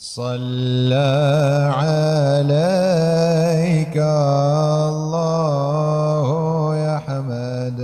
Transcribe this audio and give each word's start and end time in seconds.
صلى 0.00 1.72
عليك 2.46 2.56
الله 4.86 6.26
يا 6.76 6.96
حمد 7.06 7.80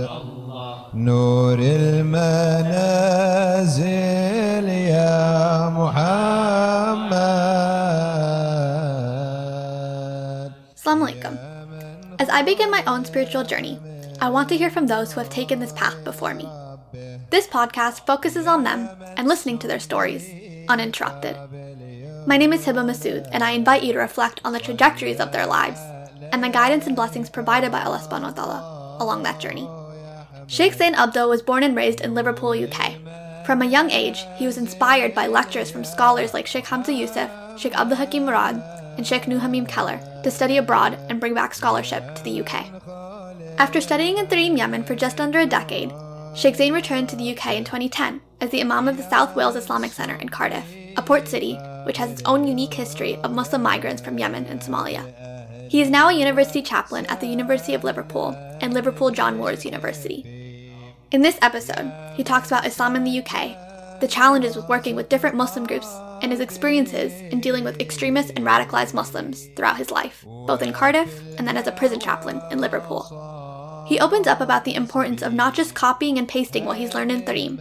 نور 0.93 1.57
المنازل 1.59 2.29
يا 4.69 5.69
محمد 5.69 6.13
Assalamu 10.77 11.05
alaikum. 11.07 11.33
As 12.19 12.29
I 12.29 12.41
begin 12.43 12.69
my 12.69 12.83
own 12.85 13.05
spiritual 13.05 13.43
journey, 13.43 13.79
I 14.21 14.29
want 14.29 14.49
to 14.49 14.57
hear 14.57 14.69
from 14.69 14.85
those 14.85 15.11
who 15.11 15.19
have 15.19 15.31
taken 15.31 15.59
this 15.59 15.73
path 15.73 15.97
before 16.03 16.33
me. 16.35 16.47
This 17.31 17.47
podcast 17.47 18.05
focuses 18.05 18.45
on 18.45 18.63
them 18.63 18.87
and 19.17 19.27
listening 19.27 19.57
to 19.59 19.67
their 19.67 19.79
stories, 19.79 20.23
uninterrupted. 20.69 21.35
My 22.28 22.36
name 22.36 22.52
is 22.52 22.66
Hebah 22.66 22.84
Masood, 22.84 23.26
and 23.32 23.42
I 23.42 23.52
invite 23.52 23.82
you 23.82 23.94
to 23.94 24.00
reflect 24.00 24.42
on 24.44 24.52
the 24.52 24.60
trajectories 24.60 25.18
of 25.18 25.32
their 25.32 25.46
lives 25.46 25.80
and 26.30 26.44
the 26.44 26.50
guidance 26.50 26.86
and 26.86 26.94
blessings 26.94 27.30
provided 27.30 27.72
by 27.72 27.80
Allah 27.80 28.04
subhanahu 28.04 28.36
wa 28.36 28.44
ta'ala 28.44 28.96
along 29.00 29.22
that 29.22 29.40
journey. 29.40 29.66
Sheikh 30.46 30.74
Zane 30.74 30.92
Abdo 30.92 31.26
was 31.26 31.40
born 31.40 31.62
and 31.62 31.74
raised 31.74 32.02
in 32.02 32.12
Liverpool, 32.12 32.50
UK. 32.50 33.46
From 33.46 33.62
a 33.62 33.72
young 33.72 33.90
age, 33.90 34.26
he 34.36 34.44
was 34.44 34.58
inspired 34.58 35.14
by 35.14 35.26
lectures 35.26 35.70
from 35.70 35.84
scholars 35.84 36.34
like 36.34 36.46
Sheikh 36.46 36.66
Hamza 36.66 36.92
Yusuf, 36.92 37.30
Sheikh 37.58 37.74
Abdul 37.74 37.96
Hakim 37.96 38.26
Murad, 38.26 38.62
and 38.98 39.06
Sheikh 39.06 39.26
Nuh 39.26 39.38
Ha 39.38 39.48
Mim 39.48 39.64
Keller 39.64 39.98
to 40.22 40.30
study 40.30 40.58
abroad 40.58 40.98
and 41.08 41.20
bring 41.20 41.32
back 41.32 41.54
scholarship 41.54 42.14
to 42.14 42.22
the 42.22 42.42
UK. 42.42 42.66
After 43.56 43.80
studying 43.80 44.18
in 44.18 44.26
Tarim, 44.26 44.58
Yemen 44.58 44.84
for 44.84 44.94
just 44.94 45.18
under 45.18 45.38
a 45.38 45.46
decade, 45.46 45.94
Sheikh 46.36 46.56
Zane 46.56 46.74
returned 46.74 47.08
to 47.08 47.16
the 47.16 47.34
UK 47.34 47.54
in 47.56 47.64
2010 47.64 48.20
as 48.42 48.50
the 48.50 48.60
Imam 48.60 48.86
of 48.86 48.98
the 48.98 49.08
South 49.08 49.34
Wales 49.34 49.56
Islamic 49.56 49.92
Centre 49.92 50.16
in 50.16 50.28
Cardiff, 50.28 50.68
a 50.98 51.02
port 51.02 51.28
city 51.28 51.54
which 51.84 51.96
has 51.96 52.10
its 52.10 52.22
own 52.24 52.46
unique 52.46 52.74
history 52.74 53.16
of 53.22 53.32
Muslim 53.32 53.62
migrants 53.62 54.02
from 54.02 54.18
Yemen 54.18 54.44
and 54.46 54.60
Somalia. 54.60 55.70
He 55.70 55.80
is 55.80 55.90
now 55.90 56.08
a 56.08 56.12
university 56.12 56.60
chaplain 56.60 57.06
at 57.06 57.20
the 57.20 57.28
University 57.28 57.72
of 57.72 57.84
Liverpool 57.84 58.30
and 58.60 58.74
Liverpool 58.74 59.12
John 59.12 59.36
Moores 59.36 59.64
University. 59.64 60.24
In 61.12 61.22
this 61.22 61.38
episode, 61.40 61.92
he 62.16 62.24
talks 62.24 62.48
about 62.48 62.66
Islam 62.66 62.96
in 62.96 63.04
the 63.04 63.20
UK, 63.20 64.00
the 64.00 64.08
challenges 64.08 64.56
with 64.56 64.68
working 64.68 64.96
with 64.96 65.08
different 65.08 65.36
Muslim 65.36 65.66
groups, 65.66 65.88
and 66.20 66.32
his 66.32 66.40
experiences 66.40 67.12
in 67.32 67.40
dealing 67.40 67.62
with 67.62 67.80
extremist 67.80 68.30
and 68.34 68.44
radicalized 68.44 68.92
Muslims 68.92 69.46
throughout 69.54 69.76
his 69.76 69.92
life, 69.92 70.24
both 70.48 70.62
in 70.62 70.72
Cardiff 70.72 71.22
and 71.38 71.46
then 71.46 71.56
as 71.56 71.68
a 71.68 71.72
prison 71.72 72.00
chaplain 72.00 72.42
in 72.50 72.60
Liverpool. 72.60 73.84
He 73.86 74.00
opens 74.00 74.26
up 74.26 74.40
about 74.40 74.64
the 74.64 74.74
importance 74.74 75.22
of 75.22 75.32
not 75.32 75.54
just 75.54 75.76
copying 75.76 76.18
and 76.18 76.28
pasting 76.28 76.64
what 76.64 76.76
he's 76.76 76.92
learned 76.92 77.12
in 77.12 77.22
Tarim, 77.22 77.58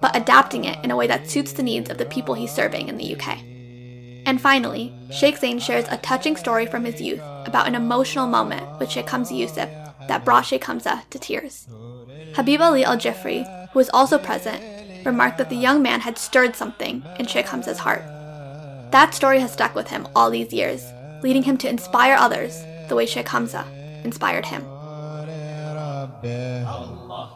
but 0.00 0.16
adapting 0.16 0.64
it 0.64 0.82
in 0.84 0.90
a 0.90 0.96
way 0.96 1.06
that 1.06 1.28
suits 1.28 1.52
the 1.52 1.62
needs 1.62 1.90
of 1.90 1.98
the 1.98 2.06
people 2.06 2.34
he's 2.34 2.52
serving 2.52 2.88
in 2.88 2.96
the 2.96 3.16
UK. 3.16 3.38
And 4.26 4.40
finally, 4.40 4.92
Sheikh 5.10 5.38
Zane 5.38 5.58
shares 5.58 5.86
a 5.88 5.96
touching 5.96 6.36
story 6.36 6.66
from 6.66 6.84
his 6.84 7.00
youth 7.00 7.22
about 7.46 7.66
an 7.66 7.74
emotional 7.74 8.26
moment 8.26 8.78
with 8.78 8.90
Sheikh 8.90 9.08
Hamza 9.08 9.34
Yusuf 9.34 9.70
that 10.06 10.24
brought 10.24 10.44
Sheikh 10.44 10.64
Hamza 10.64 11.02
to 11.10 11.18
tears. 11.18 11.66
Habib 12.34 12.60
Ali 12.60 12.84
Al 12.84 12.96
Jifri, 12.96 13.44
who 13.72 13.78
was 13.78 13.90
also 13.90 14.18
present, 14.18 14.62
remarked 15.06 15.38
that 15.38 15.48
the 15.48 15.56
young 15.56 15.82
man 15.82 16.00
had 16.00 16.18
stirred 16.18 16.54
something 16.54 17.02
in 17.18 17.26
Sheikh 17.26 17.46
Hamza's 17.46 17.78
heart. 17.78 18.02
That 18.90 19.14
story 19.14 19.40
has 19.40 19.52
stuck 19.52 19.74
with 19.74 19.88
him 19.88 20.06
all 20.14 20.30
these 20.30 20.52
years, 20.52 20.84
leading 21.22 21.42
him 21.42 21.56
to 21.58 21.68
inspire 21.68 22.14
others 22.14 22.62
the 22.88 22.94
way 22.94 23.06
Sheikh 23.06 23.28
Hamza 23.28 23.64
inspired 24.04 24.46
him. 24.46 24.64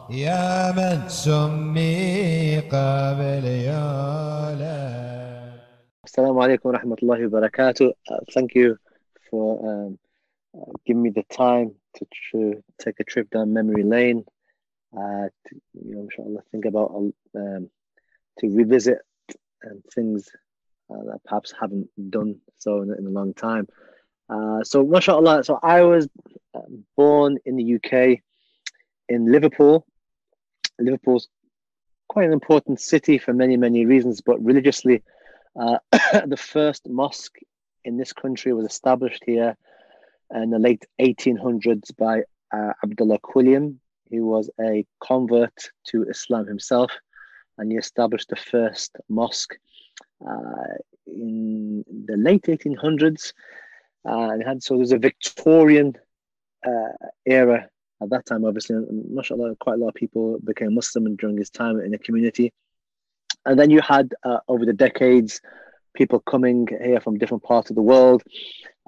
يا 0.09 0.71
من 0.71 1.09
سمي 1.09 2.59
قبل 2.59 3.45
يولا 3.45 4.97
Assalamu 6.07 6.39
alaikum 6.41 6.71
wa 6.71 6.79
rahmatullahi 6.79 7.29
wa 7.29 7.39
barakatuh. 7.41 7.91
Uh, 8.09 8.17
thank 8.33 8.55
you 8.55 8.77
for 9.29 9.59
um, 9.69 9.99
uh, 10.57 10.71
giving 10.85 11.03
me 11.03 11.09
the 11.11 11.23
time 11.23 11.75
to 11.95 12.07
tr- 12.11 12.59
take 12.79 12.99
a 12.99 13.03
trip 13.03 13.29
down 13.29 13.53
memory 13.53 13.83
lane. 13.83 14.23
Uh, 14.95 15.27
to, 15.45 15.61
you 15.73 15.93
know, 15.93 16.01
inshallah, 16.01 16.41
think 16.51 16.65
about 16.65 16.89
um, 17.35 17.69
to 18.39 18.47
revisit 18.49 18.99
um, 19.65 19.83
things 19.93 20.29
uh, 20.89 21.03
that 21.03 21.23
perhaps 21.25 21.53
haven't 21.59 21.89
done 22.09 22.37
so 22.57 22.81
in, 22.81 22.93
in 22.97 23.05
a 23.05 23.11
long 23.11 23.33
time. 23.33 23.67
Uh, 24.29 24.63
so, 24.63 24.83
mashallah, 24.85 25.43
so 25.43 25.59
I 25.61 25.81
was 25.81 26.07
um, 26.55 26.85
born 26.95 27.37
in 27.45 27.57
the 27.57 27.75
UK 27.75 28.21
in 29.12 29.30
Liverpool. 29.30 29.86
Liverpool's 30.78 31.28
quite 32.08 32.26
an 32.26 32.32
important 32.32 32.80
city 32.80 33.18
for 33.18 33.32
many, 33.32 33.56
many 33.56 33.84
reasons, 33.86 34.20
but 34.20 34.42
religiously, 34.42 35.02
uh, 35.60 35.78
the 36.26 36.36
first 36.36 36.88
mosque 36.88 37.38
in 37.84 37.96
this 37.98 38.12
country 38.12 38.52
was 38.52 38.66
established 38.66 39.22
here 39.26 39.56
in 40.34 40.50
the 40.50 40.58
late 40.58 40.84
1800s 41.00 41.94
by 41.96 42.22
uh, 42.54 42.72
Abdullah 42.82 43.18
Quilliam. 43.18 43.76
He 44.10 44.20
was 44.20 44.50
a 44.60 44.84
convert 45.02 45.70
to 45.88 46.04
Islam 46.04 46.46
himself, 46.46 46.90
and 47.58 47.70
he 47.70 47.76
established 47.76 48.30
the 48.30 48.36
first 48.36 48.96
mosque 49.08 49.54
uh, 50.26 50.74
in 51.06 51.84
the 52.06 52.16
late 52.16 52.44
1800s. 52.44 53.32
Uh, 54.08 54.30
and 54.30 54.42
had 54.42 54.62
so 54.62 54.76
there's 54.76 54.92
a 54.92 54.98
Victorian 54.98 55.94
uh, 56.66 56.92
era 57.24 57.68
at 58.02 58.10
that 58.10 58.26
time. 58.26 58.44
Obviously, 58.44 58.76
mashallah, 58.90 59.56
quite 59.60 59.74
a 59.74 59.76
lot 59.76 59.88
of 59.88 59.94
people 59.94 60.38
became 60.44 60.74
Muslim 60.74 61.16
during 61.16 61.36
his 61.36 61.50
time 61.50 61.80
in 61.80 61.90
the 61.92 61.98
community. 61.98 62.52
And 63.44 63.58
then 63.58 63.70
you 63.70 63.80
had 63.80 64.14
uh, 64.24 64.38
over 64.48 64.64
the 64.64 64.72
decades 64.72 65.40
people 65.94 66.20
coming 66.20 66.66
here 66.66 67.00
from 67.00 67.18
different 67.18 67.42
parts 67.42 67.70
of 67.70 67.76
the 67.76 67.82
world. 67.82 68.22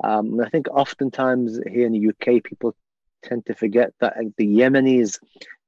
Um, 0.02 0.40
i 0.40 0.48
think 0.48 0.66
oftentimes 0.68 1.60
here 1.70 1.86
in 1.86 1.92
the 1.92 2.08
uk 2.08 2.42
people 2.42 2.74
tend 3.22 3.46
to 3.46 3.54
forget 3.54 3.92
that 4.00 4.14
the 4.38 4.46
yemenis 4.58 5.20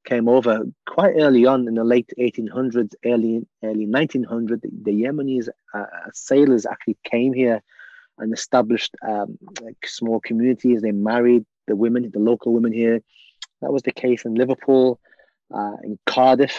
came 0.05 0.29
over 0.29 0.65
quite 0.85 1.15
early 1.17 1.47
on 1.47 1.69
in 1.69 1.75
the 1.75 1.85
late 1.85 2.11
1800s 2.19 2.93
early 3.05 3.47
early 3.63 3.87
1900s 3.87 4.63
the, 4.83 4.91
yemenis 4.91 5.49
uh, 5.75 5.85
sailors 6.13 6.67
actually 6.67 6.99
came 7.05 7.33
here 7.33 7.63
and 8.19 8.33
established 8.33 8.95
um, 9.07 9.39
like 9.61 9.87
small 9.87 10.21
communities. 10.21 10.81
They 10.81 10.93
married 10.93 11.45
the 11.67 11.77
women 11.77 12.11
the 12.13 12.19
local 12.19 12.53
women 12.53 12.73
here 12.73 13.03
that 13.63 13.73
was 13.73 13.83
the 13.83 13.93
case 13.93 14.25
in 14.25 14.35
liverpool 14.35 15.01
uh, 15.55 15.77
in 15.83 15.99
Cardiff, 16.07 16.59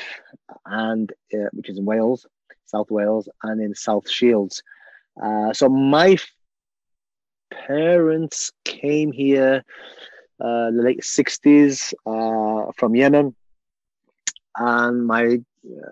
and 0.65 1.11
uh, 1.33 1.49
which 1.53 1.69
is 1.69 1.77
in 1.77 1.85
Wales, 1.85 2.25
South 2.65 2.89
Wales, 2.89 3.27
and 3.43 3.61
in 3.61 3.75
South 3.75 4.09
Shields. 4.09 4.63
Uh, 5.21 5.53
so 5.53 5.67
my 5.69 6.11
f- 6.11 6.31
parents 7.51 8.51
came 8.63 9.11
here 9.11 9.63
uh, 10.39 10.71
the 10.71 10.81
late 10.83 11.03
sixties 11.03 11.93
uh, 12.05 12.71
from 12.77 12.95
Yemen, 12.95 13.35
and 14.57 15.05
my 15.05 15.39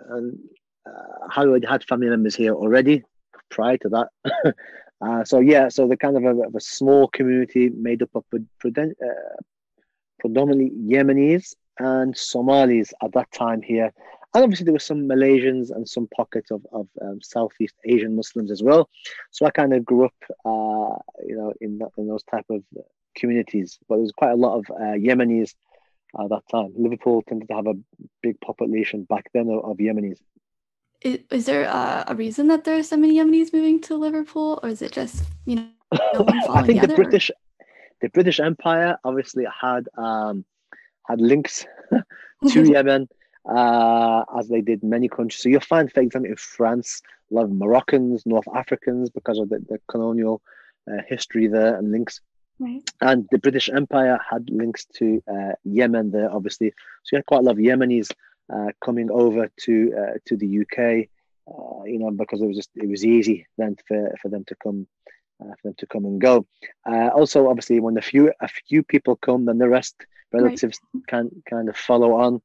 uh, 0.06 0.22
how 1.30 1.54
I 1.54 1.60
had 1.68 1.84
family 1.84 2.10
members 2.10 2.36
here 2.36 2.54
already 2.54 3.04
prior 3.50 3.78
to 3.78 3.90
that. 3.90 4.56
Uh, 5.02 5.26
so 5.26 5.40
yeah, 5.40 5.68
so 5.68 5.88
the 5.90 5.98
kind 5.98 6.16
of 6.16 6.24
a, 6.24 6.42
of 6.44 6.56
a 6.56 6.60
small 6.60 7.10
community 7.10 7.70
made 7.70 8.02
up 8.02 8.10
of 8.16 8.24
predominantly 10.20 10.72
Yemenis 10.72 11.56
and 11.80 12.16
Somalis 12.18 12.94
at 13.04 13.14
that 13.14 13.32
time 13.32 13.62
here. 13.62 13.92
And 14.34 14.44
obviously, 14.44 14.66
there 14.66 14.74
were 14.74 14.80
some 14.80 15.08
Malaysians 15.08 15.72
and 15.72 15.88
some 15.88 16.08
pockets 16.16 16.52
of, 16.52 16.66
of 16.74 16.88
um, 17.02 17.22
Southeast 17.22 17.76
Asian 17.86 18.16
Muslims 18.16 18.52
as 18.52 18.62
well. 18.62 18.90
So 19.32 19.46
I 19.46 19.50
kind 19.52 19.74
of 19.74 19.86
grew 19.86 20.06
up, 20.06 20.16
uh, 20.46 21.00
you 21.26 21.38
know, 21.38 21.54
in, 21.62 21.78
that, 21.78 21.92
in 21.98 22.08
those 22.08 22.24
type 22.24 22.46
of 22.50 22.62
communities. 23.16 23.80
But 23.88 23.96
there 23.96 24.02
was 24.02 24.12
quite 24.12 24.32
a 24.32 24.36
lot 24.36 24.58
of 24.58 24.66
uh, 24.70 24.98
Yemenis 24.98 25.54
at 26.20 26.30
that 26.30 26.44
time. 26.52 26.74
Liverpool 26.78 27.24
tended 27.24 27.48
to 27.48 27.56
have 27.56 27.68
a 27.68 27.76
big 28.22 28.40
population 28.42 29.04
back 29.04 29.30
then 29.34 29.48
of, 29.50 29.64
of 29.64 29.78
Yemenis. 29.78 30.18
Is, 31.02 31.20
is 31.32 31.46
there 31.46 31.64
a, 31.64 32.06
a, 32.08 32.16
reason 32.16 32.48
that 32.48 32.64
there 32.64 32.78
are 32.78 32.84
so 32.84 32.98
many 32.98 33.16
Yemenis 33.16 33.54
moving 33.54 33.80
to 33.82 33.96
Liverpool, 33.96 34.60
or 34.64 34.70
is 34.70 34.82
it 34.82 34.92
just 34.92 35.24
you 35.46 35.56
know? 35.56 35.70
I 35.92 36.64
think 36.64 36.82
the, 36.82 36.88
the 36.88 36.96
British, 36.96 37.32
the 38.06 38.10
British 38.10 38.40
Empire 38.40 39.00
obviously 39.04 39.46
had 39.46 39.90
um, 39.98 40.46
had 41.08 41.20
links 41.20 41.66
to 42.50 42.64
Yemen, 42.74 43.10
uh, 43.50 44.24
as 44.38 44.48
they 44.48 44.62
did 44.62 44.84
many 44.84 45.10
countries. 45.10 45.42
So 45.42 45.50
you'll 45.50 45.62
find, 45.62 45.92
for 45.92 46.02
example, 46.02 46.30
in 46.30 46.36
France, 46.36 47.02
a 47.32 47.34
lot 47.34 47.46
of 47.46 47.52
Moroccans, 47.52 48.24
North 48.28 48.48
Africans, 48.54 49.10
because 49.10 49.40
of 49.40 49.50
the, 49.50 49.58
the 49.58 49.80
colonial 49.88 50.44
uh, 50.88 51.02
history 51.08 51.48
there 51.48 51.76
and 51.78 51.92
links. 51.92 52.22
Right. 52.60 52.88
And 53.02 53.28
the 53.32 53.40
British 53.40 53.70
Empire 53.70 54.20
had 54.30 54.52
links 54.52 54.86
to 54.98 55.24
uh, 55.28 55.54
Yemen 55.64 56.12
there, 56.12 56.32
obviously. 56.32 56.74
So 57.04 57.16
you 57.16 57.18
had 57.18 57.26
quite 57.26 57.40
a 57.40 57.42
lot 57.42 57.54
of 57.54 57.58
Yemenis 57.58 58.12
uh, 58.54 58.68
coming 58.84 59.10
over 59.10 59.50
to 59.62 59.94
uh, 59.98 60.18
to 60.26 60.38
the 60.38 60.60
UK, 60.62 61.10
uh, 61.52 61.84
you 61.86 61.98
know, 61.98 62.12
because 62.12 62.40
it 62.44 62.46
was 62.46 62.58
just 62.58 62.70
it 62.76 62.88
was 62.88 63.04
easy 63.04 63.48
then 63.58 63.76
for, 63.88 64.16
for 64.22 64.30
them 64.30 64.46
to 64.46 64.56
come 64.64 64.86
uh, 65.42 65.54
for 65.62 65.70
them 65.70 65.76
to 65.78 65.88
come 65.88 66.06
and 66.06 66.20
go. 66.20 66.46
Uh, 66.90 67.10
also, 67.10 67.50
obviously, 67.50 67.80
when 67.80 67.98
a 67.98 68.02
few 68.02 68.34
a 68.42 68.48
few 68.48 68.84
people 68.84 69.16
come, 69.18 69.46
then 69.46 69.58
the 69.58 69.70
rest 69.70 69.96
relatives 70.32 70.80
right. 70.94 71.08
can 71.08 71.44
kind 71.50 71.70
of 71.70 71.78
follow 71.78 72.14
on 72.14 72.42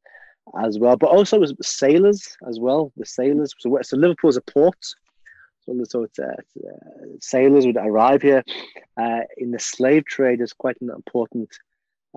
as 0.62 0.78
well. 0.78 0.96
But 0.96 1.10
also, 1.10 1.42
as 1.42 1.52
sailors 1.62 2.36
as 2.48 2.58
well. 2.58 2.92
The 2.96 3.06
sailors. 3.06 3.54
So, 3.58 3.78
so 3.82 3.96
Liverpool 3.96 4.30
is 4.30 4.36
a 4.36 4.42
port. 4.42 4.78
So 5.66 5.74
so 5.84 6.04
it's, 6.04 6.18
uh, 6.18 6.24
uh, 6.24 7.06
sailors 7.20 7.66
would 7.66 7.76
arrive 7.76 8.22
here. 8.22 8.42
Uh, 8.96 9.20
in 9.36 9.50
the 9.50 9.58
slave 9.58 10.04
trade, 10.06 10.40
is 10.40 10.52
quite 10.52 10.76
an 10.80 10.90
important 10.90 11.50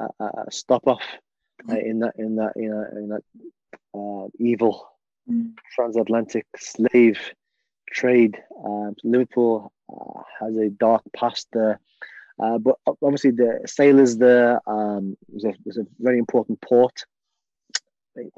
uh, 0.01 0.07
uh, 0.19 0.49
stop 0.49 0.87
off 0.87 1.03
uh, 1.69 1.77
in 1.77 1.99
that 1.99 2.13
in 2.17 2.35
that 2.37 2.53
you 2.55 2.69
know 2.69 2.85
in 2.95 3.09
that 3.09 3.23
uh, 3.93 4.27
evil 4.39 4.89
Mm. 5.29 5.53
transatlantic 5.73 6.45
slave 6.57 7.17
trade. 7.93 8.33
Um, 8.65 8.95
Liverpool 9.03 9.71
uh, 9.89 10.21
has 10.39 10.57
a 10.57 10.69
dark 10.69 11.03
past 11.15 11.47
there, 11.53 11.79
uh, 12.39 12.57
but 12.57 12.75
obviously 13.01 13.31
the 13.31 13.61
sailors 13.65 14.17
there 14.17 14.61
um, 14.67 15.15
was, 15.31 15.45
a, 15.45 15.53
was 15.65 15.77
a 15.77 15.85
very 15.99 16.19
important 16.19 16.59
port. 16.61 17.05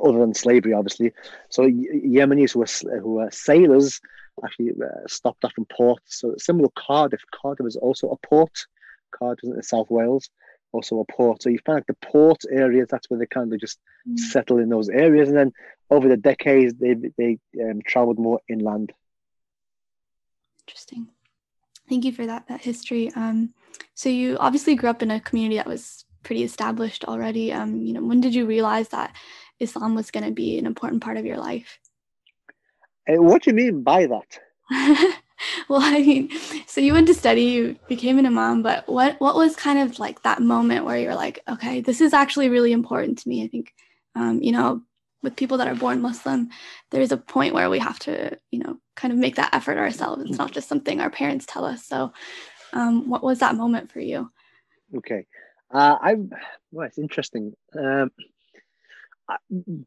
Other 0.02 0.20
than 0.20 0.34
slavery, 0.34 0.72
obviously, 0.74 1.12
so 1.50 1.64
Yemenis 1.64 2.54
who 2.54 2.60
were 2.60 3.00
who 3.02 3.16
were 3.16 3.30
sailors 3.32 4.00
actually 4.46 4.72
uh, 4.72 5.06
stopped 5.08 5.44
off 5.44 5.52
in 5.58 5.66
ports. 5.66 6.20
So 6.22 6.34
similar 6.38 6.70
to 6.70 6.74
Cardiff, 6.78 7.24
Cardiff 7.38 7.68
is 7.68 7.76
also 7.76 8.08
a 8.10 8.28
port. 8.28 8.56
Cardiff 9.12 9.44
is 9.44 9.50
in 9.50 9.62
South 9.64 9.90
Wales, 9.90 10.30
also 10.72 11.00
a 11.02 11.06
port. 11.12 11.42
So 11.42 11.50
you 11.50 11.60
find 11.66 11.76
like 11.78 11.88
the 11.88 12.08
port 12.08 12.42
areas. 12.50 12.88
That's 12.90 13.10
where 13.10 13.20
they 13.20 13.26
kind 13.26 13.52
of 13.54 13.60
just 13.60 13.80
Mm. 14.08 14.20
settle 14.20 14.60
in 14.60 14.70
those 14.70 14.88
areas, 14.88 15.28
and 15.30 15.38
then 15.38 15.52
over 15.90 16.08
the 16.08 16.16
decades 16.32 16.76
they 16.76 16.94
they 17.20 17.32
um, 17.64 17.82
traveled 17.92 18.20
more 18.20 18.40
inland. 18.48 18.94
Interesting. 20.68 21.08
Thank 21.88 22.06
you 22.06 22.12
for 22.12 22.26
that 22.26 22.48
that 22.48 22.62
history. 22.62 23.12
Um, 23.16 23.54
so 23.94 24.10
you 24.10 24.38
obviously 24.40 24.76
grew 24.76 24.90
up 24.90 25.04
in 25.04 25.12
a 25.12 25.20
community 25.20 25.58
that 25.58 25.68
was 25.68 26.06
pretty 26.24 26.44
established 26.44 27.06
already. 27.06 27.54
Um, 27.54 27.84
you 27.84 27.94
know, 27.94 28.04
when 28.04 28.20
did 28.20 28.34
you 28.34 28.46
realize 28.46 28.90
that 28.90 29.16
Islam 29.60 29.94
was 29.96 30.12
going 30.12 30.26
to 30.26 30.32
be 30.32 30.58
an 30.58 30.66
important 30.66 31.04
part 31.04 31.18
of 31.18 31.26
your 31.26 31.38
life? 31.38 31.80
Uh, 33.08 33.22
what 33.22 33.44
do 33.44 33.52
you 33.52 33.56
mean 33.56 33.84
by 33.84 34.08
that? 34.08 34.40
well, 35.70 35.82
I 35.82 36.02
mean, 36.02 36.32
so 36.66 36.82
you 36.82 36.94
went 36.94 37.08
to 37.08 37.14
study, 37.14 37.44
you 37.44 37.76
became 37.88 38.18
an 38.18 38.26
imam, 38.26 38.64
but 38.64 38.88
what 38.90 39.20
what 39.22 39.36
was 39.36 39.56
kind 39.56 39.78
of 39.78 40.00
like 40.00 40.24
that 40.24 40.42
moment 40.42 40.86
where 40.86 40.98
you're 40.98 41.16
like, 41.16 41.40
okay, 41.48 41.82
this 41.82 42.02
is 42.02 42.14
actually 42.14 42.50
really 42.50 42.72
important 42.72 43.20
to 43.20 43.30
me. 43.30 43.44
I 43.44 43.48
think, 43.48 43.74
um, 44.16 44.42
you 44.42 44.52
know, 44.52 44.82
with 45.26 45.36
people 45.36 45.58
that 45.58 45.68
are 45.68 45.76
born 45.76 46.02
Muslim, 46.02 46.50
there's 46.92 47.12
a 47.12 47.18
point 47.18 47.54
where 47.54 47.70
we 47.70 47.80
have 47.80 48.00
to, 48.00 48.40
you 48.52 48.60
know, 48.60 48.78
kind 48.96 49.12
of 49.12 49.20
make 49.20 49.36
that 49.36 49.54
effort 49.54 49.78
ourselves. 49.78 50.24
It's 50.24 50.38
not 50.38 50.54
just 50.54 50.70
something 50.70 51.02
our 51.02 51.10
parents 51.10 51.46
tell 51.46 51.66
us. 51.66 51.86
So, 51.86 52.14
um, 52.72 53.10
what 53.10 53.24
was 53.24 53.40
that 53.40 53.56
moment 53.56 53.92
for 53.92 54.00
you? 54.00 54.32
Okay, 54.96 55.26
uh, 55.74 55.98
I 56.02 56.16
well, 56.72 56.88
it's 56.88 56.98
interesting. 56.98 57.54
Um, 57.78 58.12
I, 59.28 59.38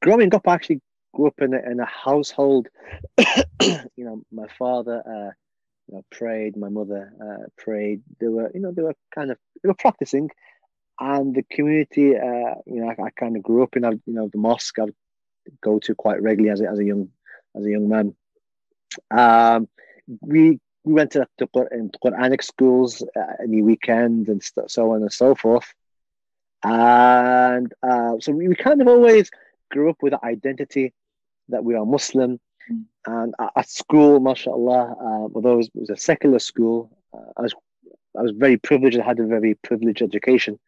growing 0.00 0.35
up, 0.35 0.46
I 0.46 0.55
actually 0.55 0.82
grew 1.14 1.29
up 1.29 1.40
in 1.40 1.55
a, 1.55 1.58
in 1.70 1.81
a 1.81 1.87
household. 1.87 2.69
you 3.62 4.05
know, 4.05 4.23
my 4.31 4.49
father, 4.58 5.02
uh, 5.06 5.32
you 5.87 5.94
know, 5.94 6.05
prayed. 6.11 6.56
My 6.56 6.69
mother 6.69 7.12
uh, 7.23 7.46
prayed. 7.56 8.02
They 8.20 8.29
were, 8.29 8.50
you 8.52 8.61
know, 8.61 8.73
they 8.73 8.82
were 8.82 8.96
kind 9.14 9.31
of 9.31 9.38
they 9.62 9.69
were 9.69 9.75
practicing, 9.75 10.31
and 11.00 11.35
the 11.35 11.44
community. 11.44 12.17
Uh, 12.17 12.56
you 12.67 12.81
know, 12.81 12.88
I, 12.88 13.05
I 13.05 13.11
kind 13.11 13.37
of 13.37 13.43
grew 13.43 13.62
up 13.62 13.76
in, 13.76 13.85
you 13.85 14.14
know, 14.14 14.29
the 14.32 14.38
mosque. 14.38 14.79
I 14.79 14.85
would 14.85 14.96
go 15.61 15.79
to 15.81 15.95
quite 15.95 16.23
regularly 16.23 16.50
as 16.50 16.61
a, 16.61 16.69
as 16.69 16.79
a 16.79 16.85
young 16.85 17.09
as 17.56 17.65
a 17.65 17.71
young 17.71 17.89
man. 17.89 18.15
Um, 19.11 19.69
we 20.21 20.61
we 20.85 20.93
went 20.93 21.12
to 21.12 21.27
the 21.39 21.47
Qur- 21.49 21.91
Quranic 22.03 22.43
schools 22.43 23.03
uh, 23.17 23.33
any 23.43 23.62
weekend 23.62 24.29
and 24.29 24.43
st- 24.43 24.71
so 24.71 24.93
on 24.93 25.03
and 25.03 25.12
so 25.12 25.35
forth. 25.35 25.73
And 26.62 27.73
uh, 27.83 28.15
so 28.21 28.33
we, 28.33 28.49
we 28.49 28.55
kind 28.55 28.81
of 28.81 28.89
always 28.89 29.31
grew 29.71 29.91
up 29.91 29.99
with 30.03 30.12
the 30.12 30.25
identity 30.25 30.93
that 31.50 31.62
we 31.62 31.75
are 31.75 31.85
Muslim. 31.85 32.41
Mm. 32.71 32.85
And 33.06 33.35
at, 33.39 33.53
at 33.56 33.69
school, 33.69 34.19
mashallah, 34.21 34.97
uh, 35.00 35.29
although 35.35 35.55
it 35.55 35.56
was, 35.56 35.67
it 35.69 35.81
was 35.81 35.91
a 35.91 35.97
secular 35.97 36.39
school, 36.39 36.91
uh, 37.12 37.33
I 37.37 37.43
was 37.43 37.55
I 38.19 38.23
was 38.23 38.33
very 38.33 38.56
privileged. 38.56 38.99
I 38.99 39.05
had 39.05 39.21
a 39.21 39.27
very 39.27 39.55
privileged 39.55 40.03
education, 40.03 40.59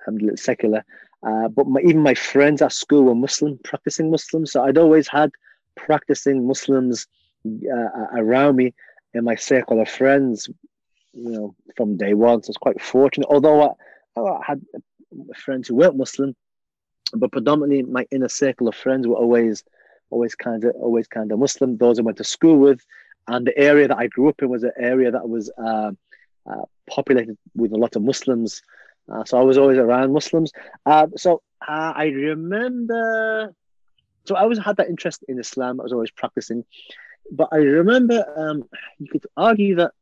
alhamdulillah, 0.00 0.36
secular. 0.36 0.84
Uh, 1.26 1.48
but 1.48 1.66
my, 1.66 1.80
even 1.80 2.00
my 2.00 2.14
friends 2.14 2.62
at 2.62 2.72
school 2.72 3.04
were 3.04 3.14
Muslim, 3.14 3.58
practicing 3.62 4.10
Muslims. 4.10 4.52
So 4.52 4.64
I'd 4.64 4.78
always 4.78 5.08
had 5.08 5.30
practicing 5.76 6.46
Muslims 6.46 7.06
uh, 7.46 8.06
around 8.16 8.56
me 8.56 8.74
in 9.14 9.24
my 9.24 9.36
circle 9.36 9.80
of 9.80 9.88
friends, 9.88 10.48
you 11.12 11.30
know, 11.30 11.54
from 11.76 11.96
day 11.96 12.14
one. 12.14 12.42
So 12.42 12.48
I 12.48 12.50
was 12.50 12.56
quite 12.56 12.80
fortunate. 12.80 13.28
Although 13.30 13.76
I, 14.16 14.20
I 14.20 14.40
had 14.44 14.62
friends 15.36 15.68
who 15.68 15.76
weren't 15.76 15.96
Muslim, 15.96 16.34
but 17.14 17.30
predominantly 17.30 17.82
my 17.82 18.06
inner 18.10 18.28
circle 18.28 18.68
of 18.68 18.74
friends 18.74 19.06
were 19.06 19.16
always, 19.16 19.64
always 20.10 20.34
kind 20.34 20.64
of, 20.64 20.74
always 20.76 21.06
kind 21.06 21.30
of 21.30 21.38
Muslim. 21.38 21.76
Those 21.76 21.98
I 21.98 22.02
went 22.02 22.18
to 22.18 22.24
school 22.24 22.56
with, 22.56 22.80
and 23.28 23.46
the 23.46 23.56
area 23.56 23.86
that 23.88 23.98
I 23.98 24.08
grew 24.08 24.28
up 24.28 24.42
in 24.42 24.48
was 24.48 24.64
an 24.64 24.72
area 24.76 25.10
that 25.10 25.28
was 25.28 25.50
uh, 25.58 25.92
uh, 26.46 26.64
populated 26.88 27.36
with 27.54 27.72
a 27.72 27.76
lot 27.76 27.94
of 27.96 28.02
Muslims. 28.02 28.62
Uh, 29.10 29.24
so 29.24 29.38
I 29.38 29.42
was 29.42 29.58
always 29.58 29.78
around 29.78 30.12
Muslims. 30.12 30.52
Uh, 30.86 31.08
so 31.16 31.42
uh, 31.66 31.92
I 31.94 32.06
remember. 32.06 33.54
So 34.24 34.36
I 34.36 34.42
always 34.42 34.58
had 34.58 34.76
that 34.76 34.88
interest 34.88 35.24
in 35.28 35.38
Islam. 35.38 35.80
I 35.80 35.82
was 35.82 35.92
always 35.92 36.10
practicing, 36.10 36.64
but 37.30 37.48
I 37.52 37.56
remember 37.56 38.24
um, 38.36 38.68
you 38.98 39.08
could 39.08 39.26
argue 39.36 39.76
that. 39.76 39.92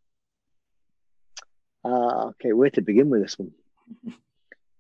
Uh, 1.83 2.27
okay, 2.29 2.53
where 2.53 2.71
to 2.71 2.83
begin 2.83 3.09
with 3.09 3.23
this 3.23 3.39
one? 3.39 3.53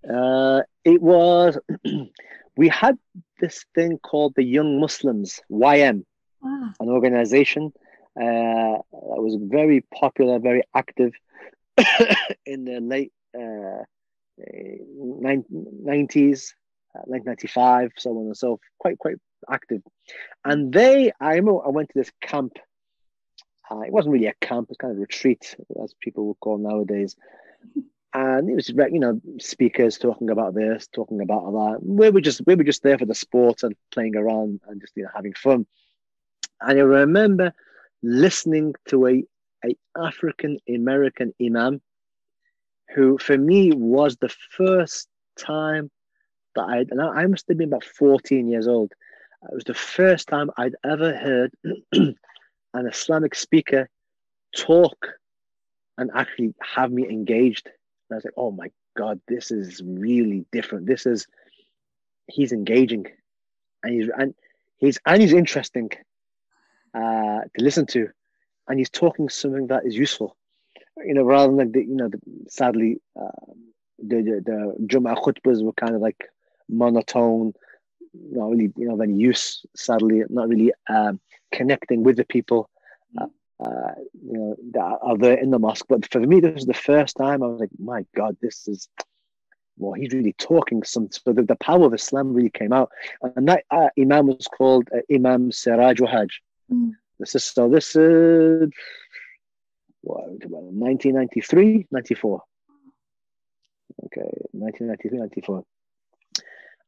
Uh, 0.08 0.62
it 0.84 1.00
was 1.00 1.58
we 2.56 2.68
had 2.68 2.98
this 3.40 3.64
thing 3.74 3.98
called 3.98 4.34
the 4.36 4.44
Young 4.44 4.80
Muslims 4.80 5.40
(YM), 5.50 6.04
Ah, 6.44 6.72
an 6.80 6.88
organization 6.88 7.72
uh, 8.16 8.76
that 8.80 9.20
was 9.26 9.36
very 9.40 9.82
popular, 9.94 10.38
very 10.38 10.62
active 10.74 11.12
in 12.46 12.64
the 12.64 12.80
late 12.80 13.12
uh, 13.34 13.84
nineties, 14.96 16.54
uh, 16.94 17.02
1995, 17.06 17.92
so 17.96 18.10
on 18.10 18.26
and 18.26 18.36
so 18.36 18.48
forth, 18.48 18.60
quite 18.78 18.98
quite 18.98 19.16
active. 19.50 19.82
And 20.44 20.72
they, 20.72 21.12
I 21.20 21.34
remember, 21.34 21.64
I 21.64 21.70
went 21.70 21.88
to 21.90 21.98
this 21.98 22.10
camp. 22.20 22.52
Uh, 23.70 23.80
it 23.80 23.92
wasn't 23.92 24.12
really 24.12 24.26
a 24.26 24.34
camp; 24.40 24.68
it's 24.70 24.78
kind 24.78 24.92
of 24.92 24.98
a 24.98 25.00
retreat, 25.00 25.56
as 25.82 25.94
people 26.00 26.26
would 26.26 26.40
call 26.40 26.58
nowadays. 26.58 27.16
And 28.12 28.50
it 28.50 28.56
was, 28.56 28.68
you 28.68 28.98
know, 28.98 29.20
speakers 29.38 29.96
talking 29.96 30.30
about 30.30 30.54
this, 30.54 30.88
talking 30.88 31.20
about 31.20 31.52
that. 31.52 31.78
We 31.80 32.10
were 32.10 32.20
just, 32.20 32.42
we 32.44 32.56
were 32.56 32.64
just 32.64 32.82
there 32.82 32.98
for 32.98 33.06
the 33.06 33.14
sport 33.14 33.62
and 33.62 33.76
playing 33.92 34.16
around 34.16 34.60
and 34.66 34.80
just, 34.80 34.94
you 34.96 35.04
know, 35.04 35.10
having 35.14 35.34
fun. 35.34 35.64
And 36.60 36.78
I 36.78 36.82
remember 36.82 37.52
listening 38.02 38.74
to 38.88 39.06
a, 39.06 39.22
a 39.64 39.76
African 39.96 40.58
American 40.68 41.32
imam 41.40 41.80
who 42.94 43.18
for 43.18 43.38
me 43.38 43.72
was 43.72 44.16
the 44.16 44.34
first 44.56 45.08
time 45.38 45.90
that 46.54 46.62
I 46.62 46.78
and 46.90 47.00
I 47.00 47.26
must 47.26 47.46
have 47.48 47.58
been 47.58 47.68
about 47.68 47.84
14 47.84 48.48
years 48.48 48.66
old. 48.66 48.92
It 49.42 49.54
was 49.54 49.64
the 49.64 49.74
first 49.74 50.28
time 50.28 50.50
I'd 50.56 50.74
ever 50.84 51.16
heard 51.16 51.52
an 51.92 52.16
Islamic 52.74 53.34
speaker 53.34 53.88
talk 54.56 55.06
and 55.96 56.10
actually 56.14 56.54
have 56.60 56.90
me 56.90 57.08
engaged. 57.08 57.66
And 57.66 58.14
I 58.14 58.14
was 58.16 58.24
like, 58.24 58.34
oh 58.36 58.50
my 58.50 58.70
God, 58.96 59.20
this 59.28 59.50
is 59.50 59.80
really 59.84 60.44
different. 60.52 60.86
This 60.86 61.06
is 61.06 61.26
he's 62.26 62.52
engaging 62.52 63.06
and 63.82 63.94
he's 63.94 64.10
and 64.16 64.34
he's 64.78 64.98
and 65.06 65.22
he's 65.22 65.32
interesting 65.32 65.90
uh, 66.94 67.42
to 67.42 67.58
listen 67.58 67.86
to. 67.86 68.08
And 68.68 68.78
he's 68.78 68.90
talking 68.90 69.28
something 69.28 69.68
that 69.68 69.84
is 69.84 69.96
useful 69.96 70.36
you 71.06 71.14
know, 71.14 71.22
rather 71.22 71.48
than 71.48 71.56
like 71.58 71.72
the, 71.72 71.80
you 71.80 71.94
know, 71.94 72.08
the, 72.08 72.20
sadly, 72.48 73.00
uh, 73.20 73.52
the, 73.98 74.16
the 74.22 74.42
the 74.44 74.86
Jum'ah 74.86 75.16
khutbahs 75.22 75.62
were 75.62 75.72
kind 75.74 75.94
of 75.94 76.00
like 76.00 76.28
monotone, 76.68 77.52
not 78.14 78.50
really, 78.50 78.72
you 78.76 78.88
know, 78.88 78.94
of 78.94 79.00
any 79.00 79.14
use. 79.14 79.64
Sadly, 79.76 80.22
not 80.28 80.48
really 80.48 80.72
um, 80.88 81.20
connecting 81.52 82.02
with 82.02 82.16
the 82.16 82.24
people, 82.24 82.70
uh, 83.20 83.26
uh, 83.62 83.94
you 84.22 84.32
know, 84.32 84.56
that 84.72 84.98
are 85.02 85.18
there 85.18 85.38
in 85.38 85.50
the 85.50 85.58
mosque. 85.58 85.86
But 85.88 86.10
for 86.10 86.20
me, 86.20 86.40
this 86.40 86.54
was 86.54 86.66
the 86.66 86.74
first 86.74 87.16
time 87.16 87.42
I 87.42 87.46
was 87.46 87.60
like, 87.60 87.70
my 87.78 88.06
God, 88.16 88.36
this 88.40 88.68
is. 88.68 88.88
Well, 89.76 89.94
he's 89.94 90.12
really 90.12 90.34
talking 90.34 90.82
some. 90.82 91.08
So 91.10 91.32
the, 91.32 91.42
the 91.42 91.56
power 91.56 91.86
of 91.86 91.94
Islam 91.94 92.34
really 92.34 92.50
came 92.50 92.72
out, 92.72 92.90
and 93.22 93.48
that 93.48 93.64
uh, 93.70 93.88
Imam 93.98 94.26
was 94.26 94.46
called 94.46 94.88
uh, 94.94 95.00
Imam 95.10 95.50
Siraj 95.52 96.00
Wahhaj. 96.00 96.28
Mm. 96.70 96.92
This 97.18 97.34
is 97.34 97.44
so. 97.44 97.68
This 97.68 97.96
is 97.96 98.68
what, 100.02 100.24
1993, 100.28 101.86
94. 101.90 102.42
Okay, 104.06 104.30
1993, 104.52 105.18
94. 105.18 105.64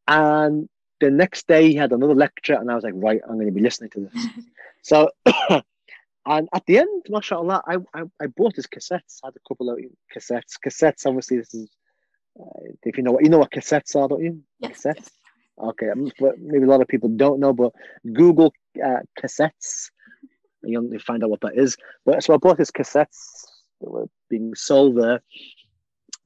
And 0.08 0.68
the 1.00 1.10
next 1.10 1.46
day 1.46 1.68
he 1.68 1.74
had 1.74 1.92
another 1.92 2.14
lecture, 2.14 2.54
and 2.54 2.70
I 2.70 2.74
was 2.74 2.84
like, 2.84 2.94
right, 2.96 3.20
I'm 3.28 3.34
going 3.34 3.46
to 3.46 3.52
be 3.52 3.60
listening 3.60 3.90
to 3.90 4.00
this. 4.00 4.26
so, 4.82 5.10
and 6.26 6.48
at 6.54 6.64
the 6.66 6.78
end, 6.78 7.06
mashallah, 7.08 7.62
I, 7.66 7.76
I, 7.94 8.02
I 8.20 8.26
bought 8.28 8.56
his 8.56 8.66
cassettes. 8.66 9.20
I 9.22 9.28
had 9.28 9.34
a 9.36 9.48
couple 9.48 9.70
of 9.70 9.78
cassettes. 10.14 10.56
Cassettes, 10.64 11.06
obviously, 11.06 11.38
this 11.38 11.54
is, 11.54 11.70
uh, 12.40 12.60
if 12.84 12.96
you 12.96 13.02
know 13.02 13.12
what, 13.12 13.24
you 13.24 13.30
know 13.30 13.38
what 13.38 13.50
cassettes 13.50 13.94
are, 13.96 14.08
don't 14.08 14.22
you? 14.22 14.42
yes. 14.60 14.82
Cassettes. 14.84 15.10
Okay, 15.58 15.88
but 16.18 16.38
maybe 16.38 16.64
a 16.64 16.68
lot 16.68 16.80
of 16.80 16.88
people 16.88 17.10
don't 17.10 17.38
know, 17.38 17.52
but 17.52 17.72
Google 18.10 18.54
uh, 18.82 19.00
cassettes 19.20 19.90
you'll 20.64 20.98
find 20.98 21.22
out 21.22 21.30
what 21.30 21.40
that 21.40 21.56
is. 21.56 21.76
But 22.04 22.22
so 22.22 22.34
I 22.34 22.36
bought 22.36 22.58
his 22.58 22.70
cassettes 22.70 23.44
that 23.80 23.90
were 23.90 24.08
being 24.28 24.54
sold 24.54 24.96
there, 24.96 25.20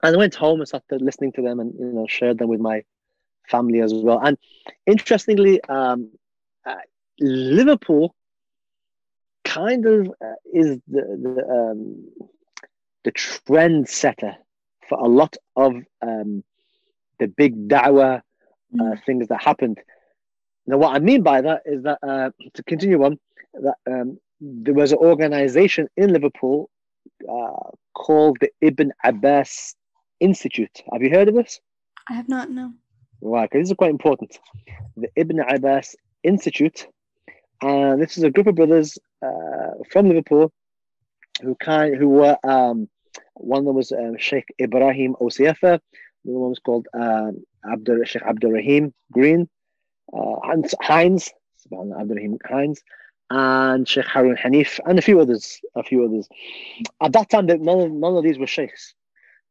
and 0.03 0.15
I 0.15 0.19
went 0.19 0.35
home 0.35 0.61
and 0.61 0.69
started 0.69 1.03
listening 1.03 1.33
to 1.33 1.43
them, 1.43 1.61
and 1.61 1.75
you 1.79 1.87
know 1.87 2.07
shared 2.07 2.39
them 2.39 2.49
with 2.49 2.61
my 2.61 2.83
family 3.49 3.81
as 3.81 3.93
well. 3.95 4.21
And 4.23 4.37
interestingly, 4.87 5.63
um, 5.65 6.11
uh, 6.65 6.75
Liverpool 7.21 8.15
kind 9.45 9.87
of 9.87 10.09
uh, 10.21 10.35
is 10.53 10.79
the 10.89 11.03
the, 11.23 11.47
um, 11.49 12.09
the 13.05 13.13
trend 13.13 13.89
setter 13.89 14.37
for 14.89 14.99
a 14.99 15.09
lot 15.09 15.37
of 15.57 15.75
um, 16.03 16.45
the 17.19 17.29
big 17.29 17.69
dawah 17.69 18.19
uh, 18.19 18.83
mm. 18.83 19.05
things 19.05 19.29
that 19.29 19.43
happened. 19.43 19.79
Now, 20.67 20.79
what 20.79 20.95
I 20.95 20.99
mean 20.99 21.23
by 21.23 21.41
that 21.41 21.63
is 21.65 21.85
that 21.85 21.99
uh, 22.03 22.31
to 22.55 22.63
continue 22.65 23.03
on, 23.05 23.19
that 23.55 23.77
um, 23.87 24.19
there 24.41 24.75
was 24.75 24.93
an 24.93 24.99
organization 24.99 25.89
in 25.97 26.13
Liverpool 26.13 26.71
uh, 27.29 27.71
called 27.95 28.39
the 28.41 28.51
Ibn 28.61 28.93
Abbas 29.05 29.75
Institute. 30.21 30.83
Have 30.93 31.03
you 31.03 31.11
heard 31.11 31.29
of 31.29 31.35
this? 31.35 31.61
I 32.09 32.15
have 32.15 32.29
not. 32.29 32.51
No. 32.51 32.73
Right, 33.21 33.49
because 33.51 33.65
this 33.65 33.71
is 33.71 33.77
quite 33.77 33.91
important. 33.91 34.39
The 34.97 35.09
Ibn 35.17 35.41
Abbas 35.41 35.97
Institute, 36.23 36.87
and 37.63 38.01
this 38.01 38.19
is 38.19 38.25
a 38.25 38.31
group 38.31 38.47
of 38.47 38.55
brothers 38.55 38.99
uh, 39.23 39.83
from 39.91 40.09
Liverpool 40.09 40.53
who 41.43 41.55
kind 41.57 41.97
who 41.97 42.09
were 42.09 42.37
um, 42.45 42.89
one 43.35 43.61
of 43.61 43.65
them 43.67 43.77
was 43.77 43.93
um, 43.93 44.17
Sheikh 44.19 44.47
Ibrahim 44.61 45.17
Osi-Efa, 45.21 45.81
the 46.25 46.33
other 46.33 46.39
one 46.39 46.51
was 46.51 46.59
called 46.59 46.87
um, 46.95 47.45
Abdul 47.71 48.05
Sheikh 48.05 48.23
Abdul 48.23 48.53
Rahim 48.53 48.93
Green, 49.13 49.49
uh, 50.13 50.37
Hans 50.43 50.75
Heinz, 50.83 51.33
Abdul 51.73 52.17
Rahim 52.17 52.39
Heinz, 52.45 52.83
and 53.31 53.89
Sheikh 53.89 54.07
Harun 54.07 54.37
Hanif, 54.37 54.79
and 54.85 54.99
a 54.99 55.03
few 55.03 55.21
others. 55.21 55.61
A 55.75 55.83
few 55.83 56.05
others. 56.05 56.29
At 57.03 57.13
that 57.13 57.31
time, 57.31 57.47
none 57.47 57.81
of, 57.81 57.91
none 57.91 58.17
of 58.17 58.23
these 58.23 58.39
were 58.39 58.47
sheikhs. 58.47 58.95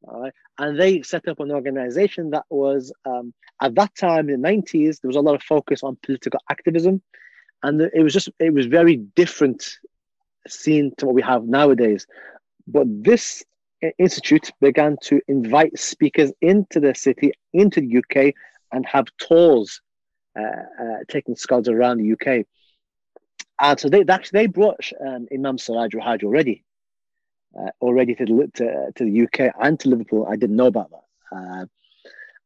Right? 0.04 0.34
And 0.58 0.80
they 0.80 1.02
set 1.02 1.28
up 1.28 1.40
an 1.40 1.52
organization 1.52 2.30
that 2.30 2.46
was, 2.50 2.94
um, 3.06 3.34
at 3.62 3.76
that 3.76 3.96
time 3.96 4.30
in 4.30 4.42
the 4.42 4.48
90s, 4.48 5.02
there 5.02 5.10
was 5.10 5.16
a 5.16 5.22
lot 5.22 5.36
of 5.36 5.44
focus 5.44 5.84
on 5.84 5.98
political 6.04 6.40
activism. 6.50 7.02
And 7.64 7.82
it 7.82 8.04
was 8.04 8.14
just, 8.14 8.30
it 8.40 8.54
was 8.54 8.68
very 8.68 8.98
different 8.98 9.80
seen 10.48 10.94
to 10.98 11.08
what 11.08 11.16
we 11.16 11.22
have 11.24 11.46
nowadays. 11.46 12.06
But 12.68 12.88
this 12.88 13.44
institute 13.98 14.52
began 14.62 14.98
to 15.04 15.20
invite 15.28 15.78
speakers 15.78 16.32
into 16.42 16.80
the 16.80 16.96
city, 16.96 17.32
into 17.54 17.82
the 17.82 17.98
UK, 17.98 18.34
and 18.72 18.86
have 18.86 19.06
tours 19.18 19.82
uh, 20.38 20.44
uh, 20.44 20.98
taking 21.08 21.36
scholars 21.36 21.68
around 21.68 21.98
the 21.98 22.14
UK. 22.14 22.46
And 23.60 23.80
so 23.80 23.90
they 23.90 24.04
actually 24.08 24.42
they 24.42 24.48
brought 24.48 24.92
um, 25.06 25.28
Imam 25.34 25.58
Siraj 25.58 25.94
Wahhaj 25.94 26.24
already, 26.24 26.64
uh, 27.58 27.72
already 27.82 28.16
to 28.16 28.26
the, 28.26 28.52
to, 28.56 28.92
to, 28.96 29.04
the 29.06 29.24
UK 29.24 29.54
and 29.62 29.80
to 29.80 29.90
Liverpool. 29.90 30.28
I 30.30 30.36
didn't 30.36 30.58
know 30.58 30.68
about 30.68 30.92
that. 30.92 31.38
Uh, 31.38 31.66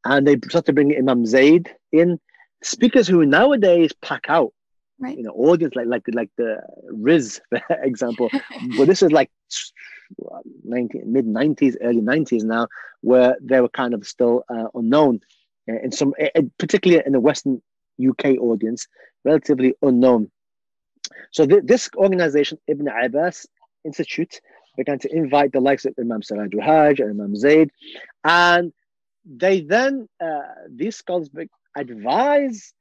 and 0.06 0.28
they 0.28 0.38
started 0.50 0.76
bringing 0.76 0.98
Imam 0.98 1.26
Zaid 1.26 1.70
in, 1.92 2.20
speakers 2.64 3.08
who 3.08 3.26
nowadays 3.26 3.92
pack 4.02 4.26
out. 4.30 4.54
Right. 5.00 5.18
You 5.18 5.24
know, 5.24 5.32
audience 5.32 5.76
like 5.76 5.88
like 5.88 6.04
like 6.12 6.30
the 6.38 6.62
Riz, 6.92 7.40
for 7.50 7.62
example. 7.84 8.30
but 8.78 8.86
this 8.86 9.02
is 9.02 9.12
like 9.14 9.32
90, 10.66 11.04
mid 11.06 11.26
90s, 11.26 11.76
early 11.82 12.02
90s 12.02 12.44
now, 12.44 12.68
where 13.02 13.38
they 13.42 13.62
were 13.62 13.70
kind 13.70 13.94
of 13.94 14.06
still 14.06 14.44
uh, 14.50 14.66
unknown. 14.74 15.22
Uh, 15.70 15.80
in 15.84 15.92
some, 15.92 16.14
uh, 16.22 16.42
particularly 16.58 17.02
in 17.06 17.14
the 17.14 17.20
Western 17.20 17.62
UK 18.06 18.38
audience, 18.40 18.88
relatively 19.24 19.74
unknown. 19.82 20.30
So 21.32 21.46
th- 21.46 21.64
this 21.64 21.90
organization, 21.96 22.58
Ibn 22.68 22.88
Abbas 22.88 23.48
Institute, 23.86 24.42
began 24.78 25.00
to 25.00 25.14
invite 25.14 25.52
the 25.52 25.60
likes 25.60 25.86
of 25.86 25.94
Imam 26.00 26.22
Siraj 26.22 26.52
Wahhaj 26.52 27.00
and 27.00 27.10
Imam 27.10 27.36
Zaid, 27.36 27.72
and 28.24 28.72
they 29.26 29.62
then 29.62 30.08
uh, 30.22 30.42
these 30.70 30.96
scholars 30.96 31.30
advised 31.78 32.74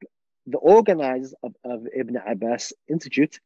the 0.47 0.59
organizers 0.59 1.35
of, 1.43 1.55
of 1.65 1.87
Ibn 1.95 2.17
Abbas 2.27 2.73
Institute 2.89 3.39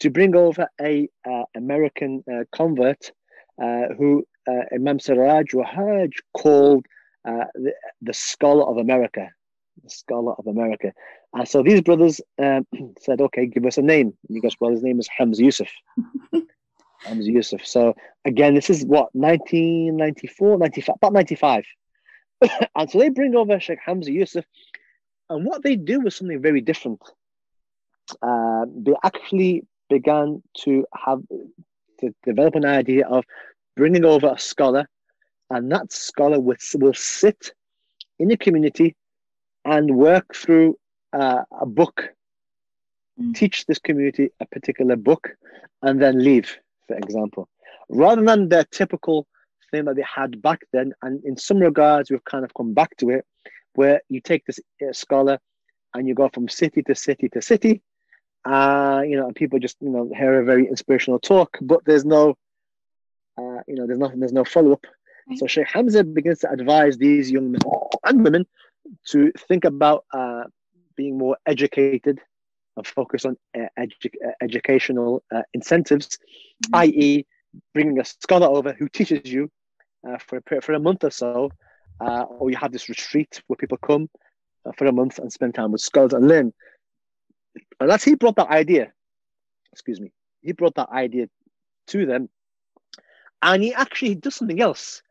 to 0.00 0.10
bring 0.10 0.34
over 0.34 0.66
a 0.80 1.08
uh, 1.28 1.42
American 1.54 2.24
uh, 2.30 2.44
convert 2.52 3.12
uh, 3.62 3.88
who 3.96 4.24
uh, 4.48 4.62
Imam 4.74 4.98
Siraj 4.98 5.52
Wahhaj 5.52 6.12
called 6.32 6.86
uh, 7.28 7.44
the, 7.54 7.72
the 8.00 8.14
scholar 8.14 8.64
of 8.64 8.78
America 8.78 9.28
the 9.82 9.90
scholar 9.90 10.34
of 10.34 10.46
America. 10.46 10.92
And 11.32 11.48
so 11.48 11.62
these 11.62 11.80
brothers 11.80 12.20
um, 12.42 12.66
said, 13.00 13.20
okay, 13.20 13.46
give 13.46 13.64
us 13.66 13.78
a 13.78 13.82
name. 13.82 14.14
And 14.28 14.36
he 14.36 14.40
goes, 14.40 14.56
well, 14.60 14.70
his 14.70 14.82
name 14.82 14.98
is 14.98 15.08
Hamza 15.08 15.42
Yusuf. 15.42 15.68
Hamza 17.00 17.30
Yusuf. 17.30 17.64
So 17.64 17.94
again, 18.24 18.54
this 18.54 18.70
is 18.70 18.84
what, 18.84 19.14
1994, 19.14 20.58
95, 20.58 20.96
about 20.96 21.12
95. 21.12 21.64
and 22.74 22.90
so 22.90 22.98
they 22.98 23.08
bring 23.08 23.34
over 23.36 23.58
Sheikh 23.60 23.78
Hamza 23.84 24.12
Yusuf. 24.12 24.44
And 25.28 25.44
what 25.44 25.62
they 25.62 25.76
do 25.76 26.00
was 26.00 26.16
something 26.16 26.42
very 26.42 26.60
different. 26.60 27.00
Uh, 28.20 28.66
they 28.76 28.94
actually 29.04 29.64
began 29.88 30.42
to 30.58 30.84
have 30.94 31.20
to 32.00 32.14
develop 32.24 32.56
an 32.56 32.64
idea 32.64 33.06
of 33.06 33.24
bringing 33.76 34.04
over 34.04 34.28
a 34.28 34.38
scholar, 34.38 34.88
and 35.48 35.70
that 35.70 35.92
scholar 35.92 36.40
will, 36.40 36.56
will 36.74 36.94
sit 36.94 37.52
in 38.18 38.28
the 38.28 38.36
community 38.36 38.96
and 39.64 39.94
work 39.94 40.34
through 40.34 40.76
uh, 41.12 41.42
a 41.60 41.66
book, 41.66 42.10
mm. 43.20 43.34
teach 43.34 43.66
this 43.66 43.78
community 43.78 44.30
a 44.40 44.46
particular 44.46 44.96
book, 44.96 45.30
and 45.82 46.00
then 46.00 46.22
leave, 46.22 46.56
for 46.86 46.96
example, 46.96 47.48
rather 47.88 48.22
than 48.22 48.48
the 48.48 48.66
typical 48.70 49.26
thing 49.70 49.84
that 49.84 49.96
they 49.96 50.02
had 50.02 50.42
back 50.42 50.60
then. 50.72 50.92
And 51.02 51.24
in 51.24 51.36
some 51.36 51.58
regards, 51.58 52.10
we've 52.10 52.24
kind 52.24 52.44
of 52.44 52.52
come 52.54 52.74
back 52.74 52.96
to 52.98 53.10
it, 53.10 53.24
where 53.74 54.00
you 54.08 54.20
take 54.20 54.44
this 54.46 54.60
uh, 54.86 54.92
scholar 54.92 55.38
and 55.94 56.06
you 56.06 56.14
go 56.14 56.28
from 56.28 56.48
city 56.48 56.82
to 56.82 56.94
city 56.94 57.28
to 57.30 57.42
city. 57.42 57.82
Uh, 58.44 59.02
you 59.06 59.16
know, 59.16 59.26
and 59.26 59.36
people 59.36 59.58
just 59.58 59.76
you 59.80 59.90
know 59.90 60.10
hear 60.16 60.40
a 60.40 60.44
very 60.44 60.66
inspirational 60.66 61.18
talk, 61.18 61.58
but 61.60 61.84
there's 61.84 62.06
no, 62.06 62.34
uh, 63.36 63.60
you 63.68 63.74
know, 63.74 63.86
there's 63.86 63.98
nothing, 63.98 64.18
there's 64.18 64.32
no 64.32 64.44
follow 64.44 64.72
up. 64.72 64.86
Right. 65.28 65.38
So 65.38 65.46
Sheikh 65.46 65.68
Hamza 65.68 66.04
begins 66.04 66.38
to 66.40 66.50
advise 66.50 66.96
these 66.96 67.30
young 67.30 67.52
men 67.52 67.60
and 68.04 68.24
women 68.24 68.46
to 69.08 69.30
think 69.46 69.64
about 69.66 70.04
uh, 70.12 70.44
being 71.00 71.16
more 71.16 71.38
educated 71.46 72.20
and 72.76 72.86
focus 72.86 73.24
on 73.24 73.34
uh, 73.56 73.68
edu- 73.78 74.20
uh, 74.26 74.32
educational 74.42 75.22
uh, 75.34 75.40
incentives, 75.54 76.18
mm-hmm. 76.66 76.76
i.e., 76.76 77.26
bringing 77.72 77.98
a 77.98 78.04
scholar 78.04 78.46
over 78.46 78.74
who 78.74 78.86
teaches 78.86 79.32
you 79.32 79.50
uh, 80.06 80.18
for, 80.18 80.36
a, 80.38 80.60
for 80.60 80.74
a 80.74 80.78
month 80.78 81.02
or 81.02 81.10
so, 81.10 81.50
uh, 82.02 82.24
or 82.24 82.50
you 82.50 82.56
have 82.58 82.70
this 82.70 82.90
retreat 82.90 83.42
where 83.46 83.56
people 83.56 83.78
come 83.78 84.10
for 84.76 84.86
a 84.88 84.92
month 84.92 85.18
and 85.18 85.32
spend 85.32 85.54
time 85.54 85.72
with 85.72 85.80
scholars 85.80 86.12
and 86.12 86.28
learn. 86.28 86.52
And 87.80 87.88
that's 87.88 88.04
he 88.04 88.14
brought 88.14 88.36
that 88.36 88.50
idea. 88.50 88.92
Excuse 89.72 90.02
me. 90.02 90.12
He 90.42 90.52
brought 90.52 90.74
that 90.74 90.90
idea 90.90 91.28
to 91.88 92.04
them, 92.04 92.28
and 93.40 93.62
he 93.62 93.72
actually 93.72 94.16
does 94.16 94.34
something 94.34 94.60
else 94.60 95.02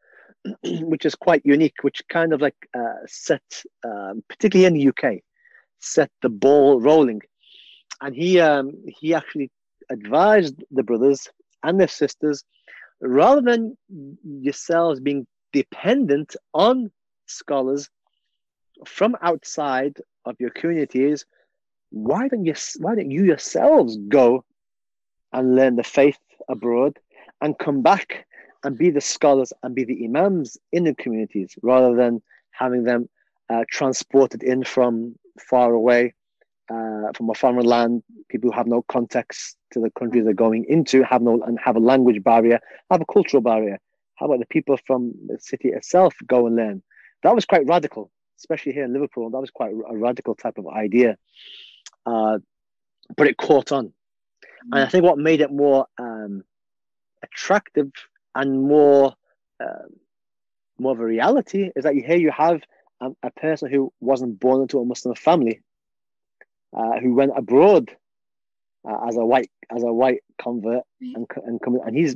which 0.64 1.06
is 1.06 1.16
quite 1.16 1.42
unique, 1.46 1.84
which 1.84 2.02
kind 2.10 2.34
of 2.34 2.42
like 2.42 2.56
uh, 2.78 3.02
set, 3.06 3.64
um, 3.84 4.24
particularly 4.28 4.66
in 4.66 4.74
the 4.74 4.90
UK, 4.90 5.22
set 5.80 6.12
the 6.22 6.30
ball 6.30 6.80
rolling. 6.80 7.22
And 8.02 8.16
he 8.16 8.40
um, 8.40 8.74
he 8.88 9.14
actually 9.14 9.52
advised 9.90 10.64
the 10.72 10.84
brothers 10.84 11.28
and 11.64 11.80
their 11.80 11.88
sisters, 11.88 12.44
rather 13.02 13.42
than 13.42 13.78
yourselves 14.24 15.00
being 15.00 15.28
dependent 15.52 16.36
on 16.54 16.92
scholars 17.26 17.90
from 18.86 19.16
outside 19.22 19.98
of 20.26 20.36
your 20.40 20.52
communities, 20.52 21.26
why 21.90 22.28
don't 22.28 22.46
you 22.46 22.54
why 22.78 22.96
don't 22.96 23.12
you 23.12 23.26
yourselves 23.26 23.98
go 24.08 24.44
and 25.34 25.56
learn 25.56 25.76
the 25.76 25.84
faith 25.84 26.20
abroad 26.48 26.98
and 27.42 27.58
come 27.60 27.82
back 27.82 28.26
and 28.64 28.78
be 28.78 28.90
the 28.90 29.02
scholars 29.02 29.54
and 29.64 29.76
be 29.76 29.84
the 29.84 30.06
imams 30.06 30.58
in 30.72 30.84
the 30.84 30.96
communities 30.96 31.56
rather 31.62 31.96
than 31.96 32.22
having 32.52 32.84
them 32.84 33.08
uh, 33.50 33.64
transported 33.72 34.44
in 34.44 34.64
from 34.64 35.16
far 35.40 35.74
away, 35.74 36.14
uh, 36.70 37.12
from 37.16 37.30
a 37.30 37.34
foreign 37.34 37.66
land, 37.66 38.04
people 38.30 38.52
who 38.52 38.56
have 38.56 38.68
no 38.68 38.84
context 38.84 39.58
to 39.72 39.80
the 39.80 39.90
country 39.92 40.22
they're 40.22 40.34
going 40.34 40.66
into, 40.70 41.04
have 41.04 41.22
no 41.22 41.42
and 41.44 41.60
have 41.64 41.76
a 41.76 41.80
language 41.80 42.24
barrier, 42.24 42.60
have 42.92 43.02
a 43.02 43.06
cultural 43.12 43.42
barrier. 43.42 43.80
How 44.16 44.26
about 44.28 44.40
the 44.40 44.46
people 44.46 44.78
from 44.86 45.14
the 45.28 45.40
city 45.40 45.70
itself 45.70 46.14
go 46.28 46.46
and 46.46 46.56
learn? 46.56 46.84
That 47.24 47.34
was 47.34 47.46
quite 47.46 47.66
radical, 47.66 48.12
especially 48.38 48.74
here 48.74 48.84
in 48.84 48.94
Liverpool. 48.94 49.30
That 49.30 49.40
was 49.40 49.52
quite 49.52 49.72
a 49.72 49.98
radical 49.98 50.36
type 50.36 50.58
of 50.58 50.68
idea, 50.68 51.18
uh, 52.06 52.40
but 53.16 53.28
it 53.28 53.38
caught 53.38 53.72
on. 53.72 53.88
Mm-hmm. 53.88 54.74
And 54.74 54.84
I 54.84 54.88
think 54.88 55.04
what 55.04 55.18
made 55.18 55.42
it 55.42 55.52
more 55.52 55.88
um, 55.98 56.44
attractive 57.24 57.92
and 58.36 58.62
more 58.62 59.16
uh, 59.60 59.88
more 60.80 60.94
of 60.94 61.00
a 61.00 61.06
reality 61.06 61.72
is 61.76 61.84
that 61.84 61.94
here 61.94 62.18
you 62.18 62.32
have 62.32 62.62
a, 63.02 63.12
a 63.24 63.32
person 63.32 63.72
who 63.72 63.92
wasn't 64.00 64.40
born 64.40 64.62
into 64.62 64.80
a 64.80 64.86
Muslim 64.86 65.16
family, 65.16 65.62
uh, 66.76 67.00
who 67.00 67.16
went 67.16 67.32
abroad 67.36 67.96
uh, 68.88 69.08
as 69.08 69.18
a 69.18 69.26
white 69.26 69.52
as 69.72 69.84
a 69.84 69.92
white 69.92 70.22
convert 70.42 70.84
and 71.02 71.28
and 71.46 71.62
coming 71.62 71.82
and 71.86 71.96
he's 71.96 72.16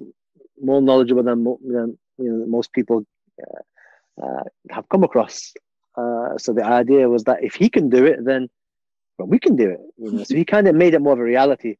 more 0.61 0.81
knowledgeable 0.81 1.23
than, 1.23 1.43
than 1.43 1.97
you 2.17 2.31
know, 2.31 2.45
most 2.45 2.71
people 2.73 3.05
uh, 3.41 4.23
uh, 4.23 4.43
have 4.69 4.87
come 4.89 5.03
across. 5.03 5.53
Uh, 5.95 6.37
so 6.37 6.53
the 6.53 6.63
idea 6.63 7.09
was 7.09 7.23
that 7.25 7.43
if 7.43 7.55
he 7.55 7.69
can 7.69 7.89
do 7.89 8.05
it, 8.05 8.23
then 8.23 8.49
well, 9.17 9.27
we 9.27 9.39
can 9.39 9.55
do 9.55 9.69
it. 9.69 9.79
You 9.97 10.11
know? 10.11 10.23
so 10.23 10.35
he 10.35 10.45
kind 10.45 10.67
of 10.67 10.75
made 10.75 10.93
it 10.93 11.01
more 11.01 11.13
of 11.13 11.19
a 11.19 11.23
reality. 11.23 11.77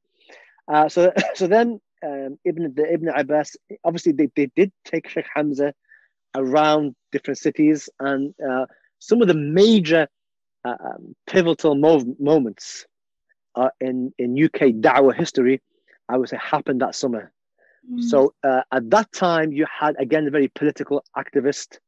Uh, 0.68 0.90
so 0.90 1.12
so 1.36 1.48
then 1.48 1.80
um, 2.06 2.38
Ibn 2.44 2.74
the 2.76 2.94
Ibn 2.94 3.10
Abbas 3.10 3.56
obviously 3.84 4.12
they, 4.12 4.30
they 4.36 4.48
did 4.56 4.72
take 4.86 5.10
Sheikh 5.10 5.28
Hamza 5.34 5.74
around 6.36 6.96
different 7.12 7.38
cities 7.38 7.90
and 8.00 8.34
uh, 8.48 8.66
some 9.04 9.22
of 9.22 9.28
the 9.28 9.34
major 9.34 10.08
uh, 10.64 10.76
pivotal 11.28 11.76
mov- 11.76 12.20
moments 12.20 12.86
uh, 13.56 13.70
in 13.82 14.14
in 14.18 14.42
UK 14.42 14.60
Dawah 14.86 15.14
history, 15.14 15.62
I 16.08 16.18
would 16.18 16.30
say 16.30 16.38
happened 16.38 16.82
that 16.82 16.96
summer. 16.96 17.32
Mm. 17.92 18.02
So 18.02 18.34
uh, 18.44 18.62
at 18.72 18.90
that 18.92 19.12
time, 19.12 19.52
you 19.52 19.66
had 19.80 19.96
again 20.00 20.26
a 20.28 20.32
very 20.32 20.48
political 20.48 21.04
activist 21.18 21.80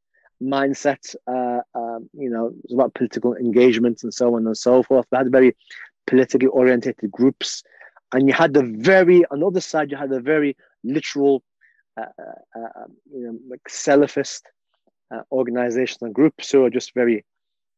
mindset. 0.43 1.15
Uh, 1.25 1.61
um, 1.73 2.09
you 2.13 2.29
know, 2.29 2.47
it 2.47 2.55
was 2.63 2.73
about 2.73 2.93
political 2.93 3.33
engagements 3.35 4.03
and 4.03 4.13
so 4.13 4.35
on 4.35 4.45
and 4.45 4.57
so 4.57 4.83
forth. 4.83 5.05
We 5.09 5.17
had 5.17 5.31
very 5.31 5.55
politically 6.07 6.49
orientated 6.49 7.09
groups, 7.11 7.63
and 8.13 8.27
you 8.27 8.33
had 8.33 8.53
the 8.53 8.63
very 8.63 9.23
on 9.31 9.39
the 9.39 9.47
other 9.47 9.61
side, 9.61 9.89
you 9.89 9.95
had 9.95 10.09
the 10.09 10.19
very 10.19 10.57
literal, 10.83 11.43
uh, 11.97 12.11
uh, 12.19 12.59
uh 12.59 12.81
um, 12.81 12.91
you 13.09 13.21
know, 13.25 13.39
like 13.49 13.61
Salafist 13.69 14.41
uh, 15.11 15.21
organizations 15.31 16.01
and 16.01 16.13
groups 16.13 16.51
who 16.51 16.63
are 16.65 16.69
just 16.69 16.93
very, 16.93 17.25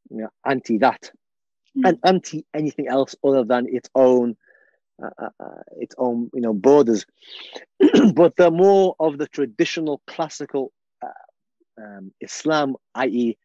you 0.10 0.18
know, 0.18 0.30
anti 0.46 0.78
that, 0.80 1.12
mm. 1.78 1.88
and 1.88 2.00
anti 2.04 2.46
anything 2.54 2.88
else 2.88 3.16
other 3.24 3.44
than 3.44 3.68
its 3.68 3.90
own 3.96 4.36
uh, 5.02 5.10
uh, 5.22 5.30
uh, 5.40 5.62
its 5.78 5.94
own 5.98 6.30
you 6.34 6.42
know 6.42 6.54
borders. 6.54 7.06
But 8.16 8.36
they're 8.36 8.50
more 8.50 8.96
of 9.00 9.20
the 9.20 9.28
traditional 9.28 10.02
classical 10.08 10.72
uh, 11.04 11.82
um, 11.84 12.12
islam 12.20 12.76
i.e 12.96 13.38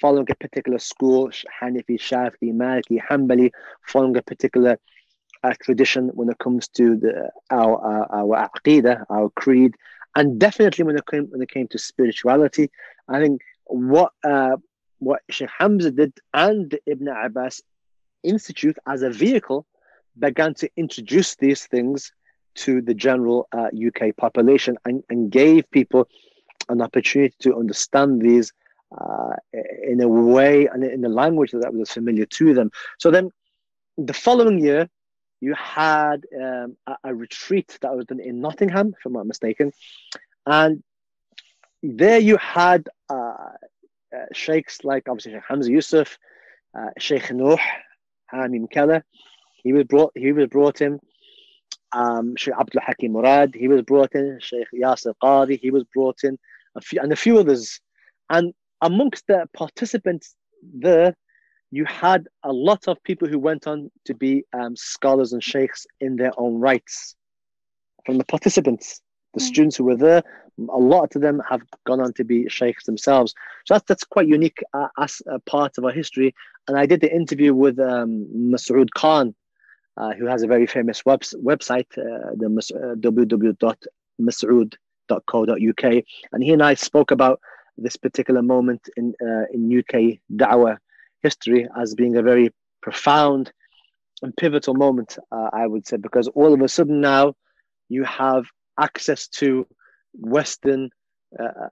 following 0.00 0.26
a 0.30 0.34
particular 0.34 0.78
school 0.78 1.30
hanafi 1.60 1.98
shafi 1.98 2.54
maliki 2.54 2.98
hanbali 2.98 3.50
following 3.86 4.16
a 4.16 4.22
particular 4.22 4.78
uh, 5.42 5.52
tradition 5.62 6.08
when 6.14 6.30
it 6.30 6.38
comes 6.38 6.68
to 6.68 6.96
the 6.96 7.30
our 7.50 7.76
our, 7.90 8.06
our 8.10 8.48
aqidah, 8.48 9.04
our 9.10 9.28
creed 9.30 9.74
and 10.16 10.38
definitely 10.38 10.84
when 10.84 10.96
it 10.96 11.06
came 11.06 11.26
when 11.30 11.42
it 11.42 11.50
came 11.50 11.68
to 11.68 11.78
spirituality 11.78 12.70
i 13.08 13.20
think 13.20 13.40
what 13.66 14.12
uh, 14.24 14.56
what 14.98 15.20
Sheikh 15.30 15.50
Hamza 15.58 15.90
did 15.90 16.14
and 16.32 16.76
Ibn 16.86 17.08
Abbas 17.08 17.62
Institute 18.22 18.78
as 18.86 19.02
a 19.02 19.10
vehicle 19.10 19.66
began 20.18 20.54
to 20.54 20.70
introduce 20.76 21.36
these 21.36 21.66
things 21.66 22.12
to 22.54 22.80
the 22.80 22.94
general 22.94 23.48
uh, 23.52 23.68
UK 23.86 24.16
population 24.16 24.76
and, 24.84 25.02
and 25.10 25.30
gave 25.30 25.70
people 25.70 26.08
an 26.68 26.80
opportunity 26.80 27.34
to 27.40 27.56
understand 27.56 28.22
these 28.22 28.52
uh, 28.96 29.34
in 29.82 30.00
a 30.00 30.08
way 30.08 30.66
and 30.66 30.84
in 30.84 31.04
a 31.04 31.08
language 31.08 31.50
that 31.52 31.74
was 31.74 31.90
familiar 31.90 32.26
to 32.26 32.54
them. 32.54 32.70
So 32.98 33.10
then 33.10 33.30
the 33.98 34.14
following 34.14 34.60
year, 34.60 34.88
you 35.44 35.54
had 35.54 36.24
um, 36.40 36.76
a, 36.86 36.96
a, 37.04 37.14
retreat 37.14 37.78
that 37.82 37.94
was 37.96 38.06
done 38.06 38.20
in 38.20 38.40
Nottingham, 38.40 38.94
if 38.98 39.06
I'm 39.06 39.12
not 39.12 39.26
mistaken. 39.26 39.72
And 40.46 40.82
there 41.82 42.18
you 42.18 42.36
had 42.38 42.88
uh, 43.10 43.14
uh 43.14 44.26
sheikhs 44.32 44.84
like 44.84 45.08
obviously 45.08 45.32
Sheikh 45.32 45.48
Hamza 45.48 45.70
Yusuf, 45.70 46.18
uh, 46.78 46.90
Sheikh 46.98 47.30
Nuh, 47.30 47.58
Ha 48.30 48.48
Mim 48.48 48.66
Keller, 48.68 49.04
he 49.64 49.72
was 49.72 49.84
brought. 49.84 50.12
He 50.14 50.30
was 50.30 50.46
brought 50.48 50.80
in. 50.80 51.00
Um, 51.92 52.36
Sheikh 52.36 52.54
Abdul 52.60 52.82
Hakim 52.86 53.12
Murad. 53.12 53.54
He 53.54 53.66
was 53.66 53.82
brought 53.82 54.14
in. 54.14 54.38
Sheikh 54.40 54.68
Yasir 54.72 55.14
Qadhi. 55.20 55.58
He 55.58 55.70
was 55.70 55.84
brought 55.92 56.22
in. 56.22 56.38
A 56.76 56.80
few, 56.80 57.00
and 57.00 57.12
a 57.12 57.16
few 57.16 57.38
others. 57.38 57.80
And 58.28 58.52
amongst 58.80 59.26
the 59.26 59.48
participants 59.56 60.34
there, 60.62 61.16
you 61.74 61.84
had 61.86 62.28
a 62.44 62.52
lot 62.52 62.86
of 62.86 63.02
people 63.02 63.26
who 63.26 63.36
went 63.36 63.66
on 63.66 63.90
to 64.04 64.14
be 64.14 64.44
um, 64.52 64.76
scholars 64.76 65.32
and 65.32 65.42
sheikhs 65.42 65.88
in 66.00 66.14
their 66.14 66.30
own 66.36 66.60
rights. 66.60 67.16
From 68.06 68.16
the 68.18 68.24
participants, 68.24 69.00
the 69.32 69.40
mm. 69.40 69.44
students 69.44 69.74
who 69.76 69.82
were 69.82 69.96
there, 69.96 70.22
a 70.68 70.78
lot 70.78 71.16
of 71.16 71.22
them 71.22 71.42
have 71.50 71.62
gone 71.84 72.00
on 72.00 72.12
to 72.12 72.22
be 72.22 72.48
sheikhs 72.48 72.84
themselves. 72.84 73.34
So 73.64 73.74
that's, 73.74 73.86
that's 73.88 74.04
quite 74.04 74.28
unique 74.28 74.62
uh, 74.72 74.86
as 75.00 75.20
a 75.26 75.40
part 75.40 75.76
of 75.76 75.84
our 75.84 75.90
history. 75.90 76.32
And 76.68 76.78
I 76.78 76.86
did 76.86 77.00
the 77.00 77.12
interview 77.12 77.52
with 77.52 77.80
um, 77.80 78.28
Masud 78.32 78.90
Khan, 78.94 79.34
uh, 79.96 80.12
who 80.12 80.26
has 80.26 80.44
a 80.44 80.46
very 80.46 80.68
famous 80.68 81.04
web- 81.04 81.22
website, 81.22 81.88
uh, 81.98 82.36
the 82.36 82.46
uh, 82.46 82.94
www.masud.co.uk. 84.20 86.04
And 86.32 86.44
he 86.44 86.52
and 86.52 86.62
I 86.62 86.74
spoke 86.74 87.10
about 87.10 87.40
this 87.76 87.96
particular 87.96 88.42
moment 88.42 88.88
in, 88.96 89.12
uh, 89.20 89.46
in 89.52 89.76
UK 89.76 90.20
Dawah 90.32 90.78
history 91.24 91.62
as 91.80 91.94
being 91.94 92.16
a 92.16 92.22
very 92.22 92.48
profound 92.82 93.52
and 94.22 94.36
pivotal 94.36 94.74
moment, 94.74 95.10
uh, 95.32 95.50
I 95.52 95.66
would 95.66 95.86
say, 95.86 95.96
because 95.96 96.28
all 96.28 96.52
of 96.54 96.60
a 96.60 96.68
sudden 96.68 97.00
now 97.00 97.34
you 97.88 98.04
have 98.04 98.44
access 98.78 99.26
to 99.40 99.66
Western 100.12 100.90
uh, 101.42 101.68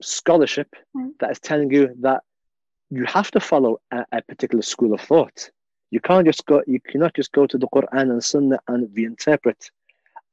scholarship 0.00 0.68
mm. 0.96 1.10
that 1.20 1.30
is 1.32 1.40
telling 1.40 1.70
you 1.72 1.84
that 2.00 2.20
you 2.90 3.04
have 3.06 3.30
to 3.32 3.40
follow 3.40 3.72
a, 3.90 4.04
a 4.12 4.22
particular 4.22 4.62
school 4.62 4.94
of 4.94 5.00
thought 5.00 5.50
you 5.90 6.00
can't 6.00 6.26
just 6.26 6.44
go. 6.46 6.62
You 6.66 6.80
cannot 6.80 7.14
just 7.14 7.32
go 7.32 7.46
to 7.46 7.58
the 7.58 7.68
Quran 7.68 8.10
and 8.10 8.22
Sunnah 8.22 8.58
and 8.68 8.88
reinterpret. 8.88 9.70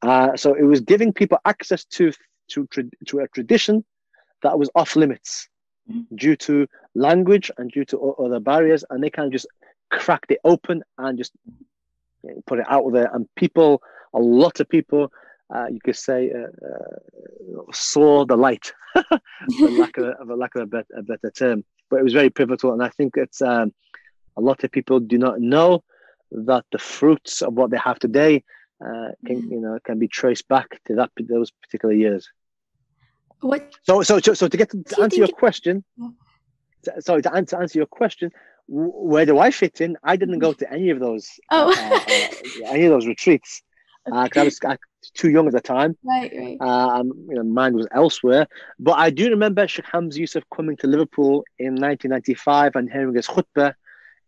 Uh, 0.01 0.35
so 0.35 0.53
it 0.53 0.63
was 0.63 0.81
giving 0.81 1.13
people 1.13 1.37
access 1.45 1.85
to 1.85 2.11
to 2.49 2.67
to 3.07 3.19
a 3.19 3.27
tradition 3.29 3.85
that 4.41 4.57
was 4.59 4.69
off 4.75 4.95
limits 4.95 5.47
mm-hmm. 5.89 6.15
due 6.15 6.35
to 6.35 6.67
language 6.95 7.51
and 7.57 7.71
due 7.71 7.85
to 7.85 8.13
other 8.13 8.39
barriers, 8.39 8.83
and 8.89 9.03
they 9.03 9.09
kind 9.09 9.27
of 9.27 9.31
just 9.31 9.47
cracked 9.89 10.31
it 10.31 10.39
open 10.43 10.83
and 10.97 11.17
just 11.17 11.33
you 12.23 12.29
know, 12.29 12.41
put 12.45 12.59
it 12.59 12.65
out 12.69 12.91
there. 12.93 13.09
And 13.13 13.27
people, 13.35 13.81
a 14.13 14.19
lot 14.19 14.59
of 14.59 14.69
people, 14.69 15.11
uh, 15.53 15.67
you 15.69 15.79
could 15.83 15.95
say, 15.95 16.31
uh, 16.31 16.65
uh, 16.65 17.71
saw 17.71 18.25
the 18.25 18.35
light, 18.35 18.73
for 18.93 19.69
lack 19.71 19.97
of, 19.97 20.05
of 20.05 20.29
a 20.29 20.35
lack 20.35 20.55
of 20.55 20.63
a, 20.63 20.65
bet, 20.65 20.85
a 20.97 21.03
better 21.03 21.31
term. 21.31 21.63
But 21.89 21.99
it 21.99 22.03
was 22.03 22.13
very 22.13 22.29
pivotal, 22.29 22.73
and 22.73 22.83
I 22.83 22.89
think 22.89 23.13
it's. 23.17 23.41
Um, 23.41 23.73
a 24.37 24.41
lot 24.41 24.63
of 24.63 24.71
people 24.71 24.99
do 24.99 25.17
not 25.17 25.39
know 25.39 25.83
that 26.31 26.65
the 26.71 26.79
fruits 26.79 27.41
of 27.41 27.53
what 27.53 27.69
they 27.69 27.77
have 27.77 27.99
today 27.99 28.43
uh, 28.83 29.09
can 29.25 29.43
mm. 29.43 29.51
you 29.51 29.59
know 29.61 29.79
can 29.83 29.99
be 29.99 30.07
traced 30.07 30.47
back 30.47 30.79
to 30.85 30.95
that 30.95 31.11
those 31.19 31.51
particular 31.51 31.93
years. 31.93 32.29
What? 33.41 33.73
So 33.83 34.01
so 34.01 34.19
so, 34.19 34.33
so 34.33 34.47
to 34.47 34.57
get 34.57 34.71
to, 34.71 34.83
to 34.83 35.01
answer 35.01 35.17
your 35.17 35.27
question, 35.27 35.83
sorry 36.99 37.21
to 37.21 37.33
answer, 37.33 37.61
answer 37.61 37.79
your 37.79 37.85
question, 37.85 38.31
where 38.67 39.25
do 39.25 39.39
I 39.39 39.51
fit 39.51 39.81
in? 39.81 39.97
I 40.03 40.15
didn't 40.15 40.39
go 40.39 40.53
to 40.53 40.71
any 40.71 40.89
of 40.89 40.99
those 40.99 41.29
oh. 41.51 41.69
uh, 41.69 41.95
uh, 41.95 42.69
any 42.69 42.85
of 42.85 42.91
those 42.91 43.07
retreats 43.07 43.61
because 44.05 44.59
okay. 44.59 44.67
I 44.67 44.71
was 44.71 45.11
too 45.13 45.29
young 45.29 45.47
at 45.47 45.53
the 45.53 45.61
time. 45.61 45.97
Right, 46.03 46.31
right. 46.35 46.57
Um, 46.61 47.11
you 47.29 47.35
know, 47.35 47.43
mine 47.43 47.75
was 47.75 47.87
elsewhere. 47.91 48.47
But 48.79 48.93
I 48.93 49.09
do 49.09 49.29
remember 49.29 49.67
Sheikh 49.67 49.85
Hamza 49.91 50.19
Yusuf 50.19 50.43
coming 50.53 50.77
to 50.77 50.87
Liverpool 50.87 51.45
in 51.57 51.75
1995 51.75 52.75
and 52.75 52.91
hearing 52.91 53.15
his 53.15 53.27
khutbah 53.27 53.75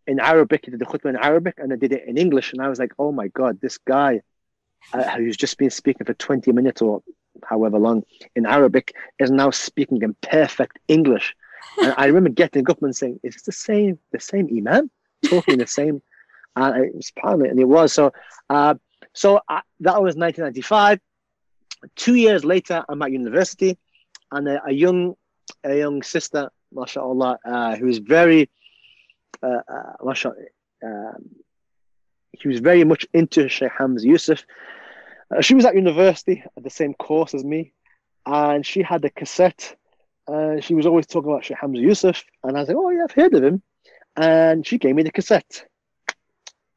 in 0.08 0.20
Arabic. 0.20 0.66
He 0.66 0.72
did 0.72 0.80
the 0.80 0.86
khutbah 0.86 1.10
in 1.10 1.18
Arabic 1.18 1.56
and 1.58 1.74
I 1.74 1.76
did 1.76 1.92
it 1.92 2.04
in 2.08 2.18
English. 2.18 2.54
And 2.54 2.62
I 2.62 2.70
was 2.70 2.80
like, 2.80 2.94
oh 3.00 3.12
my 3.12 3.28
God, 3.28 3.60
this 3.62 3.78
guy 3.78 4.22
uh, 4.94 5.04
who's 5.18 5.38
just 5.38 5.58
been 5.58 5.72
speaking 5.72 6.06
for 6.06 6.14
20 6.14 6.52
minutes 6.52 6.82
or 6.82 7.02
however 7.44 7.78
long 7.78 8.04
in 8.36 8.46
Arabic 8.46 8.96
is 9.20 9.30
now 9.30 9.50
speaking 9.50 10.02
in 10.02 10.16
perfect 10.22 10.80
English. 10.88 11.36
And 11.78 11.94
I 11.98 12.08
remember 12.08 12.30
getting 12.30 12.70
up 12.70 12.82
and 12.82 12.96
saying, 12.96 13.20
is 13.24 13.36
this 13.36 13.44
the 13.44 13.52
same, 13.52 14.00
the 14.12 14.20
same 14.20 14.48
Imam 14.52 14.90
talking 15.26 15.58
the 15.58 15.68
same? 15.68 16.02
And 16.58 16.86
it 16.86 16.96
was 16.96 17.12
Parliament, 17.12 17.52
and 17.52 17.60
it 17.60 17.66
was. 17.66 17.92
So, 17.92 18.14
uh, 18.50 18.76
so 19.12 19.42
I, 19.50 19.58
uh, 19.58 19.62
that 19.82 20.02
was 20.02 20.16
1995. 20.16 21.02
Two 21.98 22.16
years 22.16 22.46
later, 22.46 22.86
I'm 22.88 23.02
at 23.02 23.12
university, 23.12 23.78
and 24.32 24.48
a, 24.48 24.62
a 24.66 24.72
young, 24.72 25.16
a 25.66 25.78
young 25.78 26.02
sister, 26.02 26.50
mashallah, 26.72 27.40
uh, 27.44 27.76
who 27.76 27.90
is 27.90 27.98
very 27.98 28.50
uh, 29.44 29.60
uh, 29.68 30.14
um, 30.84 31.30
he 32.32 32.48
was 32.48 32.60
very 32.60 32.84
much 32.84 33.06
into 33.14 33.48
Sheikh 33.48 33.72
Hamza 33.78 34.06
Yusuf. 34.08 34.44
Uh, 35.36 35.42
she 35.42 35.56
was 35.56 35.66
at 35.66 35.76
university 35.76 36.44
at 36.56 36.64
the 36.64 36.70
same 36.70 36.94
course 36.94 37.34
as 37.34 37.44
me, 37.44 37.74
and 38.26 38.66
she 38.66 38.82
had 38.82 39.04
a 39.06 39.10
cassette. 39.10 39.76
And 40.28 40.64
she 40.64 40.74
was 40.74 40.86
always 40.86 41.06
talking 41.06 41.32
about 41.32 41.46
Sheikh 41.46 41.58
Hamza 41.60 41.82
Yusuf, 41.82 42.24
and 42.44 42.58
I 42.58 42.62
was 42.62 42.68
like, 42.68 42.78
"Oh 42.78 42.90
yeah, 42.90 43.04
I've 43.04 43.12
heard 43.12 43.34
of 43.34 43.44
him." 43.44 43.62
And 44.16 44.66
she 44.66 44.78
gave 44.78 44.96
me 44.96 45.04
the 45.04 45.12
cassette, 45.12 45.66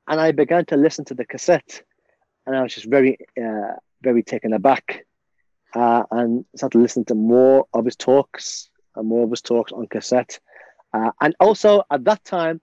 and 0.07 0.21
I 0.21 0.33
began 0.33 0.65
to 0.67 0.77
listen 0.77 1.05
to 1.07 1.15
the 1.15 1.25
cassette, 1.25 1.83
and 2.47 2.57
I 2.57 2.63
was 2.63 2.75
just 2.75 2.87
very, 2.87 3.19
uh, 3.41 3.75
very 4.03 4.23
taken 4.23 4.53
aback, 4.53 5.07
uh, 5.75 6.03
and 6.11 6.45
started 6.57 6.79
to 6.79 6.83
listen 6.83 7.05
to 7.07 7.15
more 7.15 7.67
of 7.73 7.85
his 7.85 7.97
talks 7.97 8.71
and 8.97 9.09
more 9.09 9.25
of 9.25 9.31
his 9.31 9.43
talks 9.43 9.73
on 9.73 9.87
cassette. 9.87 10.41
Uh, 10.93 11.11
and 11.21 11.35
also 11.41 11.83
at 11.91 12.05
that 12.05 12.25
time, 12.25 12.61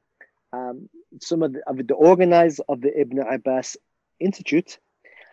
um, 0.53 0.89
some 1.21 1.43
of 1.43 1.53
the, 1.53 1.61
of 1.67 1.77
the 1.87 1.93
organizers 1.93 2.59
of 2.67 2.81
the 2.81 2.99
Ibn 2.99 3.19
Abbas 3.19 3.77
Institute 4.19 4.79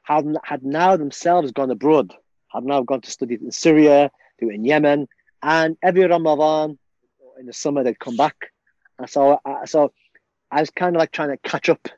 had, 0.02 0.26
had 0.44 0.62
now 0.62 0.96
themselves 0.96 1.52
gone 1.52 1.70
abroad, 1.70 2.14
had 2.48 2.64
now 2.64 2.82
gone 2.82 3.00
to 3.00 3.10
study 3.10 3.38
in 3.40 3.50
Syria, 3.50 4.10
do 4.38 4.50
in 4.50 4.64
Yemen, 4.64 5.08
and 5.42 5.76
every 5.82 6.04
Ramadan 6.04 6.78
in 7.38 7.46
the 7.46 7.52
summer 7.52 7.82
they'd 7.82 7.98
come 7.98 8.16
back. 8.16 8.36
And 8.98 9.08
so, 9.08 9.40
uh, 9.44 9.66
so 9.66 9.92
I 10.50 10.60
was 10.60 10.70
kind 10.70 10.94
of 10.94 11.00
like 11.00 11.12
trying 11.12 11.30
to 11.30 11.36
catch 11.38 11.68
up 11.68 11.88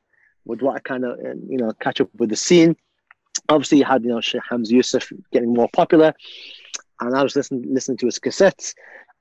with 0.44 0.62
what 0.62 0.76
I 0.76 0.80
kind 0.80 1.04
of, 1.04 1.18
you 1.48 1.58
know, 1.58 1.72
catch 1.80 2.00
up 2.00 2.08
with 2.16 2.30
the 2.30 2.36
scene. 2.36 2.76
Obviously, 3.48 3.78
you 3.78 3.84
had, 3.84 4.02
you 4.04 4.10
know, 4.10 4.20
Sheikh 4.20 4.42
Hamza 4.48 4.72
Yusuf 4.72 5.12
getting 5.32 5.52
more 5.52 5.68
popular, 5.72 6.14
and 7.00 7.16
I 7.16 7.22
was 7.22 7.34
listening 7.36 7.74
listening 7.74 7.98
to 7.98 8.06
his 8.06 8.18
cassettes, 8.18 8.74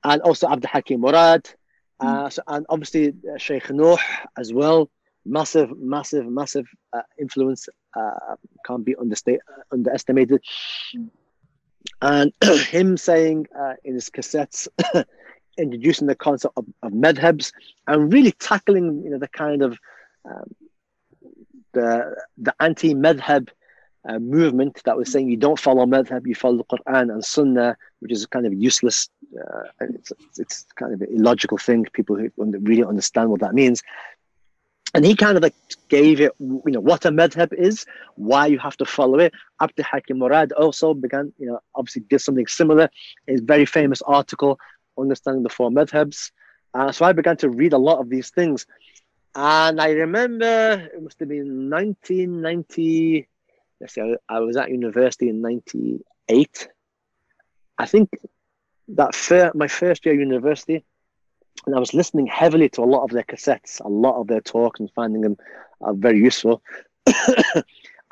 and 0.03 0.21
also 0.21 0.47
Abdul 0.47 0.69
Hakim 0.71 1.01
Murad, 1.01 1.49
uh, 1.99 2.29
so, 2.29 2.41
and 2.47 2.65
obviously 2.69 3.09
uh, 3.09 3.37
Sheikh 3.37 3.69
Nuh 3.69 3.97
as 4.37 4.53
well. 4.53 4.89
Massive, 5.25 5.69
massive, 5.77 6.25
massive 6.25 6.65
uh, 6.91 7.01
influence 7.17 7.69
uh, 7.97 8.35
can't 8.65 8.83
be 8.83 8.93
understa- 8.95 9.39
underestimated. 9.71 10.43
And 12.01 12.33
him 12.43 12.97
saying 12.97 13.47
uh, 13.57 13.73
in 13.83 13.95
his 13.95 14.09
cassettes, 14.09 14.67
introducing 15.57 16.07
the 16.07 16.15
concept 16.15 16.53
of, 16.57 16.65
of 16.81 16.91
madhabs 16.91 17.51
and 17.87 18.11
really 18.11 18.31
tackling, 18.33 19.03
you 19.03 19.09
know, 19.09 19.19
the 19.19 19.27
kind 19.27 19.61
of 19.61 19.77
um, 20.25 20.55
the 21.73 22.15
the 22.37 22.53
anti-madhab 22.59 23.49
uh, 24.07 24.19
movement 24.19 24.81
that 24.85 24.97
was 24.97 25.11
saying 25.11 25.29
you 25.29 25.37
don't 25.37 25.59
follow 25.59 25.85
madhab, 25.85 26.27
you 26.27 26.35
follow 26.35 26.57
the 26.57 26.63
Quran 26.65 27.11
and 27.11 27.23
Sunnah, 27.23 27.77
which 27.99 28.11
is 28.11 28.25
kind 28.25 28.45
of 28.45 28.53
useless, 28.53 29.09
uh, 29.39 29.63
it's, 29.79 30.11
it's 30.37 30.65
kind 30.75 30.93
of 30.93 31.01
an 31.01 31.07
illogical 31.11 31.57
thing. 31.57 31.85
People 31.93 32.17
who 32.17 32.29
really 32.37 32.83
understand 32.83 33.29
what 33.29 33.39
that 33.41 33.53
means. 33.53 33.81
And 34.93 35.03
he 35.05 35.15
kind 35.15 35.37
of 35.37 35.43
like 35.43 35.55
gave 35.89 36.21
it, 36.21 36.33
you 36.39 36.61
know, 36.65 36.79
what 36.79 37.05
a 37.05 37.09
madhab 37.09 37.51
is, 37.53 37.85
why 38.15 38.45
you 38.45 38.59
have 38.59 38.77
to 38.77 38.85
follow 38.85 39.19
it. 39.19 39.33
Abdul 39.59 39.85
Hakim 39.85 40.19
Murad 40.19 40.51
also 40.51 40.93
began, 40.93 41.33
you 41.39 41.47
know, 41.47 41.59
obviously 41.73 42.03
did 42.03 42.19
something 42.19 42.45
similar. 42.45 42.89
His 43.25 43.41
very 43.41 43.65
famous 43.65 44.03
article, 44.03 44.59
Understanding 44.97 45.41
the 45.41 45.49
Four 45.49 45.71
Madhabs. 45.71 46.31
Uh, 46.75 46.91
so 46.91 47.05
I 47.05 47.13
began 47.13 47.37
to 47.37 47.49
read 47.49 47.73
a 47.73 47.77
lot 47.77 47.99
of 47.99 48.09
these 48.09 48.29
things. 48.29 48.67
And 49.35 49.81
I 49.81 49.89
remember 49.91 50.89
it 50.93 51.01
must 51.01 51.19
have 51.19 51.29
been 51.29 51.71
1990 51.71 53.27
let's 53.83 53.95
say 53.95 54.15
I, 54.29 54.39
was 54.39 54.55
at 54.55 54.69
university 54.69 55.27
in 55.27 55.41
98 55.41 56.69
i 57.77 57.85
think 57.85 58.09
that 58.87 59.13
fir- 59.13 59.51
my 59.53 59.67
first 59.67 60.05
year 60.05 60.15
university 60.15 60.85
and 61.65 61.75
i 61.75 61.79
was 61.79 61.93
listening 61.93 62.27
heavily 62.27 62.69
to 62.69 62.81
a 62.81 62.85
lot 62.85 63.03
of 63.03 63.11
their 63.11 63.23
cassettes 63.23 63.79
a 63.81 63.87
lot 63.87 64.19
of 64.19 64.27
their 64.27 64.41
talks 64.41 64.79
and 64.79 64.91
finding 64.91 65.21
them 65.21 65.37
uh, 65.81 65.93
very 65.93 66.19
useful 66.19 66.61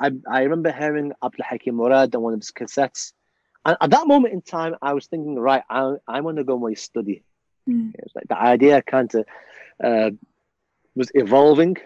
I, 0.00 0.10
I 0.28 0.42
remember 0.42 0.72
hearing 0.72 1.12
Abdul 1.22 1.46
Hakim 1.48 1.76
Murad 1.76 2.12
on 2.16 2.22
one 2.22 2.34
of 2.34 2.40
his 2.40 2.50
cassettes 2.50 3.12
and 3.64 3.76
at 3.80 3.90
that 3.90 4.06
moment 4.06 4.34
in 4.34 4.42
time 4.42 4.74
i 4.82 4.92
was 4.92 5.06
thinking 5.06 5.38
right 5.38 5.62
i, 5.70 5.94
I 6.08 6.20
want 6.20 6.38
to 6.38 6.44
go 6.44 6.58
my 6.58 6.74
study 6.74 7.22
mm. 7.68 7.94
it 7.94 8.00
was 8.02 8.12
like 8.14 8.28
the 8.28 8.38
idea 8.38 8.82
kind 8.82 9.14
of 9.14 9.24
uh, 9.82 10.10
was 10.94 11.10
evolving 11.14 11.76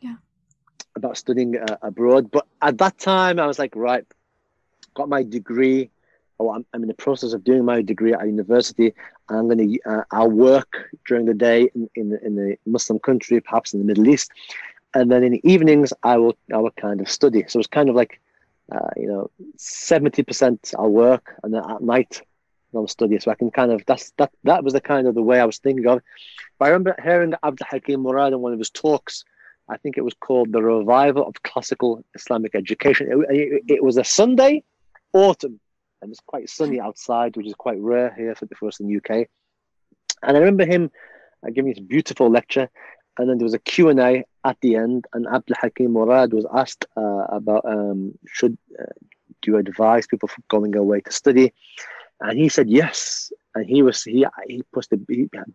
yeah. 0.00 0.16
about 0.96 1.16
studying 1.16 1.58
uh, 1.58 1.76
abroad. 1.82 2.30
But 2.30 2.46
at 2.60 2.78
that 2.78 2.98
time, 2.98 3.38
I 3.38 3.46
was 3.46 3.58
like, 3.58 3.74
right, 3.76 4.04
got 4.94 5.08
my 5.08 5.22
degree. 5.22 5.90
Oh, 6.40 6.52
I'm, 6.54 6.64
I'm 6.72 6.80
in 6.82 6.88
the 6.88 6.94
process 6.94 7.34
of 7.34 7.44
doing 7.44 7.66
my 7.66 7.82
degree 7.82 8.14
at 8.14 8.24
university. 8.24 8.94
I'm 9.28 9.46
going 9.46 9.58
to, 9.58 9.90
uh, 9.90 10.04
I'll 10.10 10.30
work 10.30 10.88
during 11.06 11.26
the 11.26 11.34
day 11.34 11.70
in, 11.74 11.90
in, 11.94 12.18
in 12.24 12.34
the 12.34 12.56
Muslim 12.64 12.98
country, 12.98 13.42
perhaps 13.42 13.74
in 13.74 13.78
the 13.78 13.84
Middle 13.84 14.08
East. 14.08 14.32
And 14.94 15.12
then 15.12 15.22
in 15.22 15.32
the 15.32 15.40
evenings, 15.44 15.92
I 16.02 16.16
will, 16.16 16.36
I 16.52 16.56
will 16.56 16.70
kind 16.70 17.02
of 17.02 17.10
study. 17.10 17.44
So 17.46 17.58
it's 17.58 17.68
kind 17.68 17.90
of 17.90 17.94
like, 17.94 18.22
uh, 18.72 18.88
you 18.96 19.06
know, 19.06 19.30
70% 19.58 20.74
I'll 20.78 20.90
work 20.90 21.36
and 21.42 21.52
then 21.52 21.62
at 21.68 21.82
night 21.82 22.22
I'll 22.74 22.88
study. 22.88 23.18
So 23.18 23.30
I 23.30 23.34
can 23.34 23.50
kind 23.50 23.70
of, 23.70 23.84
that's, 23.86 24.12
that, 24.16 24.32
that 24.44 24.64
was 24.64 24.72
the 24.72 24.80
kind 24.80 25.06
of 25.06 25.14
the 25.14 25.22
way 25.22 25.40
I 25.40 25.44
was 25.44 25.58
thinking 25.58 25.86
of. 25.86 26.00
But 26.58 26.64
I 26.64 26.68
remember 26.68 26.96
hearing 27.02 27.34
Abdul 27.44 27.66
Hakim 27.70 28.00
Murad 28.00 28.32
in 28.32 28.40
one 28.40 28.54
of 28.54 28.58
his 28.58 28.70
talks, 28.70 29.24
I 29.68 29.76
think 29.76 29.98
it 29.98 30.04
was 30.04 30.14
called 30.14 30.52
The 30.52 30.62
Revival 30.62 31.26
of 31.26 31.42
Classical 31.42 32.02
Islamic 32.14 32.54
Education. 32.54 33.08
It, 33.12 33.36
it, 33.36 33.62
it 33.74 33.84
was 33.84 33.98
a 33.98 34.04
Sunday, 34.04 34.64
autumn, 35.12 35.60
and 36.00 36.10
it's 36.10 36.20
quite 36.20 36.48
sunny 36.48 36.80
outside, 36.80 37.36
which 37.36 37.46
is 37.46 37.54
quite 37.54 37.78
rare 37.78 38.14
here 38.16 38.34
for, 38.34 38.46
for 38.58 38.68
us 38.68 38.80
in 38.80 38.88
the 38.88 38.96
UK. 38.96 39.28
And 40.22 40.36
I 40.36 40.40
remember 40.40 40.64
him 40.64 40.90
uh, 41.46 41.50
giving 41.50 41.72
this 41.72 41.80
beautiful 41.80 42.30
lecture, 42.30 42.68
and 43.18 43.28
then 43.28 43.38
there 43.38 43.44
was 43.44 43.54
a 43.54 43.58
Q&A 43.58 44.24
at 44.44 44.56
the 44.60 44.76
end, 44.76 45.06
and 45.12 45.26
Abdul 45.26 45.56
Hakim 45.60 45.92
Murad 45.92 46.32
was 46.32 46.46
asked 46.54 46.86
uh, 46.96 47.24
about 47.28 47.64
um, 47.64 48.18
should 48.26 48.56
uh, 48.78 48.84
do 49.42 49.52
you 49.52 49.56
advise 49.58 50.06
people 50.06 50.28
for 50.28 50.42
going 50.48 50.76
away 50.76 51.00
to 51.00 51.12
study, 51.12 51.52
and 52.20 52.38
he 52.38 52.48
said 52.48 52.68
yes, 52.68 53.32
and 53.54 53.66
he 53.66 53.82
was 53.82 54.02
he 54.02 54.26
he 54.46 54.62
put 54.72 54.86
a 54.92 54.98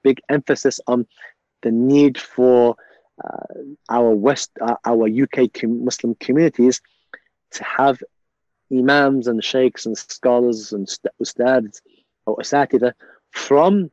big 0.03 0.21
emphasis 0.29 0.79
on 0.87 1.07
the 1.61 1.71
need 1.71 2.17
for 2.17 2.75
uh, 3.23 3.61
our 3.89 4.11
West, 4.11 4.51
uh, 4.61 4.75
our 4.85 5.07
UK 5.07 5.63
Muslim 5.63 6.15
communities 6.15 6.81
to 7.51 7.63
have 7.63 8.01
imams 8.71 9.27
and 9.27 9.43
sheikhs 9.43 9.85
and 9.85 9.97
scholars 9.97 10.73
and 10.73 10.87
ustads 11.21 11.81
or 12.25 12.37
asatida 12.37 12.93
from 13.31 13.91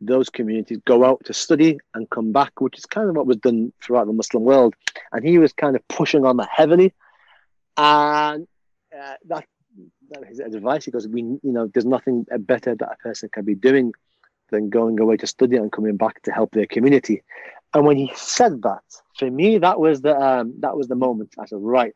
those 0.00 0.28
communities 0.28 0.78
go 0.84 1.04
out 1.04 1.24
to 1.24 1.32
study 1.32 1.78
and 1.94 2.10
come 2.10 2.32
back, 2.32 2.60
which 2.60 2.76
is 2.76 2.86
kind 2.86 3.08
of 3.08 3.16
what 3.16 3.26
was 3.26 3.36
done 3.36 3.72
throughout 3.80 4.06
the 4.06 4.12
Muslim 4.12 4.42
world. 4.42 4.74
And 5.12 5.24
he 5.24 5.38
was 5.38 5.52
kind 5.52 5.76
of 5.76 5.86
pushing 5.88 6.24
on 6.24 6.36
that 6.38 6.48
heavily. 6.50 6.92
And 7.76 8.46
uh, 8.96 9.14
that, 9.26 9.46
that 10.10 10.24
his 10.26 10.40
advice. 10.40 10.84
He 10.84 10.90
goes, 10.90 11.08
"We, 11.08 11.22
you 11.22 11.40
know, 11.42 11.70
there's 11.72 11.86
nothing 11.86 12.26
better 12.40 12.74
that 12.74 12.92
a 12.92 12.96
person 12.96 13.30
can 13.32 13.44
be 13.44 13.54
doing 13.54 13.92
than 14.50 14.68
going 14.68 15.00
away 15.00 15.16
to 15.18 15.26
study 15.26 15.56
and 15.56 15.72
coming 15.72 15.96
back 15.96 16.20
to 16.22 16.32
help 16.32 16.52
their 16.52 16.66
community." 16.66 17.22
And 17.74 17.86
when 17.86 17.96
he 17.96 18.12
said 18.14 18.62
that, 18.62 18.82
for 19.16 19.30
me, 19.30 19.58
that 19.58 19.80
was 19.80 20.02
the 20.02 20.14
um, 20.14 20.54
that 20.60 20.76
was 20.76 20.88
the 20.88 20.94
moment. 20.94 21.34
I 21.38 21.46
said, 21.46 21.58
right, 21.60 21.94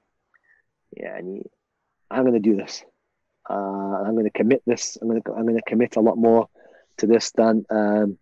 yeah, 0.97 1.21
I'm 2.11 2.23
going 2.23 2.35
to 2.35 2.41
do 2.41 2.57
this. 2.57 2.85
Uh, 3.49 3.55
I'm 3.55 4.13
going 4.13 4.25
to 4.25 4.31
commit 4.31 4.63
this. 4.67 4.99
I'm 5.01 5.09
going 5.09 5.23
to 5.23 5.33
I'm 5.33 5.43
going 5.43 5.57
to 5.57 5.63
commit 5.63 5.97
a 5.97 6.01
lot 6.01 6.19
more 6.19 6.49
to 6.99 7.07
this 7.07 7.31
than 7.33 7.65
um, 7.71 8.19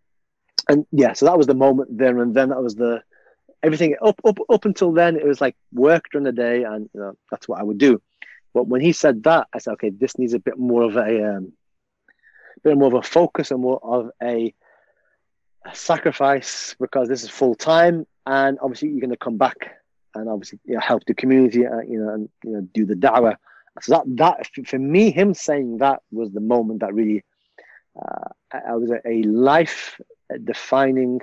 and 0.69 0.87
yeah. 0.91 1.13
So 1.13 1.27
that 1.27 1.39
was 1.39 1.47
the 1.47 1.55
moment 1.55 1.97
there 1.97 2.19
and 2.19 2.35
then. 2.35 2.51
That 2.51 2.63
was 2.63 2.75
the 2.75 3.03
everything 3.63 3.97
up 4.03 4.21
up 4.25 4.39
up 4.49 4.65
until 4.65 4.93
then. 4.93 5.17
It 5.17 5.27
was 5.27 5.41
like 5.41 5.57
work 5.73 6.05
during 6.11 6.25
the 6.25 6.33
day, 6.33 6.65
and 6.65 6.89
you 6.93 7.01
know 7.01 7.17
that's 7.31 7.49
what 7.49 7.61
I 7.61 7.63
would 7.63 7.79
do. 7.79 8.01
But 8.53 8.69
when 8.69 8.81
he 8.81 8.93
said 8.93 9.25
that, 9.25 9.49
I 9.53 9.59
said, 9.59 9.73
okay, 9.73 9.91
this 9.91 10.17
needs 10.19 10.35
a 10.35 10.39
bit 10.39 10.59
more 10.59 10.83
of 10.83 10.97
a 10.97 11.37
um, 11.37 11.53
bit 12.63 12.77
more 12.77 12.89
of 12.89 12.95
a 12.95 13.03
focus 13.03 13.51
and 13.51 13.61
more 13.61 13.81
of 13.83 14.11
a 14.23 14.55
sacrifice 15.73 16.77
because 16.79 17.09
this 17.09 17.25
is 17.25 17.31
full 17.31 17.55
time, 17.55 18.07
and 18.27 18.59
obviously 18.61 18.91
you're 18.91 19.01
going 19.01 19.11
to 19.11 19.17
come 19.17 19.39
back 19.39 19.57
and 20.15 20.29
obviously 20.29 20.61
you 20.65 20.75
know, 20.75 20.81
help 20.81 21.05
the 21.07 21.15
community, 21.15 21.67
uh, 21.67 21.81
you 21.81 21.99
know, 21.99 22.15
and 22.15 22.29
you 22.43 22.53
know 22.53 22.61
do 22.73 22.85
the 22.85 22.95
da'wah. 22.95 23.37
So 23.83 23.95
that 23.95 24.05
that 24.17 24.67
for 24.67 24.79
me, 24.79 25.11
him 25.11 25.35
saying 25.35 25.79
that 25.79 26.03
was 26.11 26.31
the 26.33 26.41
moment 26.41 26.81
that 26.81 26.95
really, 26.95 27.25
uh, 28.01 28.29
I 28.53 28.77
was 28.77 28.91
a, 28.91 29.01
a 29.07 29.23
life 29.23 30.01
defining 30.43 31.21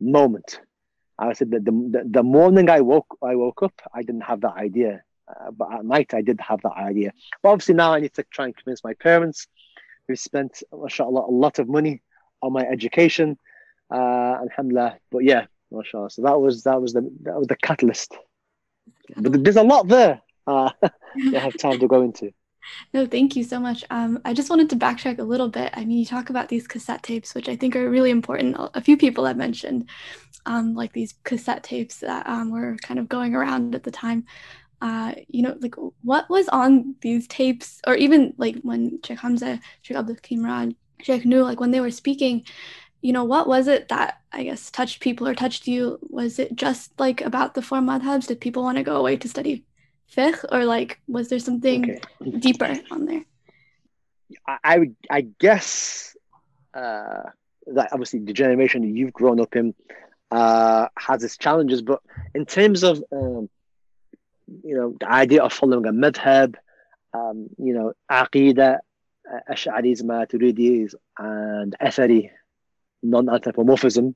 moment. 0.00 0.60
I 1.18 1.32
said 1.32 1.50
that 1.52 1.64
the, 1.64 1.70
the, 1.70 2.02
the 2.08 2.22
morning 2.22 2.68
I 2.68 2.80
woke 2.82 3.16
I 3.22 3.34
woke 3.36 3.62
up, 3.62 3.80
I 3.94 4.02
didn't 4.02 4.22
have 4.22 4.42
that 4.42 4.56
idea, 4.56 5.02
uh, 5.28 5.50
but 5.50 5.72
at 5.72 5.84
night 5.84 6.12
I 6.12 6.20
did 6.20 6.38
have 6.40 6.60
that 6.62 6.76
idea. 6.76 7.12
But 7.42 7.50
obviously 7.50 7.74
now 7.74 7.94
I 7.94 8.00
need 8.00 8.14
to 8.14 8.24
try 8.24 8.44
and 8.46 8.56
convince 8.56 8.84
my 8.84 8.94
parents, 8.94 9.46
who 10.06 10.16
spent 10.16 10.62
mashallah, 10.72 11.26
a 11.26 11.32
lot 11.32 11.58
of 11.58 11.68
money 11.68 12.02
on 12.42 12.52
my 12.52 12.62
education, 12.62 13.38
uh, 13.90 14.36
alhamdulillah. 14.44 14.98
But 15.10 15.24
yeah. 15.24 15.46
So 15.90 16.08
that 16.18 16.40
was 16.40 16.62
that 16.62 16.80
was 16.80 16.92
the 16.92 17.10
that 17.22 17.36
was 17.36 17.48
the 17.48 17.56
catalyst. 17.56 18.14
But 19.16 19.42
there's 19.42 19.56
a 19.56 19.62
lot 19.62 19.88
there. 19.88 20.22
Uh, 20.46 20.70
I 20.82 21.38
have 21.38 21.56
time 21.56 21.78
to 21.78 21.88
go 21.88 22.02
into. 22.02 22.32
No, 22.92 23.06
thank 23.06 23.36
you 23.36 23.44
so 23.44 23.60
much. 23.60 23.84
Um, 23.90 24.20
I 24.24 24.34
just 24.34 24.50
wanted 24.50 24.70
to 24.70 24.76
backtrack 24.76 25.18
a 25.18 25.24
little 25.24 25.48
bit. 25.48 25.70
I 25.74 25.84
mean, 25.84 25.98
you 25.98 26.06
talk 26.06 26.30
about 26.30 26.48
these 26.48 26.66
cassette 26.66 27.02
tapes, 27.02 27.34
which 27.34 27.48
I 27.48 27.56
think 27.56 27.76
are 27.76 27.90
really 27.90 28.10
important. 28.10 28.56
A 28.58 28.80
few 28.80 28.96
people 28.96 29.24
have 29.24 29.36
mentioned, 29.36 29.88
um, 30.46 30.74
like 30.74 30.92
these 30.92 31.14
cassette 31.24 31.62
tapes 31.62 31.98
that 31.98 32.26
um, 32.26 32.50
were 32.50 32.76
kind 32.82 32.98
of 32.98 33.08
going 33.08 33.34
around 33.34 33.74
at 33.74 33.84
the 33.84 33.90
time. 33.90 34.24
Uh, 34.80 35.14
you 35.28 35.42
know, 35.42 35.56
like 35.60 35.74
what 36.02 36.28
was 36.28 36.48
on 36.48 36.96
these 37.00 37.26
tapes, 37.28 37.80
or 37.86 37.94
even 37.94 38.34
like 38.36 38.56
when 38.62 39.00
Sheikh 39.04 39.20
Hamza, 39.20 39.60
Sheikh 39.82 39.96
Abdul 39.96 40.16
Hakim 40.16 40.42
Murad, 40.42 40.74
Sheikh 41.02 41.24
Nuh, 41.24 41.44
like 41.44 41.60
when 41.60 41.70
they 41.70 41.80
were 41.80 41.90
speaking, 41.90 42.44
you 43.00 43.12
know, 43.12 43.24
what 43.24 43.46
was 43.48 43.68
it 43.68 43.88
that 43.88 44.20
I 44.32 44.44
guess 44.44 44.70
touched 44.70 45.00
people 45.00 45.28
or 45.28 45.34
touched 45.34 45.66
you? 45.66 45.98
Was 46.02 46.38
it 46.38 46.56
just 46.56 46.98
like 46.98 47.20
about 47.20 47.54
the 47.54 47.62
four 47.62 47.78
madhabs? 47.78 48.26
Did 48.26 48.40
people 48.40 48.62
want 48.62 48.76
to 48.78 48.84
go 48.84 48.96
away 48.96 49.16
to 49.16 49.28
study 49.28 49.64
fiqh, 50.14 50.44
or 50.50 50.64
like 50.64 51.00
was 51.08 51.28
there 51.28 51.38
something 51.38 51.98
okay. 52.22 52.38
deeper 52.38 52.76
on 52.90 53.06
there? 53.06 53.24
I 54.64 54.78
would, 54.78 54.96
I 55.10 55.20
guess, 55.38 56.16
uh, 56.74 57.22
that 57.68 57.92
obviously 57.92 58.20
the 58.20 58.32
generation 58.32 58.82
that 58.82 58.88
you've 58.88 59.12
grown 59.12 59.40
up 59.40 59.54
in, 59.54 59.74
uh, 60.30 60.88
has 60.98 61.22
its 61.22 61.36
challenges. 61.36 61.82
But 61.82 62.02
in 62.34 62.44
terms 62.44 62.82
of 62.82 63.02
um, 63.12 63.48
you 64.64 64.76
know 64.76 64.96
the 64.98 65.10
idea 65.10 65.42
of 65.42 65.52
following 65.52 65.86
a 65.86 65.92
madhab, 65.92 66.56
um, 67.14 67.48
you 67.58 67.74
know, 67.74 67.92
aqidah, 68.10 68.78
uh, 69.32 69.52
Ash'aris, 69.52 70.02
Maturidis, 70.02 70.94
and 71.18 71.74
Athari, 71.80 72.30
non-anthropomorphism 73.02 74.14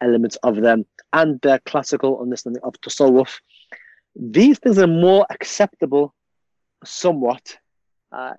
elements 0.00 0.36
of 0.42 0.56
them, 0.56 0.84
and 1.12 1.40
the 1.40 1.60
classical 1.64 2.20
understanding 2.20 2.62
of 2.62 2.74
tasawwuf. 2.80 3.40
These 4.18 4.58
things 4.58 4.78
are 4.78 4.88
more 4.88 5.26
acceptable, 5.30 6.12
somewhat, 6.84 7.56
uh, 8.10 8.34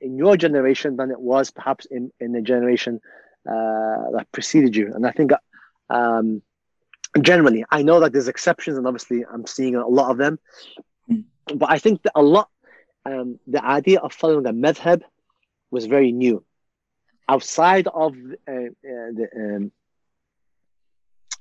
in 0.00 0.16
your 0.16 0.36
generation 0.36 0.96
than 0.96 1.10
it 1.10 1.20
was 1.20 1.50
perhaps 1.50 1.84
in, 1.86 2.10
in 2.20 2.32
the 2.32 2.40
generation 2.40 3.00
uh, 3.46 4.10
that 4.12 4.26
preceded 4.32 4.74
you. 4.74 4.92
And 4.94 5.06
I 5.06 5.10
think 5.10 5.32
um, 5.90 6.42
generally, 7.20 7.64
I 7.70 7.82
know 7.82 8.00
that 8.00 8.12
there's 8.12 8.28
exceptions, 8.28 8.78
and 8.78 8.86
obviously 8.86 9.24
I'm 9.30 9.46
seeing 9.46 9.76
a 9.76 9.86
lot 9.86 10.10
of 10.10 10.16
them. 10.16 10.38
But 11.54 11.70
I 11.70 11.78
think 11.78 12.02
that 12.02 12.12
a 12.14 12.22
lot, 12.22 12.48
um, 13.04 13.38
the 13.46 13.62
idea 13.62 14.00
of 14.00 14.12
following 14.12 14.46
a 14.46 14.52
madhab 14.52 15.02
was 15.70 15.84
very 15.86 16.12
new. 16.12 16.42
Outside 17.28 17.86
of 17.88 18.14
uh, 18.48 18.52
uh, 18.52 18.70
the, 18.82 19.28
um, 19.36 19.72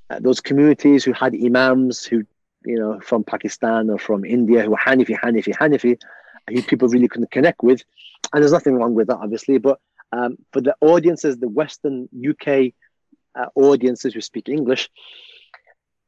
uh, 0.09 0.19
those 0.19 0.41
communities 0.41 1.03
who 1.05 1.13
had 1.13 1.33
imams 1.33 2.03
who, 2.03 2.25
you 2.65 2.79
know, 2.79 2.99
from 2.99 3.23
Pakistan 3.23 3.89
or 3.89 3.99
from 3.99 4.25
India 4.25 4.61
who 4.63 4.71
were 4.71 4.77
Hanafi, 4.77 5.17
Hanafi, 5.17 5.53
Hanafi, 5.53 5.99
who 6.49 6.61
people 6.63 6.87
really 6.87 7.07
couldn't 7.07 7.31
connect 7.31 7.61
with. 7.63 7.83
And 8.31 8.41
there's 8.41 8.51
nothing 8.51 8.75
wrong 8.75 8.93
with 8.93 9.07
that, 9.07 9.17
obviously. 9.17 9.57
But 9.57 9.79
um, 10.11 10.37
for 10.51 10.61
the 10.61 10.75
audiences, 10.81 11.37
the 11.37 11.47
Western 11.47 12.09
UK 12.17 12.73
uh, 13.35 13.47
audiences 13.55 14.13
who 14.13 14.21
speak 14.21 14.49
English, 14.49 14.89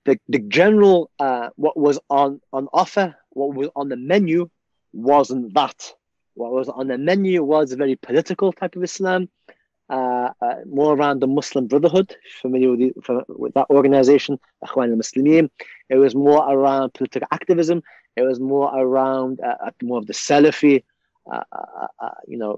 the, 0.05 0.19
the 0.29 0.39
general, 0.39 1.09
uh, 1.19 1.49
what 1.55 1.77
was 1.77 1.99
on, 2.09 2.41
on 2.53 2.67
offer, 2.71 3.15
what 3.31 3.53
was 3.53 3.69
on 3.75 3.89
the 3.89 3.97
menu 3.97 4.49
wasn't 4.93 5.53
that. 5.55 5.93
What 6.35 6.51
was 6.51 6.69
on 6.69 6.87
the 6.87 6.97
menu 6.97 7.43
was 7.43 7.71
a 7.71 7.77
very 7.77 7.95
political 7.95 8.51
type 8.51 8.75
of 8.75 8.83
Islam, 8.83 9.29
uh, 9.89 10.29
uh, 10.41 10.55
more 10.65 10.95
around 10.95 11.19
the 11.19 11.27
Muslim 11.27 11.67
Brotherhood, 11.67 12.15
familiar 12.41 12.71
with, 12.71 12.79
the, 12.79 13.23
with 13.27 13.53
that 13.53 13.69
organization, 13.69 14.39
Ikhwan 14.63 14.89
al-Muslimin. 14.91 15.49
It 15.89 15.97
was 15.97 16.15
more 16.15 16.43
around 16.49 16.93
political 16.93 17.27
activism. 17.31 17.83
It 18.15 18.23
was 18.23 18.39
more 18.39 18.75
around 18.75 19.41
uh, 19.41 19.71
more 19.83 19.99
of 19.99 20.07
the 20.07 20.13
Salafi, 20.13 20.83
uh, 21.31 21.41
uh, 21.51 21.87
uh, 21.99 22.09
you 22.27 22.37
know, 22.37 22.57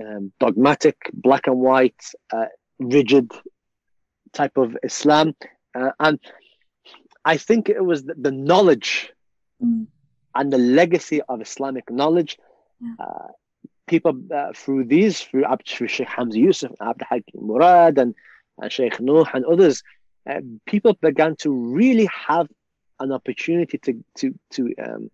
um, 0.00 0.32
dogmatic, 0.38 0.96
black 1.12 1.46
and 1.46 1.58
white, 1.58 2.02
rigid 2.78 3.30
type 4.32 4.56
of 4.56 4.76
Islam. 4.82 5.34
and 5.74 6.18
I 7.24 7.36
think 7.36 7.68
it 7.68 7.84
was 7.84 8.04
the, 8.04 8.14
the 8.14 8.30
knowledge 8.30 9.12
mm. 9.62 9.86
and 10.34 10.52
the 10.52 10.58
legacy 10.58 11.20
of 11.22 11.40
Islamic 11.40 11.90
knowledge. 11.90 12.38
Yeah. 12.80 13.06
People 13.90 14.14
through 14.54 14.84
these, 14.84 15.20
through, 15.20 15.44
through 15.66 15.88
Sheikh 15.88 16.08
Hamza 16.08 16.38
Yusuf, 16.38 16.70
Abdul 16.80 17.06
Hakim 17.10 17.46
Murad, 17.46 17.98
and, 17.98 18.14
and 18.58 18.72
Sheikh 18.72 19.00
Nuh, 19.00 19.24
and 19.34 19.44
others, 19.44 19.82
people 20.64 20.94
began 21.02 21.36
to 21.36 21.50
really 21.50 22.08
have 22.28 22.48
an 23.00 23.12
opportunity 23.12 23.78
to 23.78 24.04
to 24.18 24.34
to 24.50 24.74
um, 24.86 25.10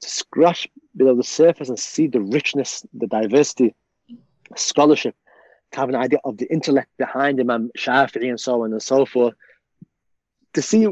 to 0.00 0.08
scratch 0.08 0.68
below 0.96 1.14
the 1.14 1.24
surface 1.24 1.68
and 1.68 1.78
see 1.78 2.06
the 2.06 2.20
richness, 2.20 2.84
the 2.92 3.06
diversity, 3.06 3.74
scholarship, 4.56 5.14
to 5.72 5.80
have 5.80 5.88
an 5.88 5.94
idea 5.94 6.18
of 6.24 6.36
the 6.36 6.50
intellect 6.52 6.90
behind 6.98 7.40
Imam 7.40 7.70
Shafi'i 7.78 8.28
and 8.28 8.40
so 8.40 8.62
on 8.62 8.72
and 8.72 8.82
so 8.82 9.06
forth. 9.06 9.34
To 10.54 10.62
see 10.62 10.86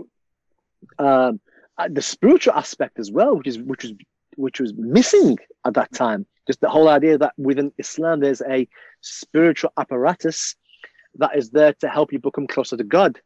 um, 0.98 1.40
uh, 1.78 1.88
the 1.90 2.02
spiritual 2.02 2.54
aspect 2.54 2.98
as 2.98 3.10
well, 3.10 3.36
which 3.36 3.48
is 3.48 3.58
which 3.58 3.82
was 3.82 3.92
which 4.36 4.60
was 4.60 4.72
missing 4.74 5.36
at 5.66 5.74
that 5.74 5.92
time. 5.92 6.24
Just 6.48 6.60
the 6.60 6.68
whole 6.68 6.88
idea 6.88 7.18
that 7.18 7.34
within 7.36 7.72
Islam 7.78 8.20
there's 8.20 8.42
a 8.42 8.66
spiritual 9.00 9.70
apparatus 9.76 10.56
that 11.16 11.36
is 11.36 11.50
there 11.50 11.74
to 11.74 11.88
help 11.88 12.12
you 12.12 12.18
become 12.18 12.46
closer 12.46 12.76
to 12.76 12.84
God. 12.84 13.20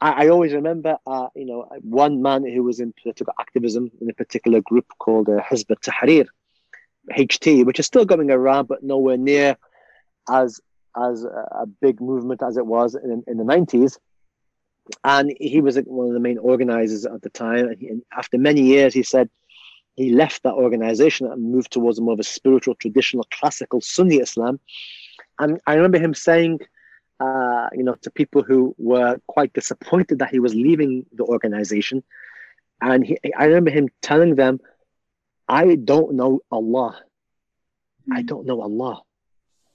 I, 0.00 0.26
I 0.26 0.28
always 0.28 0.52
remember, 0.52 0.98
uh, 1.06 1.28
you 1.34 1.46
know, 1.46 1.68
one 1.80 2.22
man 2.22 2.46
who 2.46 2.62
was 2.62 2.78
in 2.78 2.92
political 3.02 3.32
activism 3.40 3.90
in 4.00 4.10
a 4.10 4.14
particular 4.14 4.60
group 4.60 4.86
called 4.98 5.28
uh, 5.28 5.40
Hizb 5.40 5.74
Tahrir, 5.80 6.26
HT, 7.10 7.64
which 7.64 7.80
is 7.80 7.86
still 7.86 8.04
going 8.04 8.30
around, 8.30 8.68
but 8.68 8.82
nowhere 8.82 9.16
near 9.16 9.56
as 10.30 10.60
as 10.96 11.24
a, 11.24 11.66
big 11.80 12.00
movement 12.00 12.42
as 12.42 12.56
it 12.56 12.66
was 12.66 12.94
in, 12.94 13.22
in 13.26 13.36
the 13.36 13.44
90s. 13.44 13.98
And 15.04 15.32
he 15.38 15.60
was 15.60 15.78
one 15.84 16.08
of 16.08 16.14
the 16.14 16.20
main 16.20 16.38
organizers 16.38 17.04
at 17.04 17.22
the 17.22 17.30
time. 17.30 17.68
And 17.68 18.02
after 18.16 18.38
many 18.38 18.62
years, 18.62 18.94
he 18.94 19.02
said 19.02 19.28
he 19.98 20.10
left 20.12 20.44
that 20.44 20.54
organization 20.54 21.26
and 21.26 21.42
moved 21.42 21.72
towards 21.72 22.00
more 22.00 22.12
of 22.12 22.20
a 22.20 22.24
spiritual, 22.38 22.76
traditional, 22.76 23.26
classical 23.32 23.80
Sunni 23.80 24.18
Islam. 24.18 24.60
And 25.40 25.60
I 25.66 25.74
remember 25.74 25.98
him 25.98 26.14
saying, 26.14 26.60
uh, 27.18 27.68
you 27.72 27.82
know, 27.82 27.96
to 28.02 28.10
people 28.12 28.44
who 28.44 28.76
were 28.78 29.20
quite 29.26 29.52
disappointed 29.52 30.20
that 30.20 30.30
he 30.30 30.38
was 30.38 30.54
leaving 30.54 31.04
the 31.12 31.24
organization. 31.24 32.04
And 32.80 33.04
he, 33.04 33.18
I 33.36 33.46
remember 33.46 33.72
him 33.72 33.88
telling 34.00 34.36
them, 34.36 34.60
I 35.48 35.74
don't 35.74 36.14
know 36.14 36.42
Allah. 36.52 37.02
I 38.12 38.20
hmm. 38.20 38.26
don't 38.26 38.46
know 38.46 38.60
Allah. 38.62 39.02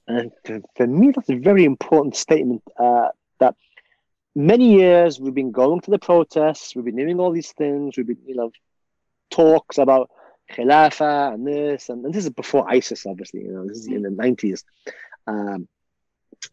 And 0.07 0.31
for, 0.45 0.61
for, 0.77 0.87
me, 0.87 1.11
that's 1.11 1.29
a 1.29 1.35
very 1.35 1.65
important 1.65 2.15
statement 2.15 2.63
uh, 2.79 3.09
that 3.41 3.55
many 4.35 4.73
years 4.75 5.19
we've 5.19 5.33
been 5.33 5.51
going 5.51 5.81
to 5.81 5.91
the 5.91 5.99
protests, 5.99 6.75
we've 6.75 6.85
been 6.85 6.95
doing 6.95 7.19
all 7.19 7.33
these 7.33 7.51
things, 7.51 7.97
we've 7.97 8.07
been, 8.07 8.23
you 8.25 8.35
know, 8.35 8.51
talks 9.33 9.77
about 9.77 10.09
Khilafah 10.51 11.33
and 11.33 11.47
this, 11.47 11.89
and, 11.89 12.05
and 12.05 12.13
this 12.13 12.25
is 12.25 12.31
before 12.31 12.69
ISIS, 12.69 13.05
obviously, 13.05 13.41
you 13.41 13.51
know, 13.51 13.67
this 13.67 13.77
is 13.77 13.87
in 13.87 14.03
the 14.03 14.09
90s. 14.09 14.63
Um, 15.25 15.67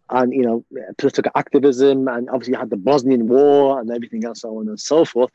and 0.09 0.33
you 0.33 0.43
know 0.43 0.65
political 0.99 1.33
activism 1.35 2.07
and 2.07 2.29
obviously 2.31 2.53
you 2.53 2.59
had 2.59 2.71
the 2.71 2.77
Bosnian 2.77 3.27
War 3.27 3.81
and 3.81 3.91
everything 3.91 4.25
else 4.25 4.43
so 4.43 4.59
on 4.59 4.69
and 4.69 4.79
so 4.79 5.05
forth 5.05 5.31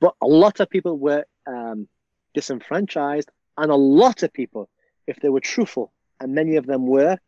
but 0.00 0.14
a 0.20 0.26
lot 0.26 0.58
of 0.58 0.68
people 0.68 0.98
were 0.98 1.24
um, 1.46 1.86
disenfranchised 2.34 3.30
and 3.56 3.70
a 3.70 3.76
lot 3.76 4.24
of 4.24 4.32
people 4.32 4.68
if 5.06 5.20
they 5.20 5.28
were 5.28 5.38
truthful 5.38 5.92
and 6.18 6.34
many 6.34 6.56
of 6.56 6.66
them 6.66 6.88
were 6.88 7.18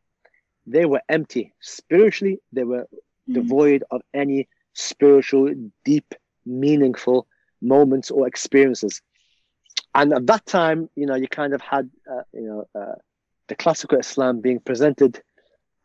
they 0.67 0.87
were 0.87 1.03
empty 1.09 1.53
spiritually 1.61 2.41
they 2.53 2.65
were 2.65 2.83
mm-hmm. 2.83 3.35
devoid 3.35 3.85
of 3.93 4.01
any 4.13 4.49
spiritual 4.73 5.53
deep 5.85 6.15
meaningful 6.45 7.29
moments 7.63 8.11
or 8.11 8.27
experiences 8.27 9.03
and 9.97 10.13
at 10.13 10.27
that 10.27 10.45
time 10.47 10.89
you 10.95 11.07
know 11.07 11.17
you 11.17 11.29
kind 11.29 11.53
of 11.55 11.61
had 11.61 11.91
uh, 12.13 12.23
you 12.33 12.47
know 12.49 12.81
uh, 12.81 12.95
the 13.49 13.57
classical 13.57 13.99
islam 13.99 14.41
being 14.41 14.61
presented 14.61 15.23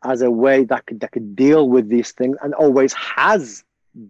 as 0.04 0.22
a 0.22 0.30
way 0.30 0.64
that 0.64 0.86
could, 0.86 1.00
that 1.00 1.12
could 1.12 1.36
deal 1.36 1.68
with 1.68 1.88
these 1.88 2.12
things 2.12 2.36
and 2.42 2.54
always 2.54 2.92
has 2.92 3.64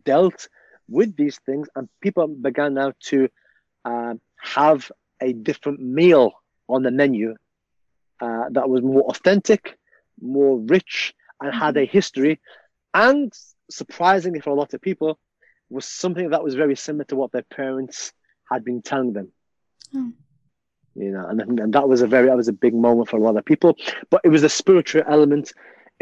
dealt 0.04 0.48
with 0.88 1.16
these 1.16 1.38
things. 1.44 1.68
And 1.74 1.88
people 2.00 2.26
began 2.28 2.74
now 2.74 2.92
to 3.08 3.28
uh, 3.84 4.14
have 4.40 4.90
a 5.20 5.32
different 5.32 5.80
meal 5.80 6.32
on 6.68 6.82
the 6.82 6.90
menu 6.90 7.36
uh, 8.20 8.44
that 8.50 8.68
was 8.68 8.82
more 8.82 9.02
authentic, 9.02 9.78
more 10.20 10.58
rich, 10.60 11.14
and 11.40 11.54
had 11.54 11.76
a 11.76 11.84
history. 11.84 12.40
And 12.94 13.32
surprisingly 13.70 14.40
for 14.40 14.50
a 14.50 14.54
lot 14.54 14.74
of 14.74 14.80
people, 14.80 15.18
was 15.68 15.86
something 15.86 16.30
that 16.30 16.44
was 16.44 16.54
very 16.54 16.76
similar 16.76 17.04
to 17.04 17.16
what 17.16 17.32
their 17.32 17.44
parents 17.44 18.12
had 18.50 18.62
been 18.62 18.82
telling 18.82 19.14
them. 19.14 19.32
Hmm. 19.92 20.11
You 20.94 21.11
know, 21.12 21.26
and, 21.26 21.40
and 21.40 21.72
that 21.72 21.88
was 21.88 22.02
a 22.02 22.07
very 22.07 22.26
that 22.26 22.37
was 22.37 22.48
a 22.48 22.52
big 22.52 22.74
moment 22.74 23.09
for 23.09 23.16
a 23.16 23.20
lot 23.20 23.37
of 23.37 23.44
people. 23.44 23.76
But 24.11 24.20
it 24.24 24.28
was 24.28 24.42
a 24.42 24.48
spiritual 24.48 25.02
element 25.09 25.52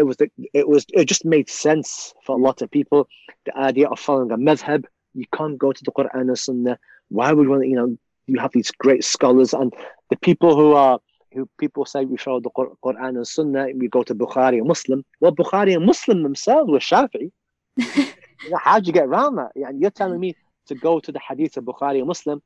it 0.00 0.05
was 0.05 0.16
the, 0.16 0.31
it 0.55 0.66
was 0.66 0.87
it 0.94 1.05
just 1.05 1.26
made 1.26 1.50
sense 1.50 2.14
for 2.24 2.35
a 2.38 2.40
lot 2.40 2.62
of 2.62 2.70
people. 2.70 3.07
The 3.44 3.57
idea 3.57 3.87
of 3.87 4.00
following 4.00 4.31
a 4.31 4.38
madhab, 4.38 4.87
you 5.14 5.26
can't 5.35 5.59
go 5.59 5.72
to 5.72 5.85
the 5.85 5.92
Quran 5.92 6.29
and 6.29 6.38
Sunnah. 6.38 6.79
Why 7.09 7.33
would 7.33 7.44
you 7.44 7.50
want 7.50 7.62
to, 7.64 7.68
you 7.68 7.76
know, 7.76 7.98
you 8.26 8.38
have 8.38 8.53
these 8.53 8.70
great 8.70 9.05
scholars 9.05 9.53
and 9.53 9.72
the 10.09 10.16
people 10.16 10.57
who 10.57 10.72
are 10.72 11.00
who 11.33 11.48
people 11.59 11.85
say 11.85 12.07
we 12.07 12.16
follow 12.16 12.40
the 12.40 12.50
Quran 12.50 13.16
and 13.16 13.29
Sunnah, 13.29 13.64
and 13.68 13.79
we 13.79 13.88
go 13.88 14.03
to 14.03 14.14
Bukhari 14.14 14.59
and 14.59 14.66
Muslim. 14.66 15.05
Well, 15.20 15.33
Bukhari 15.33 15.76
and 15.76 15.85
Muslim 15.85 16.22
themselves 16.22 16.70
were 16.70 16.79
Shafi. 16.79 17.31
How'd 18.64 18.87
you 18.87 18.94
get 18.94 19.05
around 19.05 19.37
that? 19.37 19.53
Yeah, 19.55 19.70
you're 19.70 19.90
telling 19.90 20.18
me 20.18 20.35
to 20.68 20.74
go 20.74 20.98
to 20.98 21.12
the 21.12 21.20
Hadith 21.20 21.59
of 21.59 21.64
Bukhari 21.64 21.98
and 21.98 22.09
Muslim 22.09 22.42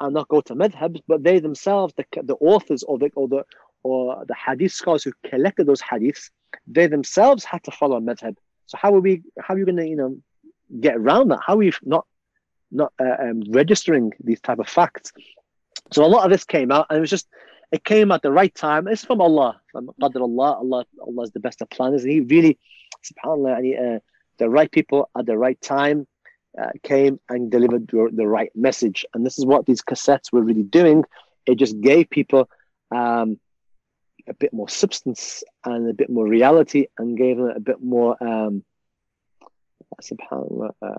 and 0.00 0.14
not 0.14 0.28
go 0.28 0.40
to 0.42 0.54
madhabs, 0.54 1.02
but 1.06 1.22
they 1.22 1.38
themselves, 1.38 1.94
the, 1.96 2.04
the 2.22 2.34
authors 2.34 2.82
or 2.82 2.98
the 2.98 3.10
or 3.14 3.28
the 3.28 3.44
or 3.82 4.24
the 4.26 4.34
Hadith 4.34 4.72
scholars 4.72 5.04
who 5.04 5.12
collected 5.28 5.66
those 5.66 5.80
Hadiths, 5.80 6.30
they 6.66 6.86
themselves 6.86 7.44
had 7.44 7.62
to 7.64 7.70
follow 7.70 7.96
a 7.96 8.00
madhab. 8.00 8.36
So 8.66 8.78
how 8.80 8.94
are 8.94 9.00
we? 9.00 9.22
How 9.40 9.54
are 9.54 9.58
you 9.58 9.66
going 9.66 9.76
to, 9.76 9.86
you 9.86 9.96
know, 9.96 10.16
get 10.80 10.96
around 10.96 11.28
that? 11.28 11.40
How 11.46 11.58
are 11.58 11.62
you 11.62 11.72
not 11.82 12.06
not 12.70 12.92
uh, 12.98 13.16
um, 13.20 13.42
registering 13.50 14.12
these 14.22 14.40
type 14.40 14.58
of 14.58 14.68
facts? 14.68 15.12
So 15.92 16.04
a 16.04 16.06
lot 16.06 16.24
of 16.24 16.30
this 16.30 16.44
came 16.44 16.72
out, 16.72 16.86
and 16.88 16.98
it 16.98 17.00
was 17.00 17.10
just 17.10 17.28
it 17.72 17.84
came 17.84 18.10
at 18.12 18.22
the 18.22 18.32
right 18.32 18.54
time. 18.54 18.88
It's 18.88 19.04
from 19.04 19.20
Allah, 19.20 19.60
from 19.70 19.90
Qadr 20.00 20.20
Allah. 20.20 20.56
Allah, 20.58 20.86
Allah 21.00 21.22
is 21.22 21.32
the 21.32 21.40
best 21.40 21.60
of 21.60 21.68
planners, 21.70 22.04
and 22.04 22.12
He 22.12 22.20
really, 22.20 22.58
Subhanallah, 23.04 23.56
and 23.56 23.66
he, 23.66 23.76
uh, 23.76 23.98
the 24.38 24.48
right 24.48 24.70
people 24.70 25.10
at 25.16 25.26
the 25.26 25.36
right 25.36 25.60
time. 25.60 26.06
Uh, 26.60 26.70
came 26.82 27.18
and 27.28 27.50
delivered 27.50 27.88
the, 27.88 28.26
right 28.26 28.50
message. 28.54 29.04
And 29.12 29.24
this 29.24 29.38
is 29.38 29.46
what 29.46 29.66
these 29.66 29.82
cassettes 29.82 30.32
were 30.32 30.42
really 30.42 30.62
doing. 30.62 31.04
It 31.46 31.56
just 31.56 31.80
gave 31.80 32.10
people 32.10 32.48
um, 32.90 33.38
a 34.28 34.34
bit 34.34 34.52
more 34.52 34.68
substance 34.68 35.42
and 35.64 35.88
a 35.90 35.94
bit 35.94 36.10
more 36.10 36.26
reality 36.26 36.86
and 36.98 37.18
gave 37.18 37.36
them 37.36 37.52
a 37.54 37.60
bit 37.60 37.82
more 37.82 38.16
um, 38.22 38.64
uh, 40.00 40.94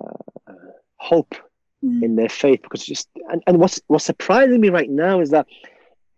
hope 0.98 1.36
mm. 1.84 2.04
in 2.04 2.16
their 2.16 2.30
faith. 2.30 2.62
Because 2.62 2.86
just 2.86 3.10
and, 3.30 3.42
and 3.48 3.60
what's 3.60 3.82
what's 3.88 4.06
surprising 4.06 4.60
me 4.60 4.70
right 4.70 4.90
now 4.90 5.20
is 5.22 5.32
that 5.32 5.48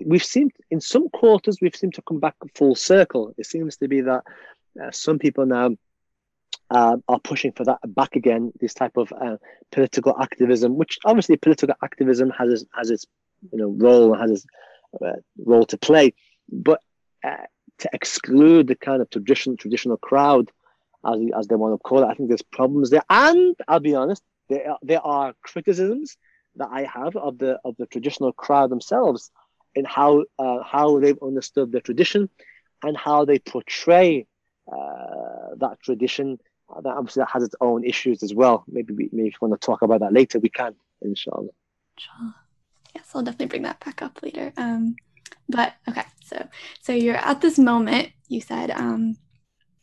we've 0.04 0.23
seen 0.23 0.52
in 0.69 0.82
some 0.82 1.10
quarters 1.10 1.60
we've 1.62 1.76
seemed 1.76 1.93
to 1.95 2.02
come 2.02 2.19
back 2.19 2.36
full 2.56 2.76
circle. 2.76 3.34
It 3.38 3.45
seems 3.45 3.78
to 3.78 3.88
be 3.88 4.02
that 4.02 4.23
uh, 4.82 4.91
some 4.91 5.19
people 5.19 5.45
now 5.45 5.76
uh, 6.70 6.98
are 7.08 7.20
pushing 7.20 7.52
for 7.52 7.64
that 7.66 7.80
back 7.86 8.16
again. 8.16 8.52
This 8.60 8.74
type 8.74 8.98
of 8.98 9.12
uh, 9.14 9.38
political 9.72 10.16
activism, 10.20 10.76
which 10.76 11.00
obviously 11.06 11.38
political 11.38 11.76
activism 11.84 12.30
has 12.32 12.62
its, 12.62 12.66
has 12.76 12.90
its 12.90 13.06
you 13.52 13.60
know 13.60 13.70
role 13.70 14.14
has 14.14 14.32
its 14.32 14.46
uh, 15.06 15.14
role 15.38 15.66
to 15.66 15.78
play, 15.78 16.14
but 16.52 16.82
uh, 17.24 17.46
to 17.80 17.90
exclude 17.94 18.68
the 18.68 18.76
kind 18.76 19.02
of 19.02 19.10
traditional 19.10 19.58
traditional 19.58 19.98
crowd, 19.98 20.52
as 21.06 21.20
as 21.38 21.48
they 21.48 21.56
want 21.56 21.74
to 21.74 21.78
call 21.78 22.04
it, 22.04 22.08
I 22.08 22.14
think 22.14 22.30
there's 22.30 22.42
problems 22.42 22.90
there. 22.90 23.04
And 23.10 23.56
I'll 23.68 23.80
be 23.80 23.96
honest, 23.96 24.24
there 24.50 24.72
are, 24.72 24.80
there 24.82 25.02
are 25.02 25.34
criticisms 25.44 26.18
that 26.56 26.70
I 26.72 26.84
have 26.84 27.16
of 27.16 27.38
the 27.38 27.60
of 27.64 27.76
the 27.78 27.86
traditional 27.86 28.34
crowd 28.34 28.70
themselves 28.70 29.32
in 29.76 29.86
how 29.86 30.26
uh, 30.40 30.64
how 30.64 31.00
they've 31.00 31.22
understood 31.22 31.72
the 31.72 31.82
tradition 31.82 32.30
and 32.84 32.98
how 32.98 33.26
they 33.26 33.40
portray 33.40 34.28
uh, 34.72 35.56
that 35.58 35.78
tradition 35.84 36.40
that 36.84 36.96
obviously 36.96 37.22
that 37.22 37.30
has 37.32 37.44
its 37.44 37.56
own 37.62 37.84
issues 37.84 38.24
as 38.24 38.34
well. 38.34 38.64
Maybe 38.68 38.94
we, 38.94 39.10
maybe 39.12 39.30
if 39.30 39.34
you 39.34 39.48
want 39.48 39.60
to 39.60 39.66
talk 39.66 39.82
about 39.82 40.02
that 40.02 40.14
later, 40.14 40.40
we 40.40 40.50
can, 40.50 40.76
inshallah. 41.02 41.50
Inshallah. 41.98 42.36
Yes, 42.96 43.12
I'll 43.14 43.22
definitely 43.22 43.48
bring 43.48 43.62
that 43.64 43.80
back 43.84 44.02
up 44.02 44.20
later. 44.22 44.52
Um, 44.58 44.96
but 45.50 45.74
okay, 45.88 46.04
so 46.24 46.48
so 46.82 46.94
you're 46.94 47.16
at 47.16 47.42
this 47.42 47.58
moment. 47.58 48.10
You 48.28 48.42
said 48.42 48.72
um, 48.72 49.18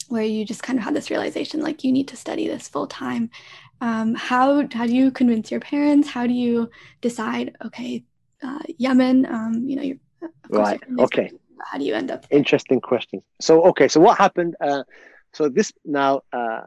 where 0.08 0.24
you 0.24 0.44
just 0.44 0.62
kind 0.62 0.78
of 0.78 0.84
had 0.84 0.94
this 0.94 1.10
realization, 1.10 1.60
like 1.60 1.84
you 1.84 1.92
need 1.92 2.08
to 2.08 2.16
study 2.16 2.48
this 2.48 2.68
full 2.68 2.86
time. 2.86 3.30
Um, 3.80 4.14
how 4.14 4.66
how 4.72 4.86
do 4.86 4.94
you 4.94 5.10
convince 5.10 5.50
your 5.50 5.60
parents? 5.60 6.08
How 6.08 6.26
do 6.26 6.32
you 6.32 6.70
decide? 7.00 7.56
Okay, 7.64 8.04
uh, 8.42 8.60
Yemen. 8.78 9.26
Um, 9.26 9.64
you 9.66 9.76
know, 9.76 9.82
you're 9.82 9.98
right. 10.48 10.80
Okay. 10.98 11.30
How 11.64 11.78
do 11.78 11.84
you 11.84 11.94
end 11.94 12.10
up? 12.10 12.28
There? 12.28 12.38
Interesting 12.38 12.80
question. 12.80 13.22
So 13.40 13.64
okay, 13.66 13.88
so 13.88 14.00
what 14.00 14.18
happened? 14.18 14.56
Uh, 14.60 14.84
so 15.34 15.48
this 15.48 15.72
now 15.84 16.22
uh, 16.32 16.60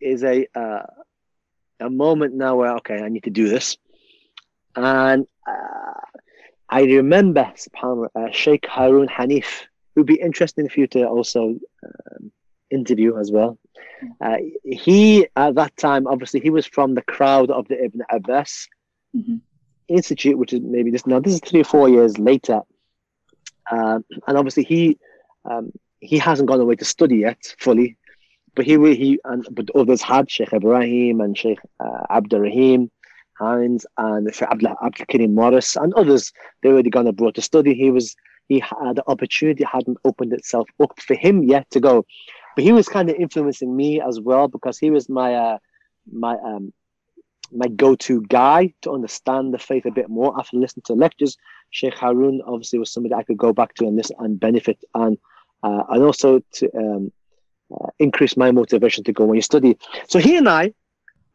is 0.00 0.22
a 0.22 0.46
uh, 0.54 0.86
a 1.80 1.90
moment 1.90 2.34
now 2.34 2.56
where 2.56 2.76
okay, 2.76 3.02
I 3.02 3.08
need 3.08 3.24
to 3.24 3.30
do 3.30 3.48
this, 3.48 3.76
and 4.76 5.26
uh, 5.46 6.00
I 6.68 6.82
remember 6.82 7.52
uh, 7.82 8.30
Sheikh 8.32 8.66
Harun 8.66 9.08
Hanif. 9.08 9.66
It 9.96 9.98
would 9.98 10.06
be 10.06 10.20
interesting 10.20 10.68
for 10.68 10.80
you 10.80 10.86
to 10.88 11.04
also 11.04 11.58
um, 11.84 12.30
interview 12.70 13.18
as 13.18 13.32
well. 13.32 13.58
Uh, 14.20 14.36
he 14.64 15.26
at 15.34 15.56
that 15.56 15.76
time, 15.76 16.06
obviously, 16.06 16.38
he 16.40 16.50
was 16.50 16.66
from 16.66 16.94
the 16.94 17.02
crowd 17.02 17.50
of 17.50 17.66
the 17.66 17.84
Ibn 17.84 18.02
Abbas 18.08 18.68
mm-hmm. 19.16 19.36
Institute, 19.88 20.38
which 20.38 20.52
is 20.52 20.60
maybe 20.62 20.92
this 20.92 21.06
now. 21.06 21.18
This 21.18 21.34
is 21.34 21.40
three 21.40 21.62
or 21.62 21.64
four 21.64 21.88
years 21.88 22.18
later, 22.18 22.60
uh, 23.70 23.98
and 24.28 24.38
obviously 24.38 24.62
he. 24.62 24.98
Um, 25.44 25.72
he 26.00 26.18
hasn't 26.18 26.48
gone 26.48 26.60
away 26.60 26.76
to 26.76 26.84
study 26.84 27.18
yet 27.18 27.54
fully, 27.58 27.96
but 28.54 28.64
he 28.64 28.76
he 28.94 29.18
and 29.24 29.46
but 29.50 29.70
others 29.74 30.02
had 30.02 30.30
Sheikh 30.30 30.52
Ibrahim 30.52 31.20
and 31.20 31.36
Sheikh 31.36 31.58
uh, 31.78 32.04
Abdul 32.10 32.40
Rahim 32.40 32.90
Hines 33.38 33.86
and 33.96 34.34
Sheikh 34.34 34.48
Abdul, 34.50 34.76
Karim 35.08 35.34
Morris 35.34 35.76
and 35.76 35.94
others. 35.94 36.32
They 36.62 36.70
already 36.70 36.90
gone 36.90 37.06
abroad 37.06 37.34
to 37.36 37.42
study. 37.42 37.74
He 37.74 37.90
was 37.90 38.16
he 38.48 38.58
had 38.60 38.96
the 38.96 39.04
opportunity 39.06 39.64
hadn't 39.64 39.98
opened 40.04 40.32
itself 40.32 40.68
up 40.82 40.98
for 41.00 41.14
him 41.14 41.44
yet 41.44 41.70
to 41.70 41.80
go, 41.80 42.04
but 42.56 42.64
he 42.64 42.72
was 42.72 42.88
kind 42.88 43.08
of 43.08 43.16
influencing 43.16 43.74
me 43.74 44.00
as 44.00 44.20
well 44.20 44.48
because 44.48 44.78
he 44.78 44.90
was 44.90 45.08
my 45.08 45.34
uh, 45.34 45.58
my 46.10 46.34
um 46.44 46.72
my 47.52 47.66
go-to 47.66 48.22
guy 48.22 48.72
to 48.82 48.92
understand 48.92 49.52
the 49.52 49.58
faith 49.58 49.84
a 49.84 49.90
bit 49.90 50.08
more 50.08 50.38
after 50.38 50.56
listening 50.56 50.84
to 50.86 50.94
lectures. 50.94 51.36
Sheikh 51.70 51.94
Harun 51.94 52.40
obviously 52.46 52.78
was 52.78 52.92
somebody 52.92 53.14
I 53.14 53.24
could 53.24 53.38
go 53.38 53.52
back 53.52 53.74
to 53.74 53.86
and 53.86 53.98
this 53.98 54.12
and 54.18 54.38
benefit 54.38 54.82
and 54.94 55.18
uh, 55.62 55.84
and 55.90 56.02
also 56.02 56.40
to 56.52 56.76
um, 56.76 57.12
uh, 57.72 57.88
increase 57.98 58.36
my 58.36 58.50
motivation 58.50 59.04
to 59.04 59.12
go 59.12 59.24
when 59.24 59.36
you 59.36 59.42
study. 59.42 59.76
So 60.08 60.18
he 60.18 60.36
and 60.36 60.48
I, 60.48 60.72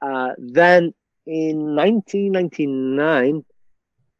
uh, 0.01 0.31
then 0.37 0.93
in 1.25 1.75
1999, 1.75 3.45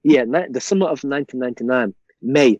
yeah, 0.03 0.23
ni- 0.23 0.47
the 0.49 0.61
summer 0.61 0.85
of 0.85 1.03
1999, 1.03 1.93
May, 2.21 2.59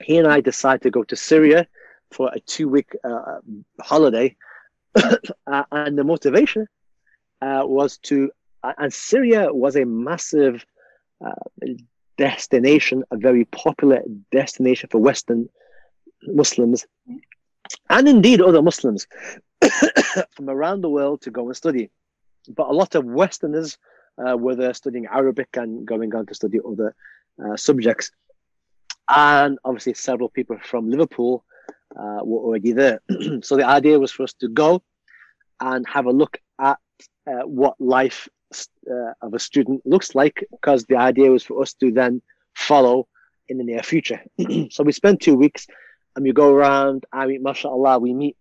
he 0.00 0.18
and 0.18 0.26
I 0.26 0.40
decided 0.40 0.82
to 0.82 0.90
go 0.90 1.04
to 1.04 1.16
Syria 1.16 1.66
for 2.10 2.30
a 2.32 2.40
two-week 2.40 2.96
uh, 3.04 3.38
holiday, 3.80 4.36
uh, 4.94 5.64
and 5.70 5.98
the 5.98 6.04
motivation 6.04 6.66
uh, 7.40 7.62
was 7.64 7.98
to, 7.98 8.30
and 8.62 8.92
Syria 8.92 9.52
was 9.52 9.76
a 9.76 9.84
massive 9.84 10.64
destination, 12.18 13.04
a 13.10 13.16
very 13.16 13.44
popular 13.46 14.02
destination 14.30 14.88
for 14.90 14.98
Western 14.98 15.48
Muslims 16.26 16.86
and 17.90 18.08
indeed 18.08 18.40
other 18.40 18.62
Muslims 18.62 19.06
from 20.30 20.48
around 20.48 20.80
the 20.80 20.88
world 20.88 21.22
to 21.22 21.30
go 21.30 21.46
and 21.46 21.56
study. 21.56 21.90
But 22.48 22.68
a 22.68 22.72
lot 22.72 22.94
of 22.94 23.04
Westerners 23.04 23.78
uh, 24.18 24.36
were 24.36 24.56
there 24.56 24.74
studying 24.74 25.06
Arabic 25.06 25.48
and 25.54 25.86
going 25.86 26.14
on 26.14 26.26
to 26.26 26.34
study 26.34 26.58
other 26.66 26.94
uh, 27.42 27.56
subjects. 27.56 28.10
And 29.08 29.58
obviously, 29.64 29.94
several 29.94 30.28
people 30.28 30.58
from 30.62 30.90
Liverpool 30.90 31.44
uh, 31.96 32.20
were 32.24 32.40
already 32.40 32.72
there. 32.72 33.00
so 33.42 33.56
the 33.56 33.66
idea 33.66 33.98
was 33.98 34.12
for 34.12 34.24
us 34.24 34.32
to 34.34 34.48
go 34.48 34.82
and 35.60 35.86
have 35.88 36.06
a 36.06 36.10
look 36.10 36.38
at 36.60 36.78
uh, 37.26 37.42
what 37.44 37.80
life 37.80 38.28
uh, 38.90 39.12
of 39.22 39.34
a 39.34 39.38
student 39.38 39.82
looks 39.84 40.14
like, 40.14 40.44
because 40.50 40.84
the 40.84 40.96
idea 40.96 41.30
was 41.30 41.44
for 41.44 41.62
us 41.62 41.72
to 41.74 41.90
then 41.90 42.20
follow 42.54 43.08
in 43.48 43.58
the 43.58 43.64
near 43.64 43.82
future. 43.82 44.20
so 44.70 44.82
we 44.82 44.92
spent 44.92 45.20
two 45.20 45.34
weeks 45.34 45.66
and 46.16 46.24
we 46.24 46.32
go 46.32 46.52
around 46.52 47.04
I 47.12 47.26
mean 47.26 47.42
mashallah 47.42 47.98
we 47.98 48.14
meet 48.14 48.36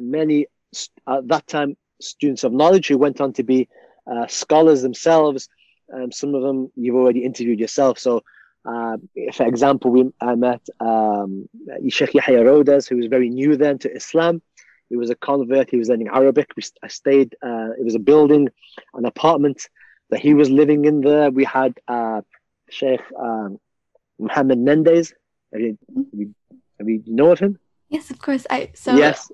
many 0.00 0.46
at 1.08 1.28
that 1.28 1.46
time 1.46 1.76
students 2.00 2.44
of 2.44 2.52
knowledge 2.52 2.88
who 2.88 2.98
went 2.98 3.20
on 3.20 3.32
to 3.34 3.42
be 3.42 3.68
uh, 4.10 4.26
scholars 4.26 4.82
themselves. 4.82 5.48
Um, 5.92 6.12
some 6.12 6.34
of 6.34 6.42
them 6.42 6.70
you've 6.76 6.96
already 6.96 7.24
interviewed 7.24 7.58
yourself. 7.58 7.98
So 7.98 8.22
uh, 8.64 8.96
for 9.32 9.46
example 9.46 9.90
we 9.90 10.10
I 10.20 10.34
met 10.34 10.66
um, 10.80 11.48
Sheikh 11.88 12.14
Yahya 12.14 12.42
Rhodus 12.44 12.88
who 12.88 12.96
was 12.96 13.06
very 13.06 13.30
new 13.30 13.56
then 13.56 13.78
to 13.78 13.92
Islam. 13.92 14.42
He 14.88 14.96
was 14.96 15.10
a 15.10 15.16
convert. 15.16 15.70
He 15.70 15.78
was 15.78 15.88
learning 15.88 16.08
Arabic. 16.08 16.52
We, 16.56 16.62
I 16.82 16.88
stayed 16.88 17.34
uh, 17.42 17.70
it 17.78 17.84
was 17.84 17.94
a 17.94 18.00
building 18.00 18.48
an 18.94 19.04
apartment 19.04 19.68
that 20.10 20.20
he 20.20 20.34
was 20.34 20.48
living 20.48 20.84
in 20.84 21.00
there. 21.00 21.30
We 21.30 21.44
had 21.44 21.78
uh, 21.88 22.20
Sheikh 22.70 23.00
um, 23.18 23.58
Muhammad 24.18 24.58
Mendes 24.58 25.12
we, 25.52 26.28
have 26.78 26.88
you 26.88 27.02
know 27.06 27.32
of 27.32 27.38
him? 27.38 27.58
Yes, 27.88 28.10
of 28.10 28.18
course. 28.18 28.46
I 28.50 28.70
so 28.74 28.96
yes. 28.96 29.30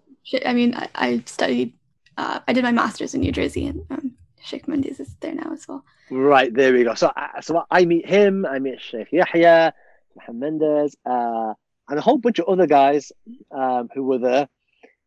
I 0.47 0.53
mean, 0.53 0.75
I, 0.75 0.89
I 0.95 1.23
studied. 1.27 1.73
Uh, 2.17 2.41
I 2.47 2.53
did 2.53 2.65
my 2.65 2.73
master's 2.73 3.15
in 3.15 3.21
New 3.21 3.33
Jersey, 3.33 3.67
and 3.67 3.85
um, 3.91 4.13
Sheikh 4.43 4.69
Mendes 4.69 5.01
is 5.01 5.15
there 5.21 5.35
now 5.35 5.53
as 5.53 5.67
well. 5.67 5.85
Right 6.11 6.53
there 6.53 6.73
we 6.73 6.85
go. 6.85 6.95
So, 6.95 7.09
uh, 7.09 7.41
so 7.41 7.65
I 7.71 7.85
meet 7.85 8.07
him. 8.07 8.45
I 8.47 8.59
meet 8.59 8.81
Sheikh 8.81 9.13
Yahya, 9.13 9.73
Mohammed 10.17 10.61
Mendes, 10.61 10.97
uh, 11.07 11.55
and 11.89 11.99
a 11.99 12.03
whole 12.03 12.19
bunch 12.19 12.39
of 12.39 12.49
other 12.49 12.67
guys 12.67 13.13
um, 13.51 13.89
who 13.95 14.05
were 14.05 14.19
there, 14.19 14.49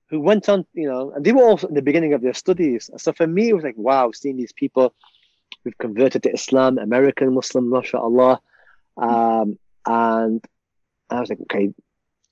who 0.10 0.20
went 0.20 0.50
on. 0.50 0.66
You 0.74 0.90
know, 0.90 1.12
and 1.12 1.24
they 1.24 1.32
were 1.32 1.44
also 1.44 1.68
in 1.68 1.76
the 1.76 1.82
beginning 1.82 2.14
of 2.14 2.22
their 2.22 2.34
studies. 2.34 2.90
So 2.98 3.14
for 3.14 3.28
me, 3.28 3.50
it 3.50 3.54
was 3.54 3.64
like, 3.64 3.78
wow, 3.78 4.12
seeing 4.12 4.38
these 4.38 4.54
people 4.54 4.94
who've 5.64 5.78
converted 5.78 6.24
to 6.24 6.34
Islam, 6.34 6.78
American 6.78 7.34
Muslim, 7.34 7.70
mashallah, 7.70 8.42
um, 8.98 9.58
and 9.86 10.44
I 11.10 11.20
was 11.20 11.30
like, 11.30 11.42
okay, 11.42 11.74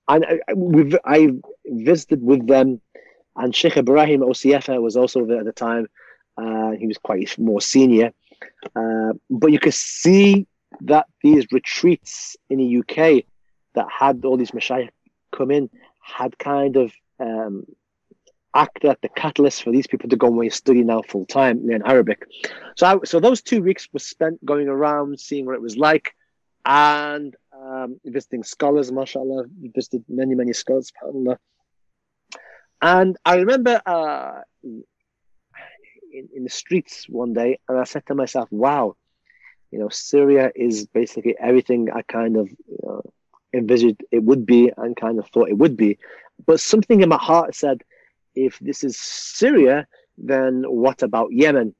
and 0.07 0.25
I, 0.25 0.53
we've 0.53 0.95
I 1.05 1.29
visited 1.65 2.21
with 2.21 2.47
them, 2.47 2.81
and 3.35 3.55
Sheikh 3.55 3.77
Ibrahim 3.77 4.21
Osi-Efa 4.21 4.81
was 4.81 4.97
also 4.97 5.25
there 5.25 5.39
at 5.39 5.45
the 5.45 5.51
time. 5.53 5.87
Uh, 6.37 6.71
he 6.71 6.87
was 6.87 6.97
quite 6.97 7.37
more 7.37 7.61
senior, 7.61 8.11
uh, 8.75 9.13
but 9.29 9.51
you 9.51 9.59
could 9.59 9.73
see 9.73 10.47
that 10.81 11.07
these 11.21 11.45
retreats 11.51 12.35
in 12.49 12.57
the 12.57 12.77
UK 12.79 13.23
that 13.75 13.87
had 13.89 14.25
all 14.25 14.37
these 14.37 14.51
mashayikh 14.51 14.89
come 15.31 15.51
in 15.51 15.69
had 16.01 16.37
kind 16.37 16.75
of 16.75 16.91
um, 17.19 17.65
acted 18.53 18.89
as 18.89 18.97
the 19.01 19.09
catalyst 19.09 19.63
for 19.63 19.71
these 19.71 19.87
people 19.87 20.09
to 20.09 20.15
go 20.15 20.41
and 20.41 20.53
study 20.53 20.83
now 20.83 21.01
full 21.01 21.25
time 21.25 21.65
learn 21.65 21.81
Arabic. 21.85 22.25
So, 22.77 22.85
I, 22.87 22.97
so 23.05 23.19
those 23.19 23.41
two 23.41 23.61
weeks 23.61 23.87
were 23.91 23.99
spent 23.99 24.43
going 24.45 24.67
around, 24.67 25.19
seeing 25.19 25.45
what 25.45 25.55
it 25.55 25.61
was 25.61 25.77
like, 25.77 26.15
and 26.65 27.35
um, 27.83 27.99
visiting 28.05 28.43
scholars, 28.43 28.91
mashallah, 28.91 29.45
visited 29.75 30.03
many, 30.07 30.35
many 30.35 30.53
scholars, 30.53 30.91
subhanAllah. 30.91 31.37
And 32.81 33.17
I 33.25 33.35
remember 33.35 33.81
uh, 33.85 34.41
in, 34.63 34.83
in 36.35 36.43
the 36.43 36.49
streets 36.49 37.05
one 37.07 37.33
day, 37.33 37.59
and 37.67 37.79
I 37.79 37.85
said 37.85 38.05
to 38.07 38.15
myself, 38.15 38.49
"Wow, 38.51 38.95
you 39.71 39.79
know, 39.79 39.89
Syria 39.89 40.51
is 40.55 40.85
basically 40.87 41.35
everything 41.39 41.89
I 41.91 42.01
kind 42.01 42.37
of 42.37 42.49
you 42.49 42.79
know, 42.83 43.01
envisaged 43.53 44.03
it 44.11 44.23
would 44.23 44.45
be 44.45 44.71
and 44.75 44.95
kind 44.95 45.19
of 45.19 45.27
thought 45.29 45.49
it 45.49 45.57
would 45.57 45.77
be." 45.77 45.97
But 46.45 46.59
something 46.59 47.01
in 47.01 47.09
my 47.09 47.17
heart 47.17 47.55
said, 47.55 47.83
"If 48.35 48.59
this 48.59 48.83
is 48.83 48.99
Syria, 48.99 49.87
then 50.17 50.63
what 50.67 51.03
about 51.03 51.31
Yemen?" 51.31 51.75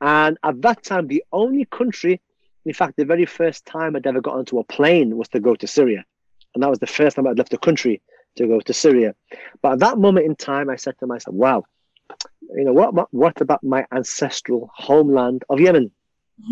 And 0.00 0.38
at 0.42 0.62
that 0.62 0.82
time, 0.82 1.08
the 1.08 1.24
only 1.32 1.66
country, 1.66 2.20
in 2.64 2.74
fact, 2.74 2.96
the 2.96 3.04
very 3.04 3.26
first 3.26 3.64
time 3.66 3.96
I'd 3.96 4.06
ever 4.06 4.20
got 4.20 4.36
onto 4.36 4.58
a 4.58 4.64
plane 4.64 5.16
was 5.16 5.28
to 5.28 5.40
go 5.40 5.54
to 5.54 5.66
Syria, 5.66 6.04
and 6.54 6.62
that 6.62 6.70
was 6.70 6.78
the 6.78 6.86
first 6.86 7.16
time 7.16 7.26
I'd 7.26 7.38
left 7.38 7.50
the 7.50 7.58
country 7.58 8.02
to 8.36 8.46
go 8.46 8.60
to 8.60 8.72
Syria. 8.72 9.14
But 9.62 9.72
at 9.72 9.78
that 9.80 9.98
moment 9.98 10.26
in 10.26 10.36
time, 10.36 10.70
I 10.70 10.76
said 10.76 10.98
to 11.00 11.06
myself, 11.06 11.34
"Wow." 11.34 11.64
you 12.54 12.64
know 12.64 12.72
what 12.72 13.12
what 13.12 13.40
about 13.40 13.62
my 13.62 13.86
ancestral 13.92 14.70
homeland 14.74 15.44
of 15.48 15.60
Yemen? 15.60 15.90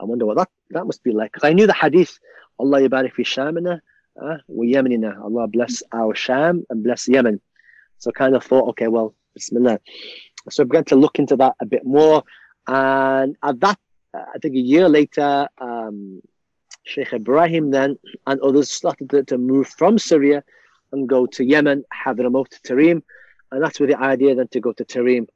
I 0.00 0.04
wonder 0.04 0.26
what 0.26 0.36
that, 0.36 0.48
that 0.70 0.84
must 0.84 1.02
be 1.02 1.12
like. 1.12 1.32
Because 1.32 1.48
I 1.48 1.52
knew 1.52 1.66
the 1.66 1.72
hadith, 1.72 2.18
Allah 2.58 2.80
yabarik 2.80 3.12
fi 3.12 3.22
shamina 3.22 3.80
uh, 4.20 4.36
wa 4.48 4.64
yemenina. 4.64 5.22
Allah 5.22 5.48
bless 5.48 5.82
our 5.92 6.14
Sham 6.14 6.64
and 6.70 6.82
bless 6.82 7.08
Yemen. 7.08 7.40
So 7.98 8.10
I 8.10 8.18
kind 8.18 8.36
of 8.36 8.44
thought, 8.44 8.68
okay, 8.70 8.88
well, 8.88 9.14
bismillah. 9.34 9.80
So 10.50 10.62
I 10.62 10.66
began 10.66 10.84
to 10.84 10.96
look 10.96 11.18
into 11.18 11.36
that 11.36 11.54
a 11.60 11.66
bit 11.66 11.86
more. 11.86 12.22
And 12.66 13.36
at 13.42 13.60
that, 13.60 13.78
I 14.14 14.38
think 14.40 14.54
a 14.54 14.60
year 14.60 14.88
later, 14.88 15.48
um, 15.58 16.20
Sheikh 16.84 17.12
Ibrahim 17.12 17.70
then 17.70 17.98
and 18.26 18.40
others 18.40 18.70
started 18.70 19.10
to, 19.10 19.24
to 19.24 19.38
move 19.38 19.68
from 19.68 19.98
Syria 19.98 20.44
and 20.92 21.08
go 21.08 21.26
to 21.26 21.44
Yemen, 21.44 21.84
Hadramaut, 21.92 22.48
Tarim 22.66 23.02
and 23.54 23.62
that's 23.62 23.78
where 23.78 23.86
the 23.86 23.98
idea 23.98 24.34
then 24.34 24.48
to 24.48 24.60
go 24.60 24.72
to 24.72 24.84
Tarim 24.84 25.26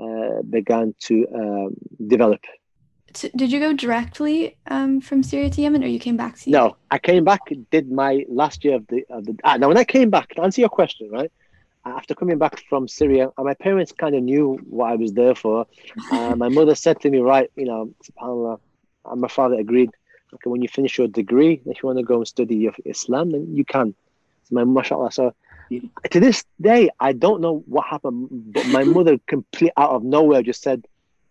uh, 0.00 0.42
began 0.42 0.94
to 1.00 1.26
um, 1.34 1.74
develop. 2.06 2.40
So 3.14 3.28
did 3.34 3.50
you 3.52 3.60
go 3.60 3.72
directly 3.72 4.56
um, 4.66 5.00
from 5.00 5.22
Syria 5.22 5.48
to 5.50 5.60
Yemen, 5.62 5.82
or 5.82 5.86
you 5.86 5.98
came 5.98 6.16
back 6.16 6.36
to? 6.40 6.50
No, 6.50 6.76
I 6.90 6.98
came 6.98 7.24
back. 7.24 7.40
Did 7.70 7.90
my 7.90 8.24
last 8.28 8.64
year 8.64 8.76
of 8.76 8.86
the 8.88 9.04
of 9.08 9.24
the. 9.24 9.36
Ah, 9.44 9.56
now, 9.56 9.68
when 9.68 9.78
I 9.78 9.84
came 9.84 10.10
back, 10.10 10.28
to 10.34 10.42
answer 10.42 10.60
your 10.60 10.68
question, 10.68 11.08
right? 11.10 11.32
After 11.96 12.14
coming 12.14 12.38
back 12.38 12.62
from 12.68 12.86
Syria, 12.86 13.32
my 13.38 13.54
parents 13.54 13.92
kind 13.92 14.14
of 14.14 14.22
knew 14.22 14.58
what 14.68 14.92
I 14.92 14.96
was 14.96 15.12
there 15.12 15.34
for. 15.34 15.66
Uh, 16.10 16.36
my 16.36 16.48
mother 16.48 16.74
said 16.74 17.00
to 17.00 17.10
me, 17.10 17.18
"Right, 17.18 17.50
you 17.56 17.64
know, 17.64 17.90
Subhanallah," 18.06 18.60
and 19.06 19.20
my 19.20 19.28
father 19.28 19.56
agreed. 19.56 19.90
Okay, 20.34 20.50
when 20.50 20.60
you 20.60 20.68
finish 20.68 20.98
your 20.98 21.08
degree, 21.08 21.62
if 21.64 21.82
you 21.82 21.86
want 21.86 21.98
to 21.98 22.04
go 22.04 22.16
and 22.16 22.28
study 22.28 22.68
Islam, 22.84 23.30
then 23.30 23.54
you 23.54 23.64
can. 23.64 23.94
So 24.44 24.54
my 24.54 24.64
mashallah. 24.64 25.12
So 25.12 25.34
to 26.10 26.20
this 26.20 26.44
day, 26.60 26.90
I 27.00 27.12
don't 27.12 27.40
know 27.40 27.64
what 27.66 27.86
happened, 27.86 28.28
but 28.52 28.66
my 28.66 28.84
mother, 28.84 29.18
complete 29.26 29.72
out 29.76 29.90
of 29.90 30.04
nowhere, 30.04 30.42
just 30.42 30.62
said, 30.62 30.86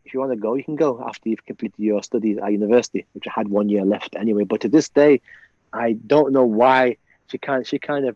"If 0.06 0.14
you 0.14 0.20
want 0.20 0.32
to 0.32 0.38
go, 0.38 0.56
you 0.56 0.64
can 0.64 0.76
go 0.76 1.04
after 1.06 1.30
you've 1.30 1.46
completed 1.46 1.80
your 1.80 2.02
studies 2.02 2.38
at 2.40 2.52
university," 2.52 3.06
which 3.14 3.28
I 3.28 3.32
had 3.36 3.48
one 3.48 3.70
year 3.70 3.86
left 3.86 4.16
anyway. 4.16 4.46
But 4.46 4.62
to 4.62 4.70
this 4.70 4.90
day, 4.90 5.22
I 5.72 5.94
don't 5.94 6.32
know 6.34 6.46
why 6.46 6.98
she 7.30 7.38
kind 7.38 7.68
she 7.68 7.78
kind 7.78 8.06
of 8.08 8.16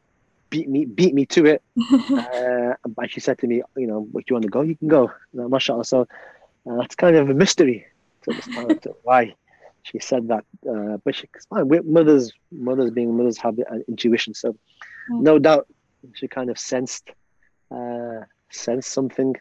beat 0.52 0.70
me 0.70 0.86
beat 0.86 1.16
me 1.16 1.26
to 1.26 1.46
it. 1.48 1.64
uh, 1.92 2.76
and 2.86 3.10
she 3.10 3.20
said 3.20 3.40
to 3.40 3.48
me, 3.48 3.64
"You 3.76 3.88
know, 3.88 4.08
if 4.14 4.30
you 4.30 4.36
want 4.36 4.44
to 4.44 4.50
go, 4.50 4.62
you 4.62 4.76
can 4.76 4.88
go." 4.88 5.12
You 5.34 5.50
mashallah. 5.50 5.86
So 5.86 6.02
uh, 6.70 6.76
that's 6.78 6.96
kind 6.96 7.16
of 7.16 7.30
a 7.30 7.34
mystery 7.34 7.88
to 8.24 8.32
understand 8.32 8.88
why 9.04 9.34
she 9.82 9.98
said 10.00 10.28
that. 10.28 10.46
Uh, 10.70 10.98
but 11.04 11.16
she, 11.16 11.28
fine. 11.50 11.68
Mothers, 11.86 12.32
mothers 12.52 12.92
being 12.92 13.18
mothers 13.18 13.40
have 13.40 13.58
an 13.58 13.84
intuition. 13.88 14.36
So 14.36 14.52
mm. 14.54 15.22
no 15.22 15.40
doubt 15.40 15.66
she 16.14 16.28
kind 16.28 16.52
of 16.52 16.60
sensed 16.60 17.10
uh, 17.72 18.22
sensed 18.52 18.92
something. 18.92 19.36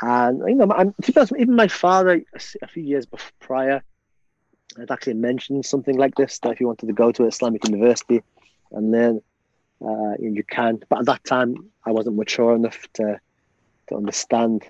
And 0.00 0.42
you 0.46 0.54
know, 0.54 0.70
I'm, 0.70 0.94
even 1.38 1.56
my 1.56 1.68
father, 1.68 2.22
a 2.62 2.68
few 2.68 2.82
years 2.82 3.06
before, 3.06 3.30
prior, 3.40 3.82
had 4.78 4.90
actually 4.90 5.14
mentioned 5.14 5.64
something 5.64 5.96
like 5.96 6.14
this 6.14 6.38
that 6.40 6.52
if 6.52 6.60
you 6.60 6.66
wanted 6.66 6.86
to 6.86 6.92
go 6.92 7.10
to 7.12 7.26
Islamic 7.26 7.66
university 7.66 8.22
and 8.72 8.92
then 8.92 9.22
uh, 9.84 10.14
you 10.18 10.44
can. 10.44 10.80
But 10.88 11.00
at 11.00 11.06
that 11.06 11.24
time, 11.24 11.70
I 11.84 11.90
wasn't 11.90 12.16
mature 12.16 12.54
enough 12.54 12.86
to 12.94 13.20
to 13.88 13.94
understand. 13.96 14.64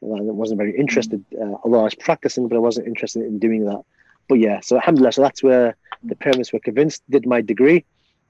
And 0.00 0.18
I 0.18 0.32
wasn't 0.32 0.58
very 0.58 0.76
interested, 0.76 1.24
uh, 1.40 1.54
although 1.62 1.80
I 1.80 1.84
was 1.84 1.94
practicing, 1.94 2.48
but 2.48 2.56
I 2.56 2.58
wasn't 2.58 2.88
interested 2.88 3.22
in 3.22 3.38
doing 3.38 3.64
that. 3.66 3.82
But 4.28 4.40
yeah, 4.40 4.58
so 4.60 4.76
alhamdulillah, 4.76 5.12
so 5.12 5.22
that's 5.22 5.42
where 5.42 5.76
the 6.02 6.16
parents 6.16 6.52
were 6.52 6.58
convinced, 6.58 7.02
did 7.08 7.24
my 7.26 7.40
degree, 7.40 7.84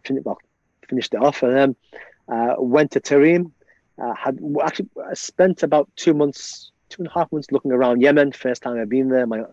finished, 0.05 0.26
well, 0.26 0.39
finished 0.89 1.14
it 1.14 1.22
off, 1.22 1.43
and 1.43 1.57
then 1.57 1.76
uh, 2.28 2.57
went 2.59 2.91
to 2.93 3.01
Tarim. 3.01 3.53
Uh, 3.99 4.14
had 4.14 4.39
actually 4.62 4.89
spent 5.14 5.62
about 5.62 5.89
two 5.97 6.12
months, 6.12 6.72
two 6.89 7.03
and 7.03 7.09
a 7.09 7.12
half 7.12 7.30
months 7.33 7.53
looking 7.53 7.72
around 7.72 8.01
Yemen. 8.01 8.33
First 8.33 8.62
time 8.62 8.78
I've 8.78 8.89
been 8.89 9.09
there, 9.09 9.26
my 9.26 9.45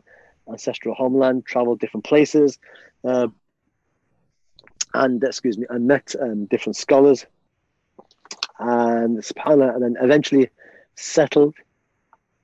ancestral 0.50 0.96
homeland. 0.96 1.46
Traveled 1.46 1.80
different 1.80 2.06
places, 2.06 2.58
uh, 3.04 3.28
and 4.94 5.24
excuse 5.24 5.58
me, 5.58 5.66
I 5.70 5.78
met 5.78 6.16
um, 6.20 6.46
different 6.46 6.76
scholars, 6.76 7.26
and 8.60 9.18
subhanallah, 9.18 9.76
and 9.76 9.84
then 9.84 9.96
eventually 10.02 10.50
settled 10.96 11.56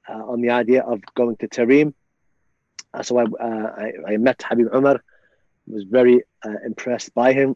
uh, 0.09 0.23
on 0.25 0.41
the 0.41 0.49
idea 0.49 0.81
of 0.83 1.01
going 1.15 1.35
to 1.37 1.47
Tarim. 1.47 1.93
Uh, 2.93 3.03
so 3.03 3.17
I, 3.17 3.23
uh, 3.23 3.91
I, 4.07 4.13
I 4.13 4.17
met 4.17 4.41
Habib 4.43 4.73
Umar, 4.73 5.03
was 5.67 5.83
very 5.83 6.21
impressed 6.63 7.13
by 7.15 7.33
him 7.33 7.55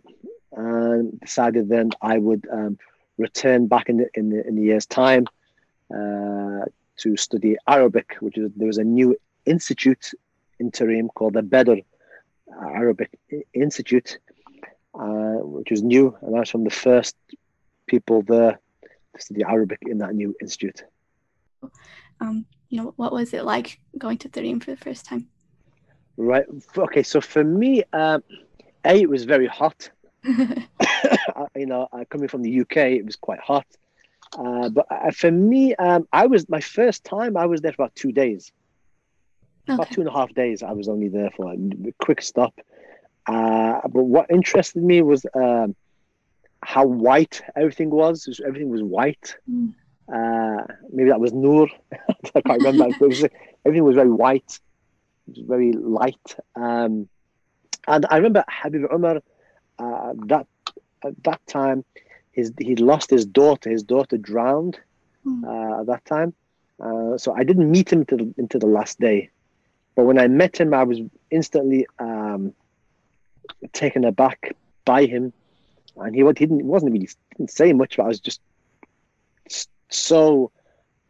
and 0.52 1.20
decided 1.20 1.70
then 1.70 1.92
I 2.02 2.18
would 2.18 2.48
um, 2.52 2.78
return 3.18 3.68
back 3.68 3.90
in 3.90 3.98
the, 3.98 4.10
in 4.14 4.30
the 4.30 4.48
in 4.48 4.56
the 4.56 4.64
year's 4.64 4.86
time 4.86 5.26
uh, 5.94 6.66
to 6.98 7.18
study 7.18 7.56
Arabic, 7.68 8.18
which 8.20 8.38
is 8.38 8.52
there 8.56 8.68
was 8.68 8.78
a 8.78 8.84
new 8.84 9.16
institute 9.46 10.12
in 10.60 10.72
Tarim 10.72 11.10
called 11.14 11.34
the 11.34 11.42
Badr 11.42 11.76
Arabic 12.62 13.18
Institute, 13.54 14.18
uh, 14.94 15.40
which 15.44 15.72
was 15.72 15.82
new, 15.84 16.16
and 16.22 16.36
I 16.36 16.40
was 16.40 16.50
from 16.50 16.64
the 16.64 16.70
first 16.70 17.16
people 17.88 18.22
there 18.24 18.60
to 19.16 19.22
study 19.22 19.44
Arabic 19.44 19.80
in 19.82 19.98
that 20.00 20.14
new 20.14 20.36
institute. 20.42 20.84
Um, 22.22 22.46
you 22.70 22.82
know, 22.82 22.94
what 22.96 23.12
was 23.12 23.34
it 23.34 23.44
like 23.44 23.80
going 23.98 24.18
to 24.20 24.30
Tarim 24.30 24.64
for 24.64 24.72
the 24.72 24.78
first 24.78 25.06
time? 25.06 25.28
Right. 26.18 26.46
Okay. 26.78 27.04
So 27.04 27.22
for 27.22 27.44
me, 27.44 27.84
uh, 27.94 28.20
a 28.86 29.02
it 29.02 29.10
was 29.10 29.24
very 29.26 29.48
hot. 29.48 29.90
you 30.24 31.66
know, 31.66 31.88
uh, 31.92 32.04
coming 32.10 32.28
from 32.28 32.42
the 32.42 32.62
UK, 32.62 32.78
it 32.78 33.06
was 33.06 33.16
quite 33.16 33.40
hot. 33.40 33.66
Uh, 34.38 34.70
but 34.70 34.86
uh, 34.92 35.12
for 35.12 35.32
me, 35.32 35.76
um, 35.76 36.08
I 36.14 36.28
was 36.28 36.48
my 36.50 36.60
first 36.60 37.04
time. 37.04 37.36
I 37.36 37.46
was 37.46 37.62
there 37.62 37.72
for 37.74 37.84
about 37.84 37.96
two 37.96 38.12
days, 38.12 38.52
okay. 39.68 39.76
about 39.76 39.92
two 39.92 40.02
and 40.02 40.10
a 40.10 40.14
half 40.14 40.34
days. 40.34 40.62
I 40.62 40.74
was 40.74 40.88
only 40.88 41.08
there 41.08 41.32
for 41.36 41.52
a 41.52 41.58
quick 42.00 42.22
stop. 42.22 42.54
Uh, 43.30 43.88
but 43.88 44.04
what 44.04 44.26
interested 44.32 44.82
me 44.82 45.04
was 45.04 45.24
um, 45.36 45.76
how 46.64 46.84
white 46.86 47.42
everything 47.56 47.92
was. 47.92 48.26
was 48.26 48.40
everything 48.40 48.70
was 48.70 48.82
white. 48.82 49.36
Mm. 49.48 49.74
Uh, 50.12 50.64
maybe 50.92 51.10
that 51.10 51.20
was 51.20 51.32
Noor. 51.32 51.68
I 52.36 52.42
can't 52.42 52.64
remember. 52.64 52.88
was, 53.06 53.24
everything 53.66 53.84
was 53.84 53.96
very 53.96 54.12
white. 54.12 54.60
It 55.28 55.38
was 55.38 55.46
very 55.48 55.74
light. 55.74 56.36
Um, 56.56 57.08
and 57.88 58.06
I 58.10 58.18
remember 58.18 58.44
Habib 58.50 58.86
Umar 58.92 59.22
uh, 59.78 60.14
that 60.26 60.48
at 61.04 61.24
that 61.24 61.46
time, 61.46 61.86
his 62.32 62.52
he'd 62.60 62.80
lost 62.80 63.12
his 63.12 63.26
daughter. 63.26 63.70
His 63.70 63.84
daughter 63.84 64.18
drowned 64.18 64.80
mm. 65.24 65.44
uh, 65.44 65.82
at 65.82 65.86
that 65.86 66.06
time. 66.06 66.34
Uh, 66.80 67.18
so 67.18 67.36
I 67.36 67.44
didn't 67.44 67.70
meet 67.70 67.92
him 67.94 68.00
until, 68.00 68.18
the, 68.20 68.34
into 68.38 68.58
the 68.58 68.66
last 68.66 69.00
day, 69.00 69.30
but 69.96 70.06
when 70.06 70.18
I 70.18 70.28
met 70.28 70.60
him, 70.60 70.74
I 70.74 70.84
was 70.84 71.00
instantly 71.30 71.86
um, 72.00 72.54
taken 73.74 74.06
aback 74.06 74.56
by 74.86 75.06
him, 75.06 75.34
and 75.98 76.16
he, 76.16 76.22
he 76.22 76.34
didn't 76.34 76.66
wasn't 76.66 76.92
really 76.94 77.10
didn't 77.38 77.52
say 77.52 77.74
much, 77.74 77.98
but 77.98 78.04
I 78.04 78.08
was 78.08 78.20
just 78.20 78.42
so 79.90 80.52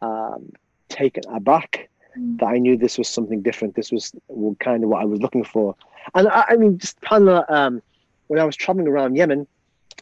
um, 0.00 0.52
taken 0.88 1.22
aback 1.28 1.88
mm. 2.18 2.38
that 2.38 2.46
I 2.46 2.58
knew 2.58 2.76
this 2.76 2.98
was 2.98 3.08
something 3.08 3.42
different. 3.42 3.74
This 3.74 3.92
was 3.92 4.12
kind 4.58 4.82
of 4.82 4.90
what 4.90 5.02
I 5.02 5.04
was 5.04 5.20
looking 5.20 5.44
for, 5.44 5.76
and 6.14 6.28
I, 6.28 6.44
I 6.50 6.56
mean, 6.56 6.78
just 6.78 7.00
kind 7.00 7.28
of 7.28 7.44
um, 7.48 7.82
when 8.28 8.38
I 8.38 8.44
was 8.44 8.56
traveling 8.56 8.88
around 8.88 9.16
Yemen, 9.16 9.46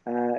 uh, 0.06 0.34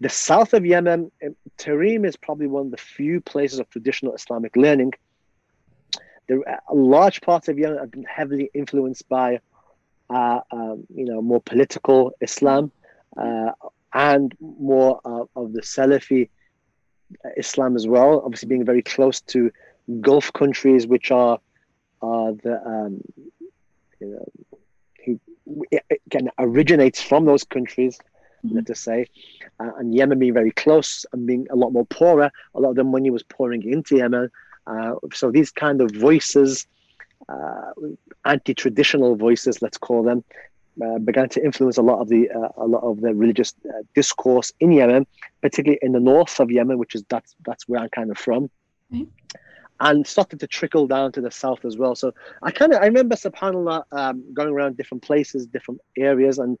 the 0.00 0.08
south 0.08 0.54
of 0.54 0.64
Yemen, 0.64 1.10
Tarim 1.56 2.06
is 2.06 2.16
probably 2.16 2.46
one 2.46 2.66
of 2.66 2.70
the 2.70 2.76
few 2.76 3.20
places 3.20 3.58
of 3.58 3.68
traditional 3.70 4.14
Islamic 4.14 4.56
learning. 4.56 4.94
There, 6.28 6.40
a 6.68 6.74
large 6.74 7.20
part 7.20 7.48
of 7.48 7.58
Yemen 7.58 7.78
have 7.78 7.90
been 7.90 8.04
heavily 8.04 8.50
influenced 8.54 9.08
by, 9.08 9.40
uh, 10.10 10.40
um, 10.50 10.84
you 10.94 11.04
know, 11.04 11.20
more 11.22 11.40
political 11.40 12.12
Islam 12.20 12.70
uh, 13.16 13.50
and 13.92 14.34
more 14.40 15.00
of 15.36 15.52
the 15.52 15.62
Salafi 15.62 16.28
Islam 17.36 17.76
as 17.76 17.86
well. 17.86 18.22
Obviously, 18.24 18.48
being 18.48 18.64
very 18.64 18.82
close 18.82 19.20
to 19.20 19.50
Gulf 20.00 20.32
countries, 20.32 20.86
which 20.86 21.10
are 21.10 21.38
are 22.00 22.32
the 22.32 22.56
um, 22.66 23.00
you 24.00 24.08
know, 24.12 25.86
again 26.06 26.30
originates 26.38 27.02
from 27.02 27.24
those 27.24 27.44
countries 27.44 27.98
mm-hmm. 28.44 28.60
to 28.60 28.74
say 28.74 29.06
uh, 29.60 29.70
and 29.78 29.94
yemen 29.94 30.18
being 30.18 30.34
very 30.34 30.52
close 30.52 31.06
and 31.12 31.26
being 31.26 31.46
a 31.50 31.56
lot 31.56 31.72
more 31.72 31.86
poorer 31.86 32.30
a 32.54 32.60
lot 32.60 32.70
of 32.70 32.76
the 32.76 32.84
money 32.84 33.10
was 33.10 33.22
pouring 33.22 33.62
into 33.62 33.96
yemen 33.96 34.30
Uh, 34.68 34.94
so 35.12 35.30
these 35.30 35.50
kind 35.50 35.80
of 35.80 35.90
voices, 35.90 36.50
uh, 36.60 36.77
anti-traditional 38.24 39.16
voices, 39.16 39.60
let's 39.62 39.78
call 39.78 40.02
them, 40.02 40.24
uh, 40.84 40.98
began 40.98 41.28
to 41.30 41.44
influence 41.44 41.76
a 41.76 41.82
lot 41.82 42.00
of 42.00 42.08
the 42.08 42.30
uh, 42.30 42.48
a 42.56 42.66
lot 42.66 42.82
of 42.82 43.00
the 43.00 43.12
religious 43.14 43.54
uh, 43.68 43.82
discourse 43.94 44.52
in 44.60 44.70
Yemen, 44.72 45.06
particularly 45.42 45.78
in 45.82 45.92
the 45.92 46.00
north 46.00 46.38
of 46.40 46.50
Yemen, 46.50 46.78
which 46.78 46.94
is 46.94 47.02
that's 47.08 47.34
that's 47.44 47.66
where 47.68 47.80
I'm 47.80 47.88
kind 47.90 48.10
of 48.10 48.18
from, 48.18 48.48
Right. 48.92 49.08
and 49.80 50.06
started 50.06 50.38
to 50.40 50.46
trickle 50.46 50.86
down 50.86 51.12
to 51.12 51.20
the 51.20 51.30
south 51.30 51.64
as 51.64 51.76
well. 51.76 51.94
So 51.94 52.14
I 52.42 52.50
kind 52.52 52.72
of 52.72 52.80
I 52.80 52.86
remember 52.86 53.16
Subhanallah 53.16 53.82
um, 53.92 54.16
going 54.32 54.50
around 54.50 54.76
different 54.76 55.02
places, 55.02 55.46
different 55.46 55.80
areas, 55.96 56.38
and 56.38 56.56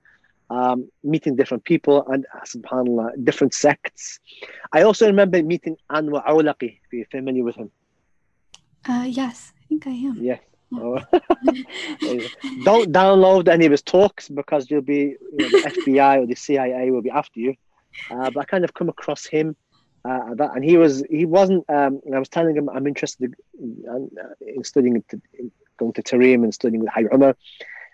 um, 0.50 0.88
meeting 1.04 1.36
different 1.36 1.62
people 1.64 2.04
and 2.08 2.26
uh, 2.34 2.40
Subhanallah 2.40 3.24
different 3.24 3.54
sects. 3.54 4.18
I 4.72 4.82
also 4.82 5.06
remember 5.06 5.42
meeting 5.42 5.76
Anwar 5.92 6.26
Awlaqi. 6.26 6.70
If 6.84 6.92
you're 6.92 7.06
familiar 7.06 7.44
with 7.44 7.56
him, 7.56 7.70
Uh, 8.88 9.06
yes, 9.08 9.52
think 9.68 9.86
I 9.86 9.90
am. 9.90 10.18
yeah. 10.20 10.38
Oh. 10.74 10.96
Don't 12.64 12.92
download 12.92 13.48
any 13.48 13.64
of 13.64 13.72
his 13.72 13.82
talks 13.82 14.28
because 14.28 14.70
you'll 14.70 14.82
be 14.82 15.16
you 15.32 15.38
know, 15.38 15.48
the 15.48 15.72
FBI 15.86 16.22
or 16.22 16.26
the 16.26 16.34
CIA 16.34 16.90
will 16.90 17.02
be 17.02 17.10
after 17.10 17.40
you. 17.40 17.54
Uh, 18.10 18.30
but 18.30 18.40
I 18.40 18.44
kind 18.44 18.64
of 18.64 18.74
come 18.74 18.88
across 18.88 19.24
him, 19.26 19.56
uh, 20.04 20.34
that, 20.34 20.54
and 20.54 20.64
he 20.64 20.76
was 20.76 21.02
he 21.10 21.24
wasn't. 21.24 21.64
Um, 21.68 22.00
I 22.14 22.18
was 22.18 22.28
telling 22.28 22.56
him 22.56 22.68
I'm 22.68 22.86
interested 22.86 23.34
in, 23.58 24.10
uh, 24.20 24.44
in 24.46 24.62
studying 24.62 25.02
in 25.38 25.50
going 25.78 25.92
to 25.94 26.02
Tarim 26.02 26.44
and 26.44 26.54
studying 26.54 26.80
with 26.80 26.90
Habib 26.94 27.12
Umar, 27.14 27.36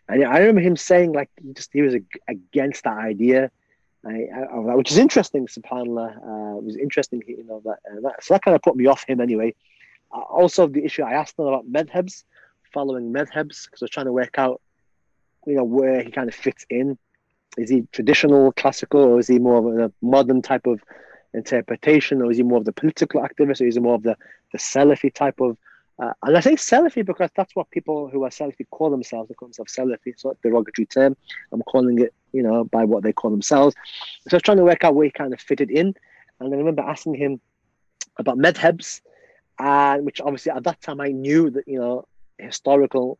and 0.09 0.25
I 0.25 0.39
remember 0.39 0.61
him 0.61 0.77
saying 0.77 1.12
like 1.12 1.31
he 1.43 1.53
just 1.55 1.70
he 1.72 1.83
was 1.83 1.95
ag- 1.95 2.20
against 2.29 2.85
that 2.85 2.99
idea. 2.99 3.51
I, 4.07 4.27
I, 4.35 4.75
which 4.75 4.91
is 4.91 4.99
interesting, 4.99 5.47
subhanallah. 5.47 6.16
Uh, 6.18 6.59
it 6.59 6.64
was 6.64 6.77
interesting, 6.77 7.22
you 7.27 7.45
know, 7.45 7.62
that, 7.64 7.79
uh, 7.91 8.01
that 8.03 8.22
so 8.22 8.35
that 8.35 8.43
kind 8.43 8.55
of 8.55 8.61
put 8.61 8.77
me 8.77 8.85
off 8.87 9.05
him 9.09 9.18
anyway. 9.20 9.55
Also, 10.11 10.66
the 10.66 10.84
issue 10.84 11.02
I 11.02 11.12
asked 11.12 11.38
him 11.38 11.46
about 11.46 11.70
madhabs, 11.70 12.24
following 12.72 13.12
madhabs, 13.12 13.64
because 13.64 13.82
I 13.82 13.84
was 13.84 13.90
trying 13.90 14.07
to 14.07 14.12
work 14.12 14.38
out, 14.38 14.61
you 15.46 15.55
know, 15.55 15.64
where 15.64 16.02
he 16.02 16.11
kind 16.11 16.28
of 16.28 16.34
fits 16.34 16.64
in. 16.70 16.98
Is 17.57 17.70
he 17.70 17.86
traditional, 17.92 18.52
classical, 18.52 19.00
or 19.00 19.18
is 19.18 19.28
he 19.28 19.38
more 19.38 19.59
of 19.59 19.78
a 19.78 19.92
modern 20.02 20.42
type 20.42 20.66
of 20.66 20.82
interpretation, 21.34 22.22
or 22.22 22.30
is 22.30 22.36
he 22.36 22.42
more 22.42 22.59
of 22.59 22.64
the 22.64 22.72
political 22.72 23.20
activist, 23.20 23.61
or 23.61 23.66
is 23.66 23.74
he 23.74 23.80
more 23.80 23.94
of 23.94 24.02
the, 24.02 24.16
the 24.52 24.59
Salafi 24.59 25.12
type 25.12 25.40
of? 25.40 25.57
Uh, 25.96 26.12
and 26.24 26.36
I 26.36 26.40
say 26.40 26.55
Salafi 26.55 27.07
because 27.07 27.30
that's 27.36 27.55
what 27.55 27.70
people 27.70 28.09
who 28.09 28.24
are 28.24 28.30
Salafi 28.30 28.66
call 28.70 28.90
themselves. 28.90 29.28
They 29.28 29.34
call 29.34 29.48
themselves 29.48 29.76
Salafi. 29.76 30.07
It's 30.07 30.24
not 30.24 30.36
a 30.42 30.48
derogatory 30.48 30.86
term. 30.86 31.16
I'm 31.52 31.62
calling 31.62 32.00
it, 32.00 32.12
you 32.32 32.42
know, 32.42 32.64
by 32.64 32.84
what 32.84 33.05
they 33.05 33.12
call 33.12 33.30
themselves. 33.30 33.76
So 34.28 34.34
I 34.34 34.36
was 34.36 34.42
trying 34.42 34.57
to 34.57 34.64
work 34.64 34.82
out 34.82 34.96
where 34.96 35.05
he 35.05 35.12
kind 35.12 35.32
of 35.32 35.40
fitted 35.40 35.70
in. 35.70 35.94
And 36.40 36.52
I 36.52 36.57
remember 36.57 36.82
asking 36.82 37.14
him 37.14 37.40
about 38.18 38.38
madhabs, 38.38 39.00
uh, 39.59 39.98
which 39.98 40.20
obviously 40.20 40.52
at 40.52 40.64
that 40.64 40.80
time 40.80 41.00
I 41.00 41.09
knew 41.09 41.50
that, 41.50 41.66
you 41.66 41.78
know, 41.78 42.07
historical 42.38 43.18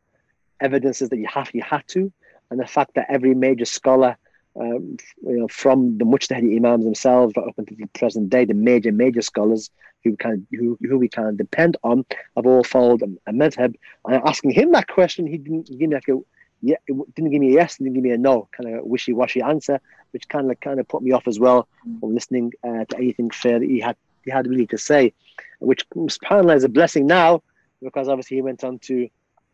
evidences 0.59 1.09
that 1.09 1.17
you 1.17 1.27
have 1.27 1.51
you 1.53 1.61
had 1.61 1.87
to, 1.89 2.11
and 2.49 2.59
the 2.59 2.67
fact 2.67 2.95
that 2.95 3.07
every 3.09 3.33
major 3.33 3.65
scholar, 3.65 4.17
um, 4.59 4.97
you 5.23 5.39
know, 5.39 5.47
from 5.47 5.97
the 5.97 6.05
Mujtahidi 6.05 6.55
Imams 6.55 6.85
themselves 6.85 7.33
right 7.35 7.47
up 7.47 7.57
until 7.57 7.77
the 7.77 7.87
present 7.87 8.29
day, 8.29 8.45
the 8.45 8.53
major 8.53 8.91
major 8.91 9.21
scholars 9.21 9.69
who 10.03 10.15
can 10.15 10.45
who, 10.51 10.77
who 10.81 10.97
we 10.97 11.09
can 11.09 11.35
depend 11.35 11.77
on 11.83 12.05
have 12.35 12.45
all 12.45 12.63
followed 12.63 13.01
a, 13.01 13.29
a 13.29 13.33
madhab. 13.33 13.75
And 14.05 14.21
asking 14.25 14.51
him 14.51 14.71
that 14.71 14.87
question, 14.87 15.27
he 15.27 15.37
didn't 15.37 15.67
give 15.67 15.89
me 15.89 15.95
like 15.95 16.07
a 16.07 16.19
yeah, 16.61 16.77
it 16.87 17.15
didn't 17.15 17.31
give 17.31 17.41
me 17.41 17.49
a 17.49 17.53
yes, 17.53 17.77
didn't 17.77 17.93
give 17.93 18.03
me 18.03 18.11
a 18.11 18.17
no, 18.17 18.47
kind 18.51 18.75
of 18.75 18.85
wishy 18.85 19.13
washy 19.13 19.41
answer, 19.41 19.79
which 20.11 20.27
kind 20.29 20.49
of 20.49 20.59
kind 20.59 20.79
of 20.79 20.87
put 20.87 21.03
me 21.03 21.11
off 21.11 21.27
as 21.27 21.39
well 21.39 21.67
from 21.99 22.13
listening 22.13 22.53
uh, 22.63 22.85
to 22.85 22.97
anything 22.97 23.29
fair 23.29 23.59
that 23.59 23.69
he 23.69 23.79
had 23.79 23.95
he 24.23 24.31
had 24.31 24.47
really 24.47 24.67
to 24.67 24.77
say, 24.77 25.13
which 25.59 25.87
subhanallah 25.89 26.55
is 26.55 26.63
a 26.63 26.69
blessing 26.69 27.07
now 27.07 27.41
because 27.81 28.07
obviously 28.07 28.37
he 28.37 28.41
went 28.41 28.63
on 28.63 28.79
to, 28.79 29.07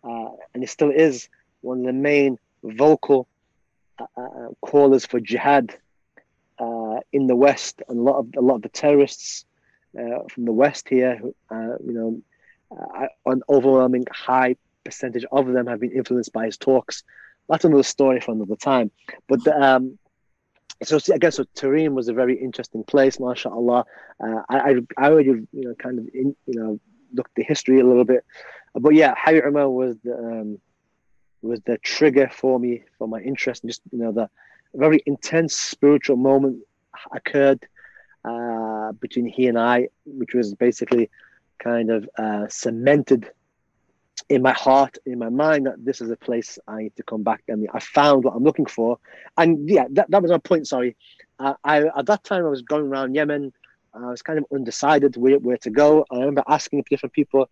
uh, 0.03 0.29
and 0.53 0.63
he 0.63 0.67
still 0.67 0.89
is 0.89 1.29
one 1.61 1.79
of 1.79 1.85
the 1.85 1.93
main 1.93 2.37
vocal 2.63 3.27
uh, 3.99 4.05
uh, 4.17 4.47
callers 4.61 5.05
for 5.05 5.19
jihad 5.19 5.75
uh, 6.59 6.99
in 7.11 7.27
the 7.27 7.35
West, 7.35 7.81
and 7.87 7.99
a 7.99 8.01
lot 8.01 8.17
of 8.19 8.27
a 8.37 8.41
lot 8.41 8.55
of 8.55 8.61
the 8.61 8.69
terrorists 8.69 9.45
uh, 9.99 10.23
from 10.29 10.45
the 10.45 10.51
West 10.51 10.87
here, 10.87 11.19
you 11.21 11.77
know, 11.93 12.21
an 13.25 13.41
overwhelming 13.49 14.05
high 14.11 14.55
percentage 14.83 15.25
of 15.31 15.47
them 15.47 15.67
have 15.67 15.79
been 15.79 15.91
influenced 15.91 16.31
by 16.31 16.45
his 16.45 16.57
talks. 16.57 17.03
That's 17.49 17.65
another 17.65 17.83
story 17.83 18.21
for 18.21 18.31
another 18.31 18.55
time. 18.55 18.91
But 19.27 19.45
um, 19.47 19.97
so 20.83 20.99
I 21.13 21.17
guess 21.17 21.35
so 21.35 21.43
Tarim 21.55 21.93
was 21.93 22.07
a 22.07 22.13
very 22.13 22.35
interesting 22.35 22.83
place, 22.83 23.19
mashallah. 23.19 23.85
Uh, 24.23 24.41
I, 24.49 24.57
I 24.57 24.75
I 24.97 25.09
already 25.11 25.29
you 25.29 25.63
know 25.65 25.75
kind 25.75 25.99
of 25.99 26.07
in, 26.13 26.35
you 26.45 26.59
know 26.59 26.79
looked 27.13 27.35
the 27.35 27.43
history 27.43 27.79
a 27.79 27.85
little 27.85 28.05
bit, 28.05 28.25
but 28.73 28.93
yeah, 28.95 29.13
Habib 29.17 29.45
Umar 29.45 29.69
was 29.69 29.97
the 30.03 30.17
um, 30.17 30.59
was 31.41 31.59
the 31.61 31.77
trigger 31.79 32.29
for 32.31 32.59
me 32.59 32.83
for 32.97 33.07
my 33.07 33.19
interest. 33.19 33.63
And 33.63 33.69
Just 33.69 33.81
you 33.91 33.99
know 33.99 34.11
the 34.11 34.29
very 34.73 35.01
intense 35.05 35.55
spiritual 35.55 36.17
moment 36.17 36.59
occurred 37.13 37.67
uh, 38.23 38.91
between 38.93 39.25
he 39.25 39.47
and 39.47 39.59
I, 39.59 39.89
which 40.05 40.33
was 40.33 40.53
basically 40.55 41.09
kind 41.59 41.91
of 41.91 42.09
uh, 42.17 42.47
cemented 42.49 43.29
in 44.29 44.41
my 44.41 44.53
heart, 44.53 44.97
in 45.05 45.19
my 45.19 45.29
mind, 45.29 45.65
that 45.67 45.83
this 45.83 46.01
is 46.01 46.09
a 46.09 46.15
place 46.15 46.57
I 46.67 46.83
need 46.83 46.95
to 46.97 47.03
come 47.03 47.23
back. 47.23 47.43
I 47.51 47.55
mean, 47.55 47.69
I 47.73 47.79
found 47.79 48.23
what 48.23 48.35
I'm 48.35 48.43
looking 48.43 48.65
for, 48.65 48.97
and 49.37 49.69
yeah, 49.69 49.85
that, 49.91 50.09
that 50.11 50.21
was 50.21 50.31
my 50.31 50.37
point. 50.37 50.67
Sorry, 50.67 50.95
uh, 51.39 51.55
I 51.63 51.83
at 51.97 52.05
that 52.05 52.23
time 52.23 52.45
I 52.45 52.49
was 52.49 52.61
going 52.61 52.87
around 52.87 53.15
Yemen. 53.15 53.53
I 53.93 54.07
was 54.07 54.21
kind 54.21 54.39
of 54.39 54.45
undecided 54.53 55.17
where, 55.17 55.37
where 55.39 55.57
to 55.57 55.69
go. 55.69 56.05
I 56.11 56.19
remember 56.19 56.43
asking 56.47 56.85
different 56.89 57.11
people, 57.11 57.49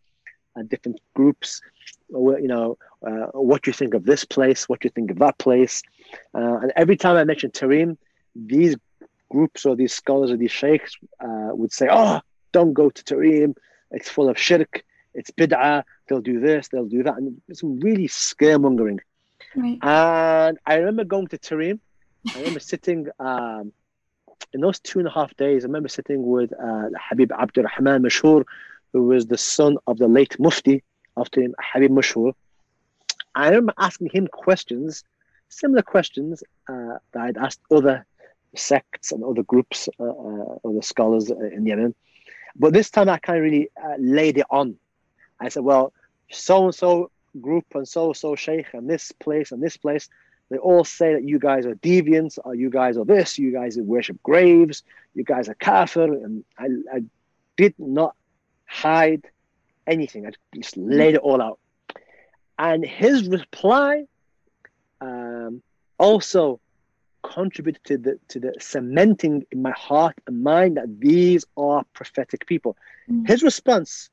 uh, 0.57 0.63
different 0.63 1.01
groups, 1.13 1.61
you 2.09 2.47
know, 2.47 2.77
uh, 3.05 3.27
what 3.33 3.61
do 3.61 3.69
you 3.69 3.73
think 3.73 3.93
of 3.93 4.05
this 4.05 4.23
place? 4.23 4.69
What 4.69 4.79
do 4.79 4.85
you 4.85 4.91
think 4.91 5.11
of 5.11 5.19
that 5.19 5.37
place? 5.37 5.83
Uh, 6.33 6.59
and 6.61 6.71
every 6.77 6.95
time 6.95 7.17
I 7.17 7.25
mentioned 7.25 7.53
Tarim, 7.53 7.97
these 8.35 8.77
groups 9.29 9.65
or 9.65 9.75
these 9.75 9.93
scholars 9.93 10.31
or 10.31 10.37
these 10.37 10.51
sheikhs 10.51 10.97
uh, 11.19 11.49
would 11.51 11.73
say, 11.73 11.87
"Oh, 11.91 12.21
don't 12.51 12.73
go 12.73 12.89
to 12.89 13.03
Tarim. 13.03 13.55
It's 13.91 14.09
full 14.09 14.29
of 14.29 14.37
shirk. 14.37 14.83
It's 15.13 15.31
bid'ah. 15.31 15.83
They'll 16.07 16.21
do 16.21 16.39
this. 16.39 16.67
They'll 16.67 16.85
do 16.85 17.03
that." 17.03 17.17
And 17.17 17.41
some 17.53 17.79
really 17.79 18.07
scaremongering. 18.07 18.99
Right. 19.55 19.79
And 19.81 20.59
I 20.65 20.75
remember 20.75 21.03
going 21.03 21.27
to 21.27 21.37
Tarim. 21.37 21.79
I 22.33 22.39
remember 22.39 22.59
sitting 22.59 23.07
um, 23.19 23.71
in 24.53 24.61
those 24.61 24.79
two 24.79 24.99
and 24.99 25.07
a 25.07 25.11
half 25.11 25.35
days. 25.37 25.63
I 25.63 25.67
remember 25.67 25.89
sitting 25.89 26.25
with 26.25 26.51
uh, 26.53 26.89
Habib 27.09 27.31
Abdurrahman 27.31 28.03
Mashur, 28.03 28.45
who 28.93 29.03
was 29.03 29.27
the 29.27 29.37
son 29.37 29.77
of 29.87 29.97
the 29.97 30.07
late 30.07 30.39
Mufti 30.39 30.83
after 31.17 31.41
him, 31.41 31.55
Habib 31.59 31.91
Mashur. 31.91 32.33
I 33.35 33.49
remember 33.49 33.73
asking 33.77 34.09
him 34.11 34.27
questions, 34.27 35.03
similar 35.49 35.81
questions 35.81 36.43
uh, 36.67 36.97
that 37.13 37.21
I'd 37.21 37.37
asked 37.37 37.61
other 37.71 38.05
sects 38.55 39.11
and 39.11 39.23
other 39.23 39.43
groups, 39.43 39.87
uh, 39.99 40.03
uh, 40.03 40.57
other 40.65 40.81
scholars 40.81 41.29
in 41.29 41.65
Yemen. 41.65 41.95
But 42.55 42.73
this 42.73 42.89
time 42.89 43.09
I 43.09 43.17
kind 43.19 43.37
of 43.37 43.43
really 43.43 43.69
uh, 43.81 43.95
laid 43.99 44.37
it 44.39 44.45
on. 44.49 44.77
I 45.39 45.49
said, 45.49 45.63
well, 45.63 45.93
so 46.31 46.65
and 46.65 46.75
so 46.75 47.11
group 47.39 47.65
and 47.73 47.87
so 47.87 48.07
and 48.07 48.17
so 48.17 48.35
sheikh 48.35 48.67
and 48.73 48.89
this 48.89 49.11
place 49.11 49.51
and 49.51 49.61
this 49.61 49.77
place, 49.77 50.09
they 50.49 50.57
all 50.57 50.83
say 50.83 51.13
that 51.13 51.23
you 51.23 51.39
guys 51.39 51.65
are 51.65 51.75
deviants, 51.75 52.39
or 52.43 52.55
you 52.55 52.69
guys 52.69 52.97
are 52.97 53.05
this, 53.05 53.37
you 53.37 53.51
guys 53.51 53.77
worship 53.77 54.21
graves, 54.23 54.83
you 55.13 55.23
guys 55.23 55.47
are 55.47 55.53
kafir. 55.53 56.11
And 56.11 56.43
I, 56.57 56.65
I 56.91 57.03
did 57.55 57.75
not 57.77 58.15
hide 58.65 59.27
anything. 59.85 60.25
I 60.25 60.31
just 60.55 60.75
laid 60.75 61.15
it 61.15 61.21
all 61.21 61.41
out. 61.41 61.59
And 62.57 62.83
his 62.83 63.27
reply 63.27 64.05
um, 65.01 65.61
also 65.97 66.59
contributed 67.21 67.83
to 67.83 67.97
the 67.97 68.19
to 68.29 68.39
the 68.39 68.53
cementing 68.59 69.45
in 69.51 69.61
my 69.61 69.71
heart 69.71 70.15
and 70.25 70.41
mind 70.43 70.77
that 70.77 70.99
these 70.99 71.45
are 71.57 71.83
prophetic 71.93 72.45
people. 72.47 72.75
Mm. 73.09 73.27
His 73.27 73.43
response 73.43 74.09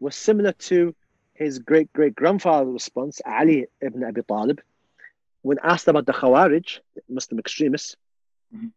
was 0.00 0.14
similar 0.16 0.52
to 0.52 0.94
his 1.34 1.58
great 1.58 1.92
great 1.92 2.14
grandfather's 2.14 2.72
response, 2.72 3.20
Ali 3.24 3.66
ibn 3.80 4.04
Abi 4.04 4.22
Talib, 4.22 4.60
when 5.42 5.58
asked 5.62 5.88
about 5.88 6.06
the 6.06 6.12
Khawarij, 6.12 6.80
Muslim 7.08 7.38
extremists. 7.38 7.96
Mhm. 8.54 8.72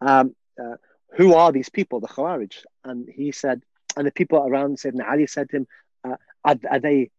Um, 0.00 0.36
uh, 0.62 0.76
who 1.16 1.34
are 1.34 1.52
these 1.52 1.68
people, 1.68 2.00
the 2.00 2.08
Khawarij? 2.08 2.64
And 2.84 3.08
he 3.08 3.32
said, 3.32 3.62
and 3.96 4.06
the 4.06 4.12
people 4.12 4.38
around 4.38 4.78
Sayyidina 4.78 5.08
Ali 5.08 5.26
said 5.26 5.50
to 5.50 5.56
him, 5.58 5.66
uh, 6.04 6.16
are, 6.44 6.56
are 6.70 6.80
they, 6.80 7.10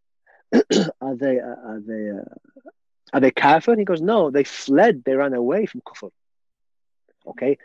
are 1.01 1.15
they, 1.15 1.39
uh, 1.39 1.55
are 1.71 1.79
they, 1.79 2.09
uh, 2.09 2.69
are 3.13 3.19
they 3.19 3.31
kafir? 3.31 3.71
And 3.71 3.79
he 3.79 3.85
goes, 3.85 4.01
no, 4.01 4.31
they 4.31 4.43
fled, 4.43 5.03
they 5.03 5.15
ran 5.15 5.33
away 5.33 5.65
from 5.65 5.81
kufr. 5.81 6.11
Okay, 7.27 7.57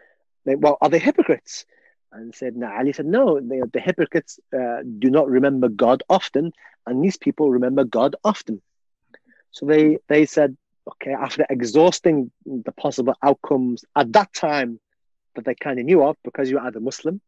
they, 0.45 0.55
well, 0.55 0.78
are 0.80 0.89
they 0.89 0.99
hypocrites? 0.99 1.64
And 2.13 2.33
Sayyidina 2.33 2.79
Ali 2.79 2.93
said, 2.93 3.07
no, 3.07 3.39
the 3.39 3.81
hypocrites 3.81 4.41
uh, 4.59 4.79
do 4.99 5.11
not 5.11 5.29
remember 5.29 5.69
God 5.69 6.03
often, 6.09 6.53
and 6.87 7.05
these 7.05 7.19
people 7.19 7.51
remember 7.51 7.85
God 7.85 8.17
often. 8.25 8.63
So 9.51 9.67
they, 9.67 9.99
they 10.09 10.25
said, 10.27 10.57
okay, 10.93 11.13
after 11.13 11.45
exhausting 11.51 12.31
the 12.47 12.73
possible 12.73 13.15
outcomes 13.23 13.85
at 13.95 14.13
that 14.15 14.33
time 14.33 14.81
that 15.35 15.45
they 15.45 15.55
kind 15.55 15.79
of 15.79 15.85
knew 15.85 16.03
of, 16.03 16.17
because 16.25 16.51
you're 16.51 16.61
either 16.61 16.81
Muslim 16.81 17.21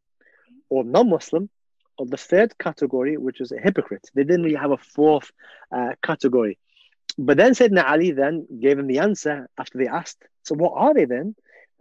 or 0.71 0.85
non-Muslim, 0.85 1.51
of 1.99 2.09
the 2.11 2.17
third 2.17 2.57
category, 2.57 3.19
which 3.19 3.41
was 3.41 3.53
a 3.53 3.59
hypocrite. 3.59 4.09
They 4.15 4.25
didn't 4.25 4.45
really 4.45 4.57
have 4.57 4.71
a 4.71 4.79
fourth 4.79 5.31
uh, 5.71 5.91
category. 6.03 6.59
But 7.19 7.37
then 7.37 7.53
Sayyidina 7.53 7.85
Ali 7.87 8.13
then 8.13 8.47
gave 8.59 8.79
them 8.79 8.87
the 8.87 9.01
answer 9.01 9.49
after 9.59 9.77
they 9.77 9.87
asked, 9.87 10.25
so 10.43 10.55
what 10.55 10.73
are 10.75 10.95
they 10.95 11.05
then? 11.05 11.35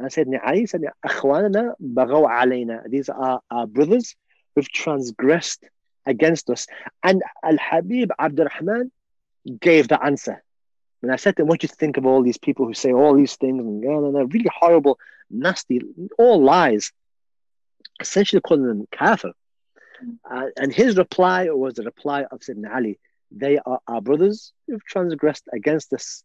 said 0.08 0.28
Ali, 0.43 0.64
Sayyidina 0.64 0.91
Akhwanana 1.06 1.74
Bagaw 1.82 2.28
علينا." 2.28 2.89
These 2.89 3.10
are 3.10 3.41
our 3.52 3.68
brothers 3.68 4.16
who've 4.56 4.70
transgressed 4.70 5.66
against 6.06 6.50
us. 6.50 6.68
And 7.04 7.22
Al 7.43 7.58
Habib 7.58 8.12
Abdurrahman 8.18 8.91
gave 9.60 9.88
the 9.88 10.04
answer. 10.04 10.43
And 11.02 11.12
I 11.12 11.18
said 11.18 11.36
to 11.36 11.43
him, 11.43 11.47
What 11.47 11.60
do 11.60 11.66
you 11.66 11.70
think 11.70 11.97
of 11.97 12.06
all 12.06 12.24
these 12.24 12.38
people 12.38 12.66
who 12.66 12.74
say 12.74 12.91
all 12.91 13.16
these 13.16 13.36
things 13.36 13.60
and 13.60 13.82
blah, 13.82 14.00
blah, 14.00 14.12
blah, 14.12 14.22
really 14.22 14.50
horrible, 14.54 15.00
nasty, 15.30 15.82
all 16.18 16.41
lies, 16.41 16.91
essentially 18.00 18.41
calling 18.41 18.66
them 18.66 18.88
kafir? 18.91 19.32
Uh, 20.30 20.47
and 20.58 20.74
his 20.74 20.97
reply 20.97 21.50
was 21.50 21.76
the 21.76 21.84
reply 21.84 22.24
of 22.32 22.43
said 22.43 22.58
Ali 22.74 23.00
they 23.32 23.60
are 23.60 23.80
our 23.88 24.02
brothers 24.02 24.54
who've 24.68 24.84
transgressed 24.84 25.43
against 25.54 25.93
us. 25.93 26.24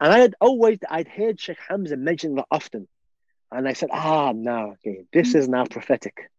And 0.00 0.12
I 0.12 0.18
had 0.18 0.34
always, 0.40 0.78
I'd 0.88 1.08
heard 1.08 1.40
Sheikh 1.40 1.58
Hamza 1.68 1.96
mention 1.96 2.34
that 2.34 2.46
often. 2.50 2.88
And 3.54 3.68
I 3.68 3.72
said, 3.72 3.90
ah, 3.92 4.32
no, 4.32 4.72
okay, 4.72 5.04
this 5.12 5.34
is 5.34 5.48
now 5.48 5.64
prophetic. 5.64 6.30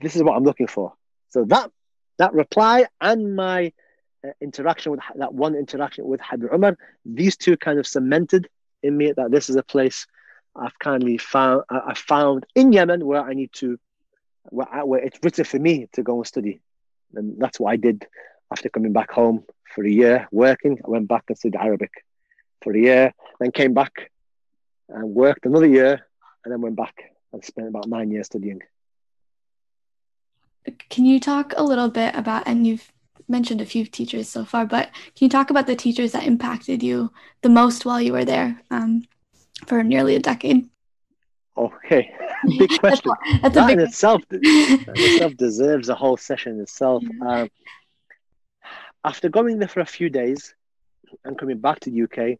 This 0.00 0.16
is 0.16 0.22
what 0.22 0.34
I'm 0.34 0.44
looking 0.44 0.66
for. 0.66 0.94
So 1.28 1.44
that 1.44 1.70
that 2.18 2.32
reply 2.32 2.86
and 3.00 3.36
my 3.36 3.72
uh, 4.24 4.30
interaction 4.40 4.92
with 4.92 5.00
that 5.16 5.34
one 5.34 5.54
interaction 5.54 6.06
with 6.06 6.20
Habib 6.22 6.52
Umar, 6.52 6.78
these 7.04 7.36
two 7.36 7.56
kind 7.56 7.78
of 7.78 7.86
cemented 7.86 8.48
in 8.82 8.96
me 8.96 9.12
that 9.12 9.30
this 9.30 9.50
is 9.50 9.56
a 9.56 9.62
place 9.62 10.06
I've 10.56 10.78
kindly 10.78 11.18
found 11.18 11.64
I 11.70 11.94
found 11.94 12.46
in 12.54 12.72
Yemen 12.72 13.04
where 13.04 13.22
I 13.22 13.34
need 13.34 13.52
to 13.54 13.78
where, 14.44 14.68
I, 14.72 14.84
where 14.84 15.00
it's 15.00 15.18
written 15.22 15.44
for 15.44 15.58
me 15.58 15.86
to 15.92 16.02
go 16.02 16.16
and 16.16 16.26
study, 16.26 16.60
and 17.14 17.38
that's 17.38 17.60
what 17.60 17.72
I 17.72 17.76
did 17.76 18.06
after 18.50 18.70
coming 18.70 18.92
back 18.92 19.10
home 19.10 19.44
for 19.74 19.84
a 19.84 19.90
year 19.90 20.28
working. 20.32 20.78
I 20.84 20.88
went 20.88 21.08
back 21.08 21.24
and 21.28 21.36
studied 21.36 21.56
Arabic 21.56 21.92
for 22.62 22.72
a 22.72 22.78
year, 22.78 23.14
then 23.38 23.52
came 23.52 23.74
back 23.74 24.10
and 24.90 25.14
worked 25.14 25.46
another 25.46 25.66
year, 25.66 26.06
and 26.44 26.52
then 26.52 26.60
went 26.60 26.76
back 26.76 27.12
and 27.32 27.44
spent 27.44 27.68
about 27.68 27.88
nine 27.88 28.10
years 28.10 28.26
studying. 28.26 28.60
Can 30.88 31.04
you 31.04 31.20
talk 31.20 31.54
a 31.56 31.62
little 31.62 31.88
bit 31.88 32.14
about, 32.14 32.46
and 32.46 32.66
you've 32.66 32.92
mentioned 33.28 33.60
a 33.60 33.66
few 33.66 33.86
teachers 33.86 34.28
so 34.28 34.44
far, 34.44 34.66
but 34.66 34.90
can 35.16 35.26
you 35.26 35.28
talk 35.28 35.50
about 35.50 35.66
the 35.66 35.76
teachers 35.76 36.12
that 36.12 36.26
impacted 36.26 36.82
you 36.82 37.12
the 37.42 37.48
most 37.48 37.84
while 37.84 38.00
you 38.00 38.12
were 38.12 38.24
there 38.24 38.60
um, 38.70 39.04
for 39.66 39.82
nearly 39.82 40.16
a 40.16 40.20
decade? 40.20 40.68
Okay, 41.56 42.12
big 42.58 42.78
question. 42.78 43.12
that's, 43.24 43.42
that's 43.42 43.54
that 43.54 43.66
big 43.68 43.78
in 43.78 43.84
itself, 43.84 44.22
that 44.30 44.40
itself 44.42 45.36
deserves 45.36 45.88
a 45.88 45.94
whole 45.94 46.16
session 46.16 46.60
itself. 46.60 47.04
Um, 47.26 47.48
after 49.04 49.28
going 49.28 49.58
there 49.58 49.68
for 49.68 49.80
a 49.80 49.86
few 49.86 50.10
days 50.10 50.54
and 51.24 51.38
coming 51.38 51.58
back 51.58 51.80
to 51.80 51.90
the 51.90 52.02
UK, 52.02 52.38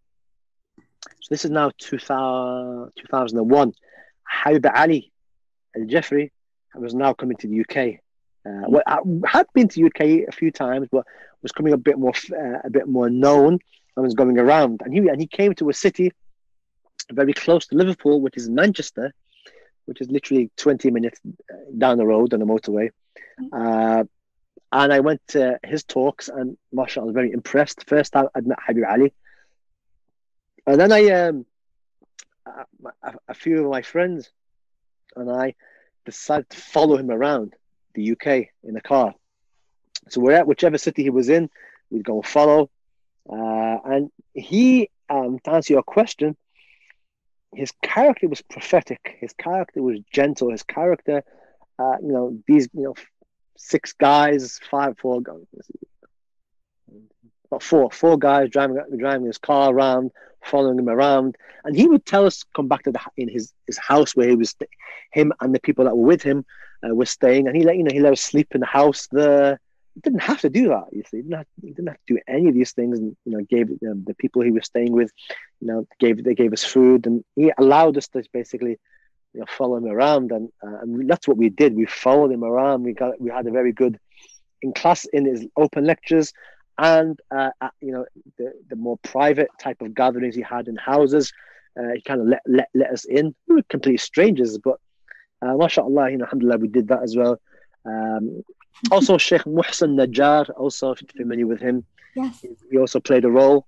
so 1.04 1.28
this 1.30 1.44
is 1.44 1.50
now 1.50 1.70
2000, 1.78 2.92
2001, 2.96 3.72
Habib 4.24 4.66
Ali 4.74 5.12
Al 5.76 5.82
Jifri 5.82 6.30
was 6.74 6.94
now 6.94 7.12
coming 7.12 7.36
to 7.38 7.48
the 7.48 7.60
UK. 7.60 8.00
Uh, 8.46 8.66
well, 8.68 8.82
I 8.86 8.98
had 9.26 9.46
been 9.54 9.68
to 9.68 9.86
UK 9.86 10.28
a 10.28 10.32
few 10.32 10.50
times, 10.50 10.88
but 10.90 11.04
was 11.42 11.52
coming 11.52 11.72
a 11.72 11.78
bit 11.78 11.98
more 11.98 12.12
uh, 12.32 12.58
a 12.64 12.70
bit 12.70 12.86
more 12.86 13.10
known 13.10 13.58
and 13.96 14.04
was 14.04 14.14
going 14.14 14.38
around. 14.38 14.80
And 14.84 14.94
he 14.94 15.00
and 15.08 15.20
he 15.20 15.26
came 15.26 15.54
to 15.54 15.68
a 15.68 15.74
city 15.74 16.12
very 17.10 17.32
close 17.32 17.66
to 17.66 17.76
Liverpool, 17.76 18.20
which 18.20 18.36
is 18.36 18.48
Manchester, 18.48 19.12
which 19.86 20.00
is 20.00 20.08
literally 20.10 20.50
20 20.56 20.90
minutes 20.90 21.20
uh, 21.26 21.56
down 21.76 21.98
the 21.98 22.06
road 22.06 22.32
on 22.32 22.40
the 22.40 22.46
motorway. 22.46 22.90
Uh, 23.52 24.04
and 24.72 24.92
I 24.92 25.00
went 25.00 25.20
to 25.28 25.58
his 25.64 25.82
talks, 25.82 26.28
and 26.28 26.56
mashallah, 26.72 27.04
I 27.04 27.06
was 27.06 27.14
very 27.14 27.32
impressed. 27.32 27.88
First 27.88 28.12
time 28.12 28.28
I'd 28.34 28.46
met 28.46 28.58
Habib 28.64 28.84
Ali, 28.88 29.12
and 30.66 30.80
then 30.80 30.92
I 30.92 31.08
um, 31.10 31.46
a, 33.02 33.14
a 33.28 33.34
few 33.34 33.64
of 33.64 33.70
my 33.70 33.82
friends 33.82 34.30
and 35.16 35.30
I 35.30 35.54
decided 36.04 36.48
to 36.50 36.56
follow 36.56 36.96
him 36.96 37.10
around 37.10 37.54
the 37.94 38.12
UK 38.12 38.48
in 38.62 38.76
a 38.76 38.80
car. 38.80 39.14
So 40.08 40.20
we're 40.20 40.32
at 40.32 40.46
whichever 40.46 40.78
city 40.78 41.02
he 41.02 41.10
was 41.10 41.28
in, 41.28 41.50
we'd 41.90 42.04
go 42.04 42.16
and 42.16 42.26
follow. 42.26 42.70
Uh, 43.28 43.78
and 43.84 44.10
he, 44.34 44.90
um, 45.08 45.38
to 45.44 45.50
answer 45.50 45.74
your 45.74 45.82
question, 45.82 46.36
his 47.54 47.72
character 47.82 48.28
was 48.28 48.42
prophetic. 48.42 49.16
His 49.20 49.32
character 49.32 49.82
was 49.82 49.98
gentle. 50.12 50.50
His 50.50 50.62
character, 50.62 51.22
uh, 51.78 51.96
you 52.00 52.12
know, 52.12 52.38
these, 52.46 52.68
you 52.72 52.82
know, 52.82 52.94
six 53.56 53.92
guys, 53.92 54.60
five, 54.70 54.96
four, 54.98 55.20
about 57.50 57.62
four, 57.62 57.90
four 57.90 58.18
guys 58.18 58.50
driving 58.50 58.78
driving 58.98 59.26
his 59.26 59.38
car 59.38 59.72
around, 59.72 60.10
following 60.44 60.78
him 60.78 60.88
around, 60.88 61.36
and 61.64 61.76
he 61.76 61.88
would 61.88 62.04
tell 62.06 62.26
us 62.26 62.44
come 62.54 62.68
back 62.68 62.82
to 62.84 62.92
the 62.92 63.00
in 63.16 63.28
his 63.28 63.52
his 63.66 63.78
house 63.78 64.14
where 64.14 64.28
he 64.28 64.36
was, 64.36 64.54
him 65.12 65.32
and 65.40 65.54
the 65.54 65.60
people 65.60 65.84
that 65.84 65.96
were 65.96 66.06
with 66.06 66.22
him 66.22 66.44
uh, 66.84 66.94
were 66.94 67.06
staying, 67.06 67.46
and 67.46 67.56
he 67.56 67.64
let 67.64 67.76
you 67.76 67.84
know 67.84 67.90
he 67.92 68.00
let 68.00 68.12
us 68.12 68.20
sleep 68.20 68.54
in 68.54 68.60
the 68.60 68.66
house 68.66 69.08
there. 69.10 69.60
He 69.94 70.00
didn't 70.02 70.22
have 70.22 70.40
to 70.42 70.50
do 70.50 70.68
that. 70.68 70.84
You 70.92 71.02
see, 71.10 71.16
he 71.18 71.22
didn't 71.24 71.38
have, 71.38 71.46
he 71.60 71.68
didn't 71.70 71.88
have 71.88 71.96
to 72.06 72.14
do 72.14 72.20
any 72.28 72.48
of 72.48 72.54
these 72.54 72.72
things, 72.72 72.98
and 72.98 73.16
you 73.24 73.32
know, 73.32 73.44
gave 73.50 73.70
know, 73.82 73.94
the 74.06 74.14
people 74.14 74.42
he 74.42 74.52
was 74.52 74.66
staying 74.66 74.92
with, 74.92 75.10
you 75.60 75.66
know, 75.66 75.86
gave 75.98 76.22
they 76.22 76.34
gave 76.34 76.52
us 76.52 76.64
food, 76.64 77.06
and 77.06 77.24
he 77.34 77.52
allowed 77.58 77.96
us 77.96 78.08
to 78.08 78.22
basically, 78.32 78.78
you 79.34 79.40
know, 79.40 79.46
follow 79.48 79.76
him 79.76 79.86
around, 79.86 80.30
and 80.30 80.48
uh, 80.62 80.78
and 80.82 81.10
that's 81.10 81.26
what 81.26 81.36
we 81.36 81.48
did. 81.48 81.74
We 81.74 81.86
followed 81.86 82.30
him 82.30 82.44
around. 82.44 82.84
We 82.84 82.92
got 82.92 83.20
we 83.20 83.30
had 83.30 83.46
a 83.46 83.50
very 83.50 83.72
good 83.72 83.98
in 84.62 84.72
class 84.72 85.06
in 85.06 85.24
his 85.24 85.46
open 85.56 85.84
lectures 85.84 86.32
and 86.80 87.20
uh, 87.30 87.50
you 87.80 87.92
know 87.92 88.06
the, 88.38 88.54
the 88.70 88.76
more 88.76 88.98
private 89.02 89.50
type 89.60 89.82
of 89.82 89.94
gatherings 89.94 90.34
he 90.34 90.40
had 90.40 90.66
in 90.66 90.76
houses 90.76 91.32
uh, 91.78 91.92
he 91.94 92.00
kind 92.00 92.20
of 92.20 92.26
let, 92.26 92.40
let, 92.46 92.68
let 92.74 92.90
us 92.90 93.04
in. 93.04 93.34
We 93.46 93.56
were 93.56 93.62
complete 93.68 94.00
strangers 94.00 94.58
but 94.58 94.78
uh, 95.42 95.56
mashallah 95.56 96.10
you 96.10 96.16
know 96.16 96.24
alhamdulillah 96.24 96.58
we 96.58 96.68
did 96.68 96.88
that 96.88 97.02
as 97.02 97.14
well. 97.16 97.40
Um, 97.84 98.42
also 98.90 99.18
Sheikh 99.18 99.42
Muhsin 99.42 99.94
Najjar 99.94 100.50
also 100.56 100.94
familiar 101.16 101.46
with 101.46 101.60
him. 101.60 101.84
Yes. 102.16 102.44
He 102.70 102.78
also 102.78 102.98
played 102.98 103.24
a 103.24 103.30
role 103.30 103.66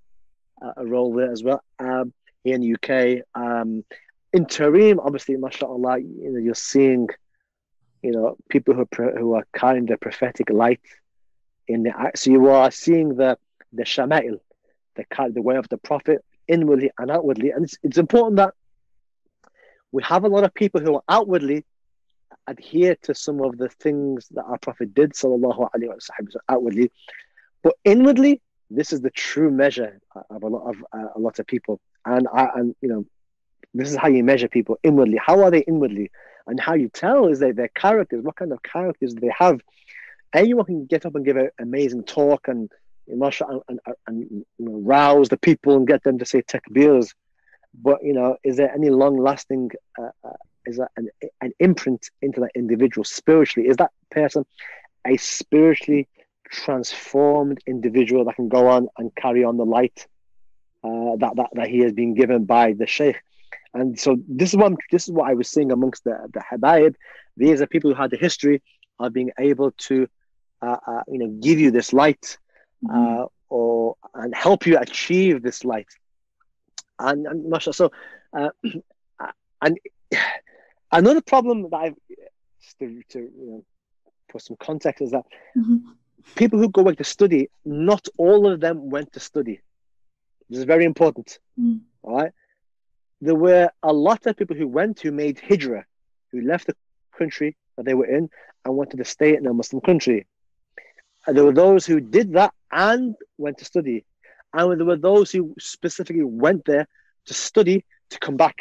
uh, 0.61 0.73
a 0.77 0.85
role 0.85 1.13
there 1.13 1.31
as 1.31 1.43
well 1.43 1.63
um, 1.79 2.13
here 2.43 2.55
in 2.55 2.61
the 2.61 2.73
UK 2.75 3.23
um, 3.35 3.85
in 4.33 4.45
Tarim 4.45 4.97
obviously 5.03 5.35
mashallah 5.37 5.99
you 5.99 6.31
know 6.31 6.39
you're 6.39 6.55
seeing 6.55 7.07
you 8.01 8.11
know 8.11 8.37
people 8.49 8.73
who, 8.73 8.87
who 9.19 9.35
are 9.35 9.45
carrying 9.55 9.85
the 9.85 9.97
prophetic 9.97 10.49
light 10.49 10.81
in 11.67 11.83
the 11.83 12.11
so 12.15 12.31
you 12.31 12.49
are 12.49 12.71
seeing 12.71 13.15
the 13.15 13.37
the 13.71 13.83
shama'il, 13.83 14.39
the 14.95 15.05
the 15.33 15.41
way 15.41 15.55
of 15.55 15.67
the 15.69 15.77
Prophet 15.77 16.23
inwardly 16.47 16.91
and 16.97 17.09
outwardly, 17.09 17.51
and 17.51 17.65
it's, 17.65 17.77
it's 17.83 17.97
important 17.97 18.37
that 18.37 18.53
we 19.91 20.03
have 20.03 20.23
a 20.23 20.27
lot 20.27 20.43
of 20.43 20.53
people 20.53 20.81
who 20.81 20.95
are 20.95 21.03
outwardly 21.07 21.65
adhere 22.47 22.95
to 23.03 23.15
some 23.15 23.41
of 23.41 23.57
the 23.57 23.69
things 23.69 24.27
that 24.31 24.43
our 24.43 24.57
Prophet 24.57 24.93
did, 24.93 25.13
sallallahu 25.13 25.69
alaihi 25.75 25.89
wasallam, 25.89 26.35
outwardly, 26.49 26.91
but 27.61 27.75
inwardly, 27.85 28.41
this 28.69 28.91
is 28.91 29.01
the 29.01 29.11
true 29.11 29.51
measure 29.51 29.99
of 30.29 30.43
a 30.43 30.47
lot 30.47 30.69
of 30.69 30.83
uh, 30.91 31.09
a 31.15 31.19
lot 31.19 31.39
of 31.39 31.47
people, 31.47 31.79
and 32.05 32.27
I 32.33 32.49
and 32.55 32.75
you 32.81 32.89
know, 32.89 33.05
this 33.73 33.89
is 33.89 33.95
how 33.95 34.09
you 34.09 34.23
measure 34.23 34.47
people 34.47 34.77
inwardly. 34.83 35.19
How 35.23 35.43
are 35.43 35.51
they 35.51 35.61
inwardly, 35.61 36.11
and 36.47 36.59
how 36.59 36.73
you 36.73 36.89
tell 36.89 37.27
is 37.27 37.39
they 37.39 37.51
their 37.51 37.69
characters. 37.69 38.23
What 38.23 38.35
kind 38.35 38.51
of 38.51 38.61
characters 38.63 39.13
do 39.13 39.21
they 39.21 39.33
have? 39.37 39.61
Anyone 40.33 40.65
can 40.65 40.85
get 40.85 41.05
up 41.05 41.15
and 41.15 41.25
give 41.25 41.37
an 41.37 41.49
amazing 41.59 42.03
talk 42.03 42.47
and 42.47 42.71
and, 43.07 43.21
and, 43.67 43.79
and 44.07 44.21
you 44.31 44.45
know, 44.59 44.79
rouse 44.79 45.29
the 45.29 45.37
people 45.37 45.75
and 45.75 45.87
get 45.87 46.03
them 46.03 46.19
to 46.19 46.25
say 46.25 46.41
takbirs. 46.41 47.13
But 47.73 48.03
you 48.03 48.13
know, 48.13 48.37
is 48.43 48.57
there 48.57 48.73
any 48.73 48.89
long-lasting? 48.89 49.71
Uh, 49.99 50.09
uh, 50.23 50.33
is 50.65 50.77
that 50.77 50.91
an, 50.95 51.09
an 51.41 51.51
imprint 51.59 52.09
into 52.21 52.39
that 52.41 52.51
individual 52.55 53.03
spiritually? 53.03 53.67
Is 53.67 53.77
that 53.77 53.91
person 54.09 54.45
a 55.05 55.17
spiritually 55.17 56.07
transformed 56.49 57.59
individual 57.67 58.23
that 58.25 58.35
can 58.35 58.47
go 58.47 58.67
on 58.67 58.87
and 58.97 59.13
carry 59.15 59.43
on 59.43 59.57
the 59.57 59.65
light 59.65 60.07
uh, 60.83 61.17
that, 61.17 61.35
that 61.35 61.49
that 61.53 61.67
he 61.67 61.79
has 61.79 61.91
been 61.91 62.13
given 62.13 62.45
by 62.45 62.73
the 62.73 62.87
sheikh? 62.87 63.21
And 63.73 63.99
so 63.99 64.15
this 64.27 64.51
is 64.51 64.55
what 64.55 64.67
I'm, 64.67 64.77
this 64.91 65.07
is 65.07 65.13
what 65.13 65.29
I 65.29 65.33
was 65.33 65.49
seeing 65.49 65.71
amongst 65.73 66.05
the 66.05 66.15
the 66.33 66.39
habaib. 66.39 66.95
These 67.35 67.61
are 67.61 67.67
people 67.67 67.93
who 67.93 68.01
had 68.01 68.11
the 68.11 68.17
history 68.17 68.61
of 68.99 69.11
being 69.11 69.31
able 69.37 69.71
to 69.71 70.07
uh, 70.63 70.77
uh, 70.87 71.01
you 71.07 71.19
know, 71.19 71.27
give 71.27 71.59
you 71.59 71.71
this 71.71 71.93
light 71.93 72.37
mm-hmm. 72.83 73.23
Uh, 73.23 73.25
or 73.49 73.95
and 74.15 74.33
help 74.33 74.65
you 74.65 74.77
achieve 74.77 75.43
this 75.43 75.63
light. 75.63 75.87
And, 76.99 77.27
and 77.27 77.49
mashallah, 77.49 77.73
so 77.73 77.91
uh, 78.33 78.49
and 79.61 79.79
another 80.91 81.21
problem 81.21 81.63
that 81.63 81.75
I've 81.75 81.95
to, 82.79 83.01
to 83.09 83.19
you 83.19 83.47
know, 83.49 83.65
put 84.29 84.41
some 84.41 84.57
context 84.59 85.01
is 85.01 85.11
that 85.11 85.25
mm-hmm. 85.57 85.77
people 86.35 86.59
who 86.59 86.69
go 86.69 86.83
back 86.83 86.97
to 86.97 87.03
study, 87.03 87.49
not 87.65 88.07
all 88.17 88.47
of 88.47 88.59
them 88.59 88.89
went 88.89 89.13
to 89.13 89.19
study. 89.19 89.59
This 90.49 90.59
is 90.59 90.65
very 90.65 90.85
important. 90.85 91.39
Mm. 91.59 91.81
All 92.03 92.17
right. 92.17 92.31
There 93.21 93.35
were 93.35 93.69
a 93.81 93.93
lot 93.93 94.25
of 94.25 94.35
people 94.35 94.55
who 94.55 94.67
went 94.67 94.99
who 94.99 95.11
made 95.11 95.39
hijrah, 95.39 95.85
who 96.31 96.41
left 96.41 96.67
the 96.67 96.75
country 97.17 97.55
that 97.77 97.85
they 97.85 97.93
were 97.93 98.05
in 98.05 98.29
and 98.65 98.75
wanted 98.75 98.97
to 98.97 99.05
stay 99.05 99.35
in 99.35 99.45
a 99.47 99.53
Muslim 99.53 99.81
country. 99.81 100.25
And 101.25 101.37
there 101.37 101.45
were 101.45 101.53
those 101.53 101.85
who 101.85 101.99
did 101.99 102.33
that 102.33 102.53
and 102.71 103.15
went 103.37 103.57
to 103.59 103.65
study. 103.65 104.05
And 104.53 104.79
there 104.79 104.85
were 104.85 104.97
those 104.97 105.31
who 105.31 105.55
specifically 105.59 106.23
went 106.23 106.65
there 106.65 106.87
to 107.25 107.33
study 107.33 107.85
to 108.09 108.19
come 108.19 108.37
back. 108.37 108.57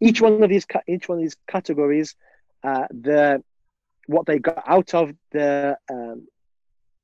Each 0.00 0.20
one 0.20 0.42
of 0.42 0.48
these 0.48 0.66
each 0.86 1.08
one 1.08 1.18
of 1.18 1.24
these 1.24 1.36
categories, 1.48 2.14
uh, 2.62 2.86
the 2.90 3.42
what 4.06 4.26
they 4.26 4.38
got 4.38 4.62
out 4.66 4.94
of 4.94 5.12
the 5.32 5.76
um, 5.90 6.28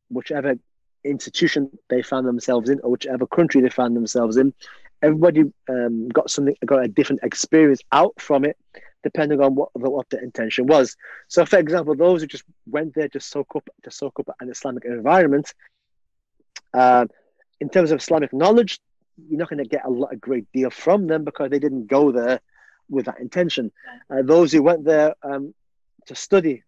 whichever 0.09 0.55
institution 1.03 1.71
they 1.91 2.03
found 2.03 2.27
themselves 2.27 2.71
in 2.71 2.81
or 2.81 2.91
whichever 2.91 3.27
country 3.27 3.61
they 3.61 3.69
found 3.69 3.97
themselves 3.97 4.37
in, 4.37 4.55
everybody 5.05 5.43
um, 5.69 6.09
got 6.09 6.31
something 6.31 6.57
got 6.65 6.85
a 6.85 6.89
different 6.89 7.23
experience 7.23 7.81
out 7.93 8.15
from 8.19 8.45
it 8.45 8.57
depending 9.03 9.41
on 9.41 9.55
what 9.55 9.69
the, 9.75 9.91
what 9.91 10.09
the 10.09 10.19
intention 10.23 10.67
was. 10.67 10.97
So, 11.29 11.45
for 11.45 11.59
example, 11.59 11.95
those 11.95 12.23
who 12.23 12.27
just 12.27 12.45
went 12.67 12.95
there 12.95 13.11
to 13.11 13.21
soak 13.21 13.55
up 13.55 13.69
to 13.85 13.91
soak 13.91 14.19
up 14.19 14.35
an 14.41 14.49
Islamic 14.51 14.85
environment, 14.87 15.53
uh, 16.73 17.05
in 17.61 17.69
terms 17.69 17.91
of 17.91 18.01
Islamic 18.01 18.33
knowledge, 18.33 18.81
you're 19.29 19.39
not 19.39 19.51
going 19.51 19.63
to 19.63 19.69
get 19.69 19.85
a 19.85 19.91
lot, 19.91 20.13
a 20.13 20.17
great 20.17 20.47
deal 20.53 20.71
from 20.71 21.07
them 21.07 21.23
because 21.23 21.51
they 21.51 21.59
didn't 21.59 21.87
go 21.87 22.11
there 22.11 22.41
with 22.89 23.07
that 23.07 23.21
intention. 23.21 23.71
Uh, 24.11 24.23
those 24.23 24.53
who 24.53 24.63
went 24.63 24.85
there 24.85 25.15
um, 25.23 25.55
to 26.07 26.15
study 26.15 26.63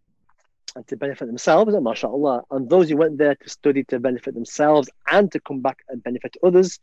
and 0.76 0.86
to 0.88 0.96
benefit 0.96 1.26
themselves, 1.26 1.74
and 1.74 1.82
mashallah, 1.82 2.42
and 2.50 2.68
those 2.68 2.88
who 2.88 2.96
went 2.96 3.16
there 3.18 3.34
to 3.34 3.48
study 3.48 3.82
to 3.84 3.98
benefit 3.98 4.34
themselves 4.34 4.88
and 5.10 5.32
to 5.32 5.40
come 5.40 5.60
back 5.60 5.78
and 5.88 6.04
benefit 6.04 6.36
others, 6.42 6.78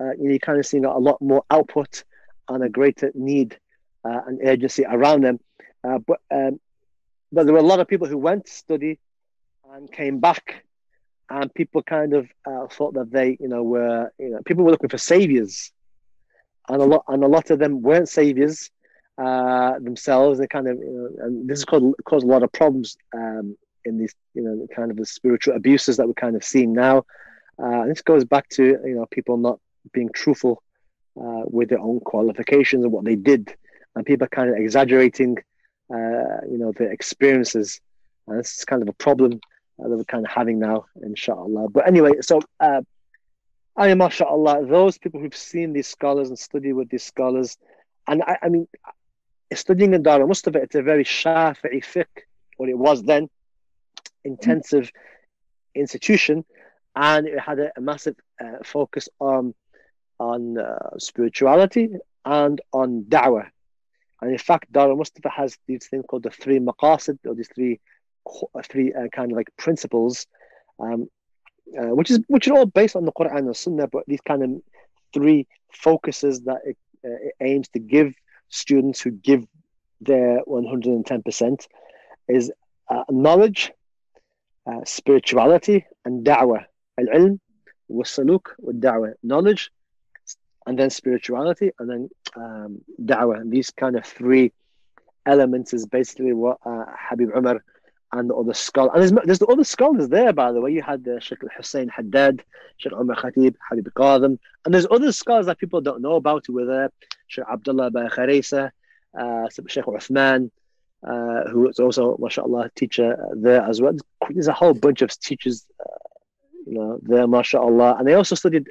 uh, 0.00 0.12
you 0.12 0.24
know, 0.24 0.30
you're 0.30 0.38
kind 0.38 0.58
of 0.58 0.66
seeing 0.66 0.84
a 0.84 0.98
lot 0.98 1.20
more 1.20 1.44
output 1.50 2.04
and 2.48 2.64
a 2.64 2.68
greater 2.68 3.12
need 3.14 3.58
uh, 4.04 4.20
and 4.26 4.40
urgency 4.44 4.84
around 4.84 5.22
them. 5.22 5.38
Uh, 5.84 5.98
but 5.98 6.20
um, 6.30 6.60
but 7.32 7.44
there 7.44 7.52
were 7.52 7.60
a 7.60 7.64
lot 7.64 7.80
of 7.80 7.88
people 7.88 8.08
who 8.08 8.18
went 8.18 8.46
to 8.46 8.52
study 8.52 8.98
and 9.72 9.90
came 9.92 10.18
back, 10.18 10.64
and 11.28 11.52
people 11.54 11.82
kind 11.82 12.14
of 12.14 12.28
uh, 12.46 12.66
thought 12.68 12.94
that 12.94 13.10
they, 13.10 13.36
you 13.40 13.48
know, 13.48 13.62
were 13.62 14.10
you 14.18 14.30
know 14.30 14.40
people 14.44 14.64
were 14.64 14.70
looking 14.70 14.88
for 14.88 14.98
saviors, 14.98 15.72
and 16.68 16.82
a 16.82 16.84
lot 16.84 17.04
and 17.08 17.22
a 17.22 17.28
lot 17.28 17.50
of 17.50 17.58
them 17.58 17.82
weren't 17.82 18.08
saviors 18.08 18.70
uh, 19.18 19.78
themselves. 19.78 20.38
They 20.38 20.46
kind 20.46 20.68
of 20.68 20.78
you 20.78 20.90
know, 21.18 21.24
and 21.24 21.48
this 21.48 21.60
has 21.60 21.64
caused, 21.64 21.94
caused 22.04 22.26
a 22.26 22.30
lot 22.30 22.42
of 22.42 22.52
problems 22.52 22.96
um, 23.14 23.56
in 23.84 23.98
these 23.98 24.14
you 24.34 24.42
know 24.42 24.66
kind 24.74 24.90
of 24.90 24.96
the 24.96 25.06
spiritual 25.06 25.54
abuses 25.54 25.96
that 25.98 26.06
we're 26.06 26.14
kind 26.14 26.36
of 26.36 26.44
seeing 26.44 26.72
now. 26.72 27.04
Uh, 27.62 27.86
this 27.86 28.02
goes 28.02 28.24
back 28.24 28.48
to 28.48 28.64
you 28.64 28.94
know 28.94 29.06
people 29.10 29.36
not 29.36 29.60
being 29.92 30.10
truthful 30.12 30.62
uh, 31.20 31.42
with 31.44 31.68
their 31.68 31.80
own 31.80 32.00
qualifications 32.00 32.84
and 32.84 32.92
what 32.92 33.04
they 33.04 33.16
did 33.16 33.54
and 33.94 34.06
people 34.06 34.24
are 34.24 34.28
kind 34.28 34.50
of 34.50 34.56
exaggerating, 34.56 35.36
uh, 35.92 36.40
you 36.48 36.58
know, 36.58 36.72
the 36.76 36.84
experiences. 36.90 37.80
And 38.26 38.38
this 38.38 38.58
is 38.58 38.64
kind 38.64 38.82
of 38.82 38.88
a 38.88 38.92
problem 38.92 39.40
uh, 39.78 39.88
that 39.88 39.96
we're 39.96 40.04
kind 40.04 40.24
of 40.24 40.30
having 40.30 40.58
now, 40.58 40.86
inshallah. 41.02 41.68
But 41.70 41.86
anyway, 41.86 42.12
so 42.20 42.40
uh, 42.60 42.82
I 43.76 43.88
am, 43.88 43.98
mashallah, 43.98 44.66
those 44.66 44.98
people 44.98 45.20
who've 45.20 45.36
seen 45.36 45.72
these 45.72 45.88
scholars 45.88 46.28
and 46.28 46.38
studied 46.38 46.74
with 46.74 46.88
these 46.90 47.04
scholars, 47.04 47.56
and 48.06 48.22
I, 48.22 48.38
I 48.42 48.48
mean, 48.48 48.68
studying 49.54 49.94
in 49.94 50.02
Dar 50.02 50.24
Mustafa, 50.26 50.58
it's 50.58 50.74
a 50.74 50.82
very 50.82 51.04
Shafi'i 51.04 51.84
fiqh, 51.84 52.06
or 52.58 52.68
it 52.68 52.78
was 52.78 53.02
then, 53.02 53.28
intensive 54.24 54.90
institution, 55.74 56.44
and 56.94 57.26
it 57.26 57.38
had 57.40 57.58
a, 57.58 57.72
a 57.76 57.80
massive 57.80 58.16
uh, 58.40 58.58
focus 58.64 59.08
on 59.18 59.54
on 60.20 60.58
uh, 60.58 60.98
spirituality 60.98 61.88
and 62.24 62.60
on 62.72 63.04
da'wah. 63.08 63.46
And 64.20 64.30
in 64.30 64.38
fact, 64.38 64.70
Dar 64.70 64.94
Mustafa 64.94 65.30
has 65.30 65.58
these 65.66 65.86
things 65.88 66.04
called 66.06 66.24
the 66.24 66.30
three 66.30 66.60
maqasid, 66.60 67.18
or 67.26 67.34
these 67.34 67.48
three 67.54 67.80
three 68.64 68.92
uh, 68.92 69.08
kind 69.08 69.32
of 69.32 69.36
like 69.36 69.48
principles, 69.56 70.26
um, 70.78 71.08
uh, 71.76 71.94
which 71.94 72.10
is 72.10 72.20
which 72.28 72.46
are 72.48 72.58
all 72.58 72.66
based 72.66 72.94
on 72.94 73.06
the 73.06 73.12
Quran 73.12 73.38
and 73.38 73.48
the 73.48 73.54
Sunnah, 73.54 73.88
but 73.88 74.04
these 74.06 74.20
kind 74.20 74.42
of 74.42 74.50
three 75.14 75.48
focuses 75.72 76.42
that 76.42 76.60
it, 76.64 76.76
uh, 77.04 77.08
it 77.28 77.34
aims 77.40 77.68
to 77.70 77.78
give 77.78 78.12
students 78.50 79.00
who 79.00 79.10
give 79.10 79.46
their 80.00 80.42
110% 80.44 81.66
is 82.28 82.52
uh, 82.88 83.04
knowledge, 83.08 83.72
uh, 84.66 84.80
spirituality, 84.84 85.86
and 86.04 86.24
da'wah. 86.24 86.64
Al-ilm, 86.98 87.38
wa-saluk, 87.88 88.46
wa-da'wah. 88.58 89.14
Knowledge, 89.22 89.70
and 90.66 90.78
then 90.78 90.90
spirituality, 90.90 91.70
and 91.78 91.88
then 91.90 92.10
um, 92.36 92.80
da'wah. 93.02 93.40
And 93.40 93.50
these 93.50 93.70
kind 93.70 93.96
of 93.96 94.04
three 94.04 94.52
elements 95.26 95.72
is 95.74 95.86
basically 95.86 96.32
what 96.32 96.58
uh, 96.64 96.84
Habib 97.08 97.30
Umar 97.36 97.64
and 98.12 98.28
the 98.28 98.34
other 98.34 98.54
scholars, 98.54 98.90
and 98.92 99.02
there's, 99.02 99.26
there's 99.26 99.38
the 99.38 99.46
other 99.46 99.64
scholars 99.64 100.08
there, 100.08 100.32
by 100.32 100.50
the 100.52 100.60
way. 100.60 100.72
You 100.72 100.82
had 100.82 101.06
uh, 101.06 101.20
Sheikh 101.20 101.38
Hussein 101.56 101.88
Haddad, 101.88 102.42
Sheikh 102.78 102.92
Umar 102.92 103.16
Khatib, 103.16 103.54
Habib 103.68 103.88
Kadhim, 103.94 104.38
and 104.64 104.74
there's 104.74 104.86
other 104.90 105.12
scholars 105.12 105.46
that 105.46 105.58
people 105.58 105.80
don't 105.80 106.02
know 106.02 106.16
about 106.16 106.44
who 106.46 106.54
were 106.54 106.66
there. 106.66 106.90
Sheikh 107.28 107.44
Abdullah 107.50 107.90
Ba 107.90 108.10
Kharisa, 108.10 108.70
uh, 109.18 109.46
Sheikh 109.68 109.84
Uthman, 109.84 110.50
uh, 111.06 111.48
who 111.50 111.60
was 111.60 111.78
also, 111.78 112.16
mashallah, 112.18 112.70
teacher 112.74 113.16
there 113.36 113.62
as 113.62 113.80
well. 113.80 113.94
There's 114.28 114.48
a 114.48 114.52
whole 114.52 114.74
bunch 114.74 115.02
of 115.02 115.10
teachers, 115.18 115.66
uh, 115.78 116.08
you 116.66 116.74
know, 116.74 116.98
there, 117.02 117.26
mashallah. 117.26 117.96
And 117.98 118.06
they 118.06 118.14
also 118.14 118.34
studied 118.34 118.70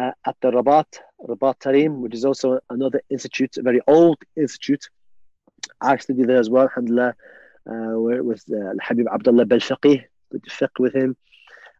uh, 0.00 0.12
at 0.24 0.36
the 0.40 0.50
Rabat, 0.50 0.86
Rabat 1.28 1.58
Tarim, 1.58 1.98
which 1.98 2.14
is 2.14 2.24
also 2.24 2.60
another 2.70 3.00
institute, 3.10 3.56
a 3.58 3.62
very 3.62 3.80
old 3.86 4.18
institute. 4.36 4.88
I 5.80 5.96
studied 5.98 6.28
there 6.28 6.38
as 6.38 6.48
well, 6.48 6.64
alhamdulillah, 6.64 7.14
uh, 7.70 8.22
with 8.28 8.42
uh, 8.50 8.74
Habib 8.82 9.06
Abdullah 9.12 9.44
Bel 9.44 9.60
Faqih, 9.60 10.04
did 10.30 10.42
fiqh 10.44 10.78
with 10.78 10.94
him. 10.94 11.16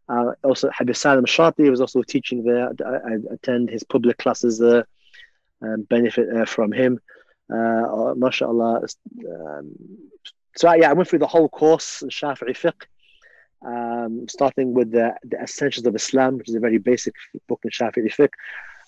Uh, 0.07 0.33
also, 0.43 0.69
Habib 0.77 0.95
Salim 0.95 1.25
Shati 1.25 1.69
was 1.69 1.81
also 1.81 2.03
teaching 2.03 2.43
there. 2.43 2.69
I, 2.85 3.13
I 3.13 3.13
attend 3.31 3.69
his 3.69 3.83
public 3.83 4.17
classes 4.17 4.59
there 4.59 4.85
and 5.61 5.87
benefit 5.87 6.27
uh, 6.35 6.45
from 6.45 6.71
him. 6.71 6.99
Uh, 7.51 8.13
mashallah. 8.15 8.81
Um, 9.29 9.71
so, 10.55 10.73
yeah, 10.73 10.89
I 10.89 10.93
went 10.93 11.09
through 11.09 11.19
the 11.19 11.27
whole 11.27 11.49
course 11.49 12.01
in 12.01 12.09
Shafi'i 12.09 12.57
fiqh 12.57 12.85
um, 13.65 14.27
starting 14.27 14.73
with 14.73 14.91
the, 14.91 15.15
the 15.23 15.39
Essentials 15.41 15.85
of 15.85 15.95
Islam, 15.95 16.37
which 16.37 16.49
is 16.49 16.55
a 16.55 16.59
very 16.59 16.77
basic 16.77 17.13
book 17.47 17.61
in 17.63 17.69
Shafi'i 17.69 18.13
fiqh, 18.13 18.33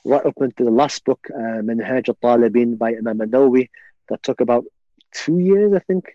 right 0.05 0.26
up 0.26 0.38
into 0.41 0.63
the 0.63 0.71
last 0.71 1.05
book, 1.05 1.28
uh, 1.34 1.61
al-Talibin 1.61 2.78
by 2.78 2.95
Imam 2.95 3.19
Nawawi, 3.19 3.69
that 4.09 4.21
took 4.24 4.41
about 4.41 4.65
two 5.11 5.39
years, 5.39 5.74
I 5.74 5.80
think, 5.80 6.13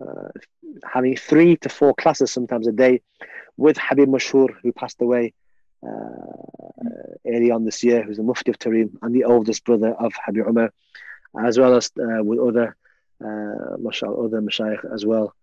uh, 0.00 0.28
having 0.84 1.16
three 1.16 1.56
to 1.58 1.68
four 1.68 1.94
classes 1.94 2.30
sometimes 2.30 2.66
a 2.66 2.72
day 2.72 3.00
with 3.56 3.76
Habib 3.78 4.08
Mashur, 4.08 4.48
who 4.62 4.72
passed 4.72 5.00
away 5.00 5.32
uh, 5.86 5.88
early 7.26 7.50
on 7.50 7.64
this 7.64 7.82
year, 7.82 8.02
who's 8.02 8.16
the 8.16 8.22
Mufti 8.22 8.50
of 8.50 8.58
Tarim 8.58 8.96
and 9.02 9.14
the 9.14 9.24
oldest 9.24 9.64
brother 9.64 9.92
of 9.94 10.12
Habib 10.24 10.46
Umar, 10.46 10.72
as 11.42 11.58
well 11.58 11.74
as 11.74 11.90
uh, 11.98 12.22
with 12.22 12.38
other, 12.38 12.76
uh, 13.24 13.76
mashallah, 13.78 14.26
other 14.26 14.40
mashayikh 14.40 14.92
as 14.92 15.04
well. 15.04 15.34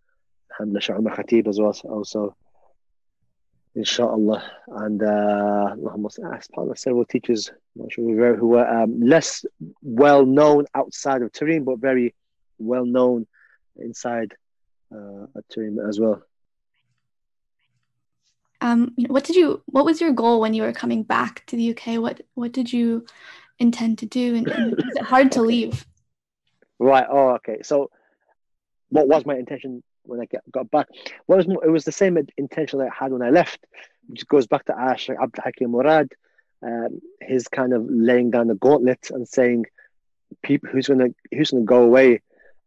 Alhamdulillah, 0.52 1.00
Umar 1.00 1.16
Khatib 1.18 1.48
as 1.48 1.60
well, 1.60 1.76
also 1.86 2.36
inshallah. 3.76 4.44
And 4.68 5.02
uh, 5.02 5.76
of 5.76 6.80
several 6.80 7.06
teachers 7.06 7.52
Not 7.76 7.92
sure 7.92 8.36
who 8.36 8.48
were 8.50 8.68
um, 8.68 9.02
less 9.02 9.46
well 9.82 10.26
known 10.26 10.66
outside 10.76 11.22
of 11.22 11.32
Tarim, 11.32 11.66
but 11.66 11.80
very 11.80 12.14
well 12.60 12.86
known 12.86 13.28
inside 13.78 14.34
uh, 14.94 15.26
Tarim 15.52 15.88
as 15.88 16.00
well. 16.00 16.22
Um, 18.62 18.94
what 19.08 19.24
did 19.24 19.36
you? 19.36 19.64
What 19.66 19.86
was 19.86 20.00
your 20.00 20.14
goal 20.14 20.40
when 20.40 20.54
you 20.54 20.62
were 20.62 20.74
coming 20.74 21.02
back 21.02 21.46
to 21.48 21.56
the 21.56 21.72
UK? 21.72 22.00
What 22.00 22.22
What 22.36 22.52
did 22.52 22.72
you 22.72 23.06
intend 23.58 23.98
to 24.00 24.06
do? 24.06 24.36
And, 24.36 24.48
and 24.48 24.74
is 24.74 24.96
it 24.96 25.04
hard 25.04 25.32
to 25.34 25.42
leave? 25.52 25.86
Right. 26.78 27.08
Oh, 27.10 27.30
okay. 27.36 27.62
So, 27.64 27.90
what 28.90 29.08
was 29.08 29.26
my 29.26 29.36
intention 29.36 29.82
when 30.04 30.22
I 30.22 30.26
get, 30.26 30.50
got 30.52 30.70
back. 30.72 30.88
What 31.26 31.38
was 31.38 31.48
it 31.48 31.72
was 31.72 31.86
the 31.86 31.92
same 31.92 32.18
intention 32.38 32.80
that 32.80 32.90
I 32.92 33.04
had 33.04 33.12
when 33.12 33.22
I 33.22 33.30
left, 33.30 33.66
which 34.08 34.28
goes 34.28 34.48
back 34.48 34.66
to 34.66 34.78
Ash 34.78 35.10
Abdul 35.10 35.44
Hakim 35.44 35.72
Murad, 35.72 36.12
um, 36.64 37.02
his 37.20 37.48
kind 37.48 37.74
of 37.74 37.86
laying 37.90 38.32
down 38.32 38.48
the 38.48 38.56
gauntlet 38.56 39.10
and 39.12 39.28
saying, 39.28 39.66
"People, 40.44 40.70
who's 40.70 40.88
gonna 40.88 41.10
who's 41.32 41.52
gonna 41.52 41.64
go 41.64 41.84
away, 41.84 42.22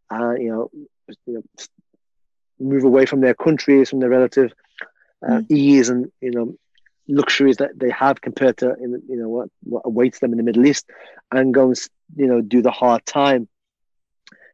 and 0.09 0.41
you 0.41 0.49
know, 0.49 0.69
you 1.25 1.33
know, 1.33 1.43
move 2.59 2.83
away 2.83 3.05
from 3.05 3.21
their 3.21 3.35
countries, 3.35 3.89
from 3.89 3.99
their 3.99 4.09
relative 4.09 4.53
uh, 5.25 5.39
mm. 5.39 5.51
ease 5.51 5.89
and 5.89 6.11
you 6.21 6.31
know." 6.31 6.57
luxuries 7.07 7.57
that 7.57 7.77
they 7.77 7.91
have 7.91 8.19
compared 8.19 8.57
to 8.57 8.75
you 8.79 9.15
know 9.15 9.29
what, 9.29 9.47
what 9.61 9.83
awaits 9.85 10.17
them 10.17 10.31
in 10.31 10.37
the 10.37 10.43
Middle 10.43 10.65
East 10.65 10.89
and 11.31 11.53
go 11.53 11.67
and 11.67 11.79
you 12.15 12.25
know 12.25 12.41
do 12.41 12.63
the 12.63 12.71
hard 12.71 13.05
time 13.05 13.47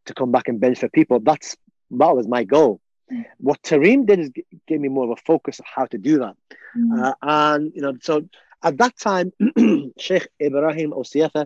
to 0.05 0.13
come 0.13 0.33
back 0.33 0.49
and 0.49 0.59
benefit 0.59 0.91
people 0.91 1.21
that's 1.21 1.55
that 1.91 2.15
was 2.15 2.27
my 2.27 2.43
goal. 2.43 2.81
Mm. 3.11 3.25
What 3.37 3.61
Tarim 3.61 4.05
did 4.05 4.19
is 4.19 4.29
g- 4.29 4.45
gave 4.67 4.79
me 4.79 4.89
more 4.89 5.05
of 5.05 5.11
a 5.11 5.21
focus 5.21 5.59
of 5.59 5.65
how 5.65 5.85
to 5.85 5.97
do 5.97 6.19
that. 6.19 6.35
Mm. 6.77 7.03
Uh, 7.03 7.13
and, 7.21 7.71
you 7.75 7.81
know, 7.81 7.93
so 8.01 8.27
at 8.63 8.77
that 8.77 8.97
time, 8.97 9.33
Sheikh 9.97 10.27
Ibrahim 10.41 10.91
Osi-Efa, 10.91 11.45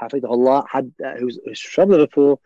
Hafidullah, 0.00 0.66
had, 0.70 0.92
uh, 1.04 1.14
who's, 1.14 1.38
who's 1.44 1.60
from 1.60 1.90
Liverpool, 1.90 2.40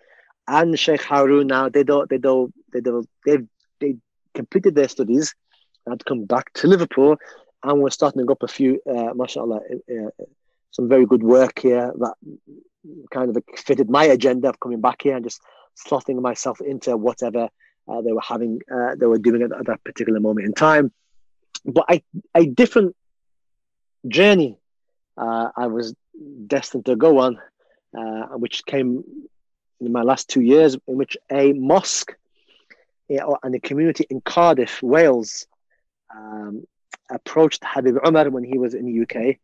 and 0.49 0.79
Sheikh 0.79 1.03
Harun 1.03 1.47
now, 1.47 1.69
they 1.69 1.85
do, 1.85 2.07
they 2.09 2.19
do 2.19 2.53
they 2.73 2.81
do, 2.81 3.05
they 3.25 3.39
they 3.81 3.97
completed 4.35 4.75
their 4.75 4.89
studies, 4.89 5.35
had 5.89 6.05
come 6.05 6.25
back 6.25 6.53
to 6.55 6.67
Liverpool, 6.67 7.17
and 7.63 7.81
we're 7.81 7.91
starting 7.91 8.29
up 8.31 8.43
a 8.43 8.49
few, 8.49 8.81
uh, 8.89 9.15
mashallah, 9.15 9.61
uh, 9.73 9.95
uh, 9.95 10.25
some 10.71 10.89
very 10.89 11.07
good 11.07 11.23
work 11.23 11.59
here 11.61 11.93
that 11.97 12.15
kind 13.13 13.35
of 13.35 13.43
fitted 13.57 13.89
my 13.89 14.05
agenda 14.05 14.49
of 14.49 14.59
coming 14.59 14.81
back 14.81 15.03
here 15.03 15.15
and 15.15 15.25
just 15.25 15.41
slotting 15.77 16.21
myself 16.21 16.61
into 16.61 16.97
whatever 16.97 17.49
uh, 17.89 18.01
they 18.01 18.13
were 18.13 18.23
having, 18.23 18.61
uh, 18.73 18.95
they 18.97 19.07
were 19.07 19.19
doing 19.19 19.43
at, 19.43 19.53
at, 19.53 19.67
that 19.67 19.83
particular 19.85 20.21
moment 20.21 20.47
in 20.47 20.53
time. 20.53 20.93
But 21.65 21.85
I, 21.89 22.03
a 22.35 22.47
different 22.47 22.97
journey 24.09 24.59
uh, 25.17 25.51
I 25.57 25.67
was 25.67 25.95
destined 26.47 26.87
to 26.87 26.97
go 26.97 27.19
on, 27.19 27.39
uh, 27.97 28.37
which 28.39 28.65
came 28.65 29.05
in 29.81 29.93
my 29.93 30.03
last 30.03 30.29
two 30.29 30.41
years, 30.41 30.77
in 30.87 30.97
which 30.97 31.17
a 31.31 31.53
mosque 31.53 32.15
and 33.09 33.55
a 33.55 33.61
community 33.61 34.07
in 34.09 34.21
Cardiff, 34.23 34.83
Wales, 34.83 35.47
um, 36.15 36.65
approached 37.11 37.63
Habib 37.65 37.97
Umar 38.07 38.31
when 38.31 38.45
he 38.45 38.59
was 38.59 38.75
in 38.75 38.87
the 38.87 39.03
UK, 39.03 39.37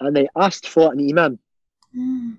and 0.00 0.16
they 0.16 0.28
asked 0.36 0.68
for 0.68 0.92
an 0.92 1.00
imam 1.00 1.38
mm. 1.94 2.36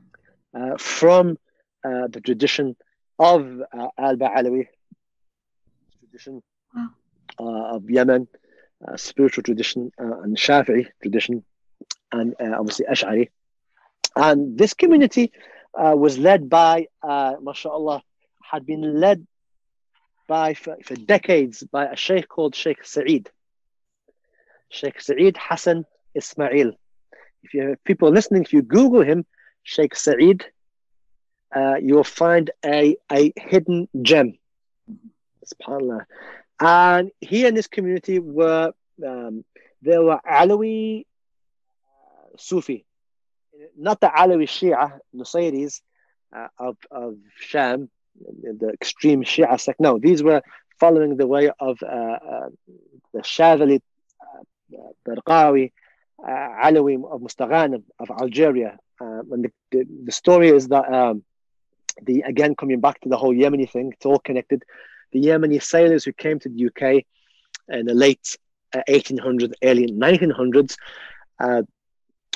uh, 0.54 0.78
from 0.78 1.38
uh, 1.84 2.08
the 2.08 2.22
tradition 2.22 2.76
of 3.24 3.62
uh, 3.72 3.88
Al 3.98 4.18
Ba'alawi, 4.18 4.68
tradition 6.00 6.44
wow. 6.76 6.90
Uh, 7.40 7.76
of 7.76 7.90
Yemen, 7.90 8.28
uh, 8.86 8.98
spiritual 8.98 9.44
tradition, 9.44 9.92
uh, 9.98 10.20
and 10.22 10.36
Shafi'i 10.36 10.88
tradition, 11.02 11.44
and 12.12 12.36
obviously 12.40 12.86
Ash'ari. 12.86 13.30
And 14.16 14.58
this 14.58 14.74
community 14.74 15.32
was 15.74 16.18
led 16.18 16.50
by, 16.50 16.88
uh, 17.02 17.36
mashallah, 17.42 18.04
had 18.52 18.66
been 18.66 19.00
led 19.00 19.26
by 20.28 20.54
for, 20.54 20.78
for 20.84 20.96
decades 20.96 21.64
by 21.64 21.86
a 21.86 21.96
sheikh 21.96 22.28
called 22.28 22.54
Sheikh 22.56 22.84
Sa'id. 22.84 23.30
Sheikh 24.70 25.02
Sa'id 25.02 25.38
Hassan 25.38 25.86
Ismail. 26.14 26.74
If 27.42 27.54
you 27.54 27.62
have 27.70 27.84
people 27.84 28.12
listening, 28.12 28.44
if 28.44 28.54
you 28.54 28.62
Google 28.62 29.02
him, 29.02 29.26
Sheikh 29.64 29.96
Sa'id, 29.96 30.46
uh, 31.54 31.76
you'll 31.82 32.04
find 32.04 32.52
a, 32.66 32.98
a 33.12 33.32
hidden 33.36 33.88
gem. 34.02 34.38
SubhanAllah. 35.46 36.06
And 36.60 37.12
he 37.20 37.46
and 37.46 37.56
this 37.56 37.68
community 37.68 38.20
were, 38.20 38.74
um, 39.06 39.44
they 39.82 39.98
were 39.98 40.20
Alawi 40.26 41.02
uh, 41.02 42.38
Sufi, 42.38 42.86
not 43.78 44.00
the 44.00 44.08
Alawi 44.08 44.44
Shia, 44.44 45.00
Nusayris 45.16 45.82
uh, 46.36 46.48
of, 46.58 46.78
of 46.90 47.18
Sham, 47.38 47.90
the 48.16 48.70
extreme 48.70 49.24
Shia 49.24 49.60
sect. 49.60 49.80
No, 49.80 50.00
these 50.00 50.24
were 50.24 50.42
following 50.80 51.18
the 51.18 51.28
way 51.28 51.52
of 51.60 51.78
uh, 51.84 51.86
uh, 51.86 52.50
the 53.14 53.20
Shadhali, 53.20 53.82
uh, 54.22 54.78
Darqawi, 55.08 55.72
uh, 56.26 56.30
Alawi 56.30 56.96
of 57.04 57.22
Mustaghanim 57.22 57.84
of 58.00 58.10
Algeria. 58.10 58.78
And 59.00 59.44
the, 59.44 59.52
the, 59.72 59.86
the, 60.06 60.12
story 60.14 60.48
is 60.48 60.70
that, 60.70 60.92
um, 60.94 61.24
the 62.02 62.22
again, 62.22 62.56
coming 62.56 62.80
back 62.80 63.00
to 63.02 63.10
the 63.10 63.18
whole 63.18 63.34
Yemeni 63.34 63.70
thing, 63.70 63.92
it's 63.94 64.06
all 64.06 64.20
connected. 64.20 64.64
The 65.12 65.22
Yemeni 65.22 65.62
sailors 65.62 66.04
who 66.04 66.14
came 66.14 66.40
to 66.40 66.50
the 66.50 66.68
UK 66.68 67.06
in 67.70 67.86
the 67.86 67.94
late 67.94 68.36
1800s, 68.76 69.52
uh, 69.52 69.56
early 69.64 69.88
1900s, 69.88 70.76
uh, 71.40 71.62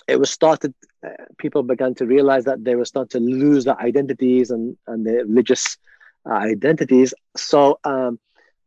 it 0.07 0.19
was 0.19 0.29
started 0.29 0.73
uh, 1.05 1.09
people 1.37 1.63
began 1.63 1.93
to 1.95 2.05
realize 2.05 2.45
that 2.45 2.63
they 2.63 2.75
were 2.75 2.85
starting 2.85 3.19
to 3.19 3.25
lose 3.25 3.65
their 3.65 3.79
identities 3.79 4.51
and, 4.51 4.77
and 4.87 5.05
their 5.05 5.25
religious 5.25 5.77
uh, 6.25 6.33
identities 6.33 7.13
so 7.35 7.79
um, 7.83 8.19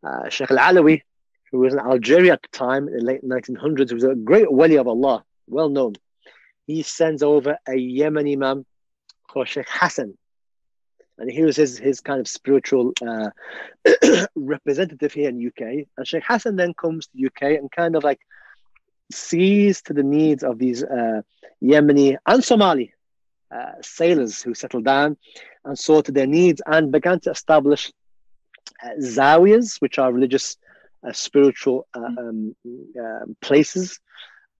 uh, 0.04 0.28
Sheikh 0.28 0.50
al-Alawi 0.50 1.02
who 1.50 1.58
was 1.58 1.72
in 1.72 1.80
Algeria 1.80 2.34
at 2.34 2.42
the 2.42 2.56
time 2.56 2.86
in 2.88 2.98
the 2.98 3.04
late 3.04 3.24
1900s 3.24 3.92
was 3.92 4.04
a 4.04 4.14
great 4.14 4.52
wali 4.52 4.76
of 4.76 4.86
Allah 4.86 5.24
well 5.46 5.68
known 5.68 5.94
he 6.66 6.82
sends 6.82 7.22
over 7.22 7.58
a 7.66 7.72
Yemeni 7.72 8.34
imam 8.34 8.64
called 9.28 9.48
Sheikh 9.48 9.68
Hassan 9.68 10.16
and 11.20 11.30
he 11.30 11.42
was 11.42 11.56
his, 11.56 11.78
his 11.78 12.00
kind 12.00 12.18
of 12.18 12.26
spiritual 12.26 12.92
uh, 13.06 13.30
representative 14.34 15.12
here 15.12 15.28
in 15.28 15.46
UK 15.46 15.86
and 15.96 16.06
Sheikh 16.06 16.24
Hassan 16.26 16.56
then 16.56 16.74
comes 16.74 17.06
to 17.08 17.26
UK 17.26 17.58
and 17.58 17.70
kind 17.70 17.94
of 17.94 18.02
like 18.02 18.20
sees 19.12 19.82
to 19.82 19.92
the 19.92 20.02
needs 20.02 20.42
of 20.42 20.58
these 20.58 20.82
uh, 20.82 21.22
Yemeni 21.62 22.16
and 22.26 22.42
Somali 22.42 22.94
uh, 23.50 23.72
sailors 23.82 24.42
who 24.42 24.54
settled 24.54 24.84
down 24.84 25.16
and 25.64 25.78
saw 25.78 26.00
to 26.00 26.12
their 26.12 26.26
needs 26.26 26.62
and 26.66 26.92
began 26.92 27.20
to 27.20 27.30
establish 27.30 27.92
uh, 28.82 28.90
zawiyas, 29.00 29.80
which 29.80 29.98
are 29.98 30.12
religious, 30.12 30.56
uh, 31.06 31.12
spiritual 31.12 31.86
uh, 31.94 31.98
mm. 31.98 32.18
um, 32.18 32.56
um, 32.98 33.36
places, 33.40 33.98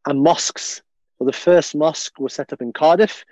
and 0.07 0.23
mosques. 0.23 0.83
Well, 1.19 1.27
the 1.27 1.33
first 1.33 1.75
mosque 1.75 2.19
was 2.19 2.33
set 2.35 2.53
up 2.53 2.63
in 2.63 2.73
Cardiff, 2.73 3.25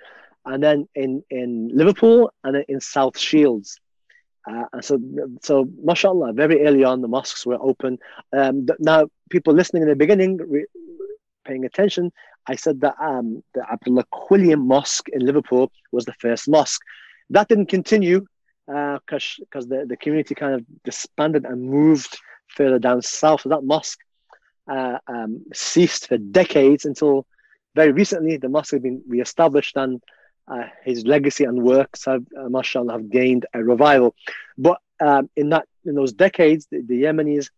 and 0.45 0.63
then 0.63 0.87
in, 0.95 1.23
in 1.29 1.69
Liverpool, 1.73 2.31
and 2.43 2.63
in 2.67 2.79
South 2.79 3.17
Shields. 3.17 3.79
Uh, 4.49 4.63
and 4.73 4.83
so, 4.83 4.99
so 5.41 5.69
mashallah, 5.83 6.33
very 6.33 6.65
early 6.65 6.83
on, 6.83 7.01
the 7.01 7.07
mosques 7.07 7.45
were 7.45 7.57
open. 7.61 7.99
Um, 8.33 8.67
now, 8.79 9.07
people 9.29 9.53
listening 9.53 9.83
in 9.83 9.89
the 9.89 9.95
beginning, 9.95 10.37
re- 10.37 10.65
paying 11.45 11.65
attention, 11.65 12.11
I 12.47 12.55
said 12.55 12.81
that 12.81 12.95
um, 12.99 13.43
the 13.53 13.63
Abdullah 13.71 14.05
Quilliam 14.11 14.65
Mosque 14.65 15.07
in 15.09 15.25
Liverpool 15.25 15.71
was 15.91 16.05
the 16.05 16.13
first 16.13 16.47
mosque. 16.47 16.81
That 17.29 17.47
didn't 17.47 17.67
continue 17.67 18.25
because 18.65 19.37
uh, 19.39 19.43
because 19.45 19.67
the, 19.67 19.85
the 19.87 19.97
community 19.97 20.35
kind 20.35 20.53
of 20.55 20.65
disbanded 20.83 21.45
and 21.45 21.61
moved 21.61 22.17
further 22.47 22.79
down 22.79 23.01
south. 23.01 23.41
So 23.41 23.49
that 23.49 23.63
mosque 23.63 23.99
uh, 24.67 24.97
um, 25.07 25.43
ceased 25.53 26.07
for 26.07 26.17
decades 26.17 26.85
until 26.85 27.25
very 27.75 27.91
recently 27.91 28.37
the 28.37 28.49
mosque 28.49 28.73
had 28.73 28.83
been 28.83 29.03
re-established 29.07 29.75
and 29.75 30.01
uh, 30.49 30.63
his 30.83 31.05
legacy 31.05 31.43
and 31.43 31.61
works 31.61 32.05
have, 32.05 32.25
uh, 32.37 32.49
mashallah, 32.49 32.93
have 32.93 33.09
gained 33.09 33.45
a 33.53 33.63
revival. 33.63 34.15
But 34.57 34.79
um, 34.99 35.29
in 35.35 35.49
that 35.49 35.65
in 35.85 35.95
those 35.95 36.13
decades, 36.13 36.67
the, 36.71 36.81
the 36.81 37.03
Yemenis, 37.03 37.49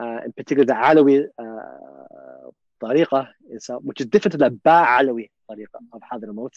uh, 0.00 0.20
in 0.24 0.32
particular 0.32 0.64
the 0.64 0.72
Alawi 0.74 1.26
uh, 1.38 2.50
uh, 2.82 3.74
which 3.82 4.00
is 4.00 4.06
different 4.06 4.32
to 4.32 4.38
the 4.38 4.50
Ba'alawi 4.50 5.28
tariqa 5.50 5.80
of 5.92 6.02
Hadramaut. 6.10 6.52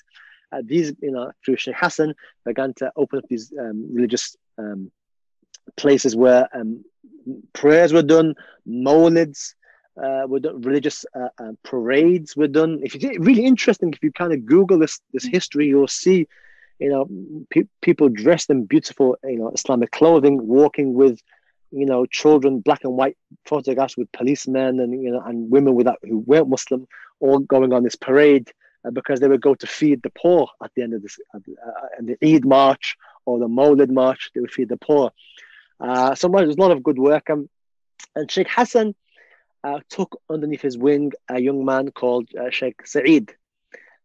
Uh, 0.51 0.61
these, 0.63 0.93
you 1.01 1.11
know, 1.11 1.31
through 1.43 1.57
Sheikh 1.57 1.75
Hassan, 1.75 2.13
began 2.45 2.73
to 2.75 2.91
open 2.95 3.19
up 3.19 3.25
these 3.27 3.51
um, 3.59 3.89
religious 3.93 4.35
um, 4.57 4.91
places 5.75 6.15
where 6.15 6.47
um, 6.53 6.85
prayers 7.53 7.91
were 7.91 8.03
done, 8.03 8.35
mawlids 8.67 9.55
uh, 10.01 10.23
were 10.27 10.39
done, 10.39 10.61
religious 10.61 11.05
uh, 11.15 11.29
uh, 11.37 11.51
parades 11.63 12.35
were 12.35 12.47
done. 12.47 12.79
If 12.83 13.01
you 13.01 13.11
really 13.19 13.45
interesting, 13.45 13.93
if 13.93 14.01
you 14.01 14.11
kind 14.11 14.33
of 14.33 14.45
Google 14.45 14.79
this 14.79 14.99
this 15.13 15.25
history, 15.25 15.67
you'll 15.67 15.87
see, 15.87 16.27
you 16.79 16.89
know, 16.89 17.07
pe- 17.49 17.69
people 17.81 18.09
dressed 18.09 18.49
in 18.49 18.65
beautiful, 18.65 19.17
you 19.23 19.37
know, 19.37 19.49
Islamic 19.49 19.91
clothing, 19.91 20.47
walking 20.47 20.93
with 20.93 21.19
you 21.73 21.87
know, 21.87 22.05
children, 22.05 22.59
black 22.59 22.83
and 22.83 22.95
white 22.95 23.17
photographs 23.45 23.97
with 23.97 24.11
policemen 24.11 24.79
and 24.79 25.03
you 25.03 25.11
know, 25.11 25.21
and 25.21 25.49
women 25.49 25.73
without 25.73 25.97
who 26.03 26.19
weren't 26.19 26.47
Muslim, 26.47 26.87
all 27.19 27.39
going 27.39 27.73
on 27.73 27.83
this 27.83 27.95
parade 27.95 28.51
uh, 28.85 28.91
because 28.91 29.19
they 29.19 29.27
would 29.27 29.41
go 29.41 29.55
to 29.55 29.65
feed 29.65 30.03
the 30.03 30.11
poor 30.11 30.47
at 30.63 30.71
the 30.75 30.83
end 30.83 30.93
of 30.93 31.01
this, 31.01 31.17
uh, 31.33 31.39
the 31.99 32.17
Eid 32.23 32.45
march 32.45 32.95
or 33.25 33.39
the 33.39 33.47
Mawlid 33.47 33.89
march. 33.89 34.29
They 34.33 34.41
would 34.41 34.51
feed 34.51 34.69
the 34.69 34.77
poor. 34.77 35.11
Uh, 35.79 36.13
so 36.13 36.27
there's 36.29 36.55
a 36.55 36.61
lot 36.61 36.71
of 36.71 36.83
good 36.83 36.99
work. 36.99 37.29
Um, 37.29 37.49
and 38.15 38.29
Sheikh 38.29 38.49
Hassan 38.49 38.93
uh, 39.63 39.79
took 39.89 40.21
underneath 40.29 40.61
his 40.61 40.77
wing 40.77 41.11
a 41.29 41.39
young 41.39 41.65
man 41.65 41.91
called 41.91 42.29
uh, 42.35 42.49
Sheikh 42.49 42.85
Saeed, 42.85 43.33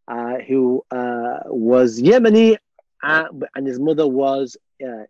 uh, 0.07 0.39
who 0.39 0.85
uh, 0.91 1.41
was 1.47 2.01
Yemeni, 2.01 2.57
and 3.03 3.67
his 3.67 3.79
mother 3.79 4.07
was. 4.07 4.57
Uh, 4.83 5.05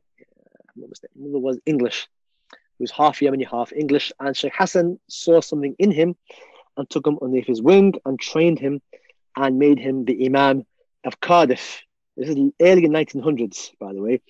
mother 1.17 1.39
was 1.41 1.59
English 1.67 2.09
who's 2.79 2.91
half 2.91 3.21
Yemeni, 3.21 3.47
half 3.47 3.73
English. 3.73 4.13
And 4.21 4.37
Sheikh 4.37 4.55
Hassan 4.57 4.99
saw 5.09 5.41
something 5.41 5.75
in 5.79 5.91
him 5.91 6.17
and 6.77 6.89
took 6.89 7.07
him 7.07 7.19
underneath 7.21 7.47
his 7.47 7.61
wing 7.61 7.95
and 8.05 8.19
trained 8.19 8.59
him 8.59 8.81
and 9.37 9.59
made 9.59 9.79
him 9.79 10.05
the 10.05 10.27
Imam 10.27 10.65
of 11.05 11.21
Cardiff. 11.21 11.83
This 12.17 12.31
is 12.31 12.37
early 12.61 12.89
1900s, 12.89 13.71
by 13.79 13.93
the 13.93 14.03
way. 14.03 14.21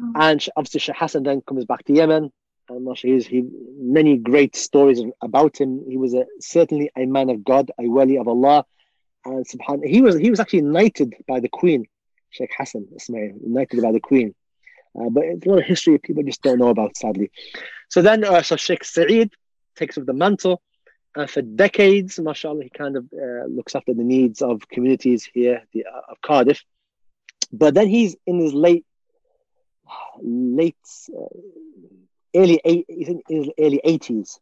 Mm. 0.00 0.12
And 0.16 0.48
obviously, 0.56 0.80
Sheikh 0.80 0.96
Hassan 0.96 1.22
then 1.22 1.42
comes 1.42 1.64
back 1.64 1.84
to 1.84 1.92
Yemen. 1.92 2.32
And 2.68 2.98
he's 2.98 3.26
he 3.26 3.44
many 3.78 4.16
great 4.16 4.56
stories 4.56 5.00
about 5.22 5.60
him. 5.60 5.84
He 5.88 5.96
was 5.96 6.14
a, 6.14 6.26
certainly 6.40 6.90
a 6.96 7.06
man 7.06 7.30
of 7.30 7.44
God, 7.44 7.70
a 7.78 7.86
wali 7.88 8.18
of 8.18 8.28
Allah. 8.28 8.64
And 9.24 9.46
subhan, 9.46 9.86
he 9.86 10.02
was 10.02 10.16
he 10.16 10.30
was 10.30 10.40
actually 10.40 10.62
knighted 10.62 11.14
by 11.28 11.40
the 11.40 11.48
Queen, 11.48 11.86
Sheikh 12.30 12.50
Hassan 12.56 12.88
Ismail, 12.96 13.34
knighted 13.42 13.82
by 13.82 13.92
the 13.92 14.00
Queen. 14.00 14.34
Uh, 14.98 15.10
but 15.10 15.24
it's 15.24 15.46
a 15.46 15.48
lot 15.48 15.58
of 15.58 15.64
history 15.64 15.98
people 15.98 16.22
just 16.22 16.42
don't 16.42 16.58
know 16.58 16.68
about, 16.68 16.96
sadly. 16.96 17.30
So 17.88 18.02
then, 18.02 18.24
uh, 18.24 18.42
so 18.42 18.56
Sheikh 18.56 18.82
Saeed 18.82 19.30
takes 19.76 19.98
up 19.98 20.06
the 20.06 20.12
mantle. 20.12 20.62
And 21.14 21.30
for 21.30 21.42
decades, 21.42 22.18
mashallah, 22.18 22.64
he 22.64 22.70
kind 22.70 22.96
of 22.96 23.04
uh, 23.12 23.46
looks 23.46 23.74
after 23.74 23.94
the 23.94 24.04
needs 24.04 24.42
of 24.42 24.68
communities 24.68 25.28
here 25.32 25.62
the, 25.72 25.86
uh, 25.86 26.00
of 26.10 26.20
Cardiff. 26.20 26.62
But 27.52 27.74
then 27.74 27.88
he's 27.88 28.16
in 28.26 28.38
his 28.38 28.52
late, 28.52 28.84
late 30.20 30.76
early 32.36 32.60
eight, 32.64 32.86
in 32.88 33.22
his 33.28 33.50
early 33.58 33.80
80s, 33.84 34.38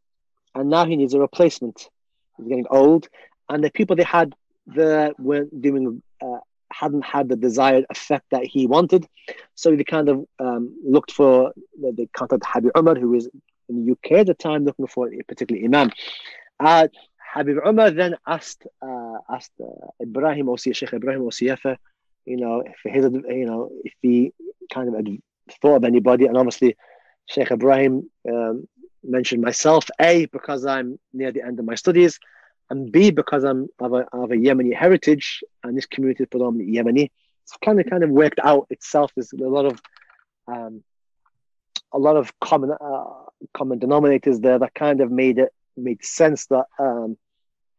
and 0.55 0.71
now 0.71 0.85
he 0.85 0.97
needs 0.97 1.15
a 1.15 1.21
replacement. 1.21 1.89
He's 2.37 2.49
getting 2.49 2.67
old, 2.71 3.09
and 3.49 3.63
the 3.63 3.71
people 3.71 3.97
they 3.97 4.05
had 4.05 4.35
there 4.67 5.13
weren't 5.19 5.61
doing, 5.61 6.03
uh, 6.23 6.39
hadn't 6.73 7.05
had 7.05 7.29
the 7.29 7.37
desired 7.37 7.85
effect 7.91 8.27
that 8.31 8.45
he 8.45 8.67
wanted. 8.67 9.07
So 9.55 9.77
they 9.77 9.85
kind 9.85 10.09
of 10.09 10.25
um, 10.39 10.75
looked 10.85 11.13
for, 11.13 11.53
they 11.81 12.09
contacted 12.17 12.43
Habib 12.47 12.73
Umar, 12.77 12.97
who 12.97 13.11
was 13.11 13.29
in 13.69 13.87
the 13.87 13.93
UK 13.93 14.21
at 14.21 14.27
the 14.27 14.35
time, 14.35 14.65
looking 14.65 14.87
for 14.87 15.13
a 15.13 15.23
particular 15.23 15.63
imam. 15.65 15.91
Uh, 16.59 16.89
Habib 17.35 17.59
Umar 17.67 17.91
then 17.91 18.17
asked 18.27 18.67
uh, 18.81 19.19
asked 19.29 19.53
uh, 19.61 19.89
Ibrahim 20.01 20.47
Osiyah, 20.47 20.77
Sheikh 20.77 20.93
Ibrahim 20.93 21.23
Osiyah, 21.23 21.77
you 22.27 22.37
know, 22.37 22.63
for 22.83 22.89
his, 22.91 23.05
you 23.05 23.47
know, 23.47 23.71
if 23.85 23.93
he 24.01 24.33
kind 24.73 24.95
of 24.95 25.07
thought 25.61 25.77
of 25.77 25.85
anybody, 25.85 26.27
and 26.27 26.37
obviously 26.37 26.77
Sheikh 27.27 27.51
Ibrahim 27.51 28.11
um, 28.29 28.69
mentioned 29.03 29.43
myself, 29.43 29.89
A, 30.01 30.27
because 30.27 30.65
I'm 30.67 30.99
near 31.13 31.33
the 31.33 31.43
end 31.43 31.59
of 31.59 31.65
my 31.65 31.75
studies, 31.75 32.19
and 32.71 32.91
B, 32.91 33.11
because 33.11 33.45
I'm 33.45 33.69
of 33.79 33.93
a, 33.93 34.07
of 34.13 34.31
a 34.31 34.37
Yemeni 34.37 34.75
heritage, 34.75 35.43
and 35.63 35.77
this 35.77 35.87
community 35.87 36.25
is 36.25 36.29
predominantly 36.29 36.77
Yemeni. 36.77 37.11
It's 37.43 37.57
kind 37.63 37.79
of 37.79 37.87
kind 37.89 38.03
of 38.03 38.11
worked 38.11 38.41
out 38.43 38.67
itself. 38.71 39.13
There's 39.15 39.33
a 39.33 39.37
lot 39.37 39.67
of 39.67 39.81
um, 40.47 40.83
a 41.93 41.99
lot 41.99 42.17
of 42.17 42.33
common 42.41 42.71
uh, 42.73 43.05
common 43.53 43.79
denominators 43.81 44.41
there 44.41 44.59
that 44.59 44.75
kind 44.75 45.01
of 45.01 45.11
made 45.11 45.39
it 45.39 45.53
made 45.77 46.05
sense 46.05 46.47
that 46.47 46.67
um, 46.79 47.19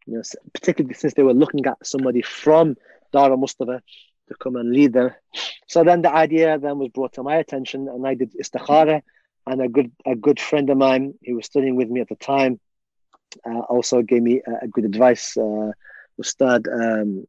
you 0.06 0.14
know, 0.14 0.22
particularly 0.54 0.94
since 0.94 1.16
they 1.16 1.24
were 1.24 1.34
looking 1.34 1.66
at 1.66 1.86
somebody 1.86 2.22
from 2.22 2.76
Dar 3.12 3.32
al-Mustafa 3.32 3.82
to 4.28 4.36
come 4.36 4.56
and 4.56 4.72
lead 4.72 4.94
them. 4.94 5.12
So 5.68 5.84
then 5.84 6.02
the 6.04 6.14
idea 6.14 6.60
then 6.60 6.78
was 6.78 6.90
brought 6.90 7.14
to 7.14 7.24
my 7.24 7.38
attention, 7.38 7.88
and 7.88 8.06
I 8.06 8.14
did 8.14 8.34
istikhara 8.34 9.02
and 9.48 9.62
a 9.62 9.68
good 9.68 9.92
a 10.06 10.16
good 10.16 10.40
friend 10.40 10.70
of 10.70 10.78
mine 10.78 11.14
who 11.26 11.36
was 11.36 11.46
studying 11.46 11.76
with 11.76 11.90
me 11.90 12.02
at 12.02 12.10
the 12.10 12.16
time 12.16 12.60
uh, 13.46 13.60
also 13.60 14.02
gave 14.02 14.22
me 14.22 14.42
a, 14.62 14.68
good 14.68 14.86
advice. 14.86 15.38
Uh, 15.38 15.72
Ustad 16.20 16.68
um, 16.68 17.28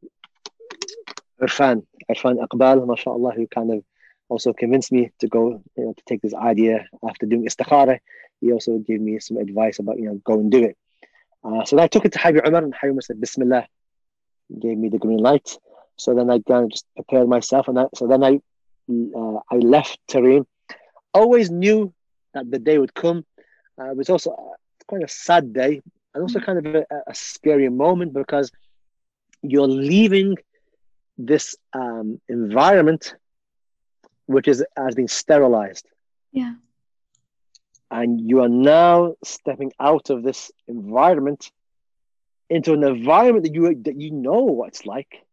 Irfan, 1.41 1.85
Irfan 2.09 2.37
Iqbal, 2.45 2.87
mashallah, 2.87 3.33
who 3.33 3.47
kind 3.47 3.71
of 3.71 3.83
also 4.29 4.53
convinced 4.53 4.91
me 4.91 5.11
to 5.19 5.27
go, 5.27 5.61
you 5.77 5.85
know, 5.85 5.93
to 5.93 6.03
take 6.07 6.21
this 6.21 6.33
idea 6.33 6.87
after 7.07 7.25
doing 7.25 7.45
istikhara. 7.45 7.99
He 8.41 8.51
also 8.51 8.77
gave 8.77 9.01
me 9.01 9.19
some 9.19 9.37
advice 9.37 9.79
about, 9.79 9.97
you 9.97 10.05
know, 10.05 10.21
go 10.23 10.33
and 10.33 10.51
do 10.51 10.63
it. 10.63 10.77
Uh, 11.43 11.65
so 11.65 11.75
then 11.75 11.83
I 11.83 11.87
took 11.87 12.05
it 12.05 12.13
to 12.13 12.19
Habib 12.19 12.45
Umar 12.47 12.63
and 12.63 12.73
Habib 12.73 12.91
Umar 12.91 13.01
said, 13.01 13.21
Bismillah, 13.21 13.67
gave 14.59 14.77
me 14.77 14.89
the 14.89 14.97
green 14.97 15.19
light. 15.19 15.57
So 15.97 16.13
then 16.13 16.29
I 16.29 16.39
kind 16.39 16.65
of 16.65 16.71
just 16.71 16.85
prepared 16.95 17.27
myself. 17.27 17.67
And 17.67 17.79
I, 17.79 17.85
so 17.95 18.07
then 18.07 18.23
I, 18.23 18.39
uh, 18.89 19.39
I 19.51 19.55
left 19.55 19.99
Tarim. 20.07 20.45
Always 21.13 21.49
knew 21.49 21.93
that 22.37 22.51
the 22.51 22.59
day 22.59 22.77
would 22.77 22.93
come. 22.93 23.25
Uh, 23.79 23.91
it 23.91 23.97
was 23.97 24.09
also 24.09 24.31
uh, 24.31 24.55
quite 24.87 25.03
a 25.03 25.07
sad 25.07 25.53
day 25.53 25.81
and 26.13 26.21
also 26.21 26.39
kind 26.39 26.59
of 26.59 26.75
a, 26.75 26.85
a 27.07 27.15
scary 27.15 27.69
moment 27.69 28.13
because 28.13 28.51
you're 29.41 29.67
leaving 29.67 30.35
this 31.17 31.55
um, 31.73 32.19
environment 32.27 33.15
which 34.25 34.47
is 34.47 34.63
has 34.75 34.93
been 34.95 35.07
sterilized. 35.07 35.87
Yeah. 36.31 36.55
And 37.89 38.19
you 38.29 38.41
are 38.41 38.49
now 38.49 39.15
stepping 39.23 39.71
out 39.79 40.09
of 40.09 40.21
this 40.21 40.51
environment 40.67 41.51
into 42.49 42.73
an 42.73 42.83
environment 42.83 43.45
that 43.45 43.53
you 43.53 43.63
that 43.83 43.99
you 43.99 44.11
know 44.11 44.43
what 44.57 44.69
it's 44.69 44.85
like 44.85 45.25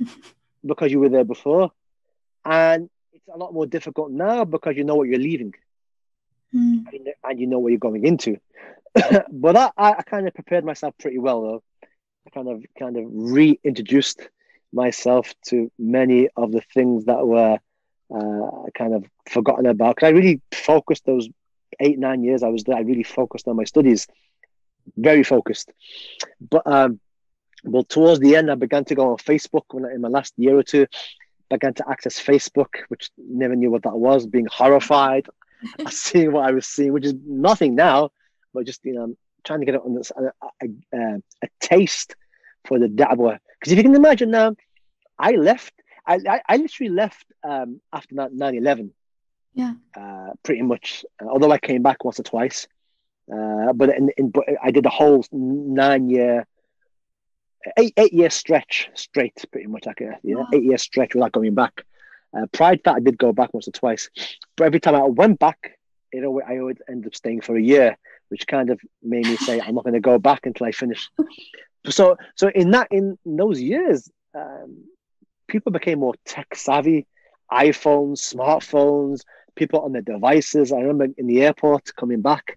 because 0.64 0.92
you 0.92 1.00
were 1.00 1.08
there 1.08 1.24
before. 1.24 1.72
And 2.44 2.88
it's 3.12 3.28
a 3.28 3.36
lot 3.36 3.52
more 3.52 3.66
difficult 3.66 4.12
now 4.12 4.44
because 4.44 4.76
you 4.76 4.84
know 4.84 4.94
what 4.94 5.08
you're 5.08 5.18
leaving 5.18 5.54
mm. 6.54 6.84
and 7.24 7.40
you 7.40 7.46
know 7.46 7.58
what 7.58 7.70
you're 7.70 7.78
going 7.78 8.04
into. 8.04 8.38
but 9.30 9.56
I, 9.56 9.70
I 9.76 10.02
kind 10.02 10.26
of 10.26 10.34
prepared 10.34 10.64
myself 10.64 10.94
pretty 10.98 11.18
well 11.18 11.42
though. 11.42 11.62
I 12.26 12.30
kind 12.30 12.48
of 12.48 12.64
kind 12.78 12.96
of 12.96 13.04
reintroduced 13.08 14.28
myself 14.72 15.34
to 15.46 15.70
many 15.78 16.28
of 16.36 16.52
the 16.52 16.62
things 16.74 17.04
that 17.04 17.26
were 17.26 17.58
uh, 18.14 18.70
kind 18.76 18.94
of 18.94 19.04
forgotten 19.28 19.66
about. 19.66 19.96
Because 19.96 20.08
I 20.08 20.10
really 20.10 20.40
focused 20.52 21.04
those 21.06 21.28
eight 21.80 21.98
nine 21.98 22.24
years 22.24 22.42
I 22.42 22.48
was 22.48 22.64
there. 22.64 22.76
I 22.76 22.80
really 22.80 23.02
focused 23.02 23.48
on 23.48 23.56
my 23.56 23.64
studies, 23.64 24.06
very 24.96 25.22
focused. 25.22 25.72
But 26.40 26.66
um, 26.66 27.00
well, 27.64 27.84
towards 27.84 28.20
the 28.20 28.36
end, 28.36 28.50
I 28.50 28.54
began 28.54 28.84
to 28.86 28.94
go 28.94 29.10
on 29.10 29.18
Facebook 29.18 29.64
when 29.70 29.84
I, 29.84 29.92
in 29.92 30.00
my 30.00 30.08
last 30.08 30.34
year 30.36 30.58
or 30.58 30.62
two. 30.62 30.86
Began 31.48 31.74
to 31.74 31.88
access 31.88 32.20
Facebook, 32.20 32.74
which 32.88 33.10
never 33.16 33.54
knew 33.54 33.70
what 33.70 33.84
that 33.84 33.96
was. 33.96 34.26
Being 34.26 34.48
horrified 34.50 35.28
seeing 35.90 36.32
what 36.32 36.48
I 36.48 36.52
was 36.52 36.66
seeing, 36.66 36.92
which 36.92 37.04
is 37.04 37.14
nothing 37.26 37.74
now, 37.74 38.10
but 38.52 38.66
just 38.66 38.84
you 38.84 38.94
know, 38.94 39.14
trying 39.44 39.60
to 39.60 39.66
get 39.66 39.76
on 39.76 39.94
this, 39.94 40.12
a, 40.16 40.66
a, 40.92 41.22
a 41.42 41.48
taste 41.60 42.16
for 42.64 42.78
the 42.78 42.86
da'wah. 42.86 43.38
Because 43.58 43.72
if 43.72 43.78
you 43.78 43.84
can 43.84 43.94
imagine 43.94 44.30
now, 44.30 44.54
I 45.18 45.32
left. 45.32 45.72
I, 46.06 46.20
I, 46.28 46.40
I 46.48 46.56
literally 46.56 46.92
left 46.92 47.26
um, 47.42 47.80
after 47.92 48.14
9-11. 48.14 48.90
Yeah. 49.54 49.72
Uh, 49.96 50.32
pretty 50.42 50.62
much. 50.62 51.04
Uh, 51.20 51.28
although 51.28 51.50
I 51.50 51.58
came 51.58 51.82
back 51.82 52.04
once 52.04 52.20
or 52.20 52.24
twice, 52.24 52.68
uh, 53.32 53.72
but 53.72 53.88
in, 53.96 54.10
in 54.16 54.30
but 54.30 54.44
I 54.62 54.70
did 54.70 54.86
a 54.86 54.90
whole 54.90 55.24
nine 55.32 56.10
year, 56.10 56.46
eight 57.78 57.94
eight 57.96 58.12
year 58.12 58.30
stretch 58.30 58.90
straight, 58.94 59.44
pretty 59.50 59.66
much 59.66 59.86
like 59.86 60.00
a 60.02 60.18
yeah, 60.22 60.36
wow. 60.36 60.46
eight 60.52 60.62
year 60.62 60.78
stretch 60.78 61.14
without 61.14 61.32
going 61.32 61.54
back. 61.54 61.84
Uh, 62.36 62.46
Pride 62.52 62.80
that 62.84 62.96
I 62.96 63.00
did 63.00 63.18
go 63.18 63.32
back 63.32 63.54
once 63.54 63.68
or 63.68 63.72
twice, 63.72 64.10
but 64.56 64.64
every 64.64 64.80
time 64.80 64.94
I 64.94 65.02
went 65.04 65.38
back, 65.38 65.78
it 66.12 66.24
always, 66.24 66.44
I 66.48 66.58
always 66.58 66.76
ended 66.88 67.08
up 67.08 67.14
staying 67.14 67.40
for 67.40 67.56
a 67.56 67.62
year, 67.62 67.96
which 68.28 68.46
kind 68.46 68.70
of 68.70 68.80
made 69.02 69.26
me 69.26 69.36
say 69.36 69.60
I'm 69.60 69.74
not 69.74 69.84
going 69.84 69.94
to 69.94 70.00
go 70.00 70.18
back 70.18 70.46
until 70.46 70.66
I 70.66 70.72
finish. 70.72 71.08
so, 71.88 72.16
so 72.34 72.48
in 72.48 72.72
that 72.72 72.88
in 72.90 73.18
those 73.24 73.60
years, 73.60 74.10
um, 74.34 74.84
people 75.48 75.72
became 75.72 76.00
more 76.00 76.14
tech 76.24 76.54
savvy, 76.54 77.06
iPhones, 77.50 78.34
smartphones, 78.34 79.20
people 79.54 79.80
on 79.80 79.92
their 79.92 80.02
devices. 80.02 80.72
I 80.72 80.78
remember 80.78 81.08
in 81.16 81.26
the 81.26 81.42
airport 81.42 81.94
coming 81.96 82.20
back, 82.20 82.54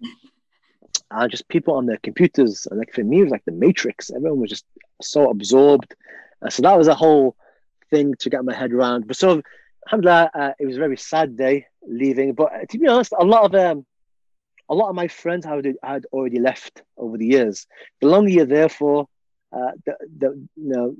and 1.10 1.22
uh, 1.24 1.28
just 1.28 1.48
people 1.48 1.74
on 1.74 1.86
their 1.86 1.98
computers. 1.98 2.66
And 2.70 2.78
like 2.78 2.92
for 2.92 3.02
me, 3.02 3.20
it 3.20 3.24
was 3.24 3.32
like 3.32 3.44
the 3.44 3.52
Matrix. 3.52 4.10
Everyone 4.10 4.40
was 4.40 4.50
just 4.50 4.64
so 5.02 5.30
absorbed. 5.30 5.94
Uh, 6.42 6.50
so 6.50 6.62
that 6.62 6.78
was 6.78 6.88
a 6.88 6.94
whole 6.94 7.36
thing 7.90 8.14
to 8.20 8.30
get 8.30 8.44
my 8.44 8.54
head 8.54 8.72
around. 8.72 9.06
But 9.06 9.16
so 9.16 9.42
alhamdulillah, 9.90 10.30
uh, 10.34 10.52
it 10.58 10.66
was 10.66 10.76
a 10.76 10.80
very 10.80 10.96
sad 10.96 11.36
day 11.36 11.66
leaving. 11.86 12.34
But 12.34 12.52
uh, 12.54 12.66
to 12.70 12.78
be 12.78 12.88
honest, 12.88 13.12
a 13.18 13.24
lot 13.24 13.44
of 13.46 13.54
um, 13.54 13.86
a 14.68 14.74
lot 14.74 14.88
of 14.90 14.94
my 14.94 15.08
friends 15.08 15.44
had, 15.44 15.66
had 15.82 16.06
already 16.12 16.38
left 16.40 16.82
over 16.96 17.16
the 17.18 17.26
years. 17.26 17.66
The 18.00 18.08
longer 18.08 18.30
you're 18.30 18.46
there 18.46 18.68
for, 18.68 19.06
uh, 19.52 19.72
the, 19.86 19.96
the 20.18 20.28
you 20.56 20.68
know, 20.72 20.94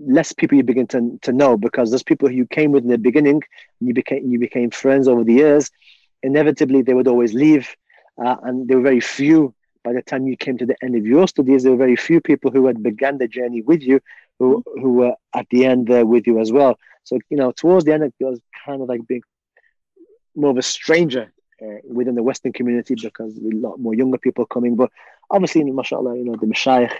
less 0.00 0.32
people 0.32 0.56
you 0.56 0.64
begin 0.64 0.86
to, 0.88 1.18
to 1.22 1.32
know 1.32 1.56
because 1.56 1.90
those 1.90 2.02
people 2.02 2.28
who 2.28 2.34
you 2.34 2.46
came 2.46 2.72
with 2.72 2.84
in 2.84 2.90
the 2.90 2.98
beginning, 2.98 3.42
you 3.80 3.94
became 3.94 4.30
you 4.30 4.38
became 4.38 4.70
friends 4.70 5.08
over 5.08 5.24
the 5.24 5.34
years. 5.34 5.70
Inevitably, 6.22 6.82
they 6.82 6.94
would 6.94 7.08
always 7.08 7.34
leave, 7.34 7.74
uh, 8.24 8.36
and 8.42 8.68
there 8.68 8.78
were 8.78 8.82
very 8.82 9.00
few. 9.00 9.54
By 9.84 9.92
the 9.94 10.02
time 10.02 10.26
you 10.26 10.36
came 10.36 10.58
to 10.58 10.66
the 10.66 10.76
end 10.82 10.94
of 10.96 11.06
your 11.06 11.26
studies, 11.26 11.62
there 11.62 11.72
were 11.72 11.78
very 11.78 11.96
few 11.96 12.20
people 12.20 12.50
who 12.50 12.66
had 12.66 12.82
begun 12.82 13.18
the 13.18 13.28
journey 13.28 13.62
with 13.62 13.82
you, 13.82 14.00
who 14.38 14.62
who 14.80 14.92
were 14.94 15.14
at 15.34 15.46
the 15.50 15.64
end 15.66 15.86
there 15.86 16.06
with 16.06 16.26
you 16.26 16.38
as 16.40 16.52
well. 16.52 16.78
So, 17.04 17.18
you 17.28 17.36
know, 17.36 17.52
towards 17.52 17.84
the 17.84 17.92
end, 17.92 18.04
it 18.04 18.14
was 18.20 18.40
kind 18.64 18.82
of 18.82 18.88
like 18.88 19.06
being 19.06 19.22
more 20.34 20.50
of 20.50 20.58
a 20.58 20.62
stranger 20.62 21.32
uh, 21.62 21.78
within 21.84 22.14
the 22.14 22.22
Western 22.22 22.52
community 22.52 22.94
because 22.94 23.36
a 23.36 23.56
lot 23.56 23.78
more 23.78 23.94
younger 23.94 24.18
people 24.18 24.46
coming. 24.46 24.76
But 24.76 24.90
obviously, 25.30 25.64
mashallah, 25.64 26.16
you 26.16 26.24
know, 26.24 26.36
the 26.36 26.46
Mashaykh, 26.46 26.92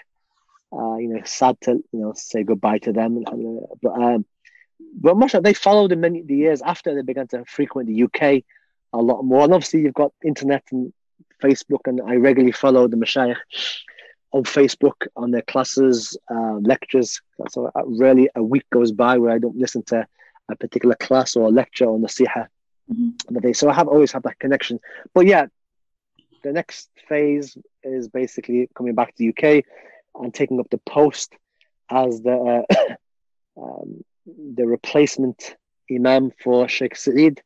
uh, 0.73 0.97
you 0.97 1.09
know, 1.09 1.23
sad 1.25 1.61
to, 1.63 1.73
you 1.93 2.01
know, 2.01 2.13
say 2.15 2.43
goodbye 2.43 2.79
to 2.79 2.93
them. 2.93 3.25
But, 3.83 3.93
um, 3.93 4.25
but 4.95 5.17
mashallah, 5.17 5.43
they 5.43 5.55
followed 5.55 5.93
in 5.93 6.01
many 6.01 6.23
the 6.23 6.37
years 6.37 6.63
after 6.63 6.95
they 6.95 7.03
began 7.03 7.29
to 7.29 7.45
frequent 7.45 7.89
the 7.89 8.03
UK 8.05 8.45
a 8.93 8.99
lot 8.99 9.23
more. 9.23 9.45
And 9.45 9.55
obviously, 9.55 9.83
you've 9.83 9.95
got 9.95 10.13
internet 10.25 10.65
and 10.73 10.93
Facebook, 11.43 11.87
and 11.87 12.01
I 12.05 12.17
regularly 12.17 12.53
follow 12.53 12.89
the 12.89 12.97
Mashaykh 12.97 13.37
on 14.33 14.45
Facebook 14.45 15.07
on 15.17 15.31
their 15.31 15.43
classes, 15.43 16.17
uh, 16.31 16.55
lectures. 16.61 17.21
So 17.51 17.71
uh, 17.75 17.83
rarely 17.85 18.29
a 18.35 18.43
week 18.43 18.69
goes 18.71 18.93
by 18.93 19.19
where 19.19 19.33
I 19.33 19.39
don't 19.39 19.57
listen 19.57 19.83
to 19.85 20.07
a 20.49 20.57
particular 20.57 20.95
class 20.95 21.37
or 21.37 21.47
a 21.47 21.51
lecture 21.51 21.87
on 21.87 22.03
the 22.03 22.09
Siha. 22.09 22.47
Mm-hmm. 22.93 23.53
So 23.53 23.69
I 23.69 23.75
have 23.75 23.89
always 23.89 24.13
had 24.13 24.23
that 24.25 24.39
connection. 24.39 24.81
But 25.15 25.27
yeah, 25.27 25.47
the 26.43 26.53
next 26.53 26.91
phase 27.09 27.57
is 27.83 28.09
basically 28.09 28.69
coming 28.75 28.95
back 28.95 29.15
to 29.15 29.19
the 29.19 29.29
UK 29.31 29.65
and 30.15 30.33
taking 30.33 30.61
up 30.61 30.69
the 30.71 30.79
post 30.79 31.35
as 31.91 32.23
the 32.23 32.65
uh, 32.69 32.95
um, 33.61 34.05
the 34.27 34.67
replacement 34.67 35.57
imam 35.91 36.33
for 36.43 36.69
Sheikh 36.69 36.97
Saeed, 36.97 37.43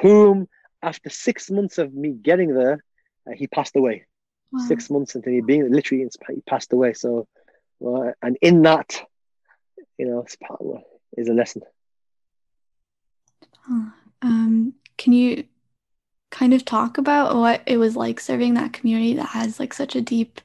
whom 0.00 0.48
after 0.82 1.10
six 1.10 1.50
months 1.50 1.78
of 1.78 1.94
me 1.94 2.10
getting 2.10 2.54
there, 2.54 2.84
uh, 3.26 3.32
he 3.34 3.46
passed 3.46 3.76
away 3.76 4.06
wow. 4.52 4.64
six 4.66 4.90
months 4.90 5.14
into 5.14 5.30
me 5.30 5.40
being 5.40 5.70
literally 5.70 6.08
he 6.28 6.40
passed 6.42 6.72
away. 6.72 6.92
So, 6.92 7.26
well, 7.80 8.12
and 8.22 8.36
in 8.42 8.62
that, 8.62 9.00
you 9.98 10.06
know, 10.06 10.26
is 11.16 11.28
a 11.28 11.32
lesson. 11.32 11.62
Um, 14.22 14.74
can 14.96 15.12
you 15.12 15.44
kind 16.30 16.54
of 16.54 16.64
talk 16.64 16.98
about 16.98 17.36
what 17.36 17.62
it 17.66 17.76
was 17.76 17.96
like 17.96 18.20
serving 18.20 18.54
that 18.54 18.72
community 18.72 19.14
that 19.14 19.26
has 19.26 19.58
like 19.58 19.72
such 19.72 19.96
a 19.96 20.00
deep 20.00 20.40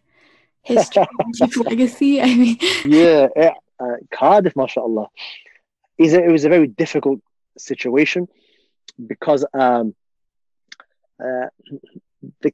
history, 0.61 1.05
deep 1.33 1.57
legacy? 1.57 2.21
I 2.21 2.35
mean, 2.35 2.57
yeah, 2.85 3.27
yeah. 3.35 3.53
Uh, 3.79 3.97
Cardiff, 4.13 4.55
mashallah, 4.55 5.07
is 5.97 6.13
it 6.13 6.31
was 6.31 6.45
a 6.45 6.49
very 6.49 6.67
difficult 6.67 7.19
situation 7.57 8.27
because 9.05 9.45
um, 9.53 9.95
uh, 11.19 11.47
the 12.41 12.53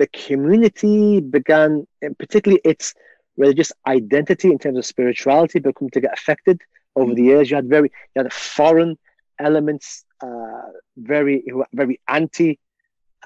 the 0.00 0.06
community 0.06 1.20
began, 1.20 1.86
particularly 2.18 2.60
its 2.64 2.94
religious 3.36 3.70
identity 3.86 4.48
in 4.50 4.58
terms 4.58 4.78
of 4.78 4.86
spirituality, 4.86 5.58
become 5.58 5.90
to 5.90 6.00
get 6.00 6.12
affected 6.14 6.58
over 6.96 7.12
the 7.14 7.22
years. 7.22 7.50
You 7.50 7.56
had 7.56 7.68
very 7.68 7.92
you 8.14 8.22
had 8.22 8.32
foreign 8.32 8.96
elements, 9.38 10.04
uh, 10.22 10.68
very 10.96 11.44
very 11.74 12.00
anti 12.08 12.58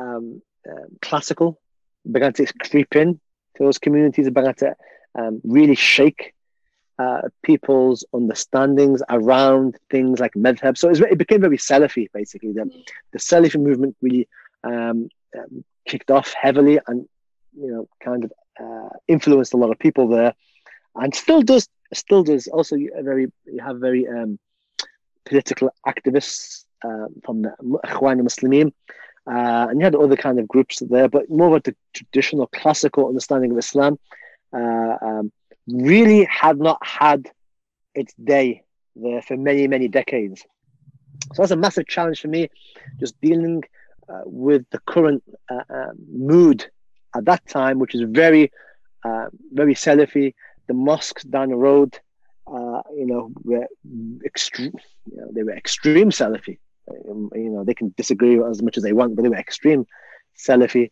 um, 0.01 0.43
uh, 0.68 0.87
classical, 1.01 1.61
began 2.11 2.33
to 2.33 2.45
creep 2.68 2.97
in 2.97 3.20
to 3.57 3.62
those 3.66 3.79
communities, 3.79 4.29
began 4.31 4.57
to 4.57 4.75
um, 5.14 5.41
really 5.45 5.77
shake 5.77 6.35
uh, 6.99 7.22
people's 7.45 8.05
understandings 8.12 9.01
around 9.11 9.77
things 9.93 10.18
like 10.18 10.35
madhab. 10.35 10.77
So 10.77 10.91
it, 10.91 11.18
became 11.18 11.41
very 11.41 11.59
Salafi, 11.59 12.09
basically. 12.12 12.53
The, 12.53 12.68
the 13.12 13.20
Salafi 13.20 13.61
movement 13.61 13.97
really 14.03 14.27
um, 14.64 15.09
um, 15.39 15.64
kicked 15.87 16.11
off 16.11 16.32
heavily 16.32 16.78
and, 16.87 17.07
you 17.57 17.70
know, 17.70 17.89
kind 18.03 18.24
of 18.24 18.32
uh, 18.61 18.89
influenced 19.09 19.55
a 19.55 19.57
lot 19.57 19.70
of 19.70 19.78
people 19.78 20.09
there 20.09 20.35
and 20.97 21.14
still 21.14 21.43
does, 21.43 21.68
still 21.93 22.22
does. 22.22 22.47
Also, 22.49 22.76
you, 22.76 22.93
very, 23.03 23.30
you 23.47 23.61
have 23.61 23.78
very 23.78 24.07
um, 24.09 24.39
political 25.24 25.70
activists 25.87 26.64
uh, 26.85 27.07
from 27.24 27.43
the 27.43 27.55
Ikhwan 27.85 28.20
Muslimin. 28.20 28.72
Uh, 29.26 29.68
and 29.70 29.80
you 29.80 29.85
had 29.85 29.95
other 29.95 30.16
kind 30.16 30.39
of 30.39 30.47
groups 30.47 30.82
there, 30.91 31.09
but 31.09 31.30
more 31.30 31.57
of 31.57 31.62
the 31.62 31.74
traditional 31.95 32.47
classical 32.49 33.09
understanding 33.09 33.51
of 33.53 33.59
Islam. 33.59 33.99
Uh, 34.53 34.97
um, 35.01 35.32
really 35.66 36.24
had 36.24 36.59
not 36.59 36.78
had 36.87 37.30
its 37.95 38.12
day 38.22 38.62
there 38.97 39.22
for 39.22 39.37
many, 39.37 39.66
many 39.66 39.89
decades. 39.89 40.45
So 41.32 41.43
that's 41.43 41.53
a 41.53 41.57
massive 41.57 41.87
challenge 41.87 42.20
for 42.20 42.28
me, 42.28 42.51
just 43.01 43.18
dealing 43.20 43.62
uh, 44.09 44.23
with 44.25 44.65
the 44.71 44.79
current 44.81 45.23
uh, 45.51 45.63
uh, 45.69 45.93
mood 46.11 46.67
at 47.17 47.25
that 47.25 47.47
time, 47.47 47.79
which 47.79 47.95
is 47.95 48.03
very, 48.09 48.53
uh, 49.05 49.27
very 49.53 49.75
Salafi. 49.75 50.35
The 50.67 50.75
mosques 50.75 51.25
down 51.25 51.51
the 51.51 51.57
road, 51.57 51.99
you 52.49 53.07
know, 53.07 53.31
were 53.43 53.67
extreme. 54.25 54.75
You 55.11 55.17
know, 55.19 55.29
they 55.33 55.43
were 55.43 55.57
extreme 55.57 56.11
Salafi. 56.11 56.59
Um, 57.11 57.31
you 57.35 57.51
know, 57.51 57.65
they 57.65 57.75
can 57.75 57.95
disagree 57.97 58.43
as 58.43 58.63
much 58.63 58.77
as 58.77 58.83
they 58.83 58.93
want, 58.93 59.17
but 59.17 59.23
they 59.23 59.29
were 59.29 59.37
extreme 59.37 59.87
Salafi. 60.37 60.91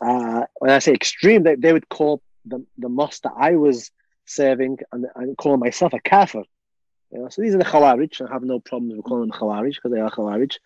When 0.00 0.70
I 0.70 0.78
say 0.78 0.92
extreme, 0.92 1.42
they, 1.42 1.56
they 1.56 1.72
would 1.72 1.88
call 1.88 2.22
the, 2.44 2.64
the 2.78 2.88
mosque 2.88 3.22
that 3.22 3.34
I 3.36 3.56
was 3.56 3.90
serving 4.24 4.78
and, 4.92 5.06
and 5.14 5.36
calling 5.36 5.60
myself 5.60 5.92
a 5.92 6.00
kafir. 6.00 6.44
You 7.12 7.18
know, 7.18 7.28
so 7.28 7.42
these 7.42 7.54
are 7.54 7.58
the 7.58 7.64
Khawarij. 7.64 8.28
I 8.28 8.32
have 8.32 8.44
no 8.44 8.60
problems 8.60 8.94
with 8.96 9.04
calling 9.04 9.28
them 9.28 9.38
Khawarij 9.38 9.74
because 9.74 9.92
they 9.92 10.00
are 10.00 10.10
Khawarij. 10.10 10.56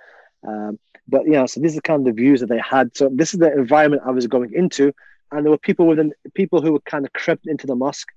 Um, 0.46 0.78
but 1.06 1.24
you 1.24 1.32
know, 1.32 1.46
so 1.46 1.60
these 1.60 1.76
are 1.76 1.80
kind 1.80 2.00
of 2.00 2.06
the 2.06 2.22
views 2.22 2.40
that 2.40 2.48
they 2.48 2.58
had. 2.58 2.96
So 2.96 3.10
this 3.12 3.34
is 3.34 3.40
the 3.40 3.52
environment 3.52 4.02
I 4.04 4.10
was 4.10 4.26
going 4.26 4.52
into, 4.54 4.92
and 5.30 5.44
there 5.44 5.50
were 5.50 5.58
people 5.58 5.86
within 5.86 6.12
people 6.34 6.62
who 6.62 6.72
were 6.72 6.80
kind 6.80 7.04
of 7.04 7.12
crept 7.12 7.46
into 7.46 7.66
the 7.66 7.74
mosque 7.74 8.08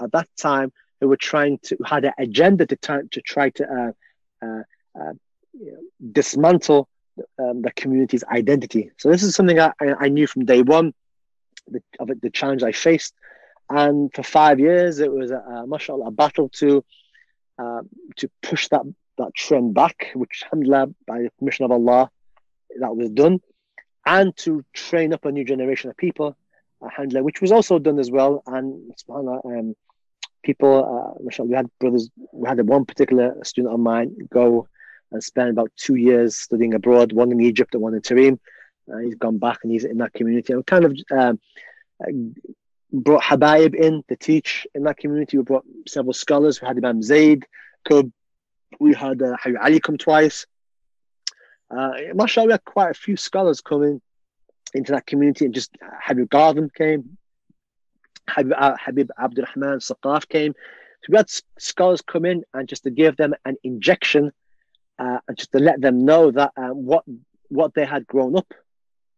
at 0.00 0.12
that 0.12 0.28
time 0.36 0.72
who 1.00 1.08
were 1.08 1.16
trying 1.16 1.58
to 1.64 1.76
had 1.84 2.04
an 2.04 2.12
agenda 2.18 2.66
to 2.66 2.76
try 2.76 3.00
to 3.10 3.20
try 3.20 3.50
to 3.50 3.64
uh, 4.42 4.44
uh, 4.44 4.62
uh, 5.00 5.12
you 5.52 5.72
know, 5.72 5.80
dismantle 6.12 6.88
um, 7.38 7.62
the 7.62 7.70
community's 7.72 8.24
identity. 8.24 8.90
So 8.96 9.10
this 9.10 9.22
is 9.22 9.34
something 9.34 9.58
I, 9.60 9.72
I 9.80 10.08
knew 10.08 10.26
from 10.26 10.44
day 10.44 10.62
one, 10.62 10.92
the, 11.68 11.80
of 12.00 12.10
it, 12.10 12.20
the 12.20 12.30
challenge 12.30 12.62
I 12.62 12.72
faced. 12.72 13.14
And 13.70 14.12
for 14.14 14.22
five 14.22 14.60
years, 14.60 14.98
it 14.98 15.10
was 15.10 15.30
a, 15.30 15.38
a 15.38 15.66
mashallah, 15.66 16.06
a 16.06 16.10
battle 16.10 16.48
to 16.60 16.84
uh, 17.58 17.82
to 18.16 18.28
push 18.42 18.68
that 18.68 18.82
that 19.18 19.34
trend 19.34 19.74
back, 19.74 20.10
which 20.14 20.42
alhamdulillah, 20.44 20.88
by 21.06 21.22
the 21.22 21.30
permission 21.38 21.64
of 21.64 21.70
Allah, 21.70 22.10
that 22.80 22.96
was 22.96 23.10
done, 23.10 23.40
and 24.06 24.36
to 24.38 24.64
train 24.72 25.12
up 25.12 25.24
a 25.24 25.32
new 25.32 25.44
generation 25.44 25.90
of 25.90 25.96
people, 25.96 26.36
alhamdulillah, 26.82 27.24
which 27.24 27.40
was 27.40 27.52
also 27.52 27.78
done 27.78 27.98
as 27.98 28.10
well. 28.10 28.42
And 28.46 28.92
subhanallah, 28.96 29.44
um, 29.46 29.74
people, 30.42 31.16
uh, 31.18 31.22
mashallah, 31.22 31.48
we 31.48 31.54
had 31.54 31.70
brothers, 31.78 32.10
we 32.32 32.48
had 32.48 32.66
one 32.66 32.84
particular 32.84 33.36
student 33.44 33.74
of 33.74 33.80
mine 33.80 34.16
go 34.30 34.68
and 35.12 35.22
spend 35.22 35.50
about 35.50 35.70
two 35.76 35.94
years 35.94 36.36
studying 36.36 36.74
abroad, 36.74 37.12
one 37.12 37.32
in 37.32 37.40
Egypt 37.40 37.74
and 37.74 37.82
one 37.82 37.94
in 37.94 38.00
Tarim. 38.00 38.38
Uh, 38.92 38.98
he's 38.98 39.14
gone 39.14 39.38
back 39.38 39.60
and 39.62 39.72
he's 39.72 39.84
in 39.84 39.98
that 39.98 40.12
community. 40.12 40.52
And 40.52 40.66
kind 40.66 40.84
of 40.84 40.98
um, 41.10 41.38
brought 42.92 43.22
Habaib 43.22 43.74
in 43.74 44.02
to 44.08 44.16
teach 44.16 44.66
in 44.74 44.82
that 44.84 44.98
community. 44.98 45.38
We 45.38 45.44
brought 45.44 45.64
several 45.86 46.12
scholars. 46.12 46.60
We 46.60 46.68
had 46.68 46.76
Imam 46.76 47.02
Zaid, 47.02 47.46
Kub. 47.88 48.12
We 48.80 48.94
had 48.94 49.22
uh, 49.22 49.36
Ali 49.62 49.80
come 49.80 49.98
twice. 49.98 50.46
Uh, 51.70 51.92
mashallah, 52.14 52.46
we 52.46 52.52
had 52.52 52.64
quite 52.64 52.90
a 52.90 52.94
few 52.94 53.16
scholars 53.16 53.60
coming 53.60 54.00
into 54.74 54.92
that 54.92 55.06
community, 55.06 55.44
and 55.44 55.54
just 55.54 55.76
Habib 56.02 56.28
Garvin 56.28 56.70
came. 56.70 57.16
Habib, 58.28 58.52
uh, 58.56 58.76
Habib 58.84 59.10
Abdurrahman 59.18 59.78
Saqaf 59.78 60.28
came. 60.28 60.52
So 61.02 61.08
we 61.10 61.16
had 61.16 61.30
scholars 61.58 62.00
come 62.00 62.24
in 62.24 62.44
and 62.54 62.68
just 62.68 62.84
to 62.84 62.90
give 62.90 63.16
them 63.16 63.34
an 63.44 63.56
injection 63.62 64.32
uh, 64.98 65.18
and 65.28 65.36
just 65.36 65.52
to 65.52 65.58
let 65.58 65.80
them 65.80 66.04
know 66.04 66.30
that 66.30 66.52
uh, 66.56 66.68
what 66.68 67.04
what 67.48 67.74
they 67.74 67.84
had 67.84 68.06
grown 68.06 68.36
up, 68.36 68.52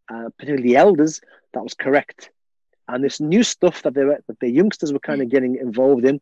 uh, 0.09 0.29
particularly 0.37 0.63
the 0.63 0.75
elders, 0.75 1.21
that 1.53 1.63
was 1.63 1.73
correct 1.73 2.29
and 2.87 3.03
this 3.03 3.19
new 3.19 3.43
stuff 3.43 3.81
that 3.83 3.93
they 3.93 4.03
were, 4.03 4.19
that 4.27 4.39
the 4.39 4.49
youngsters 4.49 4.93
were 4.93 4.99
kind 4.99 5.21
of 5.21 5.29
getting 5.29 5.55
involved 5.57 6.05
in 6.05 6.21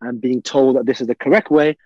and 0.00 0.20
being 0.20 0.42
told 0.42 0.76
that 0.76 0.86
this 0.86 1.00
is 1.00 1.06
the 1.06 1.14
correct 1.14 1.50
way 1.50 1.76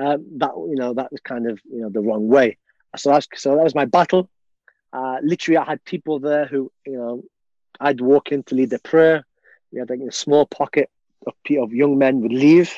um, 0.00 0.24
that 0.38 0.52
you 0.56 0.76
know 0.76 0.94
that 0.94 1.10
was 1.10 1.20
kind 1.20 1.48
of 1.50 1.60
you 1.70 1.80
know 1.80 1.90
the 1.90 2.00
wrong 2.00 2.28
way 2.28 2.56
so 2.96 3.10
that's 3.10 3.28
so 3.34 3.56
that 3.56 3.64
was 3.64 3.74
my 3.74 3.84
battle 3.84 4.28
uh, 4.92 5.18
literally 5.22 5.56
i 5.56 5.64
had 5.64 5.84
people 5.84 6.18
there 6.18 6.46
who 6.46 6.70
you 6.86 6.96
know 6.96 7.22
i'd 7.80 8.00
walk 8.00 8.32
in 8.32 8.42
to 8.42 8.54
lead 8.54 8.70
the 8.70 8.78
prayer 8.80 9.24
we 9.72 9.78
had 9.78 9.90
like 9.90 10.00
a 10.00 10.12
small 10.12 10.46
pocket 10.46 10.90
of, 11.26 11.34
of 11.58 11.72
young 11.72 11.98
men 11.98 12.20
would 12.20 12.32
leave 12.32 12.72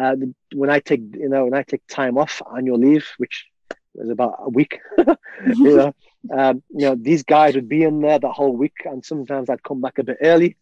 uh, 0.00 0.14
when 0.54 0.70
i 0.70 0.78
take 0.80 1.02
you 1.14 1.28
know 1.28 1.44
when 1.44 1.54
i 1.54 1.62
take 1.62 1.86
time 1.86 2.16
off 2.18 2.42
annual 2.56 2.78
leave 2.78 3.06
which 3.18 3.46
was 3.94 4.10
about 4.10 4.34
a 4.38 4.48
week 4.48 4.80
you 5.46 5.76
know 5.76 5.92
um, 6.30 6.62
you 6.70 6.86
know, 6.86 6.94
these 6.94 7.22
guys 7.22 7.54
would 7.54 7.68
be 7.68 7.82
in 7.82 8.00
there 8.00 8.18
the 8.18 8.32
whole 8.32 8.56
week, 8.56 8.76
and 8.84 9.04
sometimes 9.04 9.50
I'd 9.50 9.62
come 9.62 9.80
back 9.80 9.98
a 9.98 10.04
bit 10.04 10.18
early 10.22 10.56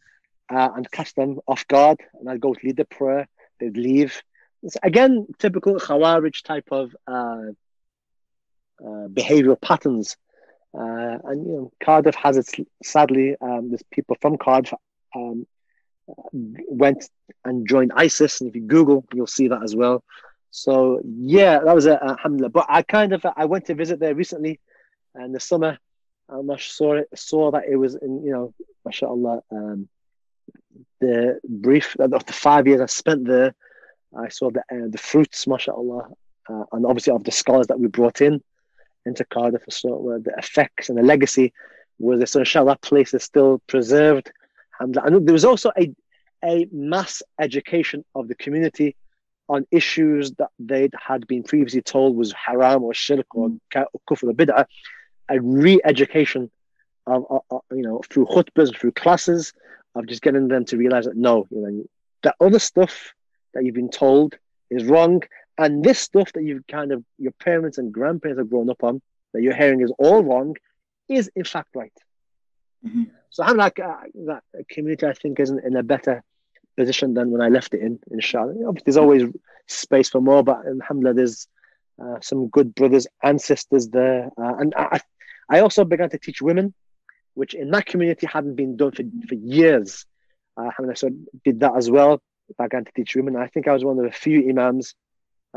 uh, 0.48 0.70
and 0.74 0.90
catch 0.90 1.14
them 1.14 1.40
off 1.46 1.66
guard, 1.68 2.00
and 2.18 2.28
I'd 2.28 2.40
go 2.40 2.54
to 2.54 2.66
lead 2.66 2.76
the 2.76 2.84
prayer. 2.84 3.28
They'd 3.58 3.76
leave. 3.76 4.22
Again, 4.82 5.26
typical 5.38 5.74
Khawarij 5.76 6.42
type 6.42 6.68
of 6.70 6.94
uh, 7.06 7.52
uh, 8.82 9.08
behavioral 9.08 9.60
patterns. 9.60 10.16
Uh, 10.72 11.18
and 11.24 11.46
you 11.46 11.52
know, 11.52 11.72
Cardiff 11.82 12.14
has 12.14 12.36
its 12.36 12.54
sadly, 12.82 13.36
um, 13.40 13.70
there's 13.70 13.82
people 13.90 14.16
from 14.20 14.38
Cardiff 14.38 14.74
um, 15.14 15.46
went 16.32 17.08
and 17.44 17.68
joined 17.68 17.92
ISIS, 17.94 18.40
and 18.40 18.48
if 18.48 18.54
you 18.54 18.62
Google, 18.62 19.04
you'll 19.12 19.26
see 19.26 19.48
that 19.48 19.62
as 19.62 19.74
well. 19.74 20.04
So 20.50 21.00
yeah, 21.04 21.60
that 21.60 21.74
was 21.74 21.86
a, 21.86 21.92
a 21.94 22.10
alhamdulillah. 22.10 22.50
But 22.50 22.66
I 22.68 22.82
kind 22.82 23.12
of 23.12 23.24
I 23.36 23.44
went 23.46 23.66
to 23.66 23.74
visit 23.74 24.00
there 24.00 24.14
recently 24.14 24.60
in 25.14 25.32
the 25.32 25.40
summer, 25.40 25.78
and 26.28 26.50
I 26.50 26.56
saw 26.56 26.94
it, 26.94 27.08
saw 27.14 27.50
that 27.52 27.64
it 27.68 27.76
was 27.76 27.94
in, 27.94 28.24
you 28.24 28.32
know, 28.32 28.54
mashallah, 28.84 29.42
um, 29.50 29.88
the 31.00 31.40
brief 31.48 31.96
of 31.98 32.26
the 32.26 32.32
five 32.32 32.66
years 32.66 32.80
I 32.80 32.86
spent 32.86 33.26
there, 33.26 33.54
I 34.16 34.28
saw 34.28 34.50
the 34.50 34.60
uh, 34.60 34.88
the 34.88 34.98
fruits, 34.98 35.46
mashallah, 35.46 36.08
uh, 36.48 36.64
and 36.72 36.86
obviously 36.86 37.12
of 37.12 37.24
the 37.24 37.30
scholars 37.30 37.68
that 37.68 37.78
we 37.78 37.86
brought 37.86 38.20
in 38.20 38.42
into 39.06 39.24
Cardiff, 39.24 39.62
so 39.68 40.20
the 40.22 40.34
effects 40.36 40.88
and 40.88 40.98
the 40.98 41.02
legacy 41.02 41.52
was 41.98 42.30
so 42.30 42.40
inshallah 42.40 42.72
that 42.72 42.82
place 42.82 43.14
is 43.14 43.22
still 43.22 43.60
preserved. 43.66 44.32
And, 44.78 44.96
and 44.96 45.26
there 45.26 45.32
was 45.32 45.44
also 45.44 45.70
a 45.78 45.94
a 46.44 46.66
mass 46.72 47.22
education 47.38 48.04
of 48.14 48.28
the 48.28 48.34
community 48.34 48.96
on 49.48 49.66
issues 49.70 50.32
that 50.32 50.50
they 50.58 50.88
had 50.98 51.26
been 51.26 51.42
previously 51.42 51.82
told 51.82 52.16
was 52.16 52.32
haram 52.32 52.82
or 52.82 52.94
shirk 52.94 53.26
or 53.34 53.50
kufr 53.74 54.28
or 54.28 54.32
bid'ah. 54.32 54.64
A 55.28 55.40
re-education 55.40 56.50
of, 57.06 57.24
of, 57.50 57.60
you 57.70 57.82
know 57.82 58.00
through 58.08 58.26
khutbas, 58.26 58.76
through 58.76 58.92
classes, 58.92 59.52
of 59.94 60.06
just 60.06 60.22
getting 60.22 60.48
them 60.48 60.64
to 60.66 60.76
realize 60.76 61.04
that 61.04 61.16
no, 61.16 61.46
you 61.50 61.60
know, 61.60 61.84
that 62.22 62.36
other 62.40 62.58
stuff 62.58 63.12
that 63.54 63.64
you've 63.64 63.74
been 63.74 63.90
told 63.90 64.36
is 64.70 64.84
wrong, 64.84 65.22
and 65.58 65.84
this 65.84 65.98
stuff 65.98 66.32
that 66.32 66.44
you've 66.44 66.66
kind 66.66 66.92
of 66.92 67.04
your 67.18 67.32
parents 67.32 67.78
and 67.78 67.92
grandparents 67.92 68.38
have 68.38 68.50
grown 68.50 68.70
up 68.70 68.82
on 68.82 69.02
that 69.32 69.42
you're 69.42 69.54
hearing 69.54 69.80
is 69.80 69.92
all 69.98 70.22
wrong, 70.22 70.56
is 71.08 71.30
in 71.34 71.44
fact 71.44 71.68
right. 71.74 71.92
Mm-hmm. 72.86 73.04
So 73.30 73.44
I'm 73.44 73.56
like 73.56 73.78
uh, 73.78 73.96
that 74.26 74.42
community. 74.68 75.06
I 75.06 75.12
think 75.12 75.38
isn't 75.38 75.64
in 75.64 75.76
a 75.76 75.82
better 75.82 76.22
position 76.76 77.14
than 77.14 77.30
when 77.30 77.42
I 77.42 77.48
left 77.48 77.74
it 77.74 77.80
in. 77.80 77.98
Inshallah, 78.10 78.54
there's 78.84 78.96
always 78.96 79.24
space 79.66 80.08
for 80.08 80.20
more, 80.20 80.42
but 80.42 80.66
alhamdulillah, 80.66 81.14
there's 81.14 81.46
uh, 82.02 82.18
some 82.20 82.48
good 82.48 82.74
brothers 82.74 83.06
and 83.22 83.40
sisters 83.40 83.88
there, 83.88 84.30
uh, 84.38 84.54
and 84.58 84.74
I, 84.76 85.00
I 85.48 85.60
also 85.60 85.84
began 85.84 86.08
to 86.10 86.18
teach 86.18 86.40
women, 86.40 86.72
which 87.34 87.54
in 87.54 87.70
that 87.72 87.86
community 87.86 88.26
hadn't 88.26 88.54
been 88.54 88.76
done 88.76 88.92
for, 88.92 89.02
for 89.28 89.34
years. 89.34 90.06
Uh, 90.56 90.70
and 90.78 90.90
I 90.90 90.94
sort 90.94 91.12
of 91.12 91.18
did 91.44 91.60
that 91.60 91.76
as 91.76 91.90
well. 91.90 92.20
Began 92.58 92.84
to 92.84 92.92
teach 92.92 93.14
women. 93.16 93.36
I 93.36 93.46
think 93.46 93.68
I 93.68 93.72
was 93.72 93.84
one 93.84 93.98
of 93.98 94.04
the 94.04 94.10
few 94.10 94.48
imams 94.48 94.94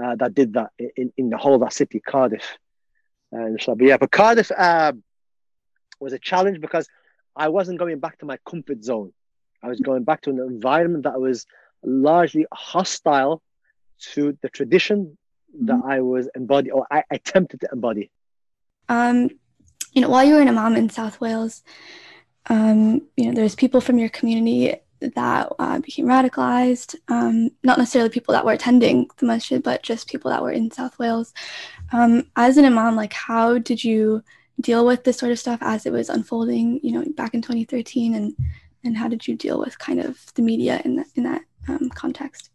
uh, 0.02 0.16
that 0.16 0.34
did 0.34 0.54
that 0.54 0.72
in, 0.96 1.12
in 1.18 1.30
the 1.30 1.38
whole 1.38 1.56
of 1.56 1.62
that 1.62 1.74
city, 1.74 2.00
Cardiff. 2.00 2.58
And 3.32 3.62
so, 3.62 3.76
but 3.76 3.88
yeah, 3.88 3.98
but 3.98 4.12
Cardiff 4.12 4.52
uh, 4.52 4.94
was 6.00 6.14
a 6.14 6.20
challenge 6.20 6.62
because 6.62 6.88
I 7.36 7.50
wasn't 7.50 7.80
going 7.80 8.00
back 8.00 8.20
to 8.20 8.26
my 8.26 8.38
comfort 8.48 8.84
zone. 8.84 9.12
I 9.62 9.70
was 9.70 9.80
going 9.80 10.04
back 10.04 10.22
to 10.22 10.30
an 10.30 10.40
environment 10.40 11.06
that 11.06 11.20
was 11.20 11.46
largely 11.84 12.46
hostile 12.54 13.42
to 14.14 14.38
the 14.42 14.50
tradition 14.50 15.18
that 15.62 15.78
mm-hmm. 15.78 15.90
I 15.90 16.02
was 16.02 16.30
embody 16.36 16.72
or 16.72 16.86
I 16.92 17.04
attempted 17.10 17.62
to 17.62 17.70
embody. 17.72 18.12
Um, 18.90 19.30
you 19.94 20.02
know, 20.02 20.10
while 20.10 20.24
you 20.24 20.36
were 20.36 20.42
an 20.42 20.50
Imam 20.50 20.76
in 20.76 20.90
South 20.90 21.22
Wales, 21.22 21.64
um, 22.48 23.02
you 23.16 23.28
know, 23.28 23.34
there's 23.34 23.56
people 23.56 23.80
from 23.80 23.98
your 23.98 24.10
community 24.10 24.76
that 25.10 25.52
uh, 25.60 25.80
became 25.80 26.06
radicalized. 26.06 26.96
Um, 27.08 27.50
not 27.64 27.78
necessarily 27.78 28.10
people 28.10 28.34
that 28.34 28.46
were 28.46 28.54
attending 28.54 29.10
the 29.18 29.26
masjid, 29.26 29.62
but 29.62 29.84
just 29.84 30.10
people 30.10 30.32
that 30.32 30.42
were 30.42 30.52
in 30.52 30.72
South 30.72 30.98
Wales. 31.00 31.34
Um, 31.92 32.28
as 32.36 32.58
an 32.58 32.66
imam, 32.66 32.96
like, 32.96 33.14
how 33.14 33.58
did 33.58 33.84
you 33.84 34.24
deal 34.62 34.86
with 34.86 35.04
this 35.04 35.18
sort 35.18 35.32
of 35.32 35.40
stuff 35.40 35.60
as 35.62 35.86
it 35.86 35.94
was 35.94 36.10
unfolding? 36.10 36.80
You 36.84 36.94
know, 36.94 37.06
back 37.16 37.34
in 37.34 37.42
2013, 37.42 38.16
and 38.16 38.36
and 38.84 38.98
how 38.98 39.08
did 39.08 39.28
you 39.28 39.36
deal 39.36 39.60
with 39.60 39.80
kind 39.80 40.00
of 40.00 40.20
the 40.36 40.42
media 40.42 40.82
in 40.84 40.96
that 40.98 41.08
in 41.16 41.24
that 41.24 41.42
um, 41.68 41.90
context? 41.90 42.50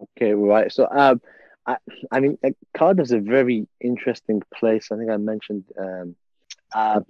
Okay, 0.00 0.32
right. 0.34 0.70
So, 0.70 0.88
um, 0.90 1.20
I, 1.66 1.76
I 2.12 2.20
mean, 2.20 2.38
Cardiff 2.76 3.06
is 3.06 3.12
a 3.12 3.18
very 3.18 3.66
interesting 3.80 4.42
place. 4.54 4.92
I 4.92 4.96
think 4.96 5.10
I 5.10 5.16
mentioned 5.16 5.64
um, 5.78 6.16
uh, 6.74 7.00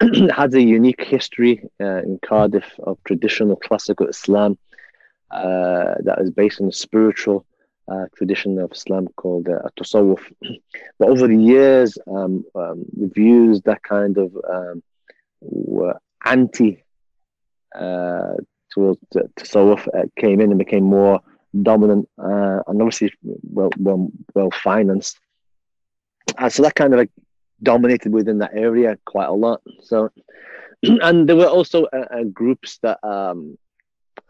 has 0.34 0.54
a 0.54 0.62
unique 0.62 1.02
history 1.02 1.62
uh, 1.80 2.02
in 2.02 2.18
Cardiff 2.24 2.70
of 2.80 2.98
traditional 3.04 3.56
classical 3.56 4.06
Islam 4.08 4.58
uh, 5.30 5.94
that 6.00 6.18
is 6.20 6.30
based 6.30 6.60
on 6.60 6.68
a 6.68 6.72
spiritual 6.72 7.46
uh, 7.88 8.06
tradition 8.16 8.58
of 8.58 8.72
Islam 8.72 9.08
called 9.16 9.48
uh, 9.48 9.60
Tasawwuf. 9.78 10.20
but 10.98 11.08
over 11.08 11.26
the 11.26 11.36
years, 11.36 11.96
um, 12.08 12.44
um, 12.54 12.84
the 12.96 13.08
views 13.08 13.62
that 13.62 13.82
kind 13.82 14.18
of 14.18 14.36
um, 14.48 14.82
anti 16.24 16.82
uh, 17.74 18.34
towards 18.72 18.98
Tasawwuf 19.38 19.86
uh, 19.88 20.06
came 20.18 20.40
in 20.40 20.50
and 20.50 20.58
became 20.58 20.84
more 20.84 21.20
dominant 21.62 22.08
uh, 22.18 22.60
and 22.66 22.82
obviously 22.82 23.12
well 23.22 23.70
well 23.78 24.10
well 24.34 24.50
financed. 24.50 25.18
So 26.50 26.62
that 26.64 26.74
kind 26.74 26.92
of 26.92 26.98
like 26.98 27.10
dominated 27.62 28.12
within 28.12 28.38
that 28.38 28.54
area 28.54 28.98
quite 29.04 29.26
a 29.26 29.32
lot. 29.32 29.62
So, 29.82 30.10
and 30.82 31.28
there 31.28 31.36
were 31.36 31.46
also 31.46 31.84
uh, 31.84 32.06
uh, 32.10 32.24
groups 32.24 32.78
that 32.82 32.98
um, 33.02 33.58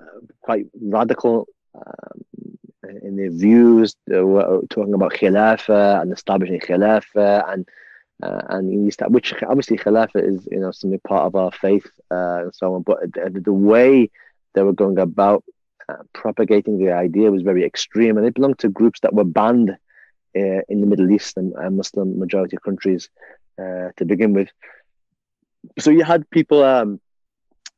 uh, 0.01 0.21
quite 0.41 0.67
radical 0.81 1.47
um, 1.75 2.99
in 3.03 3.17
their 3.17 3.31
views. 3.31 3.97
They 4.07 4.21
were 4.21 4.63
talking 4.71 4.95
about 4.95 5.13
khilafah 5.13 6.03
and 6.03 6.13
establishing 6.13 6.61
khilafah 6.61 7.53
and 7.53 7.69
uh, 8.23 8.43
and 8.49 8.87
which 9.09 9.35
obviously 9.43 9.77
khilafah 9.77 10.23
is 10.23 10.49
you 10.51 10.59
know 10.59 10.71
something 10.71 11.01
part 11.01 11.25
of 11.25 11.35
our 11.35 11.53
faith 11.53 11.87
uh, 12.11 12.45
and 12.45 12.55
so 12.55 12.75
on. 12.75 12.83
But 12.83 13.13
the, 13.13 13.41
the 13.45 13.53
way 13.53 14.11
they 14.55 14.63
were 14.63 14.73
going 14.73 14.99
about 14.99 15.45
uh, 15.89 16.03
propagating 16.15 16.79
the 16.79 16.93
idea 16.93 17.31
was 17.31 17.43
very 17.43 17.65
extreme, 17.65 18.17
and 18.17 18.27
it 18.27 18.35
belonged 18.35 18.59
to 18.61 18.69
groups 18.69 19.01
that 19.01 19.15
were 19.15 19.25
banned 19.25 19.77
uh, 20.37 20.61
in 20.69 20.81
the 20.81 20.87
Middle 20.87 21.11
East 21.11 21.37
and, 21.37 21.53
and 21.55 21.77
Muslim 21.77 22.19
majority 22.19 22.57
countries 22.65 23.09
uh, 23.59 23.89
to 23.97 24.05
begin 24.05 24.33
with. 24.33 24.49
So 25.79 25.91
you 25.91 26.05
had 26.05 26.29
people 26.31 26.63
um, 26.63 27.01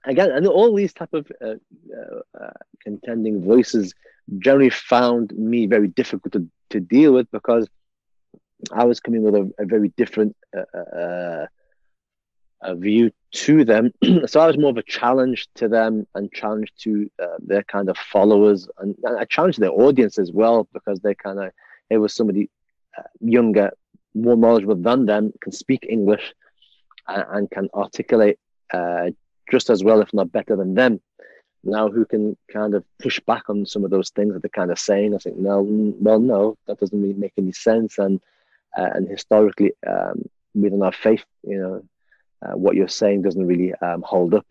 again, 0.05 0.31
and 0.31 0.47
all 0.47 0.75
these 0.75 0.93
type 0.93 1.13
of 1.13 1.31
uh, 1.41 1.55
contending 2.83 3.45
voices 3.45 3.95
generally 4.39 4.71
found 4.71 5.33
me 5.33 5.67
very 5.67 5.89
difficult 5.89 6.33
to, 6.33 6.47
to 6.71 6.81
deal 6.81 7.13
with 7.13 7.31
because 7.31 7.69
I 8.73 8.85
was 8.85 9.01
coming 9.01 9.23
with 9.23 9.35
a, 9.35 9.51
a 9.59 9.65
very 9.65 9.89
different 9.97 10.37
uh, 10.57 11.47
a 12.63 12.75
view 12.75 13.11
to 13.31 13.65
them. 13.65 13.93
so 14.27 14.41
I 14.41 14.47
was 14.47 14.59
more 14.59 14.71
of 14.71 14.77
a 14.77 14.83
challenge 14.83 15.49
to 15.57 15.69
them 15.69 16.07
and 16.15 16.33
challenge 16.33 16.73
to 16.81 17.09
uh, 17.23 17.37
their 17.39 17.63
kind 17.63 17.89
of 17.89 17.97
followers, 17.97 18.69
and, 18.79 18.97
and 19.05 19.19
I 19.19 19.25
challenged 19.25 19.61
their 19.61 19.71
audience 19.71 20.19
as 20.19 20.33
well 20.33 20.69
because 20.73 21.01
they 21.01 21.15
kind 21.15 21.39
of 21.39 21.53
it 21.91 21.99
was 21.99 22.15
somebody 22.15 22.51
uh, 22.97 23.03
younger, 23.21 23.71
more 24.15 24.37
knowledgeable 24.37 24.77
than 24.77 25.07
them, 25.07 25.33
can 25.41 25.53
speak 25.53 25.87
English, 25.89 26.35
and, 27.07 27.25
and 27.31 27.51
can 27.51 27.69
articulate 27.75 28.39
uh, 28.73 29.11
just 29.51 29.71
as 29.71 29.83
well, 29.83 30.01
if 30.01 30.13
not 30.13 30.33
better 30.33 30.57
than 30.57 30.75
them. 30.75 31.01
Now, 31.65 31.89
who 31.89 32.05
can 32.05 32.37
kind 32.53 32.75
of 32.75 32.85
push 33.01 33.19
back 33.21 33.45
on 33.49 33.67
some 33.67 33.85
of 33.85 33.91
those 33.91 34.11
things 34.11 34.33
that 34.33 34.43
they're 34.43 34.51
kind 34.51 34.71
of 34.71 34.79
saying? 34.79 35.15
I 35.15 35.19
think 35.19 35.37
no, 35.37 35.67
well, 36.01 36.21
no, 36.21 36.57
that 36.67 36.79
doesn't 36.79 37.01
really 37.01 37.15
make 37.15 37.33
any 37.37 37.53
sense, 37.53 37.99
and 37.99 38.21
uh, 38.77 38.91
and 38.95 39.09
historically, 39.09 39.73
um, 39.87 40.29
don't 40.55 40.83
have 40.83 40.95
faith, 40.95 41.25
you 41.43 41.59
know 41.59 41.83
uh, 42.43 42.53
what 42.53 42.77
you're 42.77 42.89
saying 42.89 43.23
doesn't 43.23 43.47
really 43.47 43.75
um, 43.75 44.03
hold 44.03 44.35
up. 44.35 44.47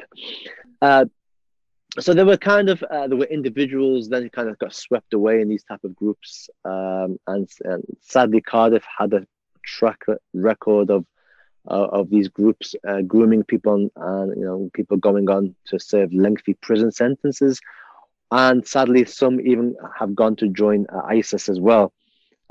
Uh, 1.98 2.02
so 2.02 2.14
there 2.14 2.26
were 2.26 2.38
kind 2.38 2.70
of 2.70 2.84
uh, 2.84 3.08
there 3.08 3.18
were 3.18 3.26
individuals 3.26 4.10
then 4.10 4.30
kind 4.30 4.50
of 4.50 4.58
got 4.60 4.74
swept 4.74 5.14
away 5.14 5.42
in 5.42 5.50
these 5.50 5.64
type 5.64 5.84
of 5.84 5.96
groups, 5.96 6.50
um, 6.66 7.18
and, 7.28 7.50
and, 7.64 7.84
sadly 8.02 8.42
Cardiff 8.42 8.84
had 8.98 9.14
a 9.14 9.26
track 9.64 10.02
record 10.34 10.90
of 10.90 11.06
of 11.70 12.10
these 12.10 12.30
groups 12.30 12.76
uh, 12.88 13.02
grooming 13.02 13.44
people 13.44 13.90
and 13.96 14.38
you 14.38 14.46
know 14.46 14.70
people 14.74 14.96
going 14.96 15.30
on 15.30 15.54
to 15.66 15.78
serve 15.78 16.14
lengthy 16.14 16.54
prison 16.62 16.92
sentences, 16.92 17.60
and 18.32 18.66
sadly 18.66 19.04
some 19.06 19.42
even 19.42 19.76
have 19.98 20.16
gone 20.16 20.36
to 20.36 20.48
join 20.50 20.86
uh, 20.94 21.02
ISIS 21.08 21.50
as 21.50 21.60
well. 21.60 21.94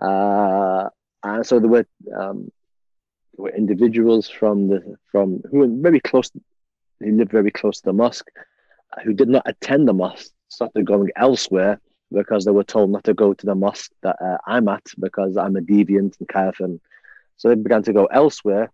Uh, 0.01 0.89
and 1.23 1.47
so 1.47 1.59
there 1.59 1.71
were 1.71 1.87
um, 2.19 2.51
were 3.37 3.51
individuals 3.51 4.29
from 4.29 4.69
the 4.69 4.97
from 5.11 5.41
who 5.51 5.59
were 5.59 5.69
very 5.71 6.01
close, 6.01 6.31
who 7.01 7.13
lived 7.13 7.33
very 7.33 7.51
close 7.51 7.79
to 7.79 7.87
the 7.87 7.93
mosque, 7.93 8.31
uh, 8.37 8.43
who 9.05 9.13
did 9.13 9.29
not 9.29 9.43
attend 9.47 9.89
the 9.89 9.93
mosque, 9.93 10.33
started 10.49 10.87
going 10.87 11.11
elsewhere 11.17 11.81
because 12.13 12.45
they 12.45 12.51
were 12.51 12.65
told 12.65 12.91
not 12.91 13.05
to 13.05 13.15
go 13.15 13.35
to 13.35 13.47
the 13.47 13.55
mosque 13.55 13.93
that 14.03 14.17
uh, 14.21 14.39
I'm 14.47 14.69
at 14.69 14.87
because 14.99 15.37
I'm 15.37 15.57
a 15.57 15.61
deviant 15.61 16.19
and 16.19 16.29
kafir. 16.29 16.79
So 17.37 17.49
they 17.49 17.55
began 17.55 17.83
to 17.83 17.93
go 17.93 18.07
elsewhere, 18.07 18.71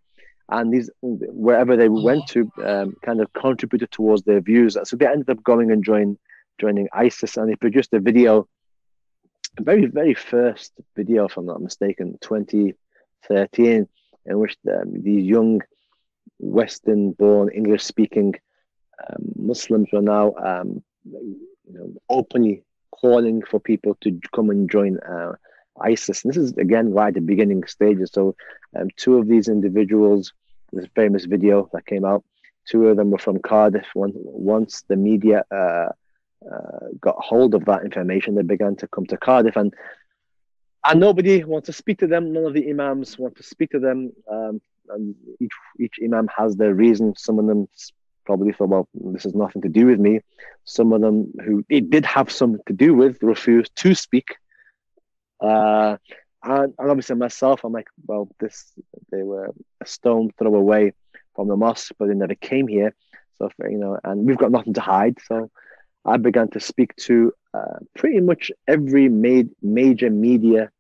and 0.48 0.72
these 0.72 0.90
wherever 1.00 1.76
they 1.76 1.88
went 1.88 2.26
to, 2.28 2.50
um, 2.64 2.94
kind 3.02 3.20
of 3.20 3.32
contributed 3.32 3.90
towards 3.90 4.22
their 4.22 4.40
views. 4.40 4.76
So 4.84 4.96
they 4.96 5.06
ended 5.06 5.30
up 5.30 5.42
going 5.42 5.72
and 5.72 5.84
join, 5.84 6.18
joining 6.60 6.88
ISIS, 6.92 7.36
and 7.36 7.50
they 7.50 7.56
produced 7.56 7.92
a 7.92 7.98
video, 7.98 8.46
a 9.58 9.62
very 9.62 9.86
very 9.86 10.14
first 10.14 10.72
video, 10.94 11.24
if 11.24 11.36
I'm 11.36 11.46
not 11.46 11.60
mistaken, 11.60 12.18
2013 12.20 13.88
in 14.26 14.38
which 14.38 14.56
the, 14.64 14.82
these 14.86 15.24
young 15.24 15.60
Western 16.38 17.12
born 17.12 17.48
English 17.50 17.82
speaking 17.82 18.34
um, 19.08 19.32
Muslims 19.36 19.88
were 19.92 20.02
now 20.02 20.34
um, 20.34 20.82
you 21.04 21.38
know, 21.68 21.92
openly 22.08 22.62
calling 22.90 23.42
for 23.42 23.58
people 23.60 23.96
to 24.00 24.18
come 24.34 24.50
and 24.50 24.70
join 24.70 24.98
uh, 25.00 25.32
ISIS. 25.80 26.24
And 26.24 26.32
this 26.32 26.42
is 26.42 26.52
again 26.52 26.92
right 26.92 27.08
at 27.08 27.14
the 27.14 27.20
beginning 27.20 27.64
stages. 27.64 28.10
So, 28.12 28.36
um, 28.76 28.88
two 28.96 29.18
of 29.18 29.28
these 29.28 29.48
individuals, 29.48 30.32
this 30.72 30.88
famous 30.94 31.24
video 31.24 31.68
that 31.72 31.86
came 31.86 32.04
out, 32.04 32.24
two 32.66 32.88
of 32.88 32.96
them 32.96 33.10
were 33.10 33.18
from 33.18 33.38
Cardiff. 33.38 33.86
One, 33.94 34.12
once 34.14 34.82
the 34.88 34.96
media 34.96 35.44
uh, 35.50 35.88
uh, 36.50 36.86
got 37.00 37.16
hold 37.18 37.54
of 37.54 37.64
that 37.66 37.84
information, 37.84 38.34
they 38.34 38.42
began 38.42 38.76
to 38.76 38.88
come 38.88 39.06
to 39.06 39.16
Cardiff, 39.16 39.56
and 39.56 39.74
and 40.84 41.00
nobody 41.00 41.44
wants 41.44 41.66
to 41.66 41.72
speak 41.72 41.98
to 41.98 42.06
them. 42.06 42.32
None 42.32 42.44
of 42.44 42.54
the 42.54 42.68
imams 42.70 43.18
want 43.18 43.36
to 43.36 43.42
speak 43.42 43.70
to 43.70 43.78
them. 43.78 44.12
Um, 44.30 44.60
and 44.90 45.14
each 45.40 45.52
each 45.78 45.98
imam 46.04 46.28
has 46.36 46.56
their 46.56 46.74
reason. 46.74 47.14
Some 47.16 47.38
of 47.38 47.46
them 47.46 47.68
probably 48.24 48.52
thought, 48.52 48.68
well, 48.68 48.88
this 48.94 49.24
has 49.24 49.34
nothing 49.34 49.62
to 49.62 49.68
do 49.68 49.86
with 49.86 49.98
me. 49.98 50.20
Some 50.64 50.92
of 50.92 51.00
them 51.00 51.32
who 51.44 51.64
it 51.68 51.90
did 51.90 52.04
have 52.04 52.30
something 52.30 52.62
to 52.66 52.72
do 52.72 52.94
with 52.94 53.22
refused 53.22 53.74
to 53.76 53.94
speak. 53.94 54.36
Uh, 55.40 55.96
and, 56.42 56.74
and 56.78 56.90
obviously 56.90 57.16
myself, 57.16 57.64
I'm 57.64 57.72
like, 57.72 57.88
well, 58.06 58.28
this 58.40 58.72
they 59.10 59.22
were 59.22 59.54
a 59.80 59.86
stone 59.86 60.30
throw 60.38 60.54
away 60.54 60.92
from 61.34 61.48
the 61.48 61.56
mosque, 61.56 61.92
but 61.98 62.08
they 62.08 62.14
never 62.14 62.34
came 62.34 62.68
here. 62.68 62.94
So 63.38 63.50
you 63.68 63.78
know, 63.78 63.98
and 64.04 64.26
we've 64.26 64.38
got 64.38 64.52
nothing 64.52 64.74
to 64.74 64.80
hide. 64.80 65.18
So 65.26 65.50
I 66.04 66.16
began 66.16 66.48
to 66.50 66.60
speak 66.60 66.94
to 66.96 67.32
uh, 67.54 67.78
pretty 67.96 68.20
much 68.20 68.50
every 68.66 69.08
made, 69.08 69.50
major 69.62 70.10
media 70.10 70.70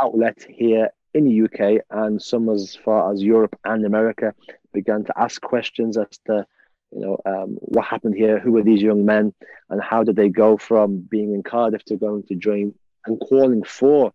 outlet 0.00 0.44
here 0.48 0.90
in 1.14 1.24
the 1.24 1.42
UK 1.44 1.82
and 1.90 2.20
some 2.20 2.48
as 2.48 2.76
far 2.76 3.12
as 3.12 3.22
Europe 3.22 3.58
and 3.64 3.84
America 3.86 4.34
began 4.72 5.04
to 5.04 5.18
ask 5.18 5.40
questions 5.40 5.96
as 5.96 6.06
to 6.26 6.46
you 6.92 7.00
know 7.00 7.18
um, 7.26 7.56
what 7.60 7.84
happened 7.84 8.14
here 8.14 8.38
who 8.38 8.52
were 8.52 8.62
these 8.62 8.82
young 8.82 9.04
men 9.04 9.32
and 9.70 9.80
how 9.82 10.02
did 10.02 10.16
they 10.16 10.28
go 10.28 10.56
from 10.56 10.98
being 10.98 11.34
in 11.34 11.42
Cardiff 11.42 11.84
to 11.84 11.96
going 11.96 12.22
to 12.24 12.34
join 12.34 12.74
and 13.06 13.20
calling 13.20 13.62
for 13.62 14.12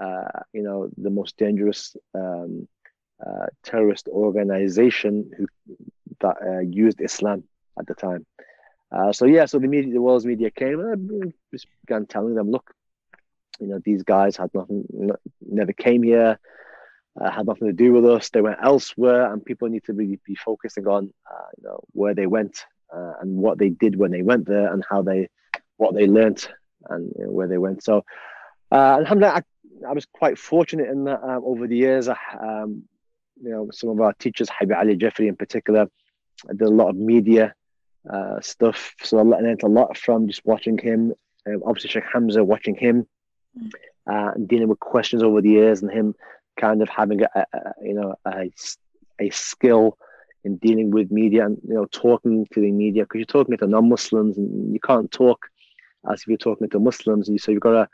uh, 0.00 0.40
you 0.52 0.62
know 0.62 0.88
the 0.96 1.10
most 1.10 1.36
dangerous 1.36 1.96
um, 2.14 2.66
uh, 3.24 3.46
terrorist 3.62 4.08
organization 4.08 5.30
who 5.36 5.46
that 6.20 6.36
uh, 6.42 6.60
used 6.60 7.00
Islam 7.00 7.44
at 7.78 7.86
the 7.86 7.94
time. 7.94 8.26
Uh, 8.92 9.12
so 9.12 9.24
yeah, 9.24 9.44
so 9.46 9.58
the 9.58 9.68
media, 9.68 9.92
the 9.92 10.00
world's 10.00 10.26
media 10.26 10.50
came 10.50 10.80
and 10.80 11.32
just 11.52 11.66
began 11.86 12.06
telling 12.06 12.34
them, 12.34 12.50
look, 12.50 12.72
you 13.60 13.66
know, 13.66 13.80
these 13.84 14.02
guys 14.02 14.36
had 14.36 14.50
nothing, 14.54 14.84
never 15.40 15.72
came 15.72 16.02
here, 16.02 16.38
uh, 17.20 17.30
had 17.30 17.46
nothing 17.46 17.68
to 17.68 17.72
do 17.72 17.92
with 17.92 18.06
us. 18.06 18.30
They 18.30 18.40
went 18.40 18.58
elsewhere, 18.62 19.32
and 19.32 19.44
people 19.44 19.68
need 19.68 19.84
to 19.84 19.92
really 19.92 20.18
be 20.24 20.34
focusing 20.34 20.86
on, 20.86 21.12
uh, 21.30 21.46
you 21.58 21.64
know, 21.64 21.80
where 21.92 22.14
they 22.14 22.26
went 22.26 22.64
uh, 22.94 23.12
and 23.20 23.36
what 23.36 23.58
they 23.58 23.68
did 23.68 23.96
when 23.96 24.10
they 24.10 24.22
went 24.22 24.46
there 24.46 24.72
and 24.72 24.84
how 24.88 25.02
they, 25.02 25.28
what 25.76 25.94
they 25.94 26.06
learnt 26.06 26.48
and 26.88 27.12
you 27.18 27.24
know, 27.24 27.30
where 27.30 27.46
they 27.46 27.58
went. 27.58 27.82
So, 27.82 28.04
uh, 28.72 28.98
alhamdulillah, 29.00 29.42
I, 29.84 29.88
I 29.88 29.92
was 29.92 30.06
quite 30.12 30.38
fortunate 30.38 30.88
in 30.88 31.04
that 31.04 31.22
um, 31.22 31.42
over 31.44 31.66
the 31.66 31.76
years. 31.76 32.08
Um, 32.08 32.84
you 33.42 33.50
know, 33.50 33.68
some 33.72 33.90
of 33.90 34.00
our 34.00 34.12
teachers, 34.14 34.48
Habib 34.50 34.76
Ali 34.76 34.96
Jifri 34.96 35.28
in 35.28 35.36
particular, 35.36 35.88
did 36.48 36.62
a 36.62 36.68
lot 36.68 36.90
of 36.90 36.96
media 36.96 37.54
uh, 38.08 38.40
stuff. 38.40 38.94
So 39.02 39.18
I 39.18 39.22
learned 39.22 39.62
a 39.62 39.68
lot 39.68 39.96
from 39.96 40.26
just 40.26 40.44
watching 40.44 40.78
him. 40.78 41.12
Um, 41.46 41.62
obviously, 41.66 41.90
Sheikh 41.90 42.04
Hamza, 42.12 42.44
watching 42.44 42.76
him 42.76 43.06
mm. 43.58 43.70
uh, 44.10 44.32
and 44.34 44.48
dealing 44.48 44.68
with 44.68 44.80
questions 44.80 45.22
over 45.22 45.40
the 45.40 45.50
years, 45.50 45.82
and 45.82 45.90
him 45.90 46.14
kind 46.60 46.82
of 46.82 46.88
having 46.88 47.22
a, 47.22 47.28
a, 47.34 47.46
you 47.82 47.94
know 47.94 48.14
a, 48.26 48.50
a 49.20 49.30
skill 49.30 49.96
in 50.44 50.56
dealing 50.56 50.90
with 50.90 51.10
media 51.10 51.46
and 51.46 51.58
you 51.66 51.74
know 51.74 51.86
talking 51.86 52.46
to 52.52 52.60
the 52.60 52.70
media 52.70 53.04
because 53.04 53.18
you're 53.18 53.26
talking 53.26 53.56
to 53.56 53.66
non-Muslims 53.66 54.36
and 54.36 54.72
you 54.72 54.80
can't 54.80 55.10
talk 55.10 55.46
as 56.10 56.22
if 56.22 56.28
you're 56.28 56.38
talking 56.38 56.68
to 56.70 56.78
Muslims. 56.78 57.28
And 57.28 57.40
so 57.40 57.52
you've 57.52 57.60
got 57.60 57.72
to 57.72 57.88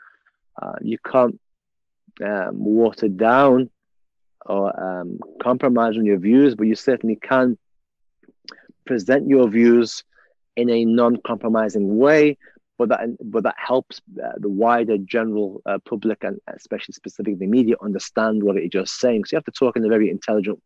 uh, 0.61 0.75
you 0.81 0.97
can't 0.99 1.39
um, 2.23 2.63
water 2.63 3.07
down 3.07 3.69
or 4.45 4.79
um, 4.81 5.19
compromise 5.41 5.97
on 5.97 6.05
your 6.05 6.17
views, 6.17 6.55
but 6.55 6.67
you 6.67 6.75
certainly 6.75 7.15
can 7.15 7.57
present 8.85 9.27
your 9.27 9.49
views 9.49 10.03
in 10.55 10.69
a 10.69 10.85
non-compromising 10.85 11.97
way, 11.97 12.37
but 12.77 12.89
that 12.89 13.01
but 13.23 13.43
that 13.43 13.55
helps 13.57 14.01
uh, 14.23 14.33
the 14.37 14.49
wider 14.49 14.97
general 14.97 15.61
uh, 15.65 15.79
public 15.85 16.23
and 16.23 16.39
especially 16.55 16.93
specifically 16.93 17.35
the 17.35 17.47
media 17.47 17.75
understand 17.81 18.43
what 18.43 18.55
you're 18.55 18.69
just 18.69 18.99
saying. 18.99 19.25
So 19.25 19.35
you 19.35 19.37
have 19.37 19.45
to 19.45 19.51
talk 19.51 19.75
in 19.77 19.85
a 19.85 19.89
very 19.89 20.09
intelligent, 20.09 20.61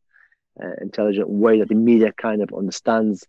uh, 0.62 0.74
intelligent 0.82 1.30
way 1.30 1.60
that 1.60 1.70
the 1.70 1.76
media 1.76 2.12
kind 2.14 2.42
of 2.42 2.50
understands. 2.54 3.26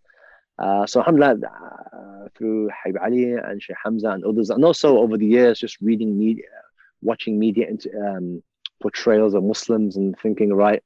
Uh, 0.59 0.85
so 0.85 0.99
alhamdulillah, 0.99 1.39
uh, 1.45 2.27
through 2.37 2.69
Habib 2.83 3.01
Ali 3.01 3.33
and 3.33 3.61
Sheikh 3.61 3.77
Hamza 3.83 4.09
and 4.09 4.23
others, 4.23 4.49
and 4.49 4.63
also 4.63 4.97
over 4.97 5.17
the 5.17 5.25
years, 5.25 5.59
just 5.59 5.79
reading 5.81 6.17
media, 6.17 6.45
watching 7.01 7.39
media 7.39 7.67
into, 7.67 7.89
um, 7.99 8.43
portrayals 8.81 9.33
of 9.33 9.43
Muslims 9.43 9.95
and 9.95 10.15
thinking, 10.19 10.53
right, 10.53 10.83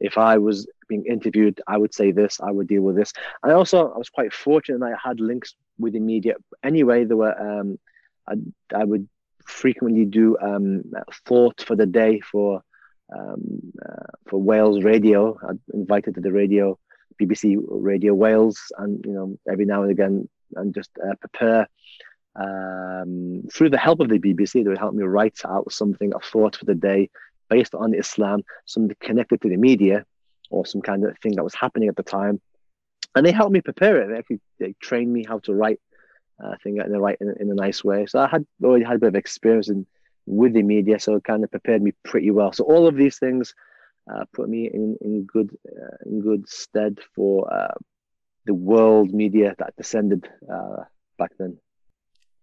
if 0.00 0.18
I 0.18 0.38
was 0.38 0.66
being 0.88 1.04
interviewed, 1.06 1.60
I 1.66 1.76
would 1.76 1.94
say 1.94 2.12
this, 2.12 2.40
I 2.40 2.50
would 2.50 2.68
deal 2.68 2.82
with 2.82 2.96
this. 2.96 3.12
I 3.42 3.52
also, 3.52 3.92
I 3.92 3.98
was 3.98 4.10
quite 4.10 4.32
fortunate 4.32 4.80
that 4.80 4.92
I 4.92 5.08
had 5.08 5.20
links 5.20 5.54
with 5.78 5.92
the 5.92 6.00
media. 6.00 6.34
Anyway, 6.62 7.04
there 7.04 7.16
were, 7.16 7.60
um, 7.60 7.78
I, 8.28 8.34
I 8.74 8.84
would 8.84 9.08
frequently 9.44 10.04
do 10.04 10.36
um, 10.40 10.84
thought 11.26 11.62
for 11.62 11.74
the 11.74 11.86
day 11.86 12.20
for 12.20 12.62
um, 13.16 13.72
uh, 13.84 14.12
for 14.26 14.40
Wales 14.40 14.84
Radio. 14.84 15.38
I'd 15.48 15.58
invited 15.72 16.14
to 16.14 16.20
the 16.20 16.32
radio, 16.32 16.78
BBC 17.20 17.56
Radio 17.66 18.14
Wales, 18.14 18.60
and 18.76 19.04
you 19.04 19.12
know 19.12 19.38
every 19.50 19.64
now 19.64 19.82
and 19.82 19.90
again, 19.90 20.28
and 20.56 20.74
just 20.74 20.90
uh, 21.02 21.14
prepare 21.20 21.68
um, 22.36 23.44
through 23.52 23.70
the 23.70 23.78
help 23.78 24.00
of 24.00 24.08
the 24.08 24.18
BBC. 24.18 24.62
They 24.62 24.68
would 24.68 24.78
help 24.78 24.94
me 24.94 25.04
write 25.04 25.40
out 25.46 25.72
something, 25.72 26.12
a 26.14 26.20
thought 26.20 26.56
for 26.56 26.66
the 26.66 26.74
day 26.74 27.10
based 27.48 27.74
on 27.74 27.94
Islam, 27.94 28.42
something 28.66 28.96
connected 29.00 29.40
to 29.42 29.48
the 29.48 29.56
media 29.56 30.04
or 30.50 30.66
some 30.66 30.80
kind 30.80 31.04
of 31.04 31.18
thing 31.18 31.32
that 31.36 31.44
was 31.44 31.54
happening 31.54 31.88
at 31.88 31.96
the 31.96 32.02
time. 32.02 32.40
And 33.14 33.24
they 33.24 33.32
helped 33.32 33.52
me 33.52 33.60
prepare 33.60 34.00
it. 34.02 34.08
They 34.08 34.18
actually 34.18 34.40
they 34.58 34.74
trained 34.80 35.12
me 35.12 35.24
how 35.26 35.38
to 35.40 35.54
write 35.54 35.80
uh, 36.42 36.54
thing 36.62 36.76
in 36.76 36.94
a 36.94 37.00
right 37.00 37.16
in, 37.20 37.34
in, 37.40 37.50
a 37.50 37.54
nice 37.54 37.82
way. 37.82 38.06
So 38.06 38.20
I 38.20 38.28
had 38.28 38.46
already 38.62 38.84
had 38.84 38.96
a 38.96 38.98
bit 38.98 39.08
of 39.08 39.14
experience 39.16 39.68
in 39.68 39.86
with 40.26 40.52
the 40.52 40.62
media, 40.62 41.00
so 41.00 41.16
it 41.16 41.24
kind 41.24 41.42
of 41.42 41.50
prepared 41.50 41.82
me 41.82 41.92
pretty 42.04 42.30
well. 42.30 42.52
So 42.52 42.64
all 42.64 42.86
of 42.86 42.96
these 42.96 43.18
things 43.18 43.54
uh, 44.12 44.24
put 44.34 44.48
me 44.48 44.70
in 44.72 44.96
in 45.00 45.24
good 45.24 45.56
uh, 45.66 45.96
in 46.06 46.20
good 46.20 46.48
stead 46.48 46.98
for 47.14 47.52
uh, 47.52 47.74
the 48.44 48.54
world 48.54 49.12
media 49.12 49.54
that 49.58 49.74
descended 49.76 50.28
uh, 50.52 50.84
back 51.18 51.32
then. 51.38 51.58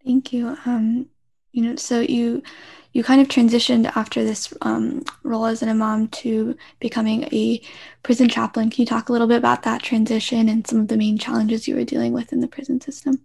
Thank 0.03 0.33
you. 0.33 0.57
Um, 0.65 1.07
you 1.55 1.61
know, 1.61 1.75
so 1.77 2.01
you 2.01 2.43
you 2.91 3.03
kind 3.03 3.21
of 3.21 3.27
transitioned 3.27 3.91
after 3.95 4.23
this 4.23 4.53
um, 4.61 5.03
role 5.23 5.45
as 5.45 5.61
an 5.61 5.69
imam 5.69 6.07
to 6.09 6.55
becoming 6.79 7.23
a 7.33 7.61
prison 8.03 8.29
chaplain. 8.29 8.69
Can 8.69 8.81
you 8.81 8.85
talk 8.85 9.09
a 9.09 9.11
little 9.11 9.27
bit 9.27 9.37
about 9.37 9.63
that 9.63 9.81
transition 9.81 10.47
and 10.47 10.65
some 10.67 10.79
of 10.81 10.87
the 10.89 10.97
main 10.97 11.17
challenges 11.17 11.67
you 11.67 11.75
were 11.75 11.83
dealing 11.83 12.13
with 12.13 12.31
in 12.31 12.39
the 12.39 12.47
prison 12.47 12.79
system? 12.79 13.21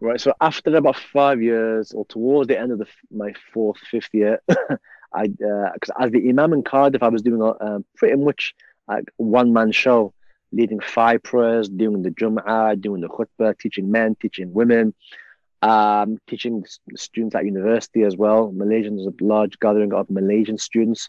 Right. 0.00 0.20
So 0.20 0.34
after 0.40 0.74
about 0.76 0.96
five 0.96 1.42
years, 1.42 1.92
or 1.92 2.04
towards 2.06 2.48
the 2.48 2.58
end 2.58 2.70
of 2.70 2.78
the, 2.78 2.86
my 3.10 3.32
fourth, 3.52 3.78
fifth 3.78 4.10
year, 4.12 4.40
I 5.14 5.26
because 5.28 5.90
uh, 5.90 6.04
as 6.04 6.10
the 6.10 6.28
imam 6.28 6.52
in 6.52 6.62
Cardiff, 6.62 7.02
I 7.02 7.08
was 7.08 7.22
doing 7.22 7.40
a 7.40 7.46
uh, 7.46 7.78
pretty 7.96 8.16
much 8.16 8.54
like 8.88 9.04
one 9.16 9.52
man 9.52 9.72
show, 9.72 10.14
leading 10.52 10.80
five 10.80 11.22
prayers, 11.22 11.68
doing 11.68 12.02
the 12.02 12.10
Jum'ah, 12.10 12.80
doing 12.80 13.00
the 13.00 13.08
khutbah, 13.08 13.58
teaching 13.58 13.90
men, 13.90 14.16
teaching 14.20 14.52
women 14.52 14.94
um, 15.62 16.18
teaching 16.28 16.64
students 16.96 17.34
at 17.34 17.44
university 17.44 18.02
as 18.02 18.16
well. 18.16 18.52
Malaysian, 18.52 18.96
there's 18.96 19.08
a 19.08 19.24
large 19.24 19.58
gathering 19.58 19.92
of 19.92 20.10
Malaysian 20.10 20.58
students 20.58 21.08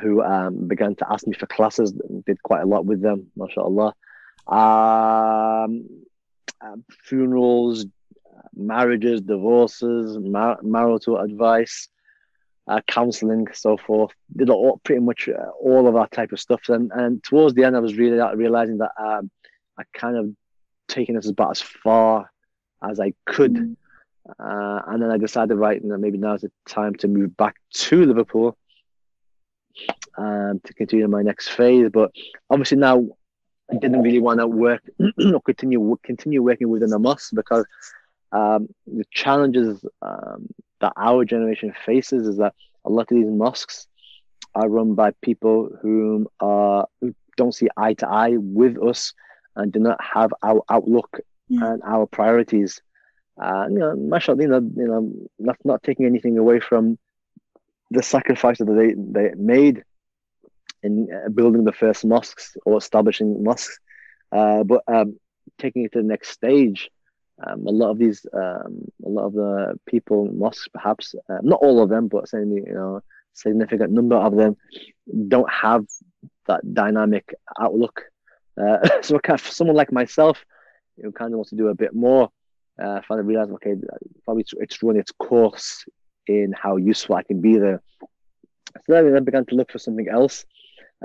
who 0.00 0.22
um, 0.22 0.68
began 0.68 0.94
to 0.96 1.12
ask 1.12 1.26
me 1.26 1.34
for 1.34 1.46
classes. 1.46 1.92
Did 2.26 2.42
quite 2.42 2.62
a 2.62 2.66
lot 2.66 2.86
with 2.86 3.02
them, 3.02 3.30
mashallah. 3.36 3.94
Um, 4.46 5.86
uh, 6.60 6.76
funerals, 6.90 7.86
marriages, 8.54 9.20
divorces, 9.20 10.18
mar- 10.18 10.60
marital 10.62 11.18
advice, 11.18 11.88
uh, 12.68 12.80
counseling, 12.86 13.46
so 13.52 13.76
forth. 13.76 14.12
Did 14.34 14.48
all, 14.50 14.80
pretty 14.84 15.00
much 15.00 15.28
uh, 15.28 15.50
all 15.60 15.86
of 15.86 15.94
that 15.94 16.12
type 16.12 16.32
of 16.32 16.40
stuff. 16.40 16.68
And, 16.68 16.90
and 16.92 17.22
towards 17.22 17.54
the 17.54 17.64
end, 17.64 17.76
I 17.76 17.80
was 17.80 17.96
really 17.96 18.18
realizing 18.36 18.78
that 18.78 18.92
um, 18.98 19.30
I 19.78 19.82
kind 19.92 20.16
of 20.16 20.30
taken 20.88 21.16
this 21.16 21.28
about 21.28 21.52
as 21.52 21.60
far 21.60 22.30
as 22.82 23.00
I 23.00 23.12
could. 23.26 23.54
Mm. 23.54 23.76
Uh, 24.38 24.82
and 24.86 25.02
then 25.02 25.10
I 25.10 25.18
decided, 25.18 25.54
right, 25.56 25.82
know, 25.82 25.96
maybe 25.96 26.18
now's 26.18 26.42
the 26.42 26.50
time 26.68 26.94
to 26.96 27.08
move 27.08 27.36
back 27.36 27.56
to 27.72 28.04
Liverpool 28.04 28.56
um, 30.16 30.60
to 30.64 30.74
continue 30.74 31.08
my 31.08 31.22
next 31.22 31.48
phase. 31.48 31.90
But 31.92 32.12
obviously 32.48 32.78
now 32.78 33.06
I 33.70 33.76
didn't 33.76 34.02
really 34.02 34.18
want 34.18 34.40
to 34.40 34.46
work 34.46 34.82
or 35.00 35.40
continue 35.42 35.96
continue 36.02 36.42
working 36.42 36.68
within 36.68 36.92
a 36.92 36.98
mosque 36.98 37.32
because 37.34 37.64
um, 38.32 38.68
the 38.86 39.04
challenges 39.12 39.84
um, 40.02 40.48
that 40.80 40.92
our 40.96 41.24
generation 41.24 41.72
faces 41.84 42.26
is 42.26 42.36
that 42.38 42.54
a 42.84 42.90
lot 42.90 43.10
of 43.10 43.16
these 43.16 43.26
mosques 43.26 43.86
are 44.54 44.68
run 44.68 44.94
by 44.94 45.12
people 45.22 45.70
whom 45.80 46.26
are 46.40 46.86
who 47.00 47.14
don't 47.36 47.54
see 47.54 47.68
eye 47.76 47.94
to 47.94 48.08
eye 48.08 48.36
with 48.36 48.82
us 48.82 49.12
and 49.56 49.72
do 49.72 49.78
not 49.78 49.98
have 50.02 50.32
our 50.42 50.62
outlook 50.70 51.20
yeah. 51.50 51.72
and 51.72 51.82
our 51.82 52.06
priorities. 52.06 52.80
Uh, 53.40 53.66
you 53.70 53.78
know, 53.78 53.94
mashallah, 53.96 54.42
you 54.42 54.48
know, 54.48 54.60
you 54.76 54.86
know, 54.86 55.12
not 55.38 55.56
not 55.64 55.82
taking 55.82 56.06
anything 56.06 56.38
away 56.38 56.60
from 56.60 56.98
the 57.90 58.02
sacrifice 58.02 58.58
that 58.58 58.64
they 58.66 58.94
they 58.96 59.34
made 59.34 59.82
in 60.82 61.08
uh, 61.12 61.28
building 61.28 61.64
the 61.64 61.72
first 61.72 62.04
mosques 62.04 62.56
or 62.64 62.78
establishing 62.78 63.42
mosques, 63.42 63.78
uh, 64.32 64.62
but 64.64 64.82
um, 64.88 65.18
taking 65.58 65.84
it 65.84 65.92
to 65.92 65.98
the 65.98 66.08
next 66.08 66.30
stage. 66.30 66.90
Um, 67.42 67.66
a 67.66 67.70
lot 67.70 67.90
of 67.90 67.98
these, 67.98 68.26
um, 68.34 68.84
a 69.02 69.08
lot 69.08 69.24
of 69.24 69.32
the 69.32 69.80
people, 69.86 70.26
mosques, 70.30 70.68
perhaps 70.68 71.14
uh, 71.30 71.38
not 71.42 71.60
all 71.62 71.82
of 71.82 71.88
them, 71.88 72.08
but 72.08 72.28
certainly 72.28 72.62
you 72.66 72.74
know, 72.74 73.00
significant 73.32 73.92
number 73.92 74.16
of 74.16 74.36
them 74.36 74.58
don't 75.28 75.50
have 75.50 75.86
that 76.46 76.74
dynamic 76.74 77.34
outlook. 77.58 78.02
Uh, 78.60 78.78
so, 79.02 79.18
someone 79.36 79.76
like 79.76 79.92
myself, 79.92 80.44
you 81.02 81.12
kind 81.12 81.32
of 81.32 81.38
want 81.38 81.48
to 81.48 81.56
do 81.56 81.68
a 81.68 81.74
bit 81.74 81.94
more. 81.94 82.30
Uh, 82.82 83.00
finally 83.06 83.26
realized, 83.26 83.50
okay, 83.52 83.74
probably 84.24 84.44
it's, 84.58 84.82
run 84.82 84.96
its 84.96 85.12
course 85.12 85.84
in 86.26 86.54
how 86.56 86.76
useful 86.76 87.16
I 87.16 87.22
can 87.22 87.40
be 87.40 87.58
there. 87.58 87.82
So 88.86 89.02
then 89.02 89.16
I 89.16 89.20
began 89.20 89.44
to 89.46 89.54
look 89.54 89.70
for 89.70 89.78
something 89.78 90.08
else 90.08 90.44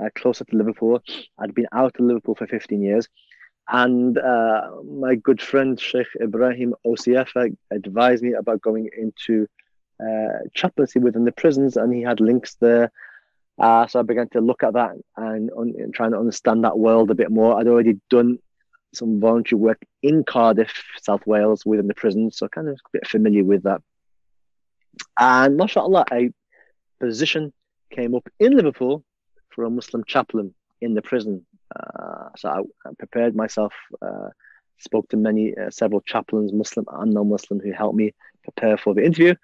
uh, 0.00 0.08
closer 0.14 0.44
to 0.44 0.56
Liverpool. 0.56 1.02
I'd 1.38 1.54
been 1.54 1.66
out 1.72 1.98
of 1.98 2.06
Liverpool 2.06 2.34
for 2.34 2.46
15 2.46 2.80
years. 2.80 3.08
And 3.68 4.16
uh, 4.16 4.70
my 4.84 5.16
good 5.16 5.42
friend 5.42 5.78
Sheikh 5.78 6.06
Ibrahim 6.22 6.74
Osi-Efa 6.86 7.56
advised 7.72 8.22
me 8.22 8.34
about 8.34 8.62
going 8.62 8.88
into 8.96 9.48
uh, 10.00 10.46
chaplaincy 10.54 11.00
within 11.00 11.24
the 11.24 11.32
prisons, 11.32 11.76
and 11.76 11.92
he 11.92 12.02
had 12.02 12.20
links 12.20 12.56
there. 12.60 12.92
Uh, 13.58 13.86
so 13.86 13.98
I 13.98 14.02
began 14.02 14.28
to 14.30 14.40
look 14.40 14.62
at 14.62 14.74
that 14.74 14.92
and, 15.16 15.50
and 15.50 15.94
trying 15.94 16.12
to 16.12 16.18
understand 16.18 16.62
that 16.62 16.78
world 16.78 17.10
a 17.10 17.14
bit 17.14 17.30
more. 17.30 17.58
I'd 17.58 17.66
already 17.66 17.98
done 18.10 18.38
some 18.94 19.20
voluntary 19.20 19.58
work 19.58 19.82
in 20.02 20.24
Cardiff, 20.24 20.72
South 21.02 21.26
Wales, 21.26 21.64
within 21.66 21.86
the 21.86 21.94
prison, 21.94 22.30
so 22.30 22.48
kind 22.48 22.68
of 22.68 22.74
a 22.74 22.90
bit 22.92 23.06
familiar 23.06 23.44
with 23.44 23.64
that. 23.64 23.82
And 25.18 25.56
mashallah, 25.56 26.06
a 26.12 26.30
position 27.00 27.52
came 27.90 28.14
up 28.14 28.28
in 28.38 28.56
Liverpool 28.56 29.04
for 29.50 29.64
a 29.64 29.70
Muslim 29.70 30.04
chaplain 30.06 30.54
in 30.80 30.94
the 30.94 31.02
prison. 31.02 31.44
Uh, 31.74 32.28
so 32.36 32.48
I, 32.48 32.88
I, 32.88 32.92
prepared 32.98 33.34
myself, 33.34 33.72
uh, 34.00 34.28
spoke 34.78 35.08
to 35.10 35.16
many, 35.16 35.54
uh, 35.56 35.70
several 35.70 36.00
chaplains, 36.00 36.52
Muslim 36.52 36.86
and 36.92 37.12
non-Muslim, 37.12 37.60
who 37.60 37.72
helped 37.72 37.96
me 37.96 38.14
prepare 38.44 38.76
for 38.76 38.94
the 38.94 39.04
interview. 39.04 39.34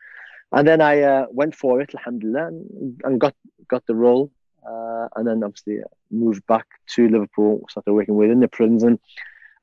And 0.52 0.68
then 0.68 0.80
I 0.80 1.00
uh, 1.00 1.26
went 1.30 1.54
for 1.54 1.80
it, 1.80 1.94
alhamdulillah, 1.94 2.48
and, 2.48 3.00
and 3.04 3.20
got 3.20 3.34
got 3.68 3.84
the 3.86 3.94
role. 3.94 4.30
Uh, 4.66 5.08
and 5.16 5.26
then 5.26 5.42
obviously 5.42 5.78
moved 6.10 6.46
back 6.46 6.66
to 6.94 7.08
Liverpool, 7.08 7.64
started 7.68 7.92
working 7.92 8.14
within 8.14 8.40
the 8.40 8.48
prisons. 8.48 8.84
And 8.84 8.98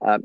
um, 0.02 0.24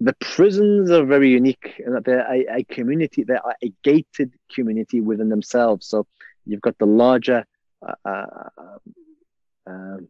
the 0.00 0.14
prisons 0.14 0.90
are 0.90 1.04
very 1.04 1.30
unique 1.30 1.80
in 1.84 1.92
that 1.92 2.04
they're 2.04 2.30
a, 2.30 2.58
a 2.58 2.64
community, 2.64 3.22
they're 3.22 3.40
a 3.62 3.72
gated 3.82 4.32
community 4.52 5.00
within 5.00 5.28
themselves. 5.28 5.86
So 5.86 6.06
you've 6.44 6.60
got 6.60 6.76
the 6.78 6.86
larger 6.86 7.46
uh, 7.86 7.94
uh, 8.04 8.78
um, 9.66 10.08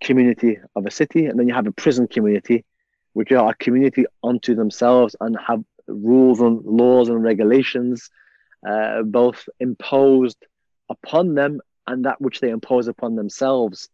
community 0.00 0.58
of 0.74 0.86
a 0.86 0.90
city, 0.90 1.26
and 1.26 1.38
then 1.38 1.48
you 1.48 1.54
have 1.54 1.66
a 1.66 1.72
prison 1.72 2.08
community, 2.08 2.64
which 3.12 3.30
are 3.32 3.50
a 3.50 3.54
community 3.54 4.06
unto 4.22 4.54
themselves 4.54 5.14
and 5.20 5.36
have 5.46 5.62
rules 5.86 6.40
and 6.40 6.64
laws 6.64 7.08
and 7.08 7.22
regulations, 7.22 8.10
uh, 8.68 9.02
both 9.02 9.48
imposed 9.60 10.38
upon 10.88 11.34
them 11.34 11.60
and 11.86 12.04
that 12.04 12.20
which 12.20 12.40
they 12.40 12.50
impose 12.50 12.88
upon 12.88 13.16
themselves, 13.16 13.88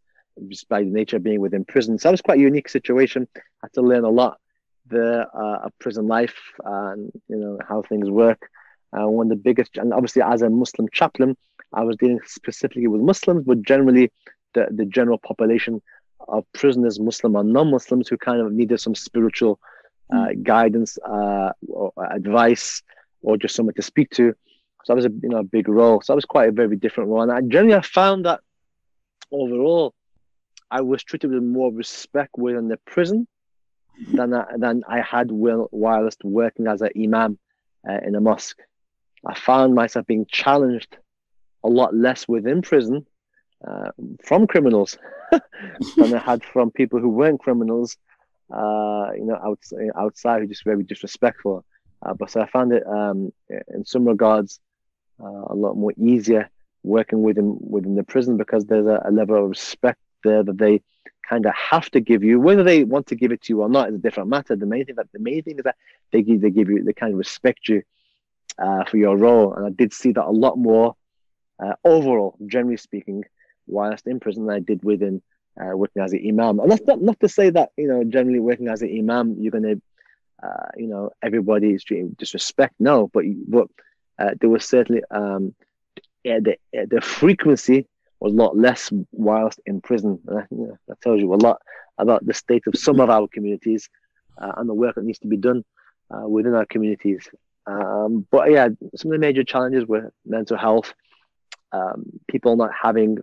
just 0.48 0.68
by 0.68 0.80
the 0.80 0.90
nature 0.90 1.16
of 1.16 1.22
being 1.22 1.40
within 1.40 1.64
prison. 1.64 1.98
So 1.98 2.08
it 2.08 2.12
was 2.12 2.22
quite 2.22 2.38
a 2.38 2.42
unique 2.42 2.68
situation. 2.68 3.28
I 3.36 3.40
had 3.62 3.72
to 3.74 3.82
learn 3.82 4.04
a 4.04 4.10
lot 4.10 4.38
the 4.86 5.26
uh, 5.28 5.68
prison 5.80 6.06
life 6.06 6.36
and 6.64 7.10
you 7.28 7.36
know 7.36 7.58
how 7.66 7.82
things 7.82 8.10
work. 8.10 8.50
Uh, 8.92 9.08
one 9.08 9.26
of 9.26 9.30
the 9.30 9.36
biggest, 9.36 9.76
and 9.76 9.92
obviously 9.92 10.22
as 10.22 10.42
a 10.42 10.50
Muslim 10.50 10.88
chaplain, 10.92 11.36
I 11.72 11.82
was 11.82 11.96
dealing 11.96 12.20
specifically 12.26 12.86
with 12.86 13.00
Muslims, 13.00 13.44
but 13.44 13.62
generally 13.62 14.12
the, 14.52 14.68
the 14.70 14.84
general 14.84 15.18
population 15.18 15.82
of 16.28 16.44
prisoners, 16.52 17.00
Muslim 17.00 17.34
and 17.36 17.52
non-Muslims, 17.52 18.08
who 18.08 18.16
kind 18.16 18.40
of 18.40 18.52
needed 18.52 18.80
some 18.80 18.94
spiritual 18.94 19.58
uh, 20.12 20.28
mm. 20.28 20.42
guidance, 20.42 20.96
uh, 20.98 21.50
or 21.68 21.92
advice, 22.12 22.82
or 23.22 23.36
just 23.36 23.56
someone 23.56 23.74
to 23.74 23.82
speak 23.82 24.10
to. 24.10 24.34
So 24.84 24.92
that 24.92 24.96
was 24.96 25.06
a 25.06 25.10
you 25.22 25.30
know 25.30 25.38
a 25.38 25.44
big 25.44 25.68
role. 25.68 26.00
So 26.02 26.12
that 26.12 26.16
was 26.16 26.24
quite 26.24 26.50
a 26.50 26.52
very 26.52 26.76
different 26.76 27.10
role. 27.10 27.22
And 27.22 27.32
I 27.32 27.40
generally 27.40 27.74
I 27.74 27.80
found 27.80 28.26
that 28.26 28.40
overall, 29.32 29.94
I 30.70 30.80
was 30.80 31.02
treated 31.02 31.30
with 31.30 31.42
more 31.42 31.72
respect 31.72 32.36
within 32.36 32.68
the 32.68 32.78
prison 32.78 33.26
than 34.12 34.34
I, 34.34 34.44
than 34.56 34.82
I 34.88 35.00
had 35.00 35.28
whilst 35.30 36.24
working 36.24 36.66
as 36.66 36.82
an 36.82 36.90
imam 36.96 37.38
uh, 37.88 37.98
in 38.04 38.14
a 38.14 38.20
mosque. 38.20 38.60
I 39.26 39.34
found 39.34 39.74
myself 39.74 40.06
being 40.06 40.26
challenged 40.26 40.96
a 41.62 41.68
lot 41.68 41.94
less 41.94 42.28
within 42.28 42.60
prison 42.62 43.06
uh, 43.66 43.90
from 44.22 44.46
criminals 44.46 44.98
than 45.96 46.14
I 46.14 46.18
had 46.18 46.44
from 46.44 46.70
people 46.70 47.00
who 47.00 47.08
weren't 47.08 47.40
criminals, 47.40 47.96
uh, 48.52 49.08
you 49.16 49.24
know, 49.24 49.38
outside, 49.42 49.90
outside 49.96 50.42
who 50.42 50.48
just 50.48 50.64
very 50.64 50.82
disrespectful. 50.82 51.64
Uh, 52.02 52.12
but 52.12 52.30
so 52.30 52.42
I 52.42 52.46
found 52.48 52.72
it 52.72 52.86
um, 52.86 53.32
in 53.48 53.84
some 53.86 54.06
regards 54.06 54.60
uh, 55.22 55.44
a 55.46 55.54
lot 55.54 55.74
more 55.74 55.92
easier 55.96 56.50
working 56.82 57.22
within 57.22 57.56
within 57.60 57.94
the 57.94 58.02
prison 58.02 58.36
because 58.36 58.66
there's 58.66 58.86
a, 58.86 59.00
a 59.06 59.10
level 59.10 59.42
of 59.42 59.48
respect 59.48 59.98
there 60.24 60.42
that 60.42 60.58
they 60.58 60.82
kind 61.28 61.46
of 61.46 61.54
have 61.54 61.90
to 61.90 62.00
give 62.00 62.22
you. 62.22 62.40
Whether 62.40 62.62
they 62.62 62.84
want 62.84 63.06
to 63.08 63.16
give 63.16 63.32
it 63.32 63.42
to 63.42 63.52
you 63.52 63.62
or 63.62 63.68
not 63.68 63.88
is 63.88 63.94
a 63.96 63.98
different 63.98 64.28
matter. 64.28 64.56
The 64.56 64.66
main 64.66 64.84
thing 64.84 64.96
that 64.96 65.12
the 65.12 65.18
main 65.18 65.42
thing 65.42 65.58
is 65.58 65.64
that 65.64 65.76
they 66.12 66.22
give 66.22 66.40
they 66.40 66.50
give 66.50 66.68
you 66.68 66.82
they 66.82 66.92
kind 66.92 67.12
of 67.12 67.18
respect 67.18 67.68
you 67.68 67.82
uh, 68.58 68.84
for 68.84 68.96
your 68.96 69.16
role, 69.16 69.54
and 69.54 69.66
I 69.66 69.70
did 69.70 69.92
see 69.92 70.12
that 70.12 70.24
a 70.24 70.30
lot 70.30 70.58
more 70.58 70.96
uh, 71.62 71.74
overall, 71.84 72.36
generally 72.46 72.76
speaking, 72.76 73.24
whilst 73.66 74.06
in 74.06 74.20
prison 74.20 74.46
than 74.46 74.56
I 74.56 74.60
did 74.60 74.84
within 74.84 75.22
uh, 75.60 75.76
working 75.76 76.02
as 76.02 76.12
an 76.12 76.24
imam. 76.26 76.60
And 76.60 76.70
that's 76.70 76.86
not 76.86 77.00
not 77.00 77.20
to 77.20 77.28
say 77.28 77.50
that 77.50 77.70
you 77.76 77.88
know 77.88 78.04
generally 78.04 78.40
working 78.40 78.68
as 78.68 78.82
an 78.82 78.96
imam 78.96 79.36
you're 79.38 79.52
gonna 79.52 79.76
uh, 80.42 80.68
you 80.76 80.86
know 80.86 81.10
everybody 81.22 81.70
is 81.70 81.84
treating 81.84 82.10
disrespect. 82.18 82.74
No, 82.78 83.08
but 83.12 83.24
but 83.48 83.68
uh, 84.18 84.30
there 84.40 84.50
was 84.50 84.64
certainly 84.64 85.02
um, 85.10 85.54
the 86.24 86.56
the 86.72 87.00
frequency 87.00 87.86
was 88.24 88.32
a 88.32 88.36
lot 88.36 88.56
less 88.56 88.90
whilst 89.12 89.60
in 89.66 89.82
prison. 89.82 90.18
Uh, 90.26 90.42
that 90.88 91.00
tells 91.02 91.20
you 91.20 91.32
a 91.34 91.36
lot 91.36 91.60
about 91.98 92.24
the 92.24 92.32
state 92.32 92.62
of 92.66 92.74
some 92.76 92.98
of 92.98 93.10
our 93.10 93.28
communities 93.28 93.90
uh, 94.38 94.52
and 94.56 94.68
the 94.68 94.74
work 94.74 94.94
that 94.94 95.04
needs 95.04 95.18
to 95.18 95.28
be 95.28 95.36
done 95.36 95.62
uh, 96.10 96.26
within 96.26 96.54
our 96.54 96.64
communities. 96.64 97.28
Um, 97.66 98.26
but 98.30 98.50
yeah, 98.50 98.68
some 98.96 99.10
of 99.10 99.16
the 99.16 99.18
major 99.18 99.44
challenges 99.44 99.84
were 99.86 100.10
mental 100.24 100.56
health, 100.56 100.94
um, 101.72 102.04
people 102.26 102.56
not 102.56 102.70
having, 102.80 103.18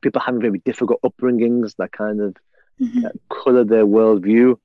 people 0.00 0.20
having 0.20 0.40
very 0.40 0.60
difficult 0.60 1.00
upbringings 1.02 1.74
that 1.78 1.90
kind 1.90 2.20
of 2.20 2.36
mm-hmm. 2.80 3.06
color 3.28 3.64
their 3.64 3.84
worldview. 3.84 4.56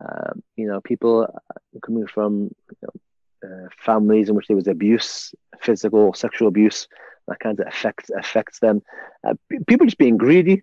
Um, 0.00 0.42
you 0.56 0.66
know, 0.66 0.80
people 0.80 1.32
coming 1.80 2.08
from 2.08 2.32
you 2.42 2.76
know, 2.82 2.92
uh, 3.44 3.68
families 3.76 4.28
in 4.28 4.34
which 4.34 4.46
there 4.46 4.56
was 4.56 4.68
abuse, 4.68 5.34
physical, 5.60 6.14
sexual 6.14 6.48
abuse, 6.48 6.88
that 7.28 7.40
kind 7.40 7.58
of 7.60 7.66
affects 7.66 8.10
affects 8.10 8.58
them. 8.58 8.82
Uh, 9.26 9.34
people 9.66 9.86
just 9.86 9.98
being 9.98 10.16
greedy, 10.16 10.62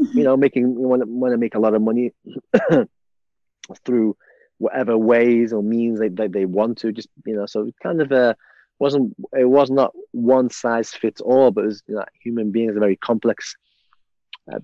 mm-hmm. 0.00 0.18
you 0.18 0.24
know, 0.24 0.36
making 0.36 0.74
want 0.74 1.02
to, 1.02 1.08
want 1.08 1.32
to 1.32 1.38
make 1.38 1.54
a 1.54 1.58
lot 1.58 1.74
of 1.74 1.82
money 1.82 2.12
through 3.84 4.16
whatever 4.58 4.96
ways 4.96 5.52
or 5.52 5.62
means 5.62 6.00
they, 6.00 6.08
they, 6.08 6.28
they 6.28 6.44
want 6.44 6.78
to. 6.78 6.92
Just 6.92 7.08
you 7.26 7.34
know, 7.34 7.46
so 7.46 7.66
it 7.66 7.74
kind 7.82 8.00
of 8.00 8.12
a 8.12 8.36
wasn't 8.78 9.14
it 9.32 9.48
was 9.48 9.70
not 9.70 9.92
one 10.12 10.50
size 10.50 10.92
fits 10.92 11.20
all, 11.20 11.50
but 11.50 11.64
it 11.64 11.68
was 11.68 11.82
you 11.86 11.94
know, 11.94 12.04
human 12.22 12.50
beings 12.50 12.76
are 12.76 12.80
very 12.80 12.96
complex. 12.96 13.56
Uh, 14.52 14.58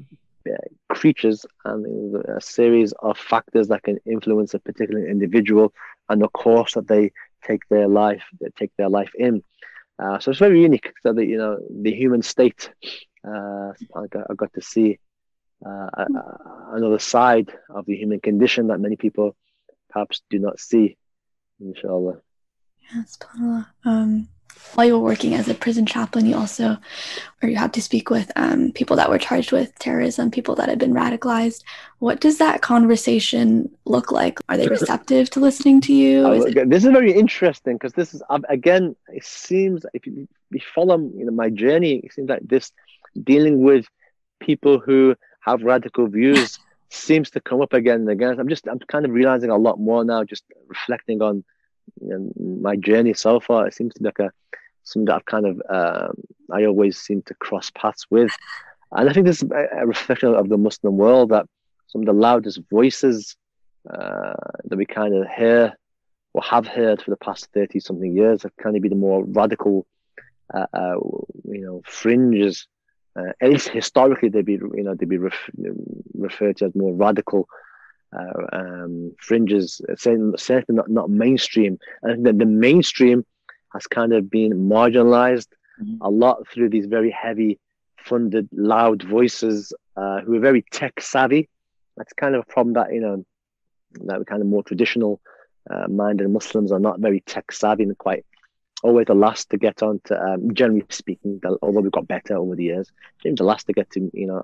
creatures 0.91 1.47
and 1.65 2.16
a 2.27 2.41
series 2.41 2.93
of 3.01 3.19
factors 3.19 3.69
that 3.69 3.82
can 3.82 3.99
influence 4.07 4.55
a 4.55 4.59
particular 4.59 5.07
individual 5.07 5.73
and 6.09 6.20
the 6.20 6.28
course 6.28 6.74
that 6.74 6.86
they 6.86 7.11
take 7.47 7.62
their 7.69 7.89
life 7.89 8.25
take 8.57 8.73
their 8.77 8.89
life 8.89 9.12
in 9.19 9.43
uh, 9.99 10.19
so 10.19 10.31
it's 10.31 10.41
very 10.41 10.61
unique. 10.61 10.93
So 11.03 11.12
that 11.12 11.25
you 11.25 11.39
know 11.39 11.59
the 11.71 11.93
human 11.93 12.23
state, 12.23 12.71
uh, 13.27 13.73
I, 13.95 14.07
got, 14.11 14.27
I 14.31 14.35
got 14.35 14.53
to 14.55 14.61
see 14.61 14.99
uh, 15.65 15.89
another 16.73 16.99
side 16.99 17.53
of 17.71 17.87
the 17.87 17.97
human 17.97 18.21
condition 18.21 18.69
that 18.69 18.81
many 18.81 18.97
people 18.97 19.37
perhaps 19.91 20.23
do 20.31 20.39
not 20.39 20.59
see. 20.59 20.97
Inshallah. 21.61 22.21
Yes, 22.93 23.16
um, 23.85 24.29
while 24.75 24.87
you 24.87 24.95
were 24.95 25.05
working 25.05 25.35
as 25.35 25.49
a 25.49 25.55
prison 25.55 25.87
chaplain, 25.87 26.27
you 26.27 26.37
also, 26.37 26.77
or 27.43 27.49
you 27.49 27.57
had 27.57 27.73
to 27.75 27.83
speak 27.83 28.11
with 28.11 28.31
um, 28.37 28.73
people 28.73 28.97
that 28.97 29.09
were 29.09 29.19
charged 29.19 29.53
with 29.53 29.73
terrorism, 29.79 30.31
people 30.31 30.55
that 30.57 30.69
had 30.69 30.79
been 30.79 30.93
radicalized. 30.93 31.62
What 32.01 32.21
does 32.21 32.39
that 32.39 32.61
conversation 32.61 33.71
look 33.85 34.11
like? 34.11 34.41
Are 34.49 34.57
they 34.57 34.66
receptive 34.69 35.31
to 35.31 35.41
listening 35.41 35.81
to 35.83 35.93
you? 35.93 36.27
Is 36.33 36.45
it- 36.57 36.71
this 36.71 36.85
is 36.85 36.91
very 36.91 37.12
interesting 37.12 37.75
because 37.77 37.93
this 37.93 38.15
is 38.15 38.23
again, 38.49 38.97
it 39.09 39.25
seems 39.25 39.87
if 39.95 40.07
you, 40.07 40.27
if 40.51 40.62
you 40.62 40.69
follow 40.75 40.99
you 40.99 41.25
know 41.25 41.33
my 41.33 41.51
journey, 41.51 41.97
it 41.97 42.12
seems 42.12 42.29
like 42.29 42.43
this 42.43 42.73
dealing 43.23 43.62
with 43.62 43.87
people 44.41 44.79
who 44.81 45.15
have 45.41 45.62
radical 45.62 46.09
views 46.09 46.59
seems 46.91 47.31
to 47.31 47.41
come 47.41 47.61
up 47.61 47.73
again 47.73 48.01
and 48.01 48.11
again. 48.11 48.41
I'm 48.41 48.49
just 48.49 48.66
I'm 48.66 48.81
kind 48.81 49.05
of 49.05 49.12
realizing 49.12 49.51
a 49.51 49.57
lot 49.57 49.79
more 49.79 50.05
now, 50.05 50.25
just 50.25 50.45
reflecting 50.69 51.23
on 51.23 51.45
my 52.36 52.77
journey 52.77 53.15
so 53.15 53.40
far. 53.40 53.66
It 53.66 53.74
seems 53.74 53.94
to 53.94 54.01
be 54.01 54.06
like 54.06 54.19
a 54.19 54.31
something 54.85 55.06
that 55.06 55.16
I've 55.16 55.24
kind 55.24 55.47
of 55.47 55.62
um, 55.69 56.15
I 56.52 56.65
always 56.65 56.98
seem 56.98 57.23
to 57.23 57.35
cross 57.35 57.70
paths 57.70 58.06
with, 58.11 58.31
and 58.93 59.09
I 59.09 59.12
think 59.12 59.27
this 59.27 59.43
is 59.43 59.51
a 59.51 59.86
reflection 59.86 60.35
of 60.35 60.48
the 60.48 60.59
Muslim 60.59 60.97
world 60.97 61.31
that 61.31 61.47
some 61.89 62.02
of 62.02 62.06
the 62.06 62.12
loudest 62.12 62.61
voices 62.70 63.36
uh, 63.93 64.35
that 64.65 64.77
we 64.77 64.86
kind 64.86 65.15
of 65.15 65.27
hear 65.28 65.74
or 66.32 66.43
have 66.43 66.66
heard 66.66 67.01
for 67.01 67.11
the 67.11 67.16
past 67.16 67.48
thirty 67.55 67.81
something 67.81 68.16
years 68.16 68.43
have 68.43 68.56
kind 68.56 68.77
of 68.77 68.82
been 68.82 68.90
the 68.90 68.97
more 68.97 69.24
radical, 69.24 69.86
uh, 70.52 70.66
uh, 70.73 70.97
you 71.44 71.61
know, 71.61 71.82
fringes. 71.85 72.66
Uh, 73.16 73.31
at 73.40 73.51
least 73.51 73.69
historically, 73.69 74.28
they'd 74.28 74.44
be 74.44 74.55
you 74.55 74.82
know 74.82 74.94
they'd 74.94 75.09
be 75.09 75.19
ref- 75.19 75.51
referred 76.15 76.56
to 76.56 76.66
as 76.66 76.74
more 76.74 76.93
radical 76.93 77.48
uh, 78.19 78.47
um, 78.53 79.15
fringes, 79.19 79.81
certainly 79.97 80.77
not, 80.77 80.89
not 80.89 81.11
mainstream. 81.11 81.78
And 82.03 82.24
the, 82.24 82.32
the 82.32 82.47
mainstream 82.47 83.24
has 83.73 83.86
kind 83.86 84.12
of 84.12 84.31
been 84.31 84.69
marginalized 84.69 85.49
mm-hmm. 85.82 85.97
a 86.01 86.09
lot 86.09 86.47
through 86.49 86.70
these 86.70 86.86
very 86.86 87.11
heavy 87.11 87.59
funded, 87.99 88.49
loud 88.53 89.03
voices 89.03 89.73
uh, 89.97 90.20
who 90.20 90.36
are 90.36 90.41
very 90.41 90.65
tech 90.70 91.01
savvy. 91.01 91.49
That's 91.97 92.12
kind 92.12 92.35
of 92.35 92.43
a 92.43 92.53
problem 92.53 92.74
that, 92.74 92.93
you 92.93 93.01
know, 93.01 93.24
that 94.07 94.19
we 94.19 94.24
kind 94.24 94.43
of 94.43 94.49
more 94.49 94.62
traditional 94.62 95.20
uh, 95.70 95.89
minded 95.89 96.28
Muslims 96.28 96.73
are 96.73 96.81
not 96.81 97.01
very 97.01 97.20
tech 97.20 97.53
savvy 97.53 97.85
and 97.85 97.97
quite 97.97 98.24
always 98.82 99.07
the 99.07 99.15
last 99.15 99.49
to 99.51 99.57
get 99.57 99.82
on 99.82 100.01
to, 100.05 100.23
um, 100.23 100.53
generally 100.55 100.85
speaking, 100.91 101.41
although 101.62 101.81
we've 101.81 101.91
got 101.91 102.07
better 102.07 102.36
over 102.36 102.55
the 102.55 102.65
years, 102.65 102.93
James, 103.23 103.39
the 103.39 103.45
last 103.45 103.66
to 103.66 103.73
get 103.73 103.91
to, 103.93 104.11
you 104.12 104.27
know, 104.27 104.43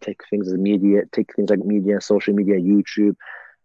take 0.00 0.20
things 0.30 0.48
as 0.48 0.58
media, 0.70 1.02
take 1.12 1.34
things 1.34 1.50
like 1.50 1.64
media, 1.64 2.00
social 2.00 2.34
media, 2.34 2.56
YouTube, 2.56 3.16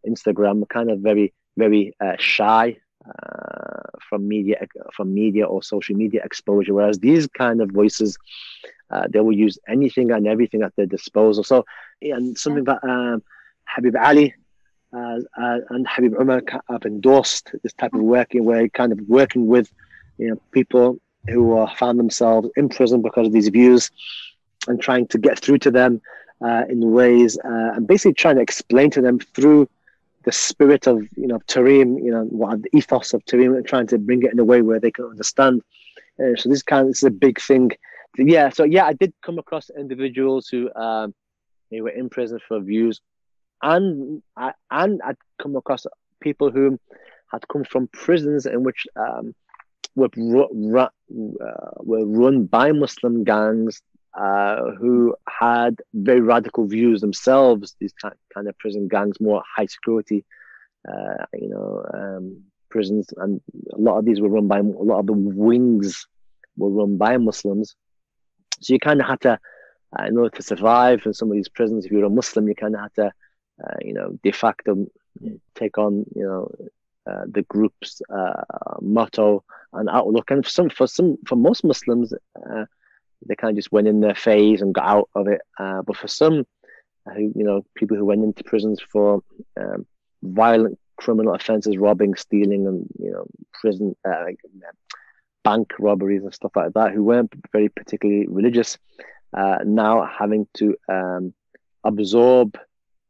Instagram, 0.07 0.67
kind 0.69 0.89
of 0.91 0.99
very, 0.99 1.33
very 1.57 1.93
uh, 1.99 2.15
shy 2.19 2.77
uh, 3.07 3.83
from 4.07 4.27
media, 4.27 4.57
from 4.95 5.13
media 5.13 5.45
or 5.45 5.63
social 5.63 5.95
media 5.95 6.21
exposure. 6.23 6.73
Whereas 6.73 6.99
these 6.99 7.25
kind 7.27 7.61
of 7.61 7.69
voices 7.81 8.17
Uh, 8.95 9.05
they 9.11 9.21
will 9.25 9.37
use 9.47 9.57
anything 9.75 10.07
and 10.15 10.23
everything 10.33 10.61
at 10.61 10.73
their 10.75 10.89
disposal. 10.97 11.43
So, 11.51 11.57
and 12.15 12.37
something 12.43 12.65
that 12.69 12.79
um, 12.91 13.17
Habib 13.73 13.95
Ali 14.09 14.27
uh, 14.97 15.19
uh, 15.41 15.73
and 15.73 15.83
Habib 15.93 16.13
Umar 16.21 16.41
have 16.69 16.85
endorsed 16.85 17.45
this 17.63 17.75
type 17.81 17.93
of 17.97 18.03
working, 18.17 18.41
where 18.45 18.61
kind 18.81 18.91
of 18.95 18.99
working 19.19 19.43
with 19.53 19.67
you 20.21 20.27
know 20.27 20.37
people 20.57 20.87
who 21.33 21.43
are 21.59 21.71
found 21.81 21.95
themselves 21.97 22.47
in 22.59 22.65
prison 22.77 22.99
because 23.07 23.25
of 23.27 23.33
these 23.37 23.49
views, 23.59 23.83
and 24.67 24.75
trying 24.87 25.05
to 25.13 25.17
get 25.27 25.35
through 25.43 25.59
to 25.65 25.71
them 25.79 25.91
uh, 26.41 26.63
in 26.69 26.91
ways, 26.91 27.37
uh, 27.43 27.73
and 27.75 27.87
basically 27.87 28.13
trying 28.13 28.35
to 28.35 28.41
explain 28.41 28.89
to 28.91 29.01
them 29.01 29.19
through 29.19 29.67
the 30.23 30.31
spirit 30.31 30.87
of 30.87 31.01
you 31.15 31.27
know 31.27 31.39
Tarim, 31.47 32.03
you 32.03 32.11
know 32.11 32.23
what 32.25 32.63
the 32.63 32.75
ethos 32.75 33.13
of 33.13 33.23
Tarim, 33.25 33.55
and 33.55 33.65
trying 33.65 33.87
to 33.87 33.97
bring 33.97 34.23
it 34.23 34.33
in 34.33 34.39
a 34.39 34.43
way 34.43 34.61
where 34.61 34.79
they 34.79 34.91
can 34.91 35.05
understand. 35.05 35.61
Uh, 36.19 36.35
so 36.35 36.49
this 36.49 36.63
kind 36.63 36.81
of, 36.83 36.87
this 36.87 37.03
is 37.03 37.07
a 37.07 37.11
big 37.11 37.39
thing. 37.39 37.71
Yeah. 38.17 38.49
So 38.49 38.63
yeah, 38.63 38.85
I 38.85 38.93
did 38.93 39.13
come 39.21 39.39
across 39.39 39.69
individuals 39.69 40.47
who 40.47 40.73
um, 40.73 41.13
they 41.71 41.81
were 41.81 41.89
in 41.89 42.09
prison 42.09 42.39
for 42.47 42.59
views, 42.59 43.01
and 43.61 44.21
I 44.35 44.53
and 44.71 45.01
I'd 45.03 45.17
come 45.41 45.55
across 45.55 45.85
people 46.21 46.51
who 46.51 46.79
had 47.31 47.47
come 47.47 47.63
from 47.63 47.87
prisons 47.87 48.45
in 48.45 48.63
which 48.63 48.87
um, 48.95 49.33
were 49.95 50.09
ru- 50.15 50.73
uh, 50.79 50.87
were 51.77 52.05
run 52.05 52.45
by 52.45 52.71
Muslim 52.71 53.23
gangs 53.23 53.81
uh, 54.17 54.71
who 54.79 55.15
had 55.27 55.81
very 55.93 56.21
radical 56.21 56.65
views 56.67 57.01
themselves. 57.01 57.75
These 57.79 57.93
kind 58.01 58.47
of 58.47 58.57
prison 58.57 58.87
gangs, 58.87 59.19
more 59.19 59.43
high 59.55 59.65
security, 59.65 60.23
uh, 60.87 61.25
you 61.33 61.49
know, 61.49 61.85
um, 61.93 62.43
prisons, 62.69 63.13
and 63.17 63.41
a 63.73 63.77
lot 63.77 63.97
of 63.97 64.05
these 64.05 64.21
were 64.21 64.29
run 64.29 64.47
by 64.47 64.59
a 64.59 64.63
lot 64.63 64.99
of 64.99 65.07
the 65.07 65.13
wings 65.13 66.07
were 66.57 66.69
run 66.69 66.97
by 66.97 67.17
Muslims. 67.17 67.75
So 68.61 68.73
you 68.73 68.79
kind 68.79 69.01
of 69.01 69.07
had 69.07 69.21
to, 69.21 69.39
uh, 69.97 70.03
in 70.05 70.17
order 70.17 70.35
to 70.37 70.41
survive 70.41 71.05
in 71.05 71.13
some 71.13 71.29
of 71.29 71.35
these 71.35 71.49
prisons, 71.49 71.85
if 71.85 71.91
you 71.91 71.97
were 71.97 72.05
a 72.05 72.09
Muslim, 72.09 72.47
you 72.47 72.55
kind 72.55 72.75
of 72.75 72.81
had 72.81 72.93
to, 72.95 73.07
uh, 73.63 73.77
you 73.81 73.93
know, 73.93 74.17
de 74.23 74.31
facto 74.31 74.87
take 75.55 75.77
on, 75.77 76.05
you 76.15 76.23
know, 76.23 76.49
the 77.27 77.43
group's 77.43 78.01
motto 78.81 79.43
and 79.73 79.89
outlook. 79.89 80.31
And 80.31 80.45
for 80.45 80.51
some, 80.51 80.69
for 80.69 80.87
some, 80.87 81.17
for 81.27 81.35
most 81.35 81.63
Muslims, 81.63 82.13
they 83.25 83.35
kind 83.35 83.51
of 83.51 83.55
just 83.55 83.71
went 83.71 83.87
in 83.87 84.01
their 84.01 84.15
phase 84.15 84.61
and 84.61 84.73
got 84.73 84.85
out 84.85 85.09
of 85.15 85.27
it. 85.27 85.41
Uh, 85.59 85.81
but 85.81 85.97
for 85.97 86.07
some, 86.07 86.45
who 87.13 87.31
you 87.35 87.43
know, 87.43 87.65
people 87.75 87.97
who 87.97 88.05
went 88.05 88.23
into 88.23 88.43
prisons 88.43 88.81
for 88.81 89.21
um, 89.59 89.85
violent 90.23 90.79
criminal 90.97 91.35
offences, 91.35 91.77
robbing, 91.77 92.15
stealing, 92.15 92.67
and 92.67 92.87
you 92.99 93.11
know, 93.11 93.25
prison, 93.53 93.95
uh, 94.07 94.25
bank 95.43 95.73
robberies 95.79 96.23
and 96.23 96.33
stuff 96.33 96.51
like 96.55 96.73
that, 96.73 96.91
who 96.91 97.03
weren't 97.03 97.33
very 97.51 97.69
particularly 97.69 98.27
religious, 98.27 98.77
uh, 99.37 99.57
now 99.65 100.05
having 100.05 100.47
to 100.55 100.75
um, 100.89 101.33
absorb 101.83 102.57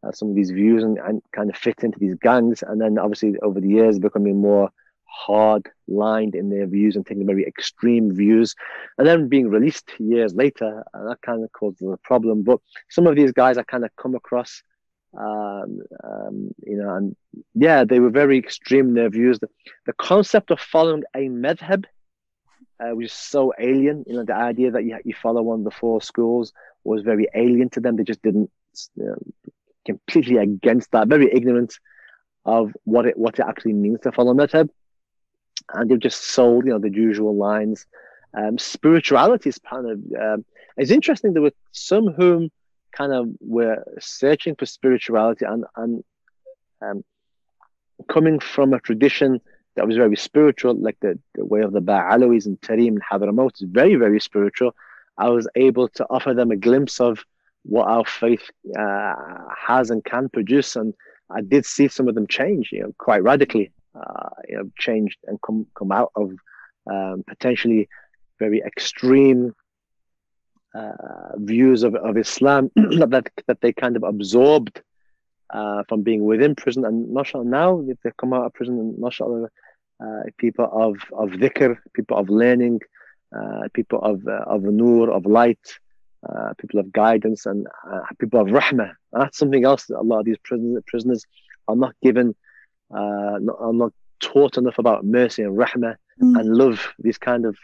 uh, 0.03 0.11
some 0.11 0.29
of 0.29 0.35
these 0.35 0.51
views 0.51 0.83
and, 0.83 0.97
and 0.99 1.21
kind 1.31 1.49
of 1.49 1.55
fit 1.55 1.83
into 1.83 1.99
these 1.99 2.15
gangs, 2.15 2.63
and 2.63 2.81
then 2.81 2.97
obviously 2.99 3.37
over 3.39 3.61
the 3.61 3.69
years 3.69 3.99
becoming 3.99 4.39
more 4.39 4.69
hard 5.15 5.69
lined 5.87 6.35
in 6.35 6.49
their 6.49 6.67
views 6.67 6.95
and 6.95 7.05
taking 7.05 7.25
very 7.25 7.45
extreme 7.45 8.13
views. 8.13 8.55
And 8.97 9.07
then 9.07 9.29
being 9.29 9.49
released 9.49 9.91
years 9.99 10.33
later 10.33 10.83
and 10.93 11.09
that 11.09 11.21
kind 11.21 11.43
of 11.43 11.51
causes 11.51 11.87
a 11.91 11.97
problem. 11.97 12.43
But 12.43 12.59
some 12.89 13.07
of 13.07 13.15
these 13.15 13.31
guys 13.31 13.57
i 13.57 13.63
kind 13.63 13.85
of 13.85 13.95
come 13.95 14.15
across 14.15 14.61
um, 15.17 15.79
um, 16.03 16.49
you 16.67 16.75
know 16.75 16.93
and 16.93 17.15
yeah 17.53 17.85
they 17.85 17.99
were 17.99 18.09
very 18.09 18.37
extreme 18.37 18.89
in 18.89 18.93
their 18.95 19.09
views. 19.09 19.39
The, 19.39 19.49
the 19.85 19.93
concept 19.93 20.51
of 20.51 20.59
following 20.59 21.03
a 21.15 21.29
madhab 21.29 21.85
uh, 22.81 22.93
was 22.93 23.13
so 23.13 23.53
alien 23.57 24.03
you 24.07 24.15
know 24.15 24.25
the 24.25 24.35
idea 24.35 24.71
that 24.71 24.83
you, 24.83 24.97
you 25.05 25.13
follow 25.13 25.41
one 25.41 25.59
of 25.59 25.65
the 25.65 25.71
four 25.71 26.01
schools 26.01 26.51
was 26.83 27.01
very 27.01 27.27
alien 27.33 27.69
to 27.71 27.79
them. 27.79 27.95
They 27.95 28.03
just 28.03 28.21
didn't 28.21 28.51
you 28.95 29.05
know, 29.05 29.17
completely 29.85 30.37
against 30.37 30.91
that 30.91 31.07
very 31.07 31.29
ignorant 31.31 31.79
of 32.45 32.73
what 32.83 33.05
it 33.05 33.17
what 33.17 33.39
it 33.39 33.45
actually 33.47 33.73
means 33.73 33.99
to 34.01 34.11
follow 34.11 34.33
madhab 34.33 34.69
and 35.73 35.89
they've 35.89 35.99
just 35.99 36.23
sold, 36.23 36.65
you 36.65 36.71
know, 36.71 36.79
the 36.79 36.91
usual 36.91 37.35
lines. 37.35 37.85
Um, 38.33 38.57
spirituality 38.57 39.49
is 39.49 39.57
kind 39.57 39.89
of 39.89 39.99
um, 40.21 40.45
it's 40.77 40.91
interesting. 40.91 41.33
There 41.33 41.41
were 41.41 41.53
some 41.71 42.07
whom 42.07 42.51
kind 42.91 43.13
of 43.13 43.29
were 43.39 43.83
searching 43.99 44.55
for 44.55 44.65
spirituality 44.65 45.45
and 45.45 45.65
and 45.75 46.03
um, 46.81 47.03
coming 48.09 48.39
from 48.39 48.73
a 48.73 48.79
tradition 48.79 49.41
that 49.75 49.87
was 49.87 49.97
very 49.97 50.15
spiritual, 50.15 50.73
like 50.75 50.97
the, 51.01 51.19
the 51.35 51.45
way 51.45 51.61
of 51.61 51.73
the 51.73 51.81
Ba'alawis 51.81 52.45
and 52.45 52.59
Tarim 52.61 52.87
and 52.87 53.01
Hadramaut 53.03 53.55
is 53.55 53.67
very, 53.67 53.95
very 53.95 54.19
spiritual. 54.19 54.75
I 55.17 55.29
was 55.29 55.47
able 55.55 55.89
to 55.89 56.05
offer 56.09 56.33
them 56.33 56.51
a 56.51 56.55
glimpse 56.55 56.99
of 56.99 57.23
what 57.63 57.87
our 57.87 58.05
faith 58.05 58.49
uh, 58.77 59.15
has 59.57 59.89
and 59.89 60.03
can 60.03 60.29
produce. 60.29 60.75
And 60.75 60.93
I 61.29 61.41
did 61.41 61.65
see 61.65 61.87
some 61.87 62.07
of 62.07 62.15
them 62.15 62.27
change, 62.27 62.69
you 62.71 62.83
know, 62.83 62.95
quite 62.97 63.23
radically 63.23 63.71
uh, 63.95 64.29
you 64.47 64.57
know, 64.57 64.69
changed 64.77 65.17
and 65.25 65.41
come 65.41 65.67
come 65.77 65.91
out 65.91 66.11
of 66.15 66.31
um, 66.91 67.23
potentially 67.27 67.87
very 68.39 68.61
extreme 68.65 69.53
uh, 70.73 71.37
views 71.37 71.83
of, 71.83 71.95
of 71.95 72.17
Islam 72.17 72.69
that 72.75 73.31
that 73.47 73.61
they 73.61 73.73
kind 73.73 73.95
of 73.95 74.03
absorbed 74.03 74.81
uh, 75.51 75.83
from 75.87 76.01
being 76.01 76.25
within 76.25 76.55
prison. 76.55 76.85
And 76.85 77.13
mashallah, 77.13 77.45
now 77.45 77.83
they've 78.03 78.17
come 78.17 78.33
out 78.33 78.45
of 78.45 78.53
prison, 78.53 78.79
and 78.79 78.99
mashallah, 78.99 79.49
uh, 80.03 80.23
people 80.37 80.69
of 80.71 80.97
of 81.13 81.29
dhikr, 81.39 81.77
people 81.93 82.17
of 82.17 82.29
learning, 82.29 82.81
uh, 83.35 83.69
people 83.73 83.99
of 84.01 84.27
uh, 84.27 84.43
of 84.47 84.63
nur, 84.63 85.09
of 85.09 85.25
light, 85.25 85.65
uh, 86.27 86.53
people 86.57 86.79
of 86.79 86.91
guidance, 86.91 87.45
and 87.45 87.67
people 88.19 88.41
of 88.41 88.47
rahmah. 88.47 88.91
And 89.13 89.21
that's 89.21 89.37
something 89.37 89.63
else 89.63 89.85
that 89.85 89.99
a 89.99 90.01
lot 90.01 90.19
of 90.19 90.25
these 90.25 90.37
prisoners 90.43 90.83
prisoners 90.87 91.25
are 91.67 91.75
not 91.75 91.95
given 92.03 92.35
uh, 92.91 93.37
not, 93.39 93.57
I'm 93.61 93.77
not 93.77 93.93
taught 94.19 94.57
enough 94.57 94.77
about 94.77 95.05
mercy 95.05 95.43
and 95.43 95.57
rahmah 95.57 95.95
mm. 96.21 96.39
and 96.39 96.55
love, 96.55 96.93
these 96.99 97.17
kind 97.17 97.45
of 97.45 97.57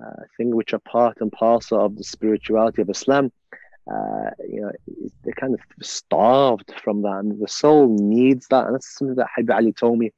uh, 0.00 0.22
things 0.36 0.54
which 0.54 0.72
are 0.72 0.78
part 0.80 1.18
and 1.20 1.32
parcel 1.32 1.84
of 1.84 1.96
the 1.96 2.04
spirituality 2.04 2.82
of 2.82 2.90
Islam. 2.90 3.32
Uh, 3.90 4.30
you 4.46 4.60
know, 4.60 4.70
they're 5.24 5.32
kind 5.32 5.54
of 5.54 5.60
starved 5.82 6.72
from 6.82 7.02
that, 7.02 7.18
and 7.18 7.40
the 7.40 7.48
soul 7.48 7.88
needs 7.98 8.46
that. 8.48 8.66
And 8.66 8.74
that's 8.74 8.98
something 8.98 9.16
that 9.16 9.28
Habib 9.34 9.50
Ali 9.50 9.72
told 9.72 9.98
me. 9.98 10.12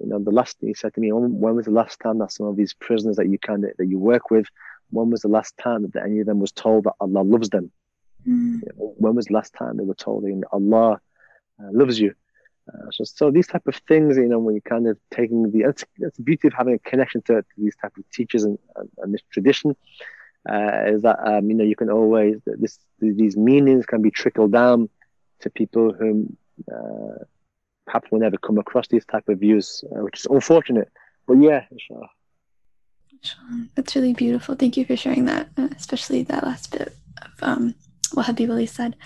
You 0.00 0.08
know, 0.08 0.18
the 0.18 0.32
last 0.32 0.56
he 0.60 0.74
said 0.74 0.92
to 0.94 1.00
me, 1.00 1.12
when, 1.12 1.38
when 1.38 1.54
was 1.54 1.66
the 1.66 1.70
last 1.70 2.00
time 2.00 2.18
that 2.18 2.32
some 2.32 2.46
of 2.46 2.56
these 2.56 2.74
prisoners 2.74 3.16
that 3.16 3.28
you 3.28 3.38
kind 3.38 3.64
of 3.64 3.70
that 3.78 3.86
you 3.86 3.98
work 3.98 4.30
with, 4.30 4.46
when 4.90 5.10
was 5.10 5.20
the 5.20 5.28
last 5.28 5.56
time 5.56 5.88
that 5.88 6.02
any 6.02 6.20
of 6.20 6.26
them 6.26 6.40
was 6.40 6.50
told 6.50 6.84
that 6.84 6.94
Allah 7.00 7.22
loves 7.22 7.48
them? 7.50 7.70
Mm. 8.26 8.62
You 8.62 8.68
know, 8.76 8.94
when 8.96 9.14
was 9.14 9.26
the 9.26 9.34
last 9.34 9.54
time 9.54 9.76
they 9.76 9.84
were 9.84 9.94
told 9.94 10.24
that 10.24 10.42
Allah 10.52 11.00
uh, 11.60 11.68
loves 11.72 12.00
you? 12.00 12.14
Uh, 12.72 12.90
so, 12.90 13.04
so 13.04 13.30
these 13.30 13.46
type 13.46 13.66
of 13.66 13.76
things, 13.88 14.16
you 14.16 14.26
know, 14.26 14.38
when 14.38 14.54
you're 14.54 14.62
kind 14.62 14.86
of 14.86 14.96
taking 15.12 15.50
the, 15.50 15.62
that's, 15.64 15.84
the 15.98 16.22
beauty 16.22 16.48
of 16.48 16.54
having 16.54 16.74
a 16.74 16.78
connection 16.78 17.20
to, 17.22 17.34
to 17.42 17.54
these 17.58 17.76
type 17.76 17.92
of 17.96 18.08
teachers 18.10 18.44
and, 18.44 18.58
and, 18.76 18.88
and 18.98 19.14
this 19.14 19.20
tradition, 19.30 19.76
uh, 20.48 20.82
is 20.86 21.02
that, 21.02 21.18
um, 21.26 21.48
you 21.48 21.54
know, 21.54 21.64
you 21.64 21.76
can 21.76 21.90
always, 21.90 22.36
this, 22.46 22.78
these 23.00 23.36
meanings 23.36 23.86
can 23.86 24.02
be 24.02 24.10
trickled 24.10 24.52
down 24.52 24.88
to 25.40 25.50
people 25.50 25.92
who 25.92 26.34
uh, 26.72 27.24
perhaps 27.86 28.10
will 28.10 28.20
never 28.20 28.38
come 28.38 28.58
across 28.58 28.88
these 28.88 29.04
type 29.04 29.28
of 29.28 29.38
views, 29.40 29.84
uh, 29.92 30.02
which 30.02 30.20
is 30.20 30.26
unfortunate. 30.26 30.90
But 31.26 31.34
yeah, 31.34 31.64
inshallah. 31.70 32.08
That's 33.74 33.96
really 33.96 34.12
beautiful. 34.12 34.54
Thank 34.54 34.76
you 34.76 34.84
for 34.84 34.96
sharing 34.96 35.24
that, 35.26 35.48
uh, 35.56 35.68
especially 35.76 36.22
that 36.24 36.44
last 36.44 36.70
bit 36.72 36.94
of 37.22 37.42
um, 37.42 37.74
what 38.12 38.26
Habib 38.26 38.50
Ali 38.50 38.66
said 38.66 38.96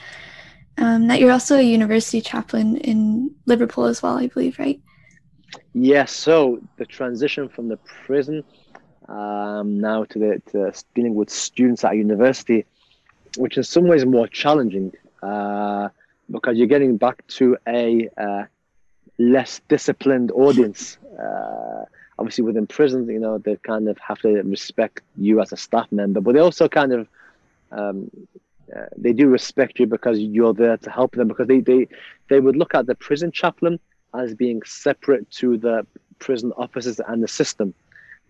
um, 0.79 1.09
that 1.09 1.21
you're 1.21 1.33
also 1.33 1.57
a 1.57 1.63
university 1.63 2.21
chaplain 2.21 2.77
in 2.79 3.35
Liverpool 3.47 3.85
as 3.85 4.03
well, 4.03 4.19
I 4.19 4.29
believe, 4.29 4.59
right? 4.59 4.81
Yes. 5.75 6.13
So 6.13 6.61
the 6.77 6.87
transition 6.87 7.49
from 7.49 7.69
the 7.69 7.77
prison 7.77 8.45
um, 9.09 9.81
now 9.81 10.05
to 10.05 10.19
the 10.19 10.43
to 10.53 10.73
dealing 10.95 11.15
with 11.15 11.31
students 11.31 11.85
at 11.85 11.97
university, 11.97 12.65
which 13.37 13.57
in 13.57 13.65
some 13.65 13.87
ways 13.87 14.05
more 14.05 14.27
challenging 14.27 14.93
uh, 15.23 15.89
because 16.31 16.57
you're 16.57 16.67
getting 16.67 16.97
back 16.97 17.27
to 17.29 17.57
a 17.67 18.09
uh, 18.17 18.45
less 19.19 19.61
disciplined 19.69 20.31
audience. 20.33 20.99
Uh, 21.19 21.85
obviously, 22.19 22.45
within 22.45 22.67
prisons, 22.67 23.09
you 23.09 23.19
know, 23.19 23.39
they 23.39 23.57
kind 23.57 23.89
of 23.89 23.99
have 23.99 24.19
to 24.21 24.29
respect 24.43 25.03
you 25.17 25.41
as 25.41 25.53
a 25.53 25.57
staff 25.57 25.91
member, 25.91 26.21
but 26.21 26.35
they 26.35 26.41
also 26.41 26.69
kind 26.69 26.93
of 26.93 27.09
um, 27.73 28.11
uh, 28.75 28.87
they 28.97 29.13
do 29.13 29.29
respect 29.29 29.79
you 29.79 29.87
because 29.87 30.19
you're 30.19 30.55
there 30.55 30.77
to 30.77 30.91
help 30.91 31.13
them 31.13 31.29
because 31.29 31.47
they, 31.47 31.61
they 31.61 31.89
they 32.29 32.41
would 32.41 32.57
look 32.57 32.75
at 32.75 32.87
the 32.87 32.95
prison 32.95 33.31
chaplain 33.33 33.79
as 34.15 34.35
being 34.35 34.63
separate 34.65 35.31
to 35.31 35.57
the 35.57 35.87
prison 36.19 36.53
officers 36.57 37.01
and 37.01 37.23
the 37.23 37.29
system. 37.29 37.75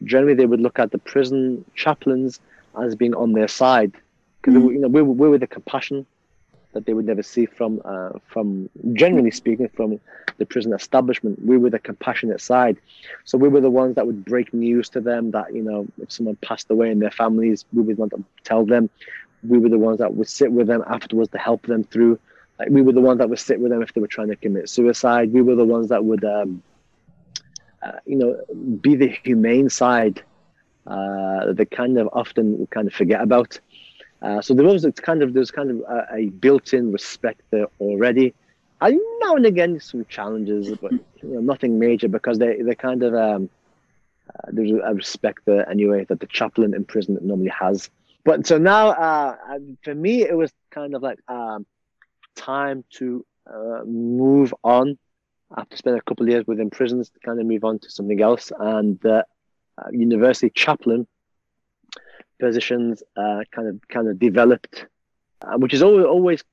Generally 0.04 0.34
they 0.34 0.46
would 0.46 0.60
look 0.60 0.78
at 0.78 0.92
the 0.92 0.98
prison 0.98 1.64
chaplains 1.74 2.40
as 2.80 2.94
being 2.94 3.14
on 3.14 3.32
their 3.32 3.48
side 3.48 3.92
because 4.40 4.54
mm. 4.54 4.72
you 4.72 4.78
know 4.78 4.88
we're, 4.88 5.04
we're 5.04 5.30
with 5.30 5.40
the 5.40 5.46
compassion 5.46 6.06
that 6.72 6.86
they 6.86 6.92
would 6.92 7.06
never 7.06 7.22
see 7.22 7.46
from 7.46 7.80
uh, 7.84 8.10
from 8.26 8.68
generally 8.92 9.30
speaking 9.30 9.68
from 9.68 9.98
the 10.36 10.46
prison 10.46 10.72
establishment. 10.72 11.44
We 11.44 11.58
were 11.58 11.70
the 11.70 11.78
compassionate 11.78 12.40
side. 12.40 12.76
So 13.24 13.38
we 13.38 13.48
were 13.48 13.60
the 13.60 13.70
ones 13.70 13.96
that 13.96 14.06
would 14.06 14.24
break 14.24 14.54
news 14.54 14.88
to 14.90 15.00
them 15.00 15.32
that 15.32 15.54
you 15.54 15.62
know 15.62 15.86
if 16.00 16.12
someone 16.12 16.36
passed 16.36 16.70
away 16.70 16.90
in 16.90 16.98
their 17.00 17.10
families 17.10 17.64
we 17.72 17.82
would 17.82 17.98
want 17.98 18.12
to 18.12 18.22
tell 18.44 18.64
them 18.64 18.90
we 19.46 19.58
were 19.58 19.68
the 19.68 19.78
ones 19.78 19.98
that 19.98 20.14
would 20.14 20.28
sit 20.28 20.52
with 20.52 20.66
them 20.66 20.82
afterwards 20.86 21.30
to 21.30 21.38
help 21.38 21.66
them 21.66 21.84
through. 21.84 22.18
Like 22.58 22.70
we 22.70 22.82
were 22.82 22.92
the 22.92 23.00
ones 23.00 23.18
that 23.18 23.30
would 23.30 23.38
sit 23.38 23.60
with 23.60 23.70
them 23.70 23.82
if 23.82 23.92
they 23.92 24.00
were 24.00 24.08
trying 24.08 24.28
to 24.28 24.36
commit 24.36 24.68
suicide. 24.68 25.32
We 25.32 25.42
were 25.42 25.54
the 25.54 25.64
ones 25.64 25.88
that 25.88 26.04
would, 26.04 26.24
um, 26.24 26.62
uh, 27.82 27.92
you 28.04 28.16
know, 28.16 28.76
be 28.80 28.96
the 28.96 29.08
humane 29.08 29.70
side 29.70 30.22
uh, 30.86 31.52
that 31.52 31.70
kind 31.70 31.98
of 31.98 32.08
often 32.12 32.66
kind 32.68 32.88
of 32.88 32.94
forget 32.94 33.20
about. 33.20 33.60
Uh, 34.20 34.40
so 34.40 34.54
there 34.54 34.66
was 34.66 34.84
kind 34.96 35.22
of 35.22 35.32
there's 35.32 35.52
kind 35.52 35.70
of 35.70 35.80
a, 35.80 36.06
a, 36.16 36.26
built-in 36.26 36.90
respect 36.90 37.42
there 37.50 37.66
already. 37.78 38.34
And 38.80 38.98
now 39.20 39.36
and 39.36 39.46
again 39.46 39.78
some 39.80 40.04
challenges, 40.06 40.76
but 40.80 40.92
you 40.92 41.02
know, 41.22 41.40
nothing 41.40 41.78
major 41.78 42.08
because 42.08 42.38
they 42.38 42.60
they 42.62 42.74
kind 42.74 43.02
of 43.04 43.14
um, 43.14 43.50
uh, 44.28 44.48
there's 44.48 44.70
a 44.70 44.94
respect 44.94 45.40
there 45.44 45.68
anyway 45.68 46.04
that 46.06 46.20
the 46.20 46.26
chaplain 46.26 46.74
in 46.74 46.84
prison 46.84 47.18
normally 47.22 47.50
has. 47.50 47.90
But 48.28 48.46
so 48.46 48.58
now, 48.58 48.88
uh, 48.90 49.36
for 49.82 49.94
me, 49.94 50.20
it 50.20 50.36
was 50.36 50.52
kind 50.70 50.94
of 50.94 51.02
like 51.02 51.18
um, 51.28 51.64
time 52.36 52.84
to 52.98 53.24
uh, 53.50 53.84
move 53.86 54.52
on 54.62 54.98
after 55.56 55.78
spending 55.78 55.98
a 55.98 56.02
couple 56.02 56.26
of 56.26 56.28
years 56.28 56.46
within 56.46 56.68
prisons 56.68 57.08
to 57.08 57.20
kind 57.20 57.40
of 57.40 57.46
move 57.46 57.64
on 57.64 57.78
to 57.78 57.90
something 57.90 58.20
else. 58.20 58.52
And 58.58 59.02
uh, 59.06 59.22
uh, 59.78 59.88
university 59.92 60.50
chaplain 60.50 61.06
positions 62.38 63.02
uh, 63.16 63.44
kind 63.50 63.68
of 63.68 63.88
kind 63.88 64.08
of 64.08 64.18
developed, 64.18 64.84
which 65.56 65.72
is 65.72 65.82
always 65.82 66.04
always 66.04 66.44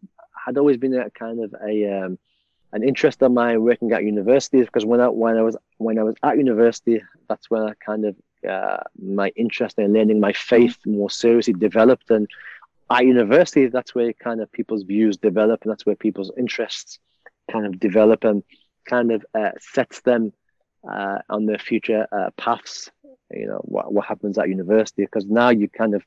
had 0.45 0.57
always 0.57 0.77
been 0.77 0.93
a 0.93 1.10
kind 1.10 1.43
of 1.43 1.53
a 1.61 2.06
um, 2.06 2.18
an 2.72 2.84
interest 2.84 3.22
of 3.22 3.34
mine 3.34 3.61
working 3.61 3.91
at 3.91 4.06
universities 4.06 4.65
because 4.65 4.85
when 4.85 5.02
I 5.02 5.10
when 5.10 5.35
I 5.35 5.41
was 5.41 5.57
when 5.77 5.99
I 5.99 6.03
was 6.03 6.15
at 6.23 6.38
university, 6.38 7.02
that's 7.27 7.49
when 7.49 7.64
I 7.64 7.73
kind 7.85 8.06
of 8.06 8.15
uh, 8.46 8.84
my 9.02 9.30
interest 9.36 9.78
in 9.80 9.94
learning 9.94 10.20
my 10.20 10.34
faith 10.34 10.78
more 10.86 11.10
seriously 11.10 11.54
developed. 11.54 12.10
And 12.10 12.28
at 12.90 13.06
university, 13.06 13.68
that's 13.68 13.96
where 13.96 14.14
kind 14.14 14.42
of 14.42 14.52
people's 14.52 14.84
views 14.84 15.18
develop, 15.18 15.64
and 15.64 15.72
that's 15.72 15.86
where 15.86 15.96
people's 15.96 16.32
interests 16.38 17.00
kind 17.52 17.66
of 17.66 17.80
develop 17.80 18.24
and 18.24 18.44
kind 18.86 19.12
of 19.12 19.26
uh, 19.34 19.52
sets 19.60 20.02
them 20.02 20.34
uh, 20.90 21.20
on 21.30 21.46
their 21.46 21.58
future 21.58 22.08
uh, 22.12 22.30
paths. 22.38 22.92
You 23.32 23.48
know 23.48 23.62
what 23.64 23.92
what 23.92 24.06
happens 24.06 24.38
at 24.38 24.50
university 24.50 25.04
because 25.04 25.26
now 25.26 25.50
you 25.50 25.68
kind 25.68 25.96
of 25.96 26.04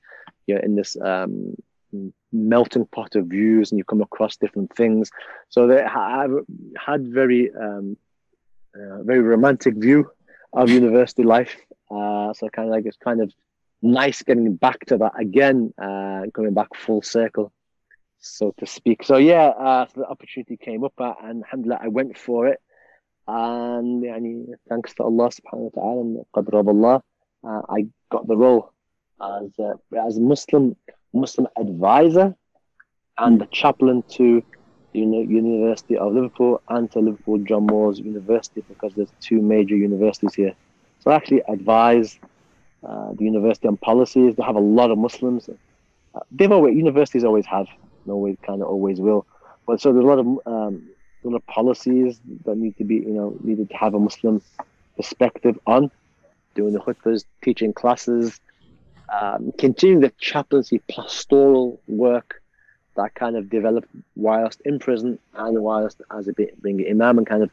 you're 0.46 0.60
in 0.60 0.76
this 0.76 0.96
um, 1.00 1.56
melting 2.32 2.86
pot 2.86 3.16
of 3.16 3.26
views 3.26 3.70
and 3.70 3.78
you 3.78 3.84
come 3.84 4.02
across 4.02 4.36
different 4.36 4.74
things. 4.74 5.10
So 5.48 5.66
they 5.66 5.82
have 5.82 6.30
had 6.78 7.08
very 7.08 7.52
um, 7.54 7.96
uh, 8.74 9.02
very 9.02 9.20
romantic 9.20 9.74
view 9.74 10.10
of 10.52 10.70
university 10.70 11.24
life 11.24 11.56
uh, 11.90 12.32
so 12.32 12.48
kind 12.48 12.68
of 12.68 12.74
like 12.74 12.86
it's 12.86 12.96
kind 12.96 13.20
of 13.20 13.32
nice 13.82 14.22
getting 14.22 14.54
back 14.56 14.80
to 14.86 14.98
that 14.98 15.12
again, 15.18 15.72
uh, 15.80 16.22
coming 16.34 16.54
back 16.54 16.74
full 16.74 17.02
circle, 17.02 17.52
so 18.18 18.54
to 18.58 18.66
speak. 18.66 19.04
So 19.04 19.16
yeah, 19.16 19.48
uh, 19.48 19.86
so 19.86 20.00
the 20.00 20.06
opportunity 20.06 20.56
came 20.56 20.84
up, 20.84 20.94
uh, 20.98 21.14
and 21.22 21.44
alhamdulillah, 21.44 21.80
I 21.82 21.88
went 21.88 22.18
for 22.18 22.46
it. 22.48 22.60
And 23.26 24.02
yani, 24.02 24.46
thanks 24.68 24.94
to 24.94 25.02
Allah 25.02 25.28
subhanahu 25.28 25.70
wa 25.74 25.82
ta'ala 25.82 26.00
and 26.00 26.24
qadr 26.34 26.60
of 26.60 26.68
Allah, 26.68 27.02
uh, 27.44 27.62
I 27.68 27.86
got 28.10 28.26
the 28.26 28.36
role 28.36 28.72
as 29.20 29.50
a, 29.58 29.74
as 30.00 30.18
Muslim 30.18 30.76
Muslim 31.12 31.48
advisor 31.58 32.34
and 33.18 33.40
the 33.40 33.46
chaplain 33.46 34.02
to 34.08 34.42
the 34.92 35.00
University 35.00 35.96
of 35.96 36.14
Liverpool 36.14 36.62
and 36.68 36.90
to 36.92 37.00
Liverpool 37.00 37.38
John 37.38 37.66
Moores 37.66 37.98
University 37.98 38.62
because 38.68 38.94
there's 38.94 39.12
two 39.20 39.40
major 39.40 39.76
universities 39.76 40.34
here. 40.34 40.54
So 41.00 41.10
I 41.10 41.16
actually 41.16 41.42
advise 41.48 42.18
uh, 42.86 43.12
the 43.12 43.24
university 43.24 43.68
on 43.68 43.76
policies. 43.76 44.34
They 44.36 44.42
have 44.42 44.56
a 44.56 44.60
lot 44.60 44.90
of 44.90 44.98
Muslims. 44.98 45.48
Uh, 46.14 46.20
they've 46.32 46.50
always 46.50 46.76
universities 46.76 47.24
always 47.24 47.46
have, 47.46 47.66
always 48.08 48.36
kind 48.42 48.62
of 48.62 48.68
always 48.68 49.00
will. 49.00 49.26
But 49.66 49.80
so 49.80 49.92
there's 49.92 50.04
a 50.04 50.08
lot 50.08 50.18
of 50.18 50.26
um, 50.46 50.88
a 51.24 51.28
lot 51.28 51.36
of 51.36 51.46
policies 51.46 52.20
that 52.44 52.56
need 52.56 52.76
to 52.78 52.84
be 52.84 52.96
you 52.96 53.14
know 53.14 53.36
needed 53.42 53.70
to 53.70 53.76
have 53.76 53.94
a 53.94 54.00
Muslim 54.00 54.42
perspective 54.96 55.58
on. 55.66 55.90
Doing 56.54 56.72
the 56.72 56.80
khutbahs, 56.80 57.24
teaching 57.42 57.72
classes, 57.72 58.40
um, 59.20 59.52
continuing 59.58 60.00
the 60.00 60.12
chaplaincy 60.18 60.80
pastoral 60.90 61.80
work 61.86 62.42
that 62.96 63.14
kind 63.14 63.36
of 63.36 63.48
developed 63.48 63.88
whilst 64.16 64.60
in 64.62 64.78
prison 64.78 65.18
and 65.34 65.62
whilst 65.62 66.02
as 66.10 66.26
a 66.28 66.32
being 66.32 66.84
imam 66.90 67.16
and 67.16 67.26
kind 67.26 67.42
of 67.42 67.50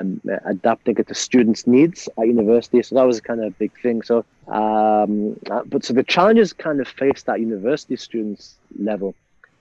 um, 0.00 0.20
adapting 0.44 0.96
it 0.98 1.08
to 1.08 1.14
students' 1.14 1.66
needs 1.66 2.08
at 2.18 2.26
university. 2.26 2.82
So 2.82 2.94
that 2.96 3.06
was 3.06 3.20
kind 3.20 3.40
of 3.40 3.46
a 3.46 3.50
big 3.50 3.72
thing. 3.80 4.02
So, 4.02 4.24
um, 4.46 5.38
uh, 5.50 5.62
but 5.66 5.84
so 5.84 5.92
the 5.92 6.04
challenges 6.04 6.52
kind 6.52 6.80
of 6.80 6.88
faced 6.88 7.28
at 7.28 7.40
university 7.40 7.96
students 7.96 8.56
level, 8.78 9.14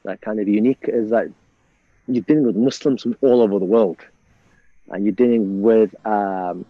that 0.04 0.22
kind 0.22 0.40
of 0.40 0.48
unique, 0.48 0.86
is 0.88 1.10
that 1.10 1.28
you're 2.08 2.24
dealing 2.24 2.46
with 2.46 2.56
Muslims 2.56 3.04
from 3.04 3.16
all 3.22 3.42
over 3.42 3.60
the 3.60 3.66
world, 3.66 3.98
and 4.90 5.04
you're 5.04 5.14
dealing 5.14 5.62
with 5.62 5.94
um, 6.06 6.66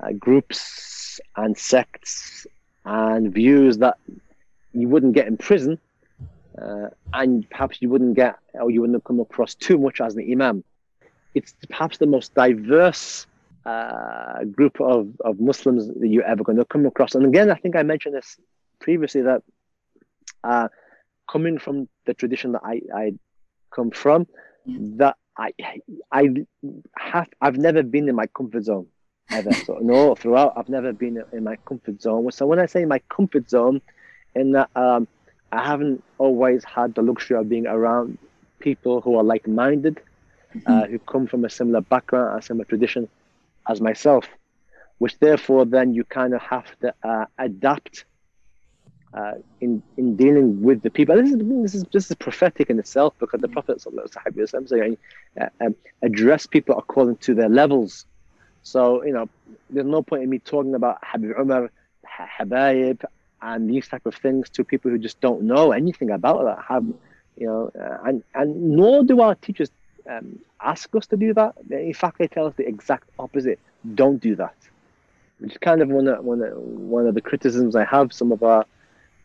uh, 0.00 0.12
groups 0.12 1.20
and 1.36 1.56
sects 1.56 2.46
and 2.84 3.32
views 3.32 3.78
that 3.78 3.98
you 4.72 4.88
wouldn't 4.88 5.14
get 5.14 5.26
in 5.26 5.36
prison, 5.36 5.78
uh, 6.60 6.88
and 7.14 7.48
perhaps 7.50 7.80
you 7.80 7.88
wouldn't 7.88 8.14
get 8.14 8.38
or 8.54 8.70
you 8.70 8.80
wouldn't 8.80 9.02
come 9.04 9.20
across 9.20 9.54
too 9.54 9.78
much 9.78 10.00
as 10.00 10.14
an 10.16 10.26
imam 10.30 10.62
it's 11.36 11.54
perhaps 11.68 11.98
the 11.98 12.06
most 12.06 12.34
diverse 12.34 13.26
uh, 13.66 14.42
group 14.44 14.80
of, 14.80 15.08
of 15.20 15.38
Muslims 15.38 15.86
that 15.86 16.08
you're 16.08 16.24
ever 16.24 16.42
going 16.42 16.56
to 16.56 16.64
come 16.64 16.86
across. 16.86 17.14
And 17.14 17.26
again, 17.26 17.50
I 17.50 17.56
think 17.56 17.76
I 17.76 17.82
mentioned 17.82 18.14
this 18.14 18.38
previously 18.80 19.20
that 19.22 19.42
uh, 20.42 20.68
coming 21.30 21.58
from 21.58 21.88
the 22.06 22.14
tradition 22.14 22.52
that 22.52 22.62
I, 22.64 22.80
I 22.94 23.12
come 23.70 23.90
from, 23.90 24.26
that 25.02 25.16
I 25.36 25.52
I 26.10 26.22
have 26.96 27.28
I've 27.42 27.58
never 27.58 27.82
been 27.82 28.08
in 28.08 28.14
my 28.14 28.28
comfort 28.28 28.64
zone 28.64 28.86
ever. 29.30 29.52
So 29.52 29.78
no, 29.82 30.14
throughout 30.14 30.54
I've 30.56 30.70
never 30.70 30.94
been 30.94 31.22
in 31.32 31.44
my 31.44 31.56
comfort 31.68 32.00
zone. 32.00 32.32
So 32.32 32.46
when 32.46 32.58
I 32.58 32.66
say 32.66 32.86
my 32.86 33.00
comfort 33.10 33.50
zone, 33.50 33.82
in 34.34 34.52
that 34.52 34.70
um, 34.74 35.06
I 35.52 35.62
haven't 35.62 36.02
always 36.16 36.64
had 36.64 36.94
the 36.94 37.02
luxury 37.02 37.36
of 37.36 37.50
being 37.50 37.66
around 37.66 38.16
people 38.58 39.02
who 39.02 39.16
are 39.16 39.22
like-minded 39.22 40.00
uh, 40.66 40.86
who 40.86 40.98
come 40.98 41.26
from 41.26 41.44
a 41.44 41.50
similar 41.50 41.80
background, 41.80 42.38
a 42.38 42.42
similar 42.42 42.64
tradition 42.64 43.08
as 43.68 43.80
myself, 43.80 44.26
which 44.98 45.18
therefore 45.18 45.64
then 45.64 45.94
you 45.94 46.04
kind 46.04 46.34
of 46.34 46.40
have 46.42 46.66
to 46.80 46.94
uh, 47.02 47.26
adapt 47.38 48.04
uh, 49.14 49.34
in 49.60 49.82
in 49.96 50.16
dealing 50.16 50.62
with 50.62 50.82
the 50.82 50.90
people. 50.90 51.16
This 51.16 51.32
is 51.32 51.38
this 51.38 51.74
is 51.74 51.84
this 51.92 52.10
is 52.10 52.16
prophetic 52.16 52.70
in 52.70 52.78
itself 52.78 53.14
because 53.18 53.40
the 53.40 53.48
Prophet 53.48 53.80
saying, 53.80 54.98
uh, 55.40 55.48
um, 55.60 55.74
address 56.02 56.46
people 56.46 56.76
according 56.78 57.16
to 57.18 57.34
their 57.34 57.48
levels. 57.48 58.04
So 58.62 59.04
you 59.04 59.12
know, 59.12 59.28
there's 59.70 59.86
no 59.86 60.02
point 60.02 60.22
in 60.22 60.30
me 60.30 60.38
talking 60.38 60.74
about 60.74 60.98
Habib 61.02 61.32
Umar, 61.38 61.70
Habayib, 62.38 63.04
and 63.40 63.70
these 63.70 63.88
type 63.88 64.06
of 64.06 64.14
things 64.14 64.50
to 64.50 64.64
people 64.64 64.90
who 64.90 64.98
just 64.98 65.20
don't 65.20 65.42
know 65.42 65.72
anything 65.72 66.10
about 66.10 66.44
that. 66.44 66.64
Have 66.68 66.84
you 67.36 67.46
know, 67.46 67.70
uh, 67.80 68.08
and 68.08 68.22
and 68.34 68.76
nor 68.76 69.04
do 69.04 69.20
our 69.20 69.34
teachers 69.34 69.70
um, 70.08 70.38
ask 70.60 70.94
us 70.94 71.06
to 71.08 71.16
do 71.16 71.34
that. 71.34 71.54
In 71.70 71.94
fact, 71.94 72.18
they 72.18 72.28
tell 72.28 72.46
us 72.46 72.54
the 72.56 72.66
exact 72.66 73.08
opposite. 73.18 73.58
Don't 73.94 74.18
do 74.18 74.36
that. 74.36 74.54
Which 75.38 75.52
is 75.52 75.58
kind 75.58 75.82
of 75.82 75.88
one 75.88 76.08
of, 76.08 76.24
one 76.24 76.42
of, 76.42 76.56
one 76.56 77.06
of 77.06 77.14
the 77.14 77.20
criticisms 77.20 77.76
I 77.76 77.84
have. 77.84 78.12
Some 78.12 78.32
of 78.32 78.42
our 78.42 78.64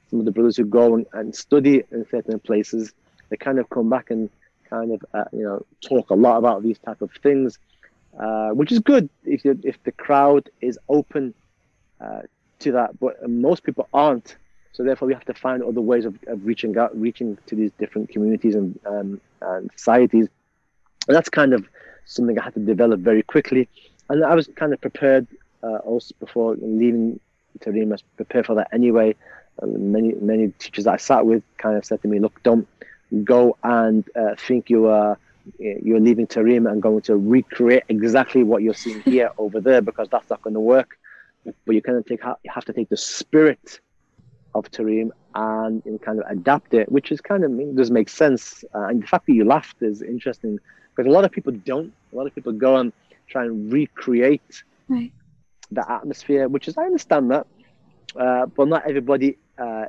some 0.09 0.19
of 0.19 0.25
the 0.25 0.31
brothers 0.31 0.57
who 0.57 0.65
go 0.65 0.95
and, 0.95 1.05
and 1.13 1.33
study 1.33 1.83
in 1.89 2.05
certain 2.11 2.37
places, 2.39 2.91
they 3.29 3.37
kind 3.37 3.59
of 3.59 3.69
come 3.69 3.89
back 3.89 4.11
and 4.11 4.29
kind 4.69 4.91
of 4.91 5.05
uh, 5.13 5.23
you 5.31 5.43
know 5.43 5.65
talk 5.81 6.09
a 6.09 6.15
lot 6.15 6.37
about 6.37 6.63
these 6.63 6.77
type 6.79 7.01
of 7.01 7.11
things, 7.23 7.57
uh, 8.19 8.49
which 8.49 8.71
is 8.71 8.79
good 8.79 9.09
if 9.23 9.45
you, 9.45 9.57
if 9.63 9.81
the 9.83 9.91
crowd 9.93 10.49
is 10.59 10.77
open 10.89 11.33
uh, 12.01 12.21
to 12.59 12.73
that. 12.73 12.99
But 12.99 13.27
most 13.29 13.63
people 13.63 13.87
aren't. 13.93 14.35
So 14.73 14.83
therefore, 14.83 15.07
we 15.09 15.13
have 15.13 15.25
to 15.25 15.33
find 15.33 15.61
other 15.63 15.81
ways 15.81 16.05
of, 16.05 16.17
of 16.27 16.45
reaching 16.45 16.77
out, 16.77 16.97
reaching 16.99 17.37
to 17.47 17.55
these 17.55 17.71
different 17.77 18.09
communities 18.09 18.55
and, 18.55 18.79
um, 18.85 19.21
and 19.41 19.69
societies 19.75 20.29
and 21.07 21.15
that's 21.15 21.29
kind 21.29 21.53
of 21.53 21.67
something 22.05 22.37
I 22.39 22.43
had 22.43 22.53
to 22.55 22.59
develop 22.59 22.99
very 22.99 23.23
quickly. 23.23 23.67
And 24.09 24.23
I 24.23 24.35
was 24.35 24.49
kind 24.55 24.73
of 24.73 24.81
prepared 24.81 25.27
uh, 25.63 25.77
also 25.77 26.13
before 26.19 26.55
leaving 26.61 27.19
Tarim, 27.59 27.87
I 27.87 27.91
was 27.91 28.03
prepared 28.17 28.45
for 28.45 28.55
that 28.55 28.69
anyway. 28.73 29.15
Uh, 29.61 29.67
many 29.67 30.13
many 30.13 30.49
teachers 30.59 30.85
that 30.85 30.93
I 30.93 30.97
sat 30.97 31.25
with 31.25 31.43
kind 31.57 31.77
of 31.77 31.85
said 31.85 32.01
to 32.01 32.07
me, 32.07 32.19
"Look, 32.19 32.41
don't 32.43 32.67
go 33.23 33.57
and 33.63 34.07
uh, 34.15 34.35
think 34.37 34.69
you 34.69 34.87
are 34.87 35.17
you're 35.59 35.99
leaving 35.99 36.27
Tarim 36.27 36.71
and 36.71 36.81
going 36.81 37.01
to 37.01 37.17
recreate 37.17 37.83
exactly 37.89 38.43
what 38.43 38.61
you're 38.61 38.73
seeing 38.73 39.01
here 39.01 39.31
over 39.37 39.59
there 39.59 39.81
because 39.81 40.07
that's 40.09 40.29
not 40.29 40.41
going 40.41 40.53
to 40.53 40.59
work. 40.59 40.97
But 41.65 41.75
you 41.75 41.81
kind 41.81 41.97
of 41.97 42.05
take 42.05 42.23
you 42.23 42.51
have 42.51 42.65
to 42.65 42.73
take 42.73 42.89
the 42.89 42.97
spirit 42.97 43.79
of 44.53 44.69
Tarim 44.71 45.11
and, 45.33 45.83
and 45.85 46.01
kind 46.01 46.19
of 46.19 46.25
adapt 46.29 46.73
it, 46.73 46.91
which 46.91 47.11
is 47.11 47.21
kind 47.21 47.43
of 47.43 47.75
does 47.75 47.91
make 47.91 48.09
sense. 48.09 48.63
Uh, 48.75 48.83
and 48.83 49.03
the 49.03 49.07
fact 49.07 49.25
that 49.27 49.33
you 49.33 49.45
laughed 49.45 49.81
is 49.81 50.01
interesting 50.01 50.59
because 51.01 51.11
a 51.11 51.13
lot 51.13 51.25
of 51.25 51.31
people 51.31 51.53
don't. 51.53 51.93
A 52.13 52.15
lot 52.15 52.27
of 52.27 52.35
people 52.35 52.53
go 52.53 52.77
and 52.77 52.93
try 53.27 53.45
and 53.45 53.73
recreate 53.73 54.63
right. 54.87 55.11
the 55.71 55.91
atmosphere, 55.91 56.47
which 56.47 56.67
is 56.67 56.77
I 56.77 56.83
understand 56.83 57.31
that, 57.31 57.47
uh, 58.15 58.45
but 58.45 58.67
not 58.67 58.87
everybody 58.87 59.37
uh, 59.57 59.85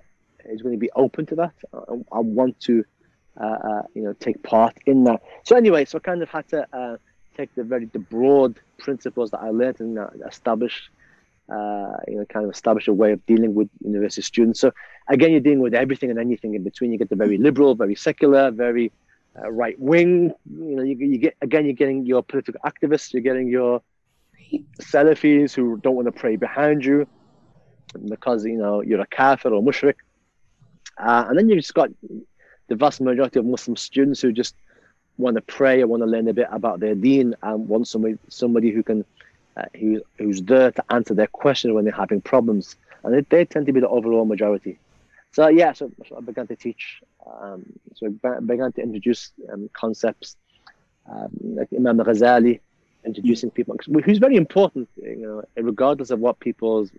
is 0.47 0.62
going 0.62 0.74
to 0.74 0.78
be 0.78 0.90
open 0.97 1.26
to 1.26 1.34
that. 1.36 1.52
I, 1.74 1.94
I 2.12 2.20
want 2.20 2.59
to, 2.60 2.84
uh, 3.39 3.44
uh, 3.44 3.82
you 3.94 4.02
know, 4.02 4.14
take 4.14 4.43
part 4.43 4.78
in 4.86 5.05
that. 5.05 5.22
So 5.44 5.56
anyway, 5.56 5.84
so 5.84 5.98
I 5.98 6.01
kind 6.01 6.22
of 6.22 6.30
had 6.30 6.48
to 6.48 6.66
uh, 6.72 6.97
take 7.36 7.55
the 7.55 7.64
very 7.64 7.86
the 7.86 7.98
broad 7.98 8.59
principles 8.78 9.30
that 9.32 9.40
I 9.40 9.51
learned 9.51 9.80
and 9.80 9.98
uh, 9.98 10.09
establish, 10.26 10.90
uh, 11.51 11.97
you 12.09 12.16
know, 12.16 12.24
kind 12.26 12.47
of 12.47 12.52
establish 12.52 12.89
a 12.89 12.93
way 12.94 13.12
of 13.12 13.24
dealing 13.26 13.55
with 13.55 13.68
university 13.84 14.22
students. 14.22 14.60
So 14.60 14.72
again, 15.09 15.32
you're 15.32 15.40
dealing 15.40 15.60
with 15.60 15.74
everything 15.74 16.09
and 16.10 16.18
anything 16.18 16.55
in 16.55 16.62
between. 16.62 16.90
You 16.93 16.98
get 16.98 17.10
the 17.10 17.16
very 17.16 17.36
liberal, 17.36 17.74
very 17.74 17.97
secular, 17.97 18.51
very 18.51 18.93
uh, 19.38 19.50
right 19.50 19.78
wing. 19.78 20.32
You 20.50 20.76
know, 20.76 20.82
you, 20.82 20.96
you 20.96 21.18
get 21.18 21.36
again, 21.40 21.64
you're 21.64 21.74
getting 21.74 22.06
your 22.06 22.22
political 22.22 22.60
activists. 22.64 23.12
You're 23.12 23.22
getting 23.22 23.48
your 23.48 23.82
Salafis 24.80 25.54
who 25.54 25.78
don't 25.78 25.94
want 25.94 26.06
to 26.06 26.12
pray 26.12 26.36
behind 26.36 26.84
you 26.84 27.06
because 28.09 28.44
you 28.44 28.56
know 28.56 28.80
you're 28.80 29.00
a 29.00 29.06
kafir 29.06 29.52
or 29.52 29.62
mushrik. 29.62 29.96
Uh, 30.98 31.24
and 31.28 31.38
then 31.38 31.48
you've 31.48 31.59
just 31.59 31.74
got 31.74 31.90
the 32.68 32.76
vast 32.76 33.00
majority 33.00 33.38
of 33.38 33.46
Muslim 33.46 33.76
students 33.76 34.20
who 34.20 34.32
just 34.32 34.54
want 35.18 35.36
to 35.36 35.42
pray 35.42 35.80
and 35.80 35.90
want 35.90 36.02
to 36.02 36.06
learn 36.06 36.28
a 36.28 36.32
bit 36.32 36.48
about 36.50 36.80
their 36.80 36.94
deen 36.94 37.34
and 37.42 37.68
want 37.68 37.88
somebody 37.88 38.18
somebody 38.28 38.70
who 38.70 38.82
can 38.82 39.04
uh, 39.56 39.64
who, 39.78 40.02
who's 40.18 40.42
there 40.42 40.70
to 40.72 40.84
answer 40.90 41.14
their 41.14 41.26
questions 41.26 41.74
when 41.74 41.84
they're 41.84 41.92
having 41.92 42.20
problems. 42.20 42.76
And 43.04 43.14
they, 43.14 43.20
they 43.20 43.44
tend 43.44 43.66
to 43.66 43.72
be 43.72 43.80
the 43.80 43.88
overall 43.88 44.24
majority. 44.24 44.78
So 45.32 45.48
yeah, 45.48 45.72
so, 45.72 45.90
so 46.09 46.16
I 46.16 46.20
began 46.20 46.46
to 46.46 46.56
teach. 46.56 47.02
Um, 47.26 47.64
so 47.94 48.14
I 48.24 48.40
began 48.40 48.72
to 48.72 48.82
introduce 48.82 49.32
um, 49.52 49.70
concepts 49.72 50.36
um, 51.10 51.30
like 51.42 51.68
Imam 51.76 51.98
Ghazali, 51.98 52.60
introducing 53.04 53.50
people, 53.50 53.76
who's 54.04 54.18
very 54.18 54.36
important, 54.36 54.88
you 54.96 55.16
know, 55.16 55.42
regardless 55.56 56.10
of 56.10 56.20
what 56.20 56.38
people's 56.40 56.90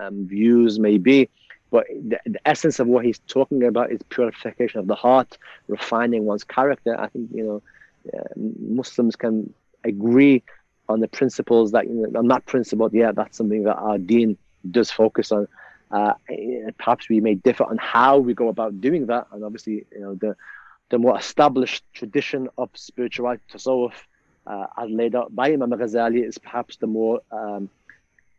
um, 0.00 0.26
views 0.26 0.78
may 0.78 0.98
be. 0.98 1.28
But 1.70 1.86
the, 1.88 2.18
the, 2.24 2.40
essence 2.46 2.78
of 2.78 2.86
what 2.86 3.04
he's 3.04 3.18
talking 3.26 3.62
about 3.64 3.92
is 3.92 4.00
purification 4.08 4.80
of 4.80 4.86
the 4.86 4.94
heart, 4.94 5.36
refining 5.66 6.24
one's 6.24 6.44
character. 6.44 6.98
I 6.98 7.08
think 7.08 7.30
you 7.34 7.44
know, 7.44 8.18
uh, 8.18 8.24
Muslims 8.36 9.16
can 9.16 9.52
agree 9.84 10.42
on 10.88 11.00
the 11.00 11.08
principles 11.08 11.72
that 11.72 11.86
you 11.86 11.94
know, 11.94 12.18
on 12.18 12.28
that 12.28 12.46
principle. 12.46 12.88
Yeah, 12.90 13.12
that's 13.12 13.36
something 13.36 13.64
that 13.64 13.76
our 13.76 13.98
Deen 13.98 14.38
does 14.70 14.90
focus 14.90 15.30
on. 15.30 15.46
Uh, 15.90 16.14
perhaps 16.78 17.08
we 17.08 17.20
may 17.20 17.34
differ 17.34 17.64
on 17.64 17.78
how 17.78 18.18
we 18.18 18.34
go 18.34 18.48
about 18.48 18.80
doing 18.80 19.06
that, 19.06 19.26
and 19.32 19.44
obviously, 19.44 19.86
you 19.92 20.00
know, 20.00 20.14
the 20.14 20.36
the 20.90 20.98
more 20.98 21.18
established 21.18 21.84
tradition 21.92 22.48
of 22.56 22.70
spirituality, 22.74 23.42
tasawwuf, 23.52 23.92
uh, 24.46 24.66
as 24.76 24.90
laid 24.90 25.14
out 25.14 25.34
by 25.34 25.52
Imam 25.52 25.70
Ghazali, 25.70 26.26
is 26.26 26.38
perhaps 26.38 26.76
the 26.76 26.86
more 26.86 27.20
um, 27.30 27.68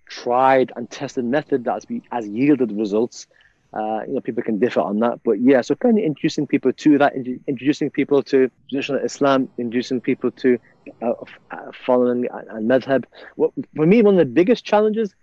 tried 0.07 0.71
and 0.75 0.89
tested 0.89 1.25
method 1.25 1.63
that 1.65 1.73
has, 1.73 1.85
has 2.11 2.27
yielded 2.27 2.71
results. 2.71 3.27
Uh, 3.71 4.01
you 4.07 4.15
know, 4.15 4.19
people 4.19 4.41
can 4.41 4.57
differ 4.57 4.79
on 4.79 4.99
that, 4.99 5.21
but 5.23 5.39
yeah. 5.39 5.61
So 5.61 5.75
kind 5.75 5.99
of 5.99 6.03
introducing 6.03 6.47
people 6.47 6.73
to 6.73 6.97
that, 6.97 7.13
introducing 7.15 7.91
people 7.91 8.23
to 8.23 8.49
traditional 8.67 8.99
Islam, 9.03 9.47
introducing 9.59 10.01
people 10.01 10.31
to 10.31 10.57
uh, 11.03 11.11
uh, 11.51 11.71
following 11.85 12.27
and 12.31 12.67
madhab. 12.67 13.05
Well, 13.35 13.53
for 13.75 13.85
me, 13.85 14.01
one 14.01 14.15
of 14.15 14.19
the 14.19 14.25
biggest 14.25 14.65
challenges, 14.65 15.13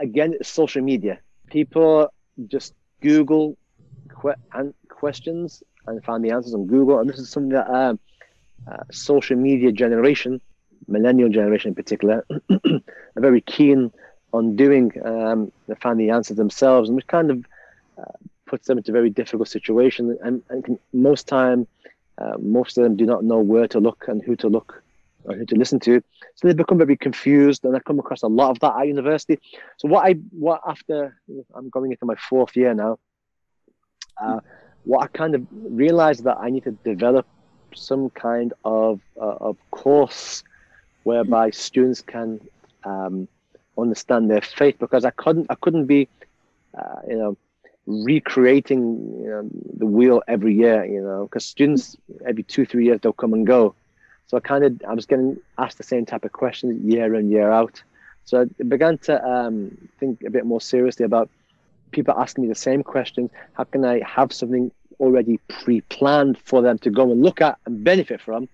again, 0.00 0.34
is 0.40 0.48
social 0.48 0.82
media. 0.82 1.18
People 1.50 2.12
just 2.46 2.74
Google 3.00 3.56
que- 4.20 4.72
questions 4.88 5.62
and 5.86 6.02
find 6.04 6.24
the 6.24 6.30
answers 6.30 6.54
on 6.54 6.66
Google, 6.66 6.98
and 6.98 7.08
this 7.08 7.18
is 7.18 7.30
something 7.30 7.50
that 7.50 7.68
um, 7.68 7.98
uh, 8.70 8.84
social 8.90 9.36
media 9.36 9.72
generation 9.72 10.40
millennial 10.90 11.28
generation 11.28 11.70
in 11.70 11.74
particular, 11.74 12.26
are 12.50 12.80
very 13.16 13.40
keen 13.40 13.90
on 14.32 14.56
doing. 14.56 14.92
Um, 15.04 15.52
they 15.68 15.74
find 15.76 15.98
the 15.98 16.10
answers 16.10 16.36
themselves, 16.36 16.88
and 16.88 16.96
which 16.96 17.06
kind 17.06 17.30
of 17.30 17.44
uh, 17.98 18.12
puts 18.46 18.66
them 18.66 18.78
into 18.78 18.90
a 18.90 18.92
very 18.92 19.10
difficult 19.10 19.48
situation. 19.48 20.18
And, 20.22 20.42
and 20.50 20.64
can, 20.64 20.78
most 20.92 21.26
time, 21.26 21.66
uh, 22.18 22.36
most 22.38 22.76
of 22.76 22.84
them 22.84 22.96
do 22.96 23.06
not 23.06 23.24
know 23.24 23.38
where 23.38 23.68
to 23.68 23.80
look 23.80 24.06
and 24.08 24.22
who 24.22 24.36
to 24.36 24.48
look 24.48 24.82
or 25.24 25.34
who 25.34 25.46
to 25.46 25.56
listen 25.56 25.80
to. 25.80 26.02
So 26.36 26.48
they 26.48 26.54
become 26.54 26.78
very 26.78 26.96
confused, 26.96 27.64
and 27.64 27.76
I 27.76 27.80
come 27.80 27.98
across 27.98 28.22
a 28.22 28.28
lot 28.28 28.50
of 28.50 28.60
that 28.60 28.76
at 28.76 28.86
university. 28.86 29.38
So 29.78 29.88
what 29.88 30.06
I 30.06 30.14
what 30.30 30.60
after 30.66 31.20
I'm 31.54 31.68
going 31.70 31.92
into 31.92 32.06
my 32.06 32.16
fourth 32.16 32.56
year 32.56 32.74
now, 32.74 32.98
uh, 34.20 34.40
what 34.84 35.02
I 35.04 35.06
kind 35.08 35.34
of 35.34 35.46
realized 35.52 36.24
that 36.24 36.38
I 36.40 36.50
need 36.50 36.64
to 36.64 36.72
develop 36.84 37.26
some 37.74 38.10
kind 38.10 38.52
of 38.64 39.00
uh, 39.20 39.36
of 39.40 39.56
course 39.70 40.42
whereby 41.04 41.50
students 41.50 42.00
can 42.00 42.40
um, 42.84 43.28
understand 43.78 44.30
their 44.30 44.40
faith 44.40 44.76
because 44.78 45.04
I 45.04 45.10
couldn't 45.10 45.46
I 45.50 45.54
couldn't 45.54 45.86
be 45.86 46.08
uh, 46.76 47.00
you 47.08 47.16
know 47.16 47.36
recreating 47.86 49.20
you 49.22 49.28
know, 49.28 49.48
the 49.78 49.86
wheel 49.86 50.22
every 50.28 50.54
year 50.54 50.84
you 50.84 51.02
know 51.02 51.24
because 51.24 51.44
students 51.44 51.96
every 52.26 52.42
two 52.42 52.64
three 52.64 52.86
years 52.86 53.00
they'll 53.02 53.12
come 53.12 53.32
and 53.32 53.46
go 53.46 53.74
so 54.30 54.36
I 54.36 54.40
kind 54.40 54.64
of 54.64 54.80
I 54.88 54.94
was 54.94 55.06
getting 55.06 55.38
asked 55.58 55.78
the 55.78 55.82
same 55.82 56.06
type 56.06 56.24
of 56.24 56.30
questions 56.30 56.80
year 56.84 57.14
in 57.16 57.30
year 57.30 57.50
out 57.50 57.82
so 58.24 58.42
I 58.42 58.62
began 58.62 58.96
to 58.98 59.14
um, 59.28 59.76
think 59.98 60.22
a 60.24 60.30
bit 60.30 60.46
more 60.46 60.60
seriously 60.60 61.04
about 61.04 61.28
people 61.90 62.14
asking 62.16 62.42
me 62.44 62.48
the 62.48 62.54
same 62.54 62.84
questions 62.84 63.30
how 63.54 63.64
can 63.64 63.84
I 63.84 64.00
have 64.06 64.32
something 64.32 64.70
already 65.00 65.40
pre-planned 65.48 66.38
for 66.38 66.62
them 66.62 66.78
to 66.78 66.90
go 66.90 67.10
and 67.10 67.20
look 67.22 67.40
at 67.40 67.58
and 67.66 67.82
benefit 67.82 68.20
from 68.20 68.48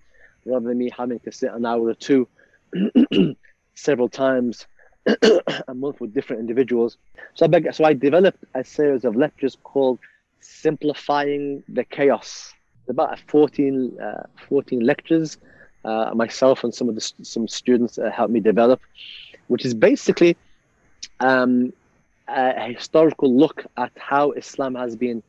rather 0.45 0.67
than 0.67 0.79
me 0.79 0.89
having 0.97 1.19
to 1.19 1.31
sit 1.31 1.51
an 1.53 1.63
hour 1.63 1.87
or 1.87 1.93
two 1.93 2.27
several 3.75 4.09
times 4.09 4.65
a 5.67 5.73
month 5.73 6.01
with 6.01 6.13
different 6.13 6.39
individuals. 6.39 6.97
So 7.35 7.45
I, 7.45 7.47
beg, 7.49 7.73
so 7.73 7.83
I 7.83 7.93
developed 7.93 8.43
a 8.55 8.63
series 8.63 9.05
of 9.05 9.15
lectures 9.15 9.57
called 9.63 9.99
Simplifying 10.39 11.63
the 11.69 11.83
Chaos. 11.83 12.53
About 12.89 13.19
14, 13.27 13.99
uh, 14.01 14.23
14 14.47 14.79
lectures. 14.79 15.37
Uh, 15.87 16.11
myself 16.23 16.57
and 16.65 16.71
some 16.77 16.87
of 16.89 16.95
the 16.97 17.05
some 17.33 17.47
students 17.47 17.93
uh, 17.97 18.11
helped 18.17 18.33
me 18.37 18.41
develop, 18.51 18.79
which 19.51 19.63
is 19.67 19.73
basically 19.89 20.31
um, 21.29 21.71
a 22.27 22.65
historical 22.73 23.29
look 23.43 23.57
at 23.77 23.91
how 23.95 24.25
Islam 24.41 24.73
has 24.83 24.93
been 25.05 25.19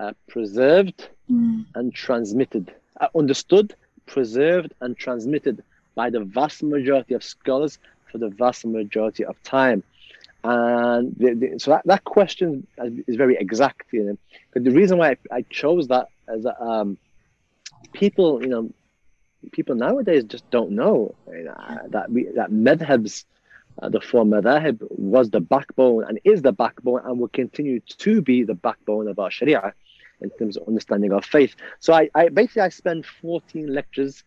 uh, 0.00 0.12
preserved 0.32 1.00
mm. 1.30 1.64
and 1.76 1.94
transmitted, 1.94 2.64
uh, 3.00 3.06
understood, 3.14 3.68
preserved, 4.06 4.70
and 4.80 4.90
transmitted 5.06 5.56
by 5.94 6.10
the 6.10 6.22
vast 6.38 6.58
majority 6.76 7.14
of 7.14 7.22
scholars 7.22 7.78
for 8.10 8.18
the 8.18 8.30
vast 8.42 8.60
majority 8.66 9.24
of 9.24 9.40
time. 9.58 9.80
And 10.42 11.14
the, 11.22 11.34
the, 11.40 11.46
so 11.62 11.70
that, 11.72 11.82
that 11.92 12.02
question 12.16 12.66
is 13.06 13.16
very 13.24 13.36
exact, 13.44 13.86
you 13.92 14.04
know. 14.04 14.18
But 14.52 14.64
the 14.64 14.74
reason 14.80 14.98
why 14.98 15.08
I, 15.10 15.16
I 15.38 15.42
chose 15.60 15.86
that 15.94 16.06
is 16.34 16.42
that 16.44 16.58
um, 16.60 16.98
people, 17.92 18.42
you 18.42 18.48
know, 18.48 18.64
people 19.51 19.75
nowadays 19.75 20.23
just 20.23 20.49
don't 20.49 20.71
know 20.71 21.15
you 21.31 21.43
know, 21.43 21.79
that 21.89 22.11
we, 22.11 22.25
that 22.35 22.51
madhabs, 22.51 23.25
uh, 23.81 23.89
the 23.89 24.01
four 24.01 24.23
madhab, 24.23 24.79
was 24.89 25.29
the 25.29 25.39
backbone 25.39 26.03
and 26.07 26.19
is 26.23 26.41
the 26.41 26.51
backbone 26.51 27.01
and 27.05 27.19
will 27.19 27.27
continue 27.27 27.79
to 27.79 28.21
be 28.21 28.43
the 28.43 28.55
backbone 28.55 29.07
of 29.07 29.19
our 29.19 29.31
Sharia 29.31 29.73
in 30.21 30.29
terms 30.31 30.57
of 30.57 30.67
understanding 30.67 31.11
our 31.11 31.21
faith. 31.21 31.55
So 31.79 31.93
I, 31.93 32.09
I 32.15 32.29
basically 32.29 32.63
I 32.63 32.69
spend 32.69 33.05
14 33.05 33.67
lectures 33.73 34.23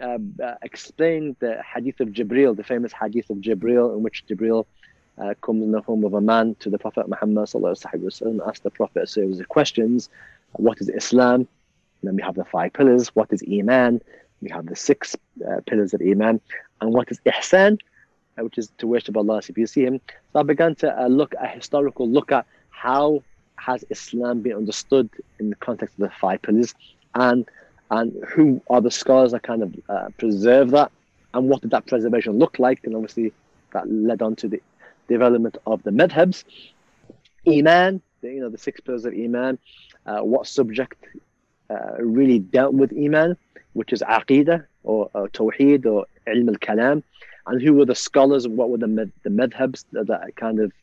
uh, 0.00 0.18
uh, 0.42 0.54
explain 0.62 1.36
the 1.40 1.62
hadith 1.62 2.00
of 2.00 2.08
Jibril, 2.08 2.56
the 2.56 2.64
famous 2.64 2.92
hadith 2.92 3.28
of 3.30 3.38
Jibril, 3.38 3.94
in 3.94 4.02
which 4.02 4.24
Jibril 4.26 4.64
uh, 5.18 5.34
comes 5.42 5.62
in 5.62 5.72
the 5.72 5.82
form 5.82 6.04
of 6.04 6.14
a 6.14 6.20
man 6.20 6.56
to 6.60 6.70
the 6.70 6.78
Prophet 6.78 7.08
Muhammad 7.08 7.44
وسلم, 7.44 8.46
asks 8.46 8.60
the 8.60 8.70
Prophet 8.70 9.02
a 9.02 9.06
series 9.06 9.38
of 9.38 9.48
questions. 9.48 10.08
What 10.52 10.80
is 10.80 10.88
Islam? 10.88 11.42
And 11.42 11.48
then 12.02 12.16
we 12.16 12.22
have 12.22 12.34
the 12.34 12.44
five 12.44 12.72
pillars. 12.72 13.08
What 13.14 13.32
is 13.32 13.42
Iman? 13.50 14.00
We 14.41 14.49
have 14.49 14.65
the 14.67 14.75
six 14.75 15.15
uh, 15.47 15.61
pillars 15.65 15.93
of 15.93 16.01
Iman. 16.01 16.39
And 16.81 16.93
what 16.93 17.11
is 17.11 17.19
Ihsan? 17.25 17.79
Uh, 18.37 18.43
which 18.43 18.57
is 18.57 18.71
to 18.77 18.87
worship 18.87 19.17
Allah 19.17 19.37
if 19.49 19.57
you 19.57 19.65
see 19.65 19.83
Him. 19.83 19.99
So 20.31 20.39
I 20.39 20.43
began 20.43 20.75
to 20.75 21.01
uh, 21.01 21.07
look 21.07 21.33
a 21.41 21.47
historical 21.47 22.07
look 22.07 22.31
at 22.31 22.45
how 22.69 23.23
has 23.55 23.83
Islam 23.89 24.41
been 24.41 24.55
understood 24.55 25.09
in 25.39 25.49
the 25.49 25.55
context 25.55 25.95
of 25.95 26.01
the 26.01 26.15
five 26.15 26.41
pillars 26.41 26.75
and 27.15 27.45
and 27.89 28.13
who 28.27 28.61
are 28.69 28.81
the 28.81 28.91
scholars 28.91 29.31
that 29.31 29.43
kind 29.43 29.63
of 29.63 29.73
uh, 29.89 30.09
preserve 30.17 30.71
that 30.71 30.91
and 31.33 31.49
what 31.49 31.61
did 31.61 31.71
that 31.71 31.85
preservation 31.87 32.37
look 32.37 32.59
like 32.59 32.83
and 32.83 32.95
obviously 32.95 33.31
that 33.73 33.89
led 33.89 34.21
on 34.21 34.35
to 34.35 34.47
the 34.47 34.61
development 35.07 35.57
of 35.65 35.81
the 35.83 35.91
madhabs 35.91 36.43
iman 37.47 38.01
the, 38.21 38.27
you 38.27 38.41
know 38.41 38.49
the 38.49 38.57
six 38.57 38.79
pillars 38.81 39.05
of 39.05 39.13
iman 39.13 39.57
uh, 40.05 40.19
what 40.19 40.45
subject 40.47 41.05
uh, 41.69 41.95
really 41.99 42.39
dealt 42.39 42.73
with 42.73 42.91
iman 42.97 43.37
which 43.77 43.93
is 43.93 44.01
aqidah 44.01 44.65
or, 44.83 45.09
or 45.13 45.29
tawheed 45.29 45.85
or 45.85 46.05
ilm 46.27 46.49
al-kalam. 46.49 47.03
And 47.45 47.61
who 47.61 47.73
were 47.73 47.85
the 47.85 47.95
scholars 47.95 48.43
and 48.45 48.57
what 48.57 48.69
were 48.69 48.79
the 48.79 48.87
med- 48.87 49.13
the 49.23 49.29
madhabs 49.29 49.85
that, 49.91 50.07
that 50.07 50.35
kind 50.35 50.59
of 50.59 50.73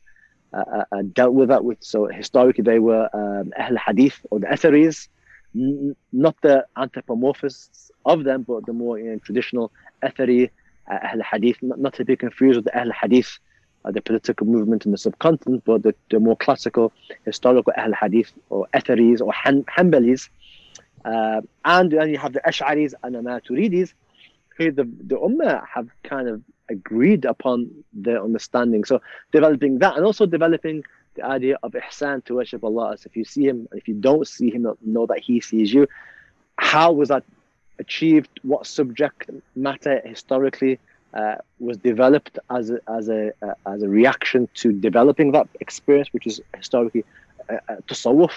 uh, 0.53 0.85
uh, 0.91 1.01
dealt 1.13 1.33
with 1.33 1.49
that 1.49 1.63
with? 1.63 1.77
So 1.81 2.07
historically 2.07 2.63
they 2.63 2.79
were 2.79 3.09
um, 3.13 3.51
Ahl 3.57 3.77
Hadith 3.85 4.19
or 4.31 4.39
the 4.39 4.47
Atharis. 4.47 5.09
Not 5.53 6.35
the 6.41 6.65
anthropomorphists 6.75 7.91
of 8.05 8.23
them, 8.23 8.43
but 8.43 8.65
the 8.65 8.73
more 8.73 8.97
you 8.97 9.11
know, 9.11 9.19
traditional 9.19 9.71
Athari, 10.03 10.49
uh, 10.89 10.99
Ahl 11.01 11.21
Hadith, 11.31 11.57
not, 11.61 11.79
not, 11.79 11.93
to 11.93 12.03
be 12.03 12.15
confused 12.15 12.57
with 12.57 12.65
the 12.65 12.77
Ahl 12.77 12.91
Hadith 12.91 13.39
uh, 13.85 13.91
the 13.91 14.01
political 14.01 14.47
movement 14.47 14.85
in 14.85 14.91
the 14.91 14.97
subcontinent, 14.97 15.63
but 15.65 15.83
the, 15.83 15.93
the 16.09 16.19
more 16.19 16.35
classical 16.35 16.91
historical 17.23 17.71
Ahl 17.77 17.93
Hadith 17.93 18.31
or 18.49 18.67
Atharis 18.73 19.21
or 19.21 19.31
Han- 19.33 19.65
Hanbalis. 19.65 20.29
Uh, 21.05 21.41
and 21.63 21.91
then 21.91 22.09
you 22.09 22.17
have 22.17 22.33
the 22.33 22.41
Ash'aris 22.41 22.93
and 23.03 23.15
the 23.15 23.19
Maturidis, 23.19 23.93
who 24.57 24.71
the, 24.71 24.83
the 24.83 25.15
Ummah 25.15 25.63
have 25.67 25.87
kind 26.03 26.27
of 26.27 26.41
agreed 26.67 27.25
upon 27.25 27.69
their 27.93 28.21
understanding. 28.21 28.83
So 28.83 29.01
developing 29.31 29.79
that 29.79 29.95
and 29.95 30.05
also 30.05 30.25
developing 30.25 30.83
the 31.13 31.23
idea 31.23 31.57
of 31.63 31.73
ihsan 31.73 32.25
to 32.25 32.35
worship 32.35 32.63
Allah. 32.63 32.93
As 32.93 33.05
if 33.05 33.15
you 33.15 33.23
see 33.23 33.45
him 33.45 33.67
and 33.71 33.79
if 33.79 33.87
you 33.87 33.93
don't 33.93 34.27
see 34.27 34.49
him 34.49 34.67
know 34.81 35.05
that 35.05 35.19
he 35.19 35.39
sees 35.41 35.73
you. 35.73 35.87
How 36.57 36.91
was 36.91 37.09
that 37.09 37.23
achieved? 37.79 38.29
What 38.41 38.65
subject 38.65 39.29
matter 39.55 40.01
historically 40.03 40.79
uh, 41.13 41.35
was 41.59 41.77
developed 41.77 42.39
as 42.49 42.71
a, 42.71 42.79
as 42.89 43.09
a 43.09 43.31
uh, 43.41 43.53
as 43.67 43.83
a 43.83 43.87
reaction 43.87 44.49
to 44.55 44.73
developing 44.73 45.31
that 45.33 45.47
experience 45.59 46.09
which 46.11 46.27
is 46.27 46.41
historically 46.55 47.05
uh, 47.49 47.57
uh 47.69 47.75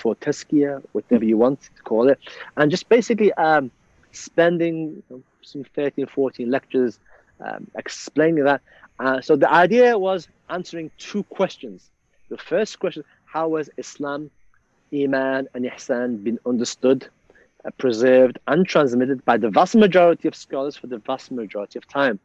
or 0.04 0.14
tazkiyah 0.16 0.82
whatever 0.92 1.24
you 1.24 1.36
want 1.36 1.60
to 1.62 1.82
call 1.82 2.08
it 2.08 2.18
and 2.56 2.70
just 2.70 2.88
basically 2.88 3.32
um, 3.34 3.70
spending 4.12 5.02
some 5.42 5.64
13 5.74 6.06
14 6.06 6.50
lectures 6.50 6.98
um, 7.40 7.66
explaining 7.76 8.44
that 8.44 8.60
uh, 9.00 9.20
so 9.20 9.36
the 9.36 9.50
idea 9.52 9.98
was 9.98 10.28
answering 10.50 10.90
two 10.98 11.22
questions 11.24 11.90
the 12.28 12.38
first 12.38 12.78
question 12.78 13.04
how 13.28 13.48
was 13.48 13.68
Islam, 13.76 14.30
Iman, 14.92 15.48
and 15.54 15.64
Ihsan 15.64 16.24
been 16.24 16.38
understood, 16.46 17.08
uh, 17.64 17.70
preserved, 17.78 18.38
and 18.46 18.66
transmitted 18.66 19.24
by 19.24 19.36
the 19.36 19.50
vast 19.50 19.76
majority 19.76 20.28
of 20.28 20.34
scholars 20.34 20.76
for 20.76 20.86
the 20.86 20.98
vast 20.98 21.30
majority 21.30 21.78
of 21.78 21.86
time? 21.86 22.18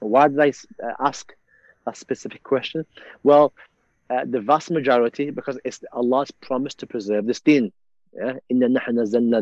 Why 0.00 0.28
did 0.28 0.38
I 0.40 0.52
uh, 0.84 0.92
ask 1.00 1.34
that 1.86 1.96
specific 1.96 2.42
question? 2.42 2.84
Well, 3.22 3.54
uh, 4.10 4.24
the 4.24 4.40
vast 4.40 4.70
majority, 4.70 5.30
because 5.30 5.58
it's 5.64 5.80
Allah's 5.92 6.30
promise 6.30 6.74
to 6.76 6.86
preserve 6.86 7.26
this 7.26 7.40
deen. 7.40 7.72
Yeah? 8.14 8.34
Allah 8.50 8.70
says 8.94 9.14
in 9.14 9.30
the 9.30 9.40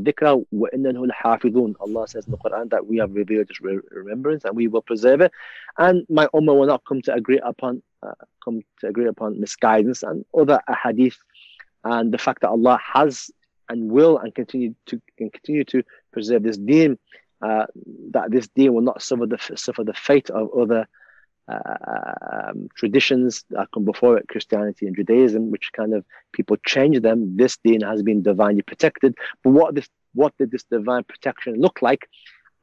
Quran 2.45 2.70
that 2.70 2.86
we 2.86 2.97
have 2.99 3.15
revealed 3.15 3.49
this 3.49 3.61
remembrance 3.61 4.45
and 4.45 4.57
we 4.57 4.69
will 4.69 4.82
preserve 4.82 5.20
it. 5.20 5.32
And 5.78 6.07
my 6.09 6.27
Ummah 6.28 6.59
will 6.59 6.66
not 6.66 6.85
come 6.85 7.01
to 7.03 7.15
agree 7.15 7.41
upon 7.45 7.82
uh, 8.03 8.12
come 8.45 8.62
to 8.81 8.89
agree 8.89 9.07
upon 9.07 9.41
misguidance 9.41 10.03
and 10.03 10.24
other 10.36 10.61
hadith 10.82 11.16
and 11.85 12.12
the 12.12 12.19
fact 12.19 12.41
that 12.41 12.49
Allah 12.49 12.81
has 12.82 13.31
and 13.69 13.91
will 13.91 14.19
and 14.19 14.35
continue 14.35 14.74
to 14.86 15.01
and 15.19 15.32
continue 15.32 15.65
to 15.65 15.82
preserve 16.12 16.43
this 16.43 16.59
deen, 16.59 16.99
uh, 17.43 17.66
that 18.11 18.31
this 18.31 18.49
deen 18.49 18.74
will 18.74 18.82
not 18.82 19.03
suffer 19.03 19.27
the 19.27 19.39
suffer 19.57 19.85
the 19.85 19.95
fate 19.95 20.31
of 20.31 20.51
other 20.53 20.89
um, 21.49 22.69
traditions 22.75 23.45
that 23.51 23.69
come 23.73 23.85
before 23.85 24.16
it, 24.16 24.29
Christianity 24.29 24.87
and 24.87 24.97
Judaism, 24.97 25.51
which 25.51 25.71
kind 25.73 25.95
of 25.95 26.05
people 26.33 26.57
change 26.66 27.01
them. 27.01 27.37
This 27.37 27.59
deen 27.62 27.83
has 27.83 28.03
been 28.03 28.23
divinely 28.23 28.62
protected. 28.62 29.15
But 29.43 29.51
what 29.51 29.75
this 29.75 29.89
what 30.15 30.33
did 30.39 30.51
this 30.51 30.65
divine 30.65 31.05
protection 31.05 31.61
look 31.61 31.83
like? 31.83 32.09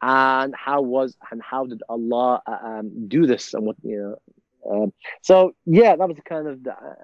And 0.02 0.56
how 0.56 0.82
was 0.82 1.16
and 1.32 1.41
how 1.41 1.66
did 1.66 1.84
Allah 1.88 2.41
uh, 2.48 2.58
um, 2.64 3.08
do 3.08 3.28
this? 3.28 3.53
And 3.53 3.66
what 3.66 3.76
you 3.84 4.18
know, 4.66 4.84
um, 4.84 4.94
so 5.22 5.53
yeah, 5.66 5.95
that 5.95 6.08
was 6.08 6.18
kind 6.26 6.48
of 6.48 6.64
the, 6.64 6.72
uh, 6.72 6.95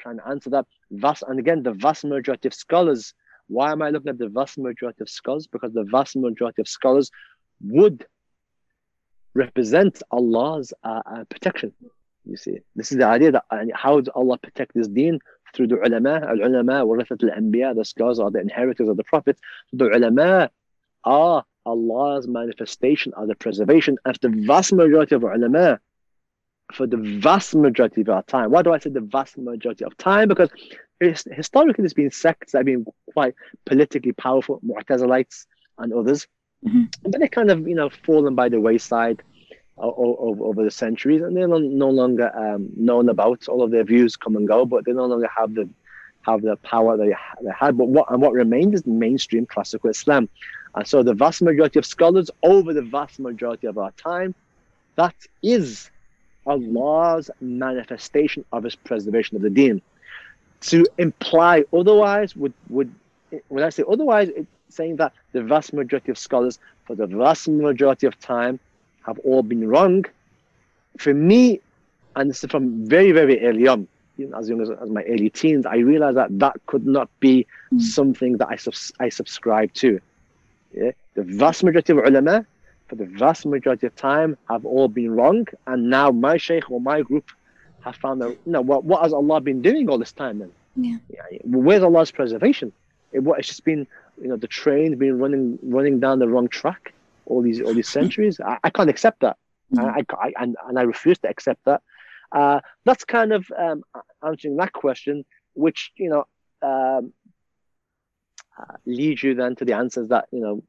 trying 0.00 0.18
to 0.18 0.26
answer 0.28 0.50
that. 0.50 0.66
Vast 0.90 1.22
and 1.28 1.38
again, 1.38 1.62
the 1.62 1.72
vast 1.72 2.04
majority 2.04 2.48
of 2.48 2.54
scholars. 2.54 3.14
Why 3.48 3.70
am 3.70 3.80
I 3.80 3.90
looking 3.90 4.08
at 4.08 4.18
the 4.18 4.28
vast 4.28 4.58
majority 4.58 5.02
of 5.02 5.08
scholars? 5.08 5.46
Because 5.46 5.72
the 5.72 5.84
vast 5.84 6.16
majority 6.16 6.62
of 6.62 6.66
scholars 6.66 7.12
would 7.60 8.04
represent 9.36 10.02
Allah's 10.10 10.72
uh, 10.82 11.02
uh, 11.06 11.24
protection. 11.24 11.72
You 12.24 12.36
see, 12.36 12.58
this 12.74 12.90
is 12.90 12.98
the 12.98 13.06
idea 13.06 13.32
that 13.32 13.44
uh, 13.50 13.64
how 13.74 14.00
does 14.00 14.12
Allah 14.14 14.38
protect 14.38 14.74
this 14.74 14.88
deen 14.88 15.20
through 15.54 15.68
the 15.68 15.76
ulama? 15.76 16.14
Al 16.26 16.40
ulama, 16.48 16.84
warathat 16.84 17.22
al 17.22 17.40
anbiya, 17.40 17.74
the 17.74 17.84
scholars 17.84 18.18
are 18.18 18.30
the 18.30 18.40
inheritors 18.40 18.88
of 18.88 18.96
the 18.96 19.04
prophets. 19.04 19.40
The 19.72 19.86
ulama 19.86 20.50
are 21.04 21.44
Allah's 21.64 22.26
manifestation 22.26 23.12
of 23.14 23.28
the 23.28 23.34
preservation 23.34 23.96
of 24.04 24.18
the 24.20 24.28
vast 24.28 24.72
majority 24.72 25.14
of 25.14 25.22
ulama 25.22 25.80
for 26.72 26.86
the 26.86 26.96
vast 26.96 27.54
majority 27.54 28.00
of 28.00 28.08
our 28.08 28.22
time. 28.24 28.50
Why 28.50 28.62
do 28.62 28.72
I 28.72 28.78
say 28.78 28.90
the 28.90 29.00
vast 29.00 29.38
majority 29.38 29.84
of 29.84 29.96
time? 29.96 30.28
Because 30.28 30.50
historically, 31.00 31.82
there's 31.82 31.94
been 31.94 32.10
sects 32.10 32.52
that 32.52 32.58
have 32.58 32.66
been 32.66 32.84
quite 33.12 33.34
politically 33.66 34.12
powerful, 34.12 34.60
Mu'tazilites 34.66 35.46
and 35.78 35.92
others, 35.92 36.26
mm-hmm. 36.66 36.84
but 37.02 37.20
they 37.20 37.28
kind 37.28 37.50
of, 37.50 37.66
you 37.66 37.74
know, 37.74 37.90
fallen 37.90 38.34
by 38.34 38.48
the 38.48 38.60
wayside 38.60 39.22
over, 39.78 40.44
over 40.44 40.64
the 40.64 40.70
centuries, 40.70 41.22
and 41.22 41.36
they're 41.36 41.48
no 41.48 41.90
longer 41.90 42.34
um, 42.36 42.68
known 42.76 43.08
about. 43.08 43.48
All 43.48 43.62
of 43.62 43.70
their 43.70 43.84
views 43.84 44.16
come 44.16 44.36
and 44.36 44.48
go, 44.48 44.64
but 44.64 44.84
they 44.84 44.92
no 44.92 45.06
longer 45.06 45.28
have 45.36 45.54
the 45.54 45.68
have 46.22 46.42
the 46.42 46.56
power 46.56 46.96
they, 46.96 47.14
they 47.42 47.50
had. 47.56 47.76
But 47.76 47.88
what 47.88 48.10
and 48.10 48.20
what 48.20 48.32
remained 48.32 48.74
is 48.74 48.86
mainstream 48.86 49.46
classical 49.46 49.90
Islam, 49.90 50.28
and 50.74 50.86
so 50.86 51.02
the 51.02 51.14
vast 51.14 51.42
majority 51.42 51.78
of 51.78 51.86
scholars 51.86 52.30
over 52.42 52.72
the 52.72 52.82
vast 52.82 53.18
majority 53.18 53.66
of 53.66 53.78
our 53.78 53.92
time, 53.92 54.34
that 54.96 55.14
is 55.42 55.90
Allah's 56.46 57.30
manifestation 57.40 58.44
of 58.52 58.64
His 58.64 58.76
preservation 58.76 59.36
of 59.36 59.42
the 59.42 59.50
Deen. 59.50 59.82
To 60.62 60.86
imply 60.96 61.64
otherwise 61.72 62.34
would 62.34 62.54
would 62.70 62.92
when 63.48 63.62
I 63.62 63.68
say 63.68 63.84
otherwise, 63.86 64.30
it's 64.34 64.48
saying 64.68 64.96
that 64.96 65.12
the 65.32 65.42
vast 65.42 65.72
majority 65.72 66.10
of 66.10 66.18
scholars, 66.18 66.58
for 66.84 66.94
the 66.94 67.06
vast 67.06 67.48
majority 67.48 68.06
of 68.06 68.18
time, 68.20 68.58
have 69.04 69.18
all 69.20 69.42
been 69.42 69.68
wrong. 69.68 70.04
For 70.98 71.14
me, 71.14 71.60
and 72.14 72.30
this 72.30 72.42
is 72.42 72.50
from 72.50 72.86
very 72.86 73.12
very 73.12 73.44
early 73.44 73.66
on, 73.68 73.88
as 74.36 74.48
young 74.48 74.60
as, 74.60 74.70
as 74.70 74.90
my 74.90 75.02
early 75.02 75.30
teens, 75.30 75.66
I 75.66 75.76
realized 75.76 76.16
that 76.16 76.38
that 76.38 76.56
could 76.66 76.86
not 76.86 77.08
be 77.20 77.46
mm. 77.72 77.80
something 77.80 78.38
that 78.38 78.48
I 78.48 78.56
subs- 78.56 78.92
I 78.98 79.08
subscribe 79.10 79.72
to. 79.74 80.00
Yeah? 80.72 80.92
The 81.14 81.22
vast 81.22 81.62
majority 81.64 81.92
of 81.92 81.98
ulama 81.98 82.46
for 82.88 82.96
the 82.96 83.06
vast 83.06 83.46
majority 83.46 83.86
of 83.86 83.96
time 83.96 84.36
have 84.48 84.64
all 84.64 84.88
been 84.88 85.10
wrong. 85.10 85.46
And 85.66 85.90
now 85.90 86.10
my 86.10 86.36
sheikh 86.36 86.70
or 86.70 86.80
my 86.80 87.02
group 87.02 87.30
have 87.80 87.96
found 87.96 88.22
that, 88.22 88.30
you 88.30 88.52
know, 88.52 88.60
what, 88.60 88.84
what 88.84 89.02
has 89.02 89.12
Allah 89.12 89.40
been 89.40 89.62
doing 89.62 89.88
all 89.88 89.98
this 89.98 90.12
time 90.12 90.38
then? 90.38 90.52
Yeah. 90.76 90.98
yeah 91.08 91.38
where's 91.44 91.82
Allah's 91.82 92.10
preservation? 92.10 92.72
It, 93.12 93.20
what, 93.20 93.38
it's 93.38 93.48
just 93.48 93.64
been, 93.64 93.86
you 94.20 94.28
know, 94.28 94.36
the 94.36 94.48
train's 94.48 94.96
been 94.96 95.18
running 95.18 95.58
running 95.62 96.00
down 96.00 96.18
the 96.18 96.28
wrong 96.28 96.48
track 96.48 96.92
all 97.26 97.42
these 97.42 97.60
all 97.60 97.74
these 97.74 97.88
centuries. 97.88 98.40
I, 98.40 98.58
I 98.64 98.70
can't 98.70 98.90
accept 98.90 99.20
that. 99.20 99.36
Mm-hmm. 99.74 100.14
I, 100.14 100.26
I, 100.26 100.32
and, 100.42 100.56
and 100.68 100.78
I 100.78 100.82
refuse 100.82 101.18
to 101.18 101.28
accept 101.28 101.64
that. 101.64 101.82
Uh, 102.32 102.60
that's 102.84 103.04
kind 103.04 103.32
of 103.32 103.46
um, 103.56 103.82
answering 104.24 104.56
that 104.56 104.72
question, 104.72 105.24
which, 105.54 105.92
you 105.96 106.08
know, 106.08 106.24
um, 106.62 107.12
uh, 108.58 108.76
leads 108.84 109.22
you 109.22 109.34
then 109.34 109.56
to 109.56 109.64
the 109.64 109.74
answers 109.74 110.08
that, 110.08 110.26
you 110.32 110.40
know, 110.40 110.62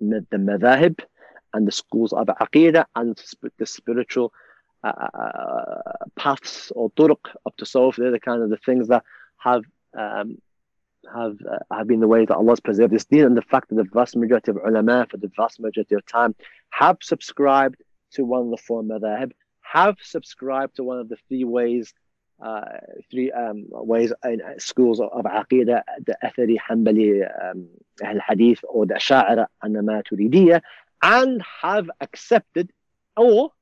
the 0.00 0.36
madhahib, 0.36 1.00
and 1.54 1.66
the 1.66 1.72
schools 1.72 2.12
of 2.12 2.26
Aqidah 2.26 2.86
and 2.94 3.20
the 3.58 3.66
spiritual 3.66 4.32
uh, 4.84 4.88
uh, 4.88 5.92
paths 6.16 6.70
or 6.74 6.90
turuq 6.90 7.18
of 7.46 7.56
tasawwuf. 7.56 7.96
They're 7.96 8.10
the 8.10 8.20
kind 8.20 8.42
of 8.42 8.50
the 8.50 8.58
things 8.58 8.88
that 8.88 9.04
have 9.38 9.64
um, 9.96 10.38
have 11.14 11.36
uh, 11.50 11.58
have 11.76 11.86
been 11.86 12.00
the 12.00 12.08
way 12.08 12.24
that 12.24 12.36
Allah's 12.36 12.60
preserved 12.60 12.92
this 12.92 13.04
deen, 13.04 13.24
and 13.24 13.36
the 13.36 13.42
fact 13.42 13.68
that 13.68 13.76
the 13.76 13.88
vast 13.92 14.16
majority 14.16 14.50
of 14.50 14.58
ulama 14.58 15.06
for 15.10 15.16
the 15.16 15.30
vast 15.36 15.60
majority 15.60 15.94
of 15.94 16.04
time 16.06 16.34
have 16.70 16.98
subscribed 17.02 17.76
to 18.12 18.24
one 18.24 18.42
of 18.42 18.50
the 18.50 18.56
four 18.56 18.82
madhab, 18.82 19.32
have 19.62 19.96
subscribed 20.02 20.76
to 20.76 20.84
one 20.84 20.98
of 20.98 21.08
the 21.08 21.16
three 21.28 21.44
ways, 21.44 21.92
uh, 22.42 22.62
three 23.10 23.30
um, 23.32 23.66
ways 23.68 24.12
in 24.24 24.40
schools 24.58 25.00
of, 25.00 25.08
of 25.12 25.24
aqidah, 25.24 25.82
the 26.06 26.16
Athari, 26.22 26.56
Hanbali, 26.58 27.50
um, 27.50 27.68
Ahl 28.04 28.20
Hadith, 28.26 28.60
or 28.68 28.86
the 28.86 28.94
Asha'ira 28.94 29.46
and 29.62 29.74
the 29.74 29.80
Maturidiyah, 29.80 30.62
and 31.02 31.42
have 31.62 31.90
accepted 32.00 32.70
or 33.16 33.52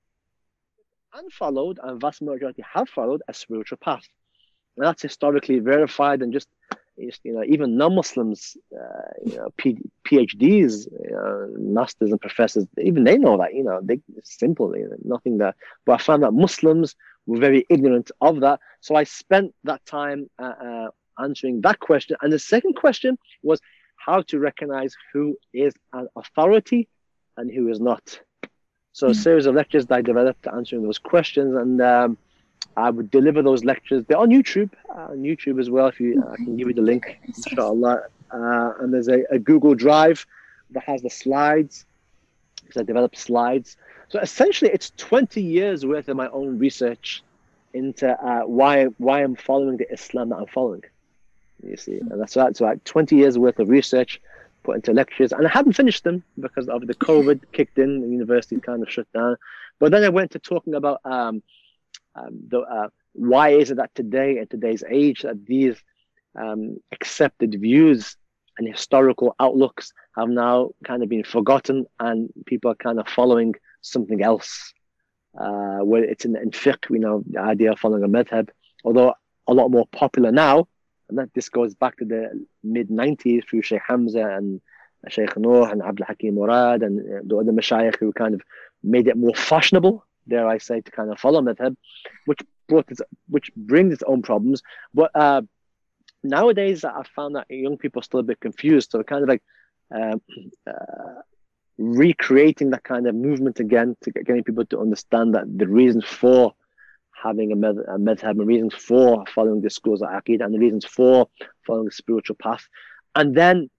unfollowed, 1.15 1.79
and 1.83 2.01
vast 2.01 2.23
majority 2.23 2.63
have 2.75 2.89
followed 2.89 3.23
a 3.29 3.35
spiritual 3.35 3.79
path. 3.79 4.07
And 4.77 4.87
that's 4.87 5.03
historically 5.03 5.59
verified 5.59 6.23
and 6.23 6.33
just, 6.33 6.49
you 6.97 7.33
know, 7.33 7.45
even 7.47 7.77
non-Muslims, 7.77 8.57
uh, 8.75 9.11
you 9.25 9.37
know, 9.37 9.49
P- 9.57 9.91
PhDs, 10.07 10.91
you 10.91 11.11
know, 11.11 11.49
masters 11.59 12.11
and 12.11 12.21
professors, 12.21 12.67
even 12.79 13.05
they 13.05 13.19
know 13.19 13.37
that, 13.39 13.55
you 13.55 13.63
know, 13.63 13.81
they 13.83 14.01
simple, 14.25 14.77
you 14.77 14.89
know, 14.89 14.97
nothing 15.05 15.39
that. 15.39 15.57
But 15.85 16.01
I 16.01 16.03
found 16.03 16.23
that 16.23 16.33
Muslims 16.33 16.97
were 17.27 17.39
very 17.39 17.67
ignorant 17.69 18.11
of 18.21 18.41
that. 18.41 18.61
So 18.81 18.95
I 18.95 19.05
spent 19.05 19.55
that 19.65 19.85
time 19.85 20.31
uh, 20.39 20.55
uh, 20.65 20.89
answering 21.19 21.61
that 21.63 21.81
question. 21.81 22.17
And 22.23 22.33
the 22.33 22.39
second 22.39 22.75
question 22.77 23.19
was 23.43 23.61
how 23.97 24.23
to 24.23 24.39
recognize 24.39 24.95
who 25.13 25.37
is 25.53 25.75
an 25.93 26.09
authority 26.17 26.89
and 27.37 27.51
who 27.51 27.69
is 27.69 27.81
not. 27.81 28.21
So, 28.93 29.09
a 29.09 29.11
hmm. 29.11 29.15
series 29.15 29.45
of 29.45 29.55
lectures 29.55 29.87
that 29.87 29.95
I 29.97 30.01
developed 30.01 30.47
answering 30.47 30.83
those 30.83 30.99
questions, 30.99 31.55
and 31.55 31.83
um, 31.83 32.17
I 32.77 32.91
would 32.91 33.11
deliver 33.11 33.43
those 33.43 33.65
lectures. 33.65 34.05
They're 34.07 34.19
on 34.19 34.31
YouTube, 34.31 34.71
uh, 34.91 35.13
on 35.13 35.19
YouTube 35.23 35.61
as 35.61 35.71
well. 35.71 35.87
If 35.87 35.99
you, 36.01 36.23
I 36.31 36.37
can 36.37 36.57
give 36.57 36.69
you 36.69 36.75
the 36.75 36.83
link, 36.83 37.19
inshallah. 37.25 38.03
Uh, 38.31 38.73
and 38.81 38.93
there's 38.93 39.09
a, 39.09 39.23
a, 39.31 39.39
Google 39.39 39.75
Drive 39.75 40.27
that 40.73 40.83
has 40.83 41.01
the 41.03 41.11
slides. 41.11 41.85
Because 42.57 42.83
I 42.83 42.85
developed 42.85 43.17
slides. 43.17 43.77
So 44.09 44.19
essentially, 44.21 44.71
it's 44.73 44.93
20 44.97 45.41
years 45.41 45.87
worth 45.87 46.09
of 46.09 46.17
my 46.17 46.29
own 46.29 46.59
research 46.59 47.23
into 47.73 48.11
uh, 48.11 48.41
why 48.41 48.85
why 48.99 49.23
I'm 49.23 49.37
following 49.37 49.77
the 49.77 49.91
Islam 49.93 50.31
that 50.31 50.37
I'm 50.37 50.47
following. 50.47 50.83
You 51.63 51.77
see, 51.77 51.99
and 51.99 52.21
that's 52.21 52.35
that's 52.35 52.61
like 52.61 52.83
20 52.85 53.17
years 53.17 53.39
worth 53.39 53.59
of 53.59 53.69
research 53.69 54.21
put 54.65 54.77
into 54.77 54.93
lectures, 54.93 55.33
and 55.33 55.47
I 55.47 55.51
hadn't 55.51 55.75
finished 55.75 56.05
them 56.05 56.25
because 56.41 56.69
of 56.69 56.87
the 56.87 56.95
COVID 56.95 57.41
kicked 57.53 57.79
in, 57.79 58.01
the 58.01 58.09
university 58.09 58.59
kind 58.61 58.83
of 58.83 58.91
shut 58.91 59.11
down. 59.13 59.37
But 59.79 59.93
then 59.93 60.03
I 60.03 60.09
went 60.09 60.33
to 60.33 60.39
talking 60.39 60.75
about 60.75 61.01
um, 61.05 61.43
um, 62.17 62.41
the 62.49 62.61
uh, 62.61 62.89
why 63.13 63.51
is 63.51 63.71
it 63.71 63.77
that 63.77 63.95
today 63.95 64.39
in 64.39 64.47
today's 64.47 64.85
age 64.89 65.23
that 65.23 65.45
these 65.45 65.77
um, 66.39 66.79
accepted 66.93 67.57
views 67.61 68.17
and 68.59 68.69
historical 68.69 69.35
outlooks 69.41 69.93
have 70.17 70.29
now 70.29 70.71
kind 70.85 71.03
of 71.03 71.09
been 71.09 71.25
forgotten 71.25 71.87
and 72.01 72.31
people 72.47 72.71
are 72.71 72.77
kind 72.77 72.99
of 72.99 73.09
following 73.09 73.55
something 73.83 74.23
else. 74.23 74.73
Uh, 75.39 75.81
where 75.81 76.03
it's 76.03 76.25
in, 76.25 76.35
in 76.37 76.51
fiqh, 76.51 76.89
we 76.89 76.99
know 76.99 77.23
the 77.29 77.39
idea 77.39 77.73
of 77.73 77.79
following 77.79 78.03
a 78.03 78.09
madhab, 78.09 78.49
although 78.85 79.13
a 79.47 79.53
lot 79.53 79.71
more 79.71 79.87
popular 79.89 80.33
now. 80.33 80.67
And 81.09 81.19
that 81.19 81.33
this 81.35 81.51
goes 81.51 81.75
back 81.75 81.99
to 81.99 82.05
the 82.05 82.47
mid 82.65 82.89
90s 82.89 83.47
through 83.47 83.63
Sheikh 83.63 83.83
Hamza 83.87 84.27
and 84.27 84.61
Sheikh 85.09 85.37
Nuh 85.37 85.65
and 85.65 85.83
Abdul 85.83 86.07
Hakim 86.07 86.35
Murad 86.35 86.83
and 86.83 86.99
uh, 87.01 87.21
the 87.25 87.37
other 87.37 87.53
mashayikh 87.53 87.97
who 87.99 88.13
kind 88.13 88.35
of 88.35 88.41
made 88.83 89.07
it 89.07 89.17
more 89.17 89.35
fashionable, 89.35 90.05
dare 90.29 90.49
I 90.49 90.59
say, 90.59 90.81
to 90.81 90.91
kind 90.91 91.11
of 91.11 91.19
follow 91.19 91.41
madhab, 91.41 91.77
which 92.25 92.41
brought 92.69 92.91
its, 92.91 93.01
which 93.29 93.51
brings 93.57 93.93
its 93.93 94.03
own 94.07 94.23
problems. 94.23 94.63
But 94.95 95.11
uh, 95.15 95.43
nowadays, 96.23 96.85
I 96.85 97.03
found 97.15 97.37
that 97.37 97.47
young 97.49 97.79
people 97.79 98.01
are 98.01 98.05
still 98.05 98.21
a 98.21 98.25
bit 98.25 98.41
confused. 98.41 98.91
So 98.91 99.03
kind 99.03 99.23
of 99.23 99.29
like 99.29 99.43
um, 99.95 100.21
uh, 100.67 101.21
recreating 101.79 102.71
that 102.71 102.85
kind 102.85 103.07
of 103.07 103.15
movement 103.15 103.61
again 103.61 103.97
to 104.03 104.11
get, 104.11 104.27
getting 104.27 104.45
people 104.45 104.67
to 104.67 104.81
understand 104.81 105.35
that 105.35 105.45
the 105.59 105.69
reasons 105.69 106.05
for 106.05 106.55
having 107.23 107.53
a, 107.53 107.57
med- 107.57 107.79
a 107.79 107.99
madhab 107.99 108.33
and 108.33 108.47
reasons 108.47 108.75
for 108.75 109.25
following 109.35 109.61
the 109.61 109.71
schools 109.71 110.03
of 110.03 110.09
Aqid 110.09 110.45
and 110.45 110.55
the 110.55 110.59
reasons 110.59 110.85
for 110.85 111.29
following 111.67 111.87
the 111.87 111.91
spiritual 111.91 112.37
path. 112.37 112.67
And 113.15 113.35
then 113.35 113.71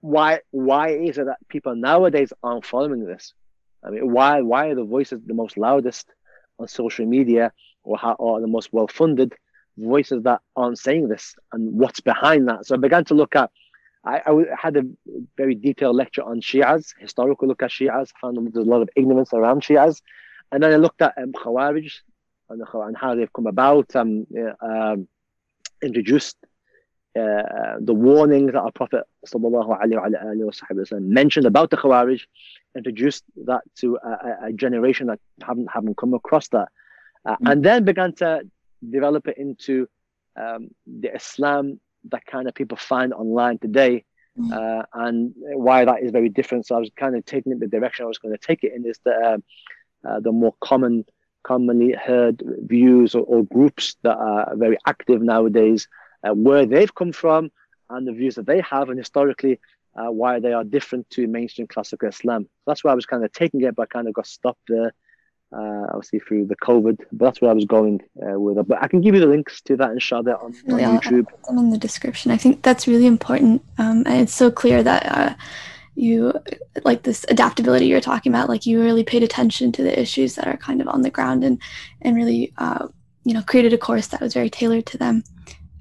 why 0.00 0.40
why 0.50 0.90
is 0.90 1.18
it 1.18 1.26
that 1.26 1.38
people 1.48 1.74
nowadays 1.74 2.32
aren't 2.42 2.64
following 2.64 3.04
this? 3.04 3.34
I 3.83 3.89
mean, 3.89 4.11
why 4.11 4.41
why 4.41 4.67
are 4.67 4.75
the 4.75 4.83
voices 4.83 5.21
the 5.25 5.33
most 5.33 5.57
loudest 5.57 6.07
on 6.59 6.67
social 6.67 7.05
media 7.05 7.51
or, 7.83 7.97
how, 7.97 8.13
or 8.13 8.39
the 8.41 8.47
most 8.47 8.71
well 8.71 8.87
funded 8.87 9.33
voices 9.77 10.23
that 10.23 10.41
aren't 10.55 10.77
saying 10.77 11.07
this 11.07 11.35
and 11.51 11.73
what's 11.73 11.99
behind 11.99 12.47
that? 12.47 12.65
So 12.65 12.75
I 12.75 12.77
began 12.77 13.05
to 13.05 13.15
look 13.15 13.35
at 13.35 13.49
I, 14.03 14.21
I 14.25 14.43
had 14.59 14.77
a 14.77 14.83
very 15.37 15.55
detailed 15.55 15.95
lecture 15.95 16.23
on 16.23 16.41
Shias, 16.41 16.93
historical 16.99 17.47
look 17.47 17.61
at 17.61 17.69
Shias. 17.69 18.09
I 18.15 18.19
found 18.19 18.53
there's 18.53 18.65
a 18.65 18.69
lot 18.69 18.81
of 18.81 18.89
ignorance 18.95 19.33
around 19.33 19.61
Shias. 19.61 20.01
And 20.51 20.63
then 20.63 20.73
I 20.73 20.77
looked 20.77 21.01
at 21.01 21.13
um, 21.17 21.31
Khawarij 21.33 21.91
and, 22.49 22.61
and, 22.73 22.97
how 22.97 23.15
they've 23.15 23.31
come 23.31 23.47
about, 23.47 23.95
um, 23.95 24.25
um, 24.61 25.07
introduced 25.81 26.37
uh, 27.17 27.77
the 27.79 27.93
warnings 27.93 28.53
that 28.53 28.59
our 28.59 28.71
Prophet 28.71 29.03
وسلم, 29.25 31.01
mentioned 31.01 31.45
about 31.45 31.69
the 31.69 31.77
Khawarij, 31.77 32.21
introduced 32.76 33.24
that 33.46 33.62
to 33.76 33.98
a, 34.02 34.46
a 34.48 34.52
generation 34.52 35.06
that 35.08 35.20
haven't, 35.42 35.68
haven't 35.72 35.96
come 35.96 36.14
across 36.14 36.48
that. 36.48 36.68
Uh, 37.24 37.32
mm-hmm. 37.32 37.46
And 37.48 37.64
then 37.64 37.84
began 37.84 38.12
to 38.14 38.42
develop 38.88 39.28
it 39.28 39.38
into 39.38 39.88
um, 40.36 40.68
the 40.86 41.14
Islam 41.14 41.80
that 42.10 42.24
kind 42.26 42.48
of 42.48 42.54
people 42.54 42.76
find 42.76 43.12
online 43.12 43.58
today. 43.58 44.04
Mm. 44.38 44.52
Uh, 44.52 44.84
and 44.92 45.32
why 45.36 45.86
that 45.86 46.02
is 46.02 46.10
very 46.10 46.28
different. 46.28 46.66
So 46.66 46.76
I 46.76 46.78
was 46.78 46.90
kind 46.94 47.16
of 47.16 47.24
taking 47.24 47.52
it 47.52 47.60
the 47.60 47.68
direction 47.68 48.04
I 48.04 48.08
was 48.08 48.18
going 48.18 48.36
to 48.36 48.46
take 48.46 48.64
it 48.64 48.72
in 48.74 48.86
is 48.86 49.00
the 49.02 49.12
uh, 49.12 49.38
uh, 50.06 50.20
the 50.20 50.30
more 50.30 50.54
common, 50.60 51.04
commonly 51.42 51.92
heard 51.92 52.42
views 52.44 53.14
or, 53.14 53.22
or, 53.22 53.44
groups 53.44 53.96
that 54.02 54.16
are 54.16 54.54
very 54.54 54.76
active 54.86 55.20
nowadays, 55.22 55.88
uh, 56.22 56.32
where 56.32 56.66
they've 56.66 56.94
come 56.94 57.12
from, 57.12 57.50
and 57.90 58.06
the 58.06 58.12
views 58.12 58.34
that 58.36 58.46
they 58.46 58.60
have, 58.60 58.88
and 58.88 58.98
historically 58.98 59.58
uh, 59.96 60.10
why 60.10 60.40
they 60.40 60.52
are 60.52 60.64
different 60.64 61.08
to 61.10 61.26
mainstream 61.26 61.66
classical 61.66 62.08
Islam. 62.08 62.44
So 62.44 62.62
that's 62.66 62.84
why 62.84 62.92
I 62.92 62.94
was 62.94 63.06
kind 63.06 63.24
of 63.24 63.32
taking 63.32 63.62
it, 63.62 63.74
but 63.74 63.84
I 63.84 63.86
kind 63.86 64.08
of 64.08 64.14
got 64.14 64.26
stopped 64.26 64.68
there 64.68 64.92
uh, 65.52 65.86
obviously 65.92 66.20
through 66.20 66.46
the 66.46 66.56
COVID. 66.56 66.98
But 67.12 67.26
that's 67.26 67.40
where 67.40 67.50
I 67.50 67.54
was 67.54 67.64
going 67.64 68.02
uh, 68.22 68.38
with 68.38 68.58
it. 68.58 68.68
But 68.68 68.82
I 68.82 68.88
can 68.88 69.00
give 69.00 69.14
you 69.14 69.20
the 69.20 69.26
links 69.26 69.60
to 69.62 69.76
that, 69.76 69.90
inshallah, 69.90 70.36
on, 70.36 70.54
on 70.70 70.78
yeah, 70.78 70.96
YouTube. 70.96 71.26
I'll 71.28 71.36
put 71.36 71.46
them 71.46 71.58
in 71.58 71.70
the 71.70 71.78
description. 71.78 72.30
I 72.30 72.36
think 72.36 72.62
that's 72.62 72.86
really 72.86 73.06
important. 73.06 73.62
Um, 73.78 74.02
and 74.06 74.22
it's 74.22 74.34
so 74.34 74.50
clear 74.50 74.82
that 74.82 75.06
uh, 75.06 75.34
you, 75.94 76.32
like 76.84 77.02
this 77.02 77.24
adaptability 77.28 77.86
you're 77.86 78.00
talking 78.00 78.32
about, 78.32 78.48
like 78.48 78.66
you 78.66 78.80
really 78.80 79.04
paid 79.04 79.22
attention 79.22 79.72
to 79.72 79.82
the 79.82 79.98
issues 79.98 80.34
that 80.34 80.46
are 80.46 80.56
kind 80.56 80.80
of 80.80 80.88
on 80.88 81.02
the 81.02 81.10
ground 81.10 81.44
and, 81.44 81.60
and 82.02 82.16
really, 82.16 82.52
uh, 82.58 82.88
you 83.24 83.34
know, 83.34 83.42
created 83.42 83.72
a 83.72 83.78
course 83.78 84.08
that 84.08 84.20
was 84.20 84.34
very 84.34 84.50
tailored 84.50 84.86
to 84.86 84.98
them. 84.98 85.22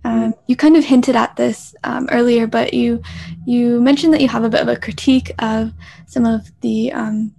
Um, 0.06 0.22
mm-hmm. 0.22 0.40
you 0.46 0.56
kind 0.56 0.78
of 0.78 0.86
hinted 0.86 1.16
at 1.16 1.36
this 1.36 1.74
um, 1.84 2.08
earlier, 2.12 2.46
but 2.46 2.74
you 2.74 3.02
you 3.46 3.82
mentioned 3.82 4.14
that 4.14 4.22
you 4.22 4.30
have 4.30 4.44
a 4.44 4.50
bit 4.50 4.62
of 4.62 4.68
a 4.68 4.78
critique 4.78 5.32
of 5.40 5.74
some 6.06 6.26
of 6.26 6.52
the 6.62 6.92
um, 6.94 7.34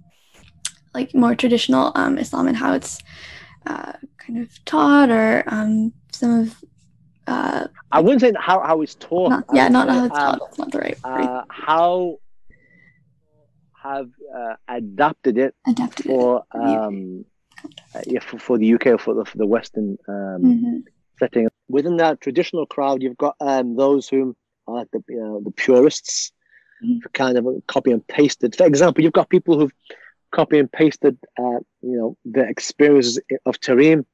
like 0.93 1.15
more 1.15 1.33
traditional 1.33 1.93
um, 1.95 2.17
Islam 2.17 2.47
and 2.47 2.57
how 2.57 2.73
it's 2.73 2.99
uh, 3.65 3.93
kind 4.17 4.39
of 4.39 4.65
taught, 4.65 5.09
or 5.09 5.43
um, 5.47 5.93
some 6.11 6.41
of. 6.41 6.63
Uh, 7.25 7.67
I 7.91 7.99
wouldn't 7.99 8.21
say 8.21 8.31
how, 8.37 8.61
how 8.61 8.81
it's 8.81 8.95
taught. 8.95 9.29
Not, 9.29 9.45
yeah, 9.53 9.67
not 9.69 9.89
how 9.89 10.05
it's 10.05 10.15
taught. 10.15 10.33
Um, 10.33 10.39
That's 10.41 10.57
not 10.57 10.71
the 10.71 10.79
right 10.79 10.97
uh, 11.03 11.43
how 11.49 12.19
have 13.81 14.09
uh, 14.35 14.55
adapted 14.67 15.37
it 15.37 15.55
adapted 15.67 16.05
for 16.05 16.43
it. 16.53 16.59
Um, 16.59 17.25
uh, 17.95 18.01
yeah, 18.05 18.19
for, 18.19 18.37
for, 18.37 18.57
the 18.57 18.73
UK 18.73 18.87
or 18.87 18.97
for 18.97 19.13
the, 19.13 19.25
for 19.25 19.37
the 19.37 19.47
Western 19.47 19.97
um, 20.07 20.41
mm-hmm. 20.43 20.79
setting. 21.17 21.47
Within 21.69 21.97
that 21.97 22.21
traditional 22.21 22.65
crowd, 22.65 23.01
you've 23.01 23.17
got 23.17 23.35
um, 23.39 23.75
those 23.75 24.07
who 24.07 24.35
are 24.67 24.75
like 24.75 24.91
the 24.91 25.03
you 25.09 25.19
know 25.19 25.41
the 25.43 25.51
purists, 25.51 26.31
mm-hmm. 26.83 26.99
kind 27.13 27.37
of 27.37 27.45
copy 27.67 27.91
and 27.91 28.05
pasted. 28.07 28.55
For 28.55 28.65
example, 28.65 29.03
you've 29.03 29.13
got 29.13 29.29
people 29.29 29.59
who've 29.59 29.73
copy 30.31 30.59
and 30.59 30.71
pasted, 30.71 31.17
uh, 31.39 31.59
you 31.81 31.97
know, 31.97 32.17
the 32.25 32.47
experiences 32.47 33.19
of 33.45 33.59
Tarim, 33.59 34.05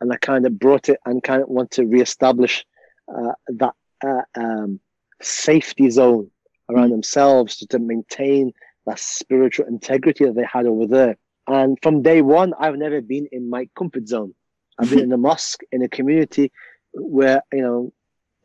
and 0.00 0.10
they 0.10 0.16
kind 0.18 0.46
of 0.46 0.58
brought 0.58 0.88
it 0.88 0.98
and 1.04 1.22
kind 1.22 1.42
of 1.42 1.48
want 1.48 1.72
to 1.72 1.84
reestablish 1.84 2.64
uh, 3.08 3.32
that 3.48 3.74
uh, 4.04 4.22
um, 4.36 4.80
safety 5.20 5.90
zone 5.90 6.30
around 6.70 6.90
themselves 6.90 7.56
to, 7.56 7.66
to 7.66 7.78
maintain 7.78 8.52
that 8.86 8.98
spiritual 8.98 9.66
integrity 9.66 10.24
that 10.24 10.34
they 10.34 10.46
had 10.50 10.66
over 10.66 10.86
there. 10.86 11.16
And 11.46 11.78
from 11.82 12.02
day 12.02 12.22
one, 12.22 12.52
I've 12.58 12.76
never 12.76 13.00
been 13.00 13.26
in 13.32 13.48
my 13.48 13.68
comfort 13.76 14.06
zone. 14.08 14.34
I've 14.78 14.90
been 14.90 14.98
in 15.08 15.12
a 15.12 15.18
mosque 15.18 15.62
in 15.72 15.82
a 15.82 15.88
community 15.88 16.52
where 16.92 17.42
you 17.52 17.62
know 17.62 17.92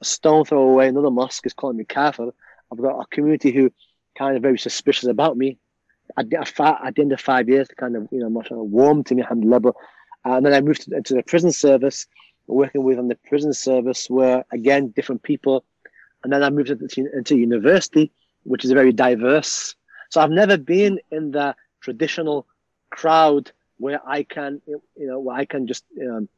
a 0.01 0.05
stone 0.05 0.45
throw 0.45 0.63
away 0.63 0.87
another 0.87 1.11
mosque 1.11 1.45
is 1.45 1.53
calling 1.53 1.77
me 1.77 1.85
kafir. 1.85 2.29
I've 2.71 2.77
got 2.77 2.99
a 2.99 3.05
community 3.07 3.51
who 3.51 3.71
kind 4.17 4.35
of 4.35 4.41
very 4.41 4.57
suspicious 4.57 5.09
about 5.09 5.37
me 5.37 5.57
at 6.17 6.29
the, 6.29 6.39
at 6.39 6.95
the 6.95 7.01
end 7.01 7.11
of 7.11 7.21
five 7.21 7.49
years, 7.49 7.67
kind 7.77 7.95
of, 7.95 8.07
you 8.11 8.19
know, 8.19 8.29
much 8.29 8.47
warm 8.51 9.03
to 9.05 9.15
me, 9.15 9.21
alhamdulillah. 9.21 9.73
Uh, 10.25 10.37
and 10.37 10.45
then 10.45 10.53
I 10.53 10.61
moved 10.61 10.83
to, 10.83 11.01
to 11.01 11.13
the 11.13 11.23
prison 11.23 11.51
service, 11.51 12.07
working 12.47 12.83
with 12.83 12.99
on 12.99 13.07
the 13.07 13.15
prison 13.27 13.53
service 13.53 14.09
where, 14.09 14.45
again, 14.51 14.89
different 14.89 15.23
people. 15.23 15.65
And 16.23 16.31
then 16.31 16.43
I 16.43 16.49
moved 16.49 16.69
into, 16.69 17.09
into 17.15 17.37
university, 17.37 18.11
which 18.43 18.63
is 18.63 18.71
very 18.71 18.93
diverse. 18.93 19.75
So 20.09 20.21
I've 20.21 20.29
never 20.31 20.57
been 20.57 20.99
in 21.11 21.31
the 21.31 21.55
traditional 21.81 22.47
crowd 22.91 23.51
where 23.77 23.99
I 24.07 24.23
can, 24.23 24.61
you 24.67 24.81
know, 24.95 25.19
where 25.19 25.35
I 25.35 25.45
can 25.45 25.67
just 25.67 25.83
um, 26.01 26.29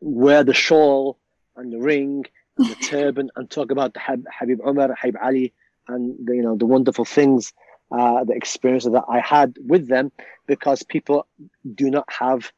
wear 0.00 0.44
the 0.44 0.54
shawl 0.54 1.18
and 1.56 1.72
the 1.72 1.78
ring 1.78 2.24
and 2.58 2.70
the 2.70 2.74
turban 2.76 3.30
and 3.36 3.50
talk 3.50 3.70
about 3.70 3.94
the 3.94 4.00
Habib 4.38 4.60
Umar, 4.66 4.94
Habib 4.94 5.16
Ali, 5.22 5.52
and 5.88 6.16
the, 6.24 6.34
you 6.36 6.42
know 6.42 6.56
the 6.56 6.66
wonderful 6.66 7.04
things 7.04 7.52
uh, 7.90 8.24
the 8.24 8.34
experience 8.34 8.84
that 8.84 9.04
I 9.08 9.20
had 9.20 9.56
with 9.66 9.88
them 9.88 10.12
because 10.46 10.82
people 10.82 11.26
do 11.74 11.90
not 11.90 12.04
have 12.08 12.52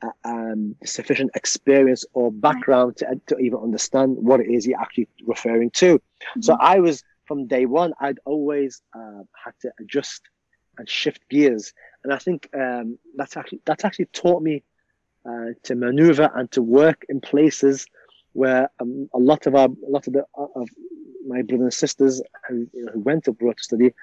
uh, 0.00 0.10
um, 0.24 0.76
sufficient 0.84 1.30
experience 1.34 2.04
or 2.12 2.30
background 2.30 2.96
to, 2.98 3.20
to 3.26 3.38
even 3.38 3.58
understand 3.58 4.16
what 4.16 4.40
it 4.40 4.48
is 4.48 4.66
you're 4.66 4.80
actually 4.80 5.08
referring 5.26 5.70
to. 5.70 5.98
Mm-hmm. 5.98 6.40
So 6.40 6.56
I 6.58 6.78
was 6.78 7.02
from 7.26 7.46
day 7.46 7.66
one, 7.66 7.92
I'd 8.00 8.18
always 8.24 8.80
uh, 8.94 9.22
had 9.44 9.52
to 9.62 9.72
adjust 9.78 10.22
and 10.78 10.88
shift 10.88 11.28
gears, 11.28 11.74
and 12.04 12.12
I 12.12 12.18
think 12.18 12.48
um, 12.54 12.98
that's 13.16 13.36
actually 13.36 13.60
that's 13.66 13.84
actually 13.84 14.06
taught 14.06 14.42
me 14.42 14.62
uh, 15.28 15.52
to 15.62 15.74
maneuver 15.74 16.30
and 16.34 16.50
to 16.52 16.62
work 16.62 17.04
in 17.08 17.20
places 17.20 17.86
where 18.32 18.70
um, 18.80 19.08
a 19.14 19.18
lot 19.18 19.46
of 19.46 19.54
our 19.54 19.66
a 19.68 19.90
lot 19.90 20.06
of 20.06 20.12
the 20.12 20.24
of 20.36 20.68
my 21.26 21.42
brothers 21.42 21.64
and 21.64 21.74
sisters 21.74 22.22
who, 22.48 22.66
you 22.72 22.84
know, 22.84 22.92
who 22.92 23.00
went 23.00 23.28
abroad 23.28 23.56
to 23.56 23.62
study 23.62 23.94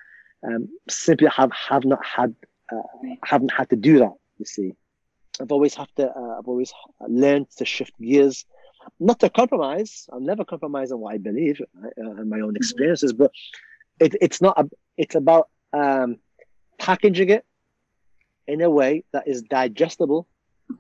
um, 0.46 0.70
simply 0.90 1.28
have 1.28 1.52
have 1.52 1.86
not 1.86 2.04
had 2.06 2.36
uh, 2.72 2.82
haven't 3.24 3.54
had 3.54 3.70
to 3.70 3.76
do 3.76 4.00
that. 4.00 4.14
You 4.38 4.46
see, 4.46 4.74
I've 5.42 5.52
always 5.52 5.76
have 5.76 5.94
to. 5.96 6.10
Uh, 6.10 6.38
I've 6.38 6.48
always 6.48 6.74
learned 7.08 7.50
to 7.58 7.66
shift 7.66 7.94
gears, 8.00 8.46
not 9.00 9.20
to 9.22 9.30
compromise. 9.30 10.08
I'll 10.12 10.20
never 10.20 10.46
compromise 10.46 10.92
on 10.92 11.00
what 11.00 11.14
I 11.14 11.18
believe 11.18 11.62
uh, 11.84 11.90
and 11.98 12.30
my 12.30 12.38
own 12.38 12.50
mm-hmm. 12.50 12.58
experiences, 12.58 13.14
but 13.14 13.32
it, 14.00 14.16
it's 14.22 14.42
not. 14.42 14.60
A, 14.60 14.70
it's 14.98 15.16
about 15.16 15.50
um, 15.74 16.18
packaging 16.78 17.30
it 17.30 17.46
in 18.48 18.62
a 18.62 18.70
way 18.70 19.04
that 19.12 19.28
is 19.28 19.42
digestible 19.42 20.28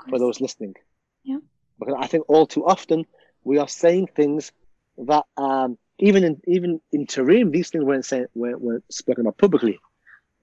for 0.10 0.20
those 0.20 0.42
listening. 0.42 0.76
Yeah. 1.24 1.40
Because 1.80 1.96
I 2.00 2.08
think 2.08 2.26
all 2.30 2.46
too 2.46 2.66
often 2.66 3.06
we 3.44 3.58
are 3.58 3.68
saying 3.68 4.08
things 4.16 4.52
that 4.98 5.26
um, 5.38 5.78
even 6.00 6.24
in 6.24 6.42
even 6.48 6.82
in 6.92 7.06
Tarim, 7.06 7.52
these 7.52 7.70
things 7.70 7.84
weren't 7.84 8.06
saying 8.06 8.28
weren't, 8.36 8.62
weren't 8.62 8.94
spoken 8.94 9.22
about 9.22 9.38
publicly. 9.38 9.80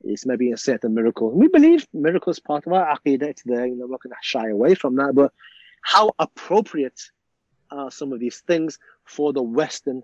It's 0.04 0.26
maybe 0.26 0.50
a 0.52 0.56
certain 0.56 0.94
miracle. 0.94 1.30
We 1.30 1.48
believe 1.48 1.86
miracles 1.92 2.38
part 2.40 2.66
of 2.66 2.72
our 2.72 2.96
aqidah. 2.96 3.22
It's 3.22 3.42
there. 3.42 3.66
You 3.66 3.76
know, 3.76 3.86
we're 3.86 3.92
not 3.92 4.02
going 4.02 4.12
to 4.12 4.16
shy 4.20 4.48
away 4.48 4.74
from 4.74 4.96
that. 4.96 5.14
But 5.14 5.32
how 5.82 6.12
appropriate 6.18 7.00
are 7.70 7.90
some 7.90 8.12
of 8.12 8.20
these 8.20 8.40
things 8.40 8.78
for 9.04 9.32
the 9.32 9.42
Western 9.42 10.02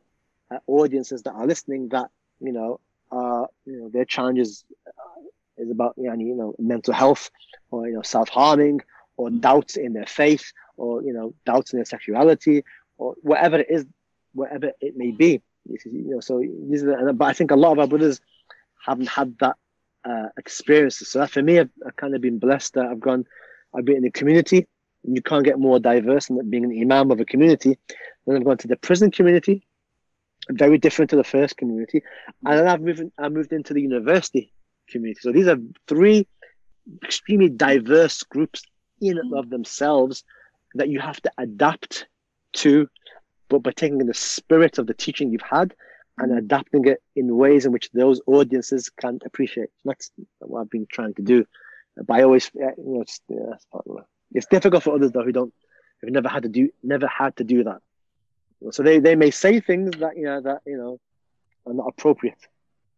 uh, 0.50 0.58
audiences 0.66 1.22
that 1.22 1.32
are 1.32 1.46
listening? 1.46 1.88
That 1.88 2.10
you 2.40 2.52
know, 2.52 2.80
uh, 3.10 3.46
you 3.64 3.80
know, 3.80 3.88
their 3.88 4.04
challenges 4.04 4.64
uh, 4.86 5.20
is 5.56 5.70
about 5.70 5.94
you 5.96 6.04
know, 6.04 6.14
you 6.14 6.34
know, 6.34 6.54
mental 6.58 6.94
health, 6.94 7.30
or 7.70 7.88
you 7.88 7.94
know, 7.94 8.02
self 8.02 8.28
harming, 8.28 8.82
or 9.18 9.28
doubts 9.28 9.76
in 9.76 9.92
their 9.92 10.06
faith, 10.06 10.52
or 10.78 11.02
you 11.02 11.12
know, 11.12 11.34
doubts 11.44 11.72
in 11.72 11.78
their 11.78 11.84
sexuality, 11.84 12.64
or 12.96 13.14
whatever 13.20 13.58
it 13.58 13.66
is, 13.68 13.84
whatever 14.32 14.72
it 14.80 14.96
may 14.96 15.10
be. 15.10 15.42
You 15.66 16.14
know, 16.14 16.20
so 16.20 16.40
these 16.70 16.84
are, 16.84 17.12
but 17.12 17.26
I 17.26 17.34
think 17.34 17.50
a 17.50 17.56
lot 17.56 17.72
of 17.72 17.78
our 17.80 17.86
brothers 17.86 18.20
haven't 18.86 19.08
had 19.08 19.36
that 19.40 19.56
uh, 20.08 20.28
experiences. 20.38 21.10
So 21.10 21.26
for 21.26 21.42
me, 21.42 21.58
I've, 21.58 21.70
I've, 21.86 21.96
kind 21.96 22.14
of 22.14 22.22
been 22.22 22.38
blessed 22.38 22.74
that 22.74 22.86
I've 22.86 23.00
gone, 23.00 23.26
I've 23.74 23.84
been 23.84 23.96
in 23.96 24.02
the 24.02 24.10
community. 24.10 24.66
And 25.04 25.14
you 25.14 25.22
can't 25.22 25.44
get 25.44 25.58
more 25.58 25.78
diverse 25.78 26.26
than 26.26 26.48
being 26.48 26.64
an 26.64 26.80
imam 26.80 27.10
of 27.10 27.20
a 27.20 27.24
community. 27.24 27.78
Then 28.26 28.36
I've 28.36 28.44
gone 28.44 28.58
to 28.58 28.68
the 28.68 28.76
prison 28.76 29.10
community, 29.10 29.66
very 30.50 30.78
different 30.78 31.10
to 31.10 31.16
the 31.16 31.24
first 31.24 31.56
community, 31.56 32.02
and 32.44 32.58
then 32.58 32.68
I've 32.68 32.80
moved. 32.80 33.02
I 33.16 33.28
moved 33.28 33.52
into 33.52 33.74
the 33.74 33.80
university 33.80 34.52
community. 34.88 35.20
So 35.22 35.32
these 35.32 35.46
are 35.46 35.58
three 35.86 36.26
extremely 37.04 37.48
diverse 37.48 38.22
groups 38.24 38.62
in 39.00 39.18
and 39.18 39.34
of 39.34 39.50
themselves 39.50 40.24
that 40.74 40.88
you 40.88 41.00
have 41.00 41.20
to 41.22 41.32
adapt 41.38 42.06
to, 42.54 42.88
but 43.48 43.60
by 43.60 43.72
taking 43.72 43.98
the 43.98 44.14
spirit 44.14 44.78
of 44.78 44.86
the 44.86 44.94
teaching 44.94 45.30
you've 45.30 45.42
had 45.42 45.74
and 46.18 46.36
adapting 46.36 46.86
it 46.86 47.02
in 47.14 47.36
ways 47.36 47.64
in 47.64 47.72
which 47.72 47.90
those 47.92 48.20
audiences 48.26 48.90
can 48.90 49.18
appreciate. 49.24 49.70
That's 49.84 50.10
what 50.40 50.60
I've 50.60 50.70
been 50.70 50.86
trying 50.90 51.14
to 51.14 51.22
do. 51.22 51.46
But 51.96 52.14
I 52.14 52.22
always, 52.22 52.50
uh, 52.56 52.74
you 52.76 52.94
know, 52.94 53.02
it's, 53.02 53.20
uh, 53.30 53.78
yeah, 53.86 54.02
it's 54.32 54.46
difficult 54.46 54.82
for 54.82 54.94
others 54.94 55.12
though 55.12 55.24
who 55.24 55.32
don't, 55.32 55.54
who've 56.00 56.12
never 56.12 56.28
had 56.28 56.42
to 56.44 56.48
do, 56.48 56.70
never 56.82 57.06
had 57.06 57.36
to 57.36 57.44
do 57.44 57.64
that. 57.64 57.80
So 58.70 58.82
they, 58.82 58.98
they 58.98 59.14
may 59.14 59.30
say 59.30 59.60
things 59.60 59.96
that 59.98 60.16
you 60.16 60.24
know 60.24 60.40
that 60.40 60.62
you 60.66 60.76
know 60.76 60.98
are 61.66 61.74
not 61.74 61.86
appropriate. 61.88 62.38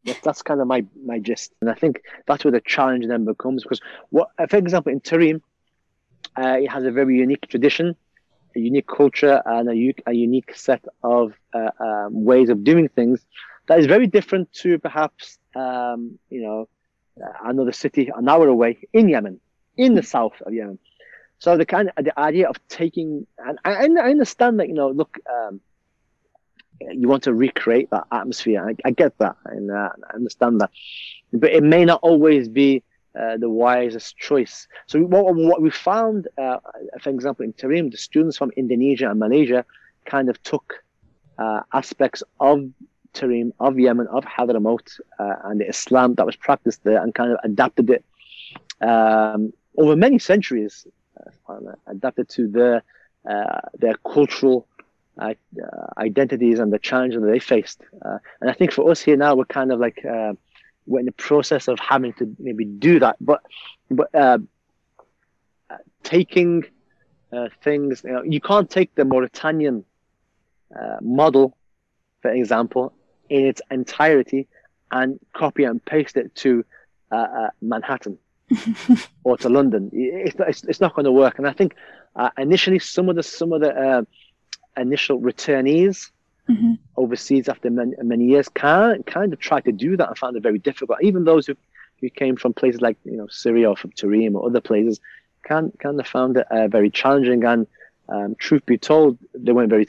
That's, 0.04 0.20
that's 0.20 0.42
kind 0.42 0.60
of 0.60 0.66
my 0.66 0.84
my 1.04 1.18
gist, 1.18 1.52
and 1.60 1.70
I 1.70 1.74
think 1.74 2.02
that's 2.26 2.44
where 2.44 2.52
the 2.52 2.62
challenge 2.62 3.06
then 3.06 3.24
becomes. 3.24 3.62
Because 3.62 3.80
what, 4.08 4.30
for 4.48 4.56
example, 4.56 4.92
in 4.92 5.00
Tarim, 5.00 5.42
uh, 6.38 6.56
it 6.58 6.70
has 6.70 6.84
a 6.84 6.90
very 6.90 7.16
unique 7.16 7.46
tradition 7.48 7.96
a 8.56 8.58
unique 8.58 8.86
culture 8.86 9.42
and 9.46 9.68
a, 9.68 10.14
unique 10.14 10.54
set 10.54 10.84
of 11.02 11.32
uh, 11.54 11.70
um, 11.78 12.24
ways 12.24 12.48
of 12.48 12.64
doing 12.64 12.88
things 12.88 13.24
that 13.66 13.78
is 13.78 13.86
very 13.86 14.06
different 14.06 14.52
to 14.52 14.78
perhaps 14.78 15.38
um, 15.54 16.18
you 16.28 16.42
know 16.42 16.68
uh, 17.22 17.32
another 17.44 17.72
city 17.72 18.10
an 18.16 18.28
hour 18.28 18.48
away 18.48 18.78
in 18.92 19.08
Yemen, 19.08 19.40
in 19.76 19.94
the 19.94 20.02
south 20.02 20.40
of 20.44 20.52
Yemen. 20.52 20.78
So 21.38 21.56
the 21.56 21.66
kind 21.66 21.90
of 21.96 22.04
the 22.04 22.18
idea 22.18 22.48
of 22.48 22.56
taking 22.68 23.26
and 23.38 23.58
I, 23.64 23.86
I 23.86 24.10
understand 24.10 24.60
that 24.60 24.68
you 24.68 24.74
know 24.74 24.90
look 24.90 25.18
um, 25.30 25.60
you 26.80 27.08
want 27.08 27.24
to 27.24 27.34
recreate 27.34 27.90
that 27.90 28.06
atmosphere. 28.10 28.66
I, 28.66 28.74
I 28.84 28.90
get 28.90 29.16
that 29.18 29.36
and 29.44 29.70
uh, 29.70 29.90
I 30.10 30.14
understand 30.14 30.60
that, 30.60 30.70
but 31.32 31.50
it 31.50 31.62
may 31.62 31.84
not 31.84 32.00
always 32.02 32.48
be 32.48 32.82
uh, 33.18 33.36
the 33.36 33.50
wisest 33.50 34.16
choice. 34.16 34.68
So 34.86 35.00
what, 35.00 35.34
what 35.34 35.60
we 35.60 35.70
found, 35.70 36.28
uh, 36.38 36.58
for 37.00 37.10
example, 37.10 37.44
in 37.44 37.52
Tarim, 37.52 37.90
the 37.90 37.96
students 37.96 38.36
from 38.36 38.52
Indonesia 38.56 39.10
and 39.10 39.18
Malaysia 39.18 39.64
kind 40.04 40.28
of 40.28 40.40
took 40.44 40.84
uh, 41.38 41.62
aspects 41.72 42.22
of 42.38 42.70
Tarim, 43.12 43.52
of 43.58 43.80
Yemen, 43.80 44.06
of 44.08 44.24
Hadramaut, 44.24 45.00
uh, 45.18 45.34
and 45.44 45.60
the 45.60 45.68
Islam 45.68 46.14
that 46.14 46.26
was 46.26 46.36
practiced 46.36 46.84
there, 46.84 47.02
and 47.02 47.12
kind 47.12 47.32
of 47.32 47.38
adapted 47.42 47.90
it 47.90 48.04
um, 48.80 49.52
over 49.76 49.96
many 49.96 50.20
centuries, 50.20 50.86
uh, 51.48 51.54
adapted 51.88 52.28
to 52.28 52.46
their 52.46 52.82
their 53.78 53.94
cultural 54.06 54.66
identities 55.98 56.60
and 56.60 56.72
the 56.72 56.78
challenges 56.78 57.20
that 57.20 57.26
they 57.26 57.40
faced. 57.40 57.82
and 58.40 58.48
I 58.48 58.52
think 58.52 58.72
for 58.72 58.88
us 58.90 59.00
here 59.00 59.16
now, 59.16 59.34
we're 59.34 59.46
kind 59.46 59.72
of 59.72 59.80
like 59.80 60.04
we're 60.90 61.00
in 61.00 61.06
the 61.06 61.12
process 61.12 61.68
of 61.68 61.78
having 61.78 62.12
to 62.14 62.36
maybe 62.38 62.64
do 62.64 62.98
that. 62.98 63.16
But 63.20 63.40
but 63.90 64.14
uh, 64.14 64.38
taking 66.02 66.64
uh, 67.32 67.48
things, 67.62 68.02
you, 68.04 68.12
know, 68.12 68.22
you 68.22 68.40
can't 68.40 68.68
take 68.68 68.94
the 68.96 69.04
Mauritanian 69.04 69.84
uh, 70.78 70.96
model, 71.00 71.56
for 72.22 72.32
example, 72.32 72.92
in 73.28 73.46
its 73.46 73.62
entirety 73.70 74.48
and 74.90 75.20
copy 75.32 75.62
and 75.64 75.82
paste 75.84 76.16
it 76.16 76.34
to 76.34 76.64
uh, 77.12 77.14
uh, 77.14 77.50
Manhattan 77.62 78.18
or 79.24 79.36
to 79.38 79.48
London. 79.48 79.90
It's, 79.92 80.36
it's, 80.40 80.64
it's 80.64 80.80
not 80.80 80.94
going 80.94 81.04
to 81.04 81.12
work. 81.12 81.38
And 81.38 81.46
I 81.46 81.52
think 81.52 81.76
uh, 82.16 82.30
initially 82.36 82.80
some 82.80 83.08
of 83.08 83.14
the 83.14 83.22
some 83.22 83.52
of 83.52 83.60
the 83.60 84.06
initial 84.76 85.20
returnees 85.20 86.10
mm-hmm. 86.50 86.72
overseas 86.96 87.48
after 87.48 87.70
many, 87.70 87.92
many 88.02 88.24
years 88.26 88.48
can 88.48 89.02
kind 89.04 89.32
of 89.32 89.38
try 89.38 89.60
to 89.60 89.72
do 89.72 89.96
that 89.96 90.08
and 90.08 90.18
found 90.18 90.36
it 90.36 90.42
very 90.42 90.58
difficult. 90.58 90.98
Even 91.02 91.24
those 91.24 91.46
who, 91.46 91.56
who 92.00 92.10
came 92.10 92.36
from 92.36 92.52
places 92.52 92.80
like 92.80 92.96
you 93.04 93.16
know 93.16 93.26
Syria 93.28 93.70
or 93.70 93.76
from 93.76 93.92
Tarim 93.92 94.34
or 94.34 94.46
other 94.46 94.60
places 94.60 95.00
can 95.42 95.72
kind 95.78 95.98
of 95.98 96.06
found 96.06 96.36
it 96.36 96.46
uh, 96.50 96.68
very 96.68 96.90
challenging. 96.90 97.44
And 97.44 97.66
um, 98.08 98.34
truth 98.38 98.66
be 98.66 98.78
told, 98.78 99.18
they 99.34 99.52
weren't 99.52 99.70
very 99.70 99.86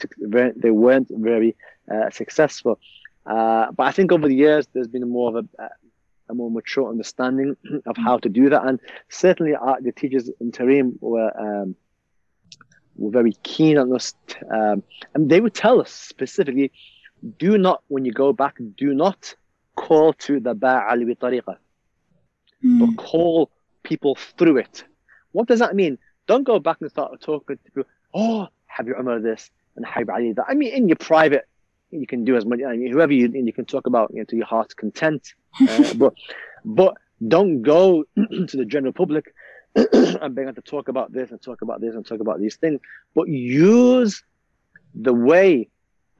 they 0.56 0.70
weren't 0.70 1.08
very 1.10 1.56
uh, 1.92 2.10
successful. 2.10 2.78
Uh, 3.26 3.70
but 3.72 3.84
I 3.84 3.92
think 3.92 4.12
over 4.12 4.28
the 4.28 4.34
years, 4.34 4.66
there's 4.72 4.88
been 4.88 5.08
more 5.08 5.36
of 5.36 5.46
a, 5.58 5.68
a 6.28 6.34
more 6.34 6.50
mature 6.50 6.88
understanding 6.88 7.56
of 7.86 7.96
how 7.96 8.18
to 8.18 8.28
do 8.28 8.50
that. 8.50 8.64
And 8.64 8.80
certainly, 9.08 9.54
our, 9.54 9.80
the 9.80 9.92
teachers 9.92 10.30
in 10.40 10.52
Tarim 10.52 10.94
were 11.00 11.32
um, 11.38 11.76
were 12.96 13.10
very 13.10 13.32
keen 13.42 13.78
on 13.78 13.92
us. 13.94 14.14
Um, 14.50 14.82
and 15.14 15.30
they 15.30 15.40
would 15.40 15.54
tell 15.54 15.80
us 15.80 15.90
specifically, 15.90 16.72
do 17.38 17.58
not, 17.58 17.82
when 17.88 18.04
you 18.04 18.12
go 18.12 18.32
back, 18.32 18.56
do 18.76 18.94
not 18.94 19.34
call 19.76 20.12
to 20.14 20.40
the 20.40 20.54
Ba'ali 20.54 21.16
tariqah, 21.16 21.56
mm. 22.64 22.78
but 22.80 23.02
call 23.02 23.50
people 23.82 24.16
through 24.38 24.58
it. 24.58 24.84
What 25.32 25.48
does 25.48 25.60
that 25.60 25.74
mean? 25.74 25.98
Don't 26.26 26.44
go 26.44 26.58
back 26.58 26.78
and 26.80 26.90
start 26.90 27.20
talking 27.20 27.56
to 27.56 27.62
people, 27.62 27.84
oh, 28.14 28.48
Habib 28.66 28.94
Umar 28.98 29.20
this 29.20 29.50
and 29.76 29.86
Habib 29.86 30.10
Ali 30.10 30.32
that. 30.32 30.46
I 30.48 30.54
mean, 30.54 30.72
in 30.72 30.88
your 30.88 30.96
private, 30.96 31.46
you 31.90 32.06
can 32.06 32.24
do 32.24 32.36
as 32.36 32.44
much, 32.44 32.60
I 32.66 32.76
mean, 32.76 32.90
whoever 32.90 33.12
you, 33.12 33.28
you 33.28 33.52
can 33.52 33.64
talk 33.64 33.86
about 33.86 34.10
you 34.12 34.18
know, 34.18 34.24
to 34.24 34.36
your 34.36 34.46
heart's 34.46 34.74
content. 34.74 35.34
Uh, 35.68 35.92
but, 35.96 36.14
but 36.64 36.94
don't 37.28 37.60
go 37.60 38.04
to 38.16 38.56
the 38.56 38.64
general 38.64 38.94
public 38.94 39.34
I'm 40.20 40.34
beginning 40.34 40.54
to 40.56 40.62
talk 40.62 40.88
about 40.88 41.12
this 41.12 41.30
and 41.30 41.40
talk 41.40 41.62
about 41.62 41.80
this 41.80 41.94
and 41.94 42.06
talk 42.06 42.20
about 42.20 42.40
these 42.40 42.56
things, 42.56 42.80
but 43.14 43.28
use 43.28 44.22
the 44.94 45.14
way 45.14 45.68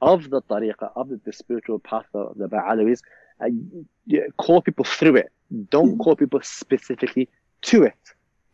of 0.01 0.29
the 0.29 0.41
tariqah, 0.41 0.91
of 0.95 1.09
the, 1.09 1.19
the 1.23 1.33
spiritual 1.33 1.79
path 1.79 2.07
of 2.13 2.37
the 2.37 2.47
Ba'alawis, 2.49 3.01
and 3.39 3.85
call 4.37 4.61
people 4.61 4.85
through 4.85 5.17
it. 5.17 5.31
Don't 5.69 5.91
mm-hmm. 5.91 6.01
call 6.01 6.15
people 6.15 6.41
specifically 6.41 7.29
to 7.63 7.83
it. 7.83 7.93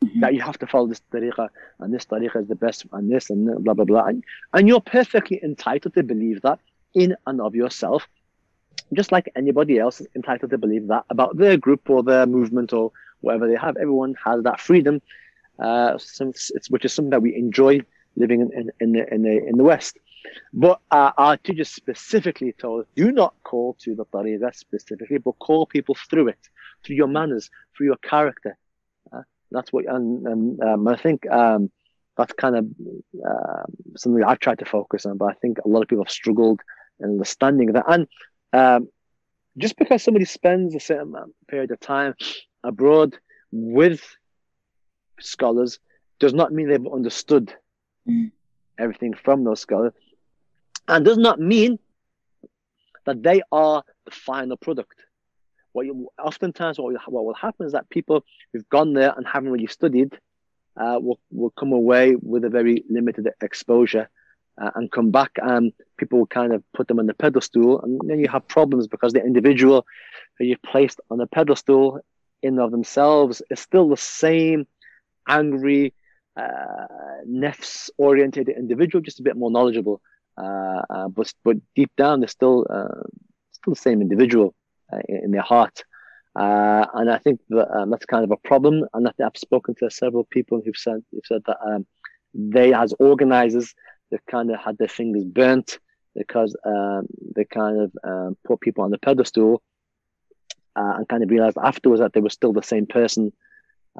Mm-hmm. 0.03 0.19
That 0.21 0.33
you 0.33 0.41
have 0.41 0.57
to 0.59 0.67
follow 0.67 0.87
this 0.87 1.01
tariqah 1.11 1.49
and 1.79 1.93
this 1.93 2.05
tariqah 2.05 2.43
is 2.43 2.47
the 2.47 2.55
best 2.55 2.85
and 2.93 3.11
this 3.11 3.29
and 3.29 3.63
blah 3.63 3.73
blah 3.73 3.85
blah. 3.85 4.05
And, 4.05 4.23
and 4.53 4.67
you're 4.67 4.81
perfectly 4.81 5.39
entitled 5.43 5.93
to 5.95 6.03
believe 6.03 6.41
that 6.41 6.59
in 6.93 7.15
and 7.27 7.41
of 7.41 7.55
yourself, 7.55 8.07
just 8.93 9.11
like 9.11 9.29
anybody 9.35 9.77
else 9.77 10.01
is 10.01 10.07
entitled 10.15 10.51
to 10.51 10.57
believe 10.57 10.87
that 10.87 11.05
about 11.09 11.37
their 11.37 11.57
group 11.57 11.89
or 11.89 12.03
their 12.03 12.25
movement 12.25 12.73
or 12.73 12.91
whatever 13.21 13.47
they 13.47 13.55
have. 13.55 13.77
Everyone 13.77 14.15
has 14.23 14.43
that 14.43 14.59
freedom, 14.59 15.01
uh, 15.59 15.97
which 16.69 16.85
is 16.85 16.93
something 16.93 17.09
that 17.11 17.21
we 17.21 17.35
enjoy 17.35 17.81
living 18.15 18.41
in, 18.41 18.51
in, 18.53 18.71
in, 18.79 18.91
the, 18.91 19.13
in, 19.13 19.21
the, 19.23 19.47
in 19.47 19.57
the 19.57 19.63
West. 19.63 19.97
But 20.53 20.79
uh, 20.91 21.11
our 21.17 21.37
teachers 21.37 21.69
specifically 21.69 22.53
told 22.53 22.81
us, 22.81 22.87
do 22.95 23.11
not 23.11 23.33
call 23.43 23.75
to 23.81 23.95
the 23.95 24.05
tariqah 24.05 24.55
specifically, 24.55 25.17
but 25.17 25.39
call 25.39 25.65
people 25.65 25.95
through 26.09 26.29
it, 26.29 26.39
through 26.83 26.97
your 26.97 27.07
manners, 27.07 27.49
through 27.75 27.87
your 27.87 27.97
character. 27.97 28.57
Uh, 29.11 29.21
that's 29.51 29.71
what, 29.71 29.85
and, 29.85 30.27
and 30.27 30.61
um, 30.61 30.87
I 30.87 30.97
think 30.97 31.29
um, 31.31 31.71
that's 32.17 32.33
kind 32.33 32.55
of 32.57 32.65
uh, 33.25 33.63
something 33.95 34.23
I've 34.23 34.39
tried 34.39 34.59
to 34.59 34.65
focus 34.65 35.05
on, 35.05 35.17
but 35.17 35.25
I 35.25 35.33
think 35.33 35.59
a 35.63 35.67
lot 35.67 35.81
of 35.81 35.87
people 35.87 36.03
have 36.03 36.11
struggled 36.11 36.61
in 36.99 37.11
understanding 37.11 37.71
that. 37.73 37.85
And 37.87 38.07
um, 38.51 38.89
just 39.57 39.77
because 39.77 40.03
somebody 40.03 40.25
spends 40.25 40.75
a 40.75 40.79
certain 40.79 41.15
period 41.47 41.71
of 41.71 41.79
time 41.79 42.13
abroad 42.63 43.17
with 43.51 44.01
scholars 45.19 45.79
does 46.19 46.33
not 46.33 46.51
mean 46.51 46.67
they've 46.67 46.93
understood 46.93 47.53
mm. 48.07 48.31
everything 48.77 49.13
from 49.13 49.43
those 49.43 49.59
scholars 49.59 49.93
and 50.87 51.05
does 51.05 51.17
not 51.17 51.39
mean 51.39 51.79
that 53.05 53.23
they 53.23 53.41
are 53.51 53.83
the 54.05 54.11
final 54.11 54.57
product. 54.57 54.95
What 55.71 55.85
you, 55.85 56.09
oftentimes 56.21 56.79
what 56.79 56.93
will, 56.93 56.99
what 57.07 57.25
will 57.25 57.33
happen 57.33 57.65
is 57.65 57.73
that 57.73 57.89
people 57.89 58.23
who've 58.51 58.67
gone 58.69 58.93
there 58.93 59.13
and 59.15 59.25
haven't 59.25 59.51
really 59.51 59.67
studied 59.67 60.17
uh, 60.75 60.97
will 61.01 61.19
will 61.31 61.51
come 61.51 61.71
away 61.73 62.15
with 62.15 62.43
a 62.45 62.49
very 62.49 62.83
limited 62.89 63.27
exposure 63.41 64.09
uh, 64.59 64.71
and 64.75 64.91
come 64.91 65.11
back, 65.11 65.31
and 65.41 65.71
people 65.97 66.19
will 66.19 66.27
kind 66.27 66.53
of 66.53 66.63
put 66.73 66.87
them 66.87 66.99
on 66.99 67.05
the 67.05 67.13
pedestal, 67.13 67.81
and 67.81 67.99
then 68.05 68.19
you 68.19 68.27
have 68.27 68.47
problems 68.47 68.87
because 68.87 69.13
the 69.13 69.23
individual 69.23 69.85
who 70.37 70.45
you've 70.45 70.61
placed 70.61 70.99
on 71.09 71.17
the 71.17 71.27
pedestal 71.27 71.99
in 72.41 72.59
of 72.59 72.71
themselves 72.71 73.41
is 73.49 73.59
still 73.59 73.89
the 73.89 73.97
same 73.97 74.67
angry, 75.27 75.93
uh, 76.35 76.87
nefs 77.27 77.89
oriented 77.97 78.49
individual, 78.49 79.01
just 79.01 79.19
a 79.19 79.23
bit 79.23 79.35
more 79.35 79.51
knowledgeable. 79.51 80.01
Uh, 80.37 80.81
uh, 80.89 81.07
but 81.09 81.33
but 81.43 81.57
deep 81.75 81.91
down, 81.97 82.21
they're 82.21 82.27
still 82.27 82.65
uh, 82.69 83.03
still 83.51 83.73
the 83.73 83.79
same 83.79 84.01
individual 84.01 84.55
uh, 84.91 84.99
in, 85.07 85.25
in, 85.25 85.31
their 85.31 85.41
heart. 85.41 85.83
Uh, 86.35 86.85
and 86.93 87.11
I 87.11 87.17
think 87.17 87.41
that 87.49 87.69
um, 87.75 87.89
that's 87.89 88.05
kind 88.05 88.23
of 88.23 88.31
a 88.31 88.37
problem. 88.37 88.85
And 88.93 89.07
I 89.07 89.11
I've 89.23 89.37
spoken 89.37 89.75
to 89.75 89.89
several 89.89 90.23
people 90.23 90.61
who've 90.63 90.77
said 90.77 91.03
who've 91.11 91.25
said 91.25 91.41
that 91.47 91.57
um, 91.65 91.85
they, 92.33 92.73
as 92.73 92.93
organizers, 92.99 93.73
they've 94.09 94.25
kind 94.27 94.49
of 94.51 94.59
had 94.59 94.77
their 94.77 94.87
fingers 94.87 95.25
burnt 95.25 95.79
because 96.15 96.55
um, 96.65 97.07
they 97.35 97.45
kind 97.45 97.81
of 97.81 97.91
um, 98.03 98.37
put 98.45 98.61
people 98.61 98.83
on 98.83 98.91
the 98.91 98.97
pedestal 98.97 99.61
uh, 100.79 100.93
and 100.97 101.09
kind 101.09 101.23
of 101.23 101.29
realized 101.29 101.57
afterwards 101.61 102.01
that 102.01 102.13
they 102.13 102.21
were 102.21 102.29
still 102.29 102.53
the 102.53 102.63
same 102.63 102.85
person 102.85 103.33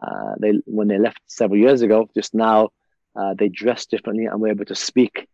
uh, 0.02 0.34
they 0.40 0.54
when 0.66 0.88
they 0.88 0.98
left 0.98 1.22
several 1.28 1.60
years 1.60 1.82
ago. 1.82 2.10
Just 2.16 2.34
now, 2.34 2.70
uh, 3.16 3.34
they 3.38 3.50
dressed 3.50 3.92
differently 3.92 4.26
and 4.26 4.40
were 4.40 4.50
able 4.50 4.66
to 4.66 4.76
speak 4.76 5.28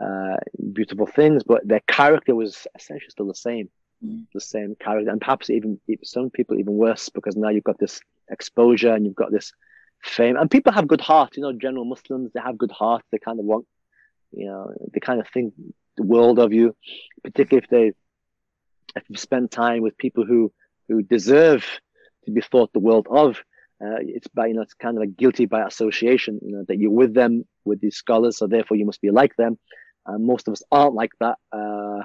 uh, 0.00 0.36
beautiful 0.72 1.06
things, 1.06 1.42
but 1.42 1.66
their 1.66 1.82
character 1.86 2.34
was 2.34 2.66
essentially 2.74 3.10
still 3.10 3.26
the 3.26 3.34
same, 3.34 3.68
mm. 4.04 4.24
the 4.32 4.40
same 4.40 4.76
character, 4.78 5.10
and 5.10 5.20
perhaps 5.20 5.50
even 5.50 5.80
some 6.04 6.30
people 6.30 6.58
even 6.58 6.74
worse 6.74 7.08
because 7.08 7.36
now 7.36 7.48
you've 7.48 7.64
got 7.64 7.78
this 7.78 8.00
exposure 8.30 8.92
and 8.94 9.04
you've 9.04 9.14
got 9.14 9.32
this 9.32 9.52
fame, 10.02 10.36
and 10.36 10.50
people 10.50 10.72
have 10.72 10.86
good 10.86 11.00
heart. 11.00 11.36
You 11.36 11.42
know, 11.42 11.52
general 11.52 11.84
Muslims 11.84 12.30
they 12.32 12.40
have 12.40 12.58
good 12.58 12.72
heart. 12.72 13.02
They 13.10 13.18
kind 13.18 13.40
of 13.40 13.46
want, 13.46 13.66
you 14.32 14.46
know, 14.46 14.72
they 14.92 15.00
kind 15.00 15.20
of 15.20 15.26
think 15.28 15.54
the 15.96 16.04
world 16.04 16.38
of 16.38 16.52
you, 16.52 16.76
particularly 17.24 17.64
if 17.64 17.70
they 17.70 17.92
if 18.96 19.02
you 19.08 19.16
spend 19.16 19.50
time 19.50 19.82
with 19.82 19.98
people 19.98 20.24
who 20.24 20.52
who 20.88 21.02
deserve 21.02 21.64
to 22.24 22.30
be 22.30 22.40
thought 22.40 22.72
the 22.72 22.80
world 22.80 23.06
of. 23.10 23.38
Uh, 23.82 23.98
it's 24.00 24.28
by 24.28 24.46
you 24.46 24.54
know 24.54 24.62
it's 24.62 24.74
kind 24.74 24.96
of 24.96 25.00
like 25.00 25.16
guilty 25.16 25.46
by 25.46 25.66
association. 25.66 26.40
You 26.42 26.56
know 26.56 26.64
that 26.68 26.78
you're 26.78 26.90
with 26.90 27.14
them 27.14 27.44
with 27.64 27.80
these 27.80 27.96
scholars, 27.96 28.38
so 28.38 28.46
therefore 28.46 28.76
you 28.76 28.86
must 28.86 29.00
be 29.00 29.10
like 29.10 29.36
them. 29.36 29.58
And 30.06 30.24
most 30.24 30.48
of 30.48 30.52
us 30.52 30.62
aren't 30.70 30.94
like 30.94 31.12
that. 31.20 31.38
Uh, 31.52 32.02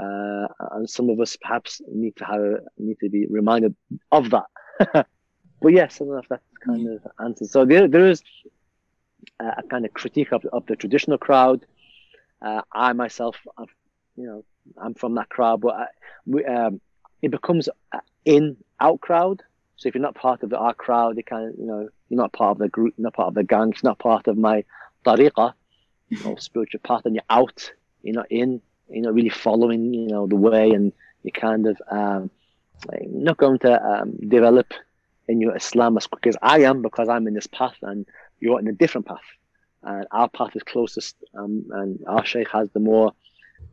uh, 0.00 0.48
and 0.72 0.90
some 0.90 1.08
of 1.08 1.20
us 1.20 1.36
perhaps 1.40 1.80
need 1.88 2.16
to 2.16 2.24
have 2.24 2.40
need 2.78 2.98
to 3.00 3.08
be 3.08 3.26
reminded 3.28 3.76
of 4.10 4.30
that. 4.30 4.46
but 4.92 5.72
yes, 5.72 6.00
I 6.00 6.04
don't 6.04 6.14
know 6.14 6.18
if 6.18 6.28
that's 6.28 6.42
kind 6.64 6.88
of 6.88 7.06
answers. 7.24 7.52
So 7.52 7.64
there, 7.64 7.86
there 7.86 8.08
is 8.08 8.22
a 9.38 9.62
kind 9.62 9.84
of 9.84 9.94
critique 9.94 10.32
of, 10.32 10.44
of 10.52 10.66
the 10.66 10.76
traditional 10.76 11.18
crowd. 11.18 11.64
Uh, 12.42 12.62
I 12.72 12.92
myself, 12.92 13.36
I've, 13.56 13.74
you 14.16 14.26
know, 14.26 14.44
I'm 14.76 14.94
from 14.94 15.14
that 15.14 15.28
crowd, 15.28 15.60
but 15.60 15.74
I, 15.74 15.86
we, 16.26 16.44
um, 16.44 16.80
it 17.24 17.30
becomes 17.30 17.70
in 18.26 18.56
out 18.80 19.00
crowd. 19.00 19.42
So 19.76 19.88
if 19.88 19.94
you're 19.94 20.02
not 20.02 20.14
part 20.14 20.42
of 20.42 20.52
our 20.52 20.74
crowd, 20.74 21.16
you 21.16 21.24
kind 21.24 21.54
you 21.58 21.66
know 21.66 21.88
you're 22.08 22.20
not 22.20 22.32
part 22.32 22.52
of 22.52 22.58
the 22.58 22.68
group, 22.68 22.94
you're 22.96 23.04
not 23.04 23.14
part 23.14 23.28
of 23.28 23.34
the 23.34 23.44
gang, 23.44 23.72
you're 23.72 23.90
not 23.90 23.98
part 23.98 24.28
of 24.28 24.36
my 24.36 24.64
tariqah, 25.06 25.54
you 26.10 26.22
know, 26.22 26.36
spiritual 26.36 26.80
path, 26.84 27.06
and 27.06 27.14
you're 27.14 27.30
out, 27.30 27.72
you're 28.02 28.14
not 28.14 28.30
in, 28.30 28.60
you're 28.90 29.04
not 29.04 29.14
really 29.14 29.30
following, 29.30 29.94
you 29.94 30.08
know, 30.08 30.26
the 30.26 30.36
way, 30.36 30.70
and 30.70 30.92
you're 31.22 31.32
kind 31.48 31.66
of 31.66 31.80
um, 31.90 32.30
not 33.06 33.38
going 33.38 33.58
to 33.60 33.72
um, 33.82 34.16
develop 34.28 34.74
in 35.26 35.40
your 35.40 35.56
Islam 35.56 35.96
as 35.96 36.06
quick 36.06 36.26
as 36.26 36.36
I 36.42 36.60
am 36.60 36.82
because 36.82 37.08
I'm 37.08 37.26
in 37.26 37.32
this 37.32 37.46
path 37.46 37.76
and 37.80 38.04
you're 38.40 38.60
in 38.60 38.68
a 38.68 38.72
different 38.72 39.06
path. 39.06 39.28
And 39.82 40.06
our 40.10 40.28
path 40.28 40.54
is 40.54 40.62
closest, 40.62 41.16
um, 41.34 41.64
and 41.70 41.98
our 42.06 42.24
Shaykh 42.24 42.50
has 42.50 42.68
the 42.74 42.80
more 42.80 43.12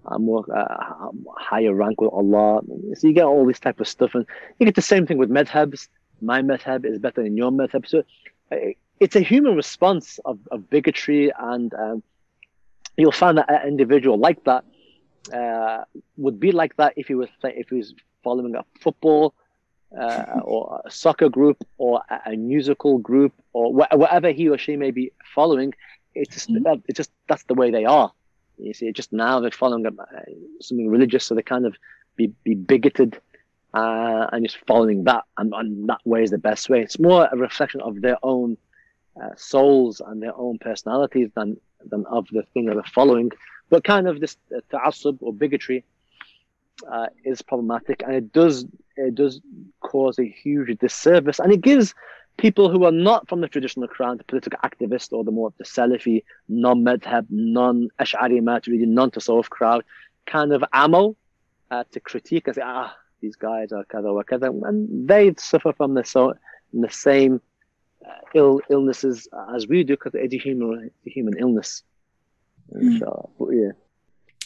a 0.06 0.20
more 0.20 0.46
uh, 0.56 1.10
higher 1.38 1.74
rank 1.74 2.02
with 2.02 2.12
Allah. 2.12 2.62
So 2.96 3.08
you 3.08 3.14
get 3.14 3.26
all 3.26 3.46
this 3.46 3.60
type 3.60 3.80
of 3.80 3.88
stuff, 3.88 4.16
and 4.16 4.26
you 4.60 4.66
get 4.66 4.76
the 4.76 4.82
same 4.82 5.06
thing 5.06 5.18
with 5.18 5.30
madhabs. 5.30 5.88
My 6.22 6.42
madhab 6.42 6.86
is 6.86 7.00
better 7.00 7.24
than 7.24 7.38
your 7.38 7.52
madhab. 7.52 7.88
So 7.88 8.04
uh, 8.52 8.56
it's 9.00 9.16
a 9.16 9.22
human 9.22 9.56
response 9.56 10.20
of, 10.26 10.40
of 10.52 10.70
bigotry, 10.70 11.32
and 11.38 11.74
um, 11.74 12.04
you'll 12.98 13.12
find 13.12 13.38
that 13.38 13.50
an 13.50 13.68
individual 13.68 14.18
like 14.18 14.44
that 14.44 14.64
uh, 15.34 15.84
would 16.18 16.40
be 16.40 16.52
like 16.52 16.76
that 16.78 16.94
if 16.98 17.08
he 17.08 17.16
was 17.16 17.30
if 17.44 17.70
he 17.70 17.76
was 17.76 17.94
following 18.24 18.56
a 18.56 18.64
football 18.80 19.34
uh, 20.00 20.40
or 20.44 20.82
a 20.86 20.92
soccer 20.92 21.30
group 21.30 21.58
or 21.78 22.02
a, 22.10 22.32
a 22.32 22.38
musical 22.38 22.98
group 22.98 23.34
or 23.54 23.72
wh- 23.74 23.98
whatever 23.98 24.32
he 24.32 24.50
or 24.50 24.58
she 24.58 24.76
may 24.76 24.92
be 24.92 25.12
following. 25.36 25.74
It's 26.14 26.34
just, 26.34 26.50
mm-hmm. 26.52 26.82
it's 26.88 26.98
just 26.98 27.12
that's 27.28 27.44
the 27.44 27.54
way 27.54 27.72
they 27.72 27.86
are. 27.86 28.12
You 28.62 28.74
see, 28.74 28.92
just 28.92 29.12
now 29.12 29.40
they're 29.40 29.52
following 29.52 29.86
uh, 29.86 29.92
something 30.62 30.88
religious, 30.88 31.26
so 31.26 31.36
they 31.36 31.42
kind 31.42 31.66
of 31.66 31.76
be, 32.16 32.28
be 32.44 32.56
bigoted 32.56 33.20
uh, 33.74 34.28
and 34.32 34.46
just 34.46 34.58
following 34.68 35.06
that, 35.06 35.24
and, 35.38 35.54
and, 35.54 35.90
that 35.90 36.02
way 36.06 36.24
is 36.24 36.32
the 36.32 36.38
best 36.38 36.70
way. 36.70 36.82
It's 36.82 37.00
more 37.00 37.28
a 37.32 37.38
reflection 37.38 37.82
of 37.82 38.02
their 38.02 38.18
own 38.22 38.58
uh, 39.22 39.30
souls 39.36 40.02
and 40.06 40.22
their 40.22 40.36
own 40.36 40.58
personalities 40.60 41.30
than 41.36 41.58
than 41.90 42.06
of 42.06 42.28
the 42.32 42.44
thing 42.54 42.66
that 42.66 42.76
they're 42.76 42.84
following. 42.84 43.32
But 43.70 43.84
kind 43.84 44.08
of 44.08 44.20
this 44.20 44.38
uh, 44.56 44.60
ta'assub 44.70 45.18
or 45.22 45.34
bigotry 45.34 45.84
uh, 46.90 47.08
is 47.24 47.42
problematic, 47.42 48.04
and 48.04 48.14
it 48.14 48.34
does 48.34 48.66
it 48.98 49.16
does 49.16 49.40
cause 49.80 50.20
a 50.20 50.28
huge 50.28 50.78
disservice, 50.80 51.40
and 51.40 51.52
it 51.52 51.62
gives 51.62 51.96
people 52.38 52.70
who 52.70 52.86
are 52.86 52.92
not 52.92 53.28
from 53.30 53.42
the 53.42 53.48
traditional 53.48 53.88
crowd, 53.88 54.20
the 54.20 54.24
political 54.24 54.60
activist 54.64 55.14
or 55.14 55.24
the 55.24 55.32
more 55.32 55.54
the 55.58 55.64
Salafi, 55.64 56.24
non-madhab, 56.50 57.28
non-Ash'ari 57.30 58.42
Maturidi, 58.42 58.88
non-Tasawwuf 58.88 59.50
crowd, 59.50 59.84
kind 60.26 60.54
of 60.54 60.64
ammo 60.74 61.16
uh, 61.70 61.84
to 61.92 62.00
critique 62.00 62.48
and 62.48 62.56
say, 62.56 62.62
ah, 62.64 62.96
these 63.22 63.36
guys 63.36 63.72
are 63.72 63.86
kada 63.86 64.12
wa 64.12 64.24
kada, 64.24 64.52
and 64.64 65.08
they 65.08 65.34
suffer 65.38 65.74
from 65.74 65.94
the 65.94 66.04
so 66.04 66.34
the 66.74 66.90
same 66.90 67.42
uh, 68.06 68.12
ill 68.34 68.62
illnesses 68.70 69.28
as 69.54 69.68
we 69.68 69.84
do 69.84 69.94
because 69.94 70.14
it's 70.16 70.34
a 70.34 70.38
human 70.38 70.90
a 71.06 71.10
human 71.10 71.38
illness. 71.38 71.84
Mm. 72.74 73.00
But, 73.38 73.50
yeah. 73.52 73.72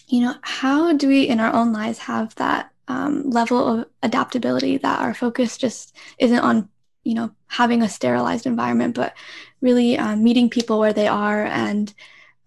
You 0.07 0.21
know, 0.21 0.35
how 0.41 0.93
do 0.93 1.07
we 1.07 1.23
in 1.23 1.39
our 1.39 1.53
own 1.53 1.71
lives 1.71 1.99
have 1.99 2.35
that 2.35 2.71
um, 2.87 3.29
level 3.29 3.65
of 3.67 3.85
adaptability 4.03 4.77
that 4.77 4.99
our 4.99 5.13
focus 5.13 5.57
just 5.57 5.95
isn't 6.19 6.39
on 6.39 6.69
you 7.05 7.13
know 7.13 7.31
having 7.47 7.81
a 7.81 7.87
sterilized 7.87 8.45
environment 8.45 8.95
but 8.95 9.13
really 9.61 9.97
um, 9.97 10.23
meeting 10.23 10.49
people 10.49 10.79
where 10.79 10.91
they 10.91 11.07
are 11.07 11.45
and 11.45 11.93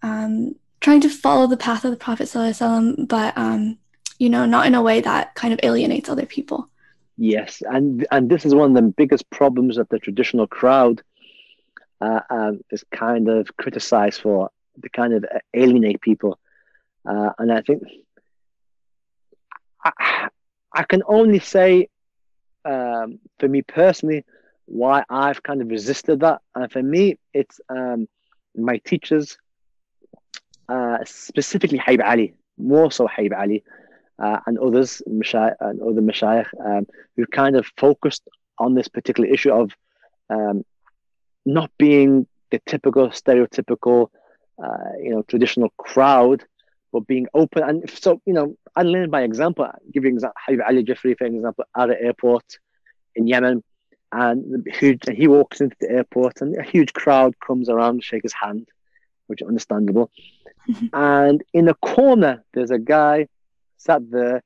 um, 0.03 0.55
trying 0.81 1.01
to 1.01 1.09
follow 1.09 1.47
the 1.47 1.57
path 1.57 1.83
of 1.83 1.91
the 1.91 1.97
prophet 1.97 2.27
ﷺ, 2.27 3.07
but 3.07 3.37
um, 3.37 3.77
you 4.19 4.29
know 4.29 4.45
not 4.45 4.67
in 4.67 4.75
a 4.75 4.81
way 4.81 5.01
that 5.01 5.33
kind 5.33 5.53
of 5.53 5.59
alienates 5.63 6.09
other 6.09 6.25
people. 6.25 6.69
Yes 7.17 7.63
and 7.65 8.05
and 8.11 8.29
this 8.29 8.45
is 8.45 8.53
one 8.53 8.71
of 8.71 8.75
the 8.75 8.93
biggest 8.93 9.29
problems 9.29 9.77
that 9.77 9.89
the 9.89 9.99
traditional 9.99 10.47
crowd 10.47 11.01
uh, 12.01 12.21
um, 12.29 12.61
is 12.71 12.83
kind 12.91 13.27
of 13.27 13.55
criticized 13.57 14.21
for 14.21 14.51
to 14.81 14.89
kind 14.89 15.13
of 15.13 15.25
alienate 15.53 16.01
people. 16.01 16.37
Uh, 17.05 17.31
and 17.39 17.51
i 17.51 17.61
think 17.61 17.81
I, 19.83 20.27
I 20.73 20.83
can 20.83 21.01
only 21.07 21.39
say 21.39 21.87
um, 22.65 23.19
for 23.39 23.47
me 23.47 23.61
personally 23.61 24.25
why 24.69 25.03
I've 25.09 25.41
kind 25.43 25.61
of 25.61 25.69
resisted 25.69 26.19
that. 26.21 26.41
And 26.55 26.71
for 26.71 26.81
me, 26.81 27.17
it's 27.33 27.59
um, 27.69 28.07
my 28.55 28.77
teachers, 28.77 29.37
uh, 30.67 30.99
specifically 31.05 31.79
Habib 31.79 32.01
Ali, 32.01 32.33
more 32.57 32.91
so 32.91 33.07
Habib 33.07 33.33
Ali, 33.33 33.63
uh, 34.19 34.39
and 34.45 34.59
others, 34.59 35.01
and 35.05 35.81
other 35.81 36.01
mashayikh, 36.01 36.47
um, 36.63 36.85
who 37.15 37.25
kind 37.25 37.55
of 37.55 37.65
focused 37.77 38.23
on 38.59 38.75
this 38.75 38.87
particular 38.87 39.27
issue 39.29 39.51
of 39.51 39.71
um, 40.29 40.63
not 41.45 41.71
being 41.77 42.27
the 42.51 42.61
typical, 42.65 43.09
stereotypical, 43.09 44.09
uh, 44.63 44.91
you 45.01 45.09
know, 45.09 45.23
traditional 45.23 45.69
crowd, 45.77 46.43
but 46.91 47.07
being 47.07 47.27
open. 47.33 47.63
And 47.63 47.89
so, 47.89 48.21
you 48.25 48.33
know, 48.33 48.55
I 48.75 48.83
learned 48.83 49.11
by 49.11 49.21
example. 49.23 49.67
Give 49.91 50.03
you 50.03 50.11
example, 50.11 50.35
Habib 50.45 50.61
Ali 50.67 50.83
Jifri, 50.83 51.17
for 51.17 51.25
example, 51.25 51.65
at 51.75 51.89
an 51.89 51.97
airport 51.99 52.43
in 53.15 53.25
Yemen 53.25 53.63
and 54.11 54.65
huge, 54.67 55.03
he 55.13 55.27
walks 55.27 55.61
into 55.61 55.75
the 55.79 55.89
airport, 55.89 56.41
and 56.41 56.57
a 56.57 56.63
huge 56.63 56.93
crowd 56.93 57.39
comes 57.39 57.69
around 57.69 57.97
to 57.97 58.01
shake 58.01 58.23
his 58.23 58.33
hand, 58.33 58.67
which 59.27 59.41
is 59.41 59.47
understandable. 59.47 60.09
Mm-hmm. 60.69 60.87
and 60.93 61.43
in 61.53 61.67
a 61.67 61.75
corner, 61.75 62.43
there's 62.53 62.71
a 62.71 62.79
guy 62.79 63.27
sat 63.77 64.09
there 64.09 64.43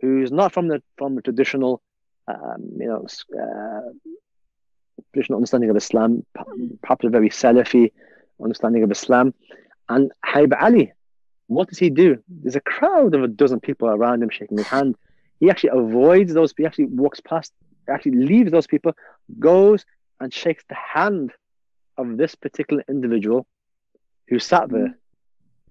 who's 0.00 0.32
not 0.32 0.52
from 0.52 0.68
the 0.68 0.82
from 0.96 1.14
the 1.14 1.22
traditional, 1.22 1.82
um, 2.26 2.70
you 2.78 2.86
know, 2.86 3.06
uh, 3.38 3.90
traditional 5.12 5.36
understanding 5.36 5.70
of 5.70 5.76
Islam, 5.76 6.24
perhaps 6.82 7.04
a 7.04 7.08
very 7.08 7.28
Salafi 7.28 7.92
understanding 8.42 8.82
of 8.82 8.90
Islam. 8.90 9.34
And 9.88 10.10
Habib 10.24 10.54
Ali, 10.58 10.92
what 11.48 11.68
does 11.68 11.78
he 11.78 11.90
do? 11.90 12.18
There's 12.28 12.56
a 12.56 12.60
crowd 12.60 13.14
of 13.14 13.22
a 13.22 13.28
dozen 13.28 13.60
people 13.60 13.88
around 13.88 14.22
him 14.22 14.30
shaking 14.30 14.58
his 14.58 14.66
hand. 14.66 14.96
He 15.38 15.50
actually 15.50 15.70
avoids 15.74 16.32
those. 16.32 16.54
He 16.56 16.64
actually 16.64 16.86
walks 16.86 17.20
past 17.20 17.52
actually 17.88 18.16
leaves 18.16 18.50
those 18.50 18.66
people, 18.66 18.92
goes 19.38 19.84
and 20.20 20.32
shakes 20.32 20.64
the 20.68 20.74
hand 20.74 21.32
of 21.98 22.16
this 22.16 22.34
particular 22.34 22.84
individual 22.88 23.46
who 24.28 24.38
sat 24.38 24.70
there. 24.70 24.96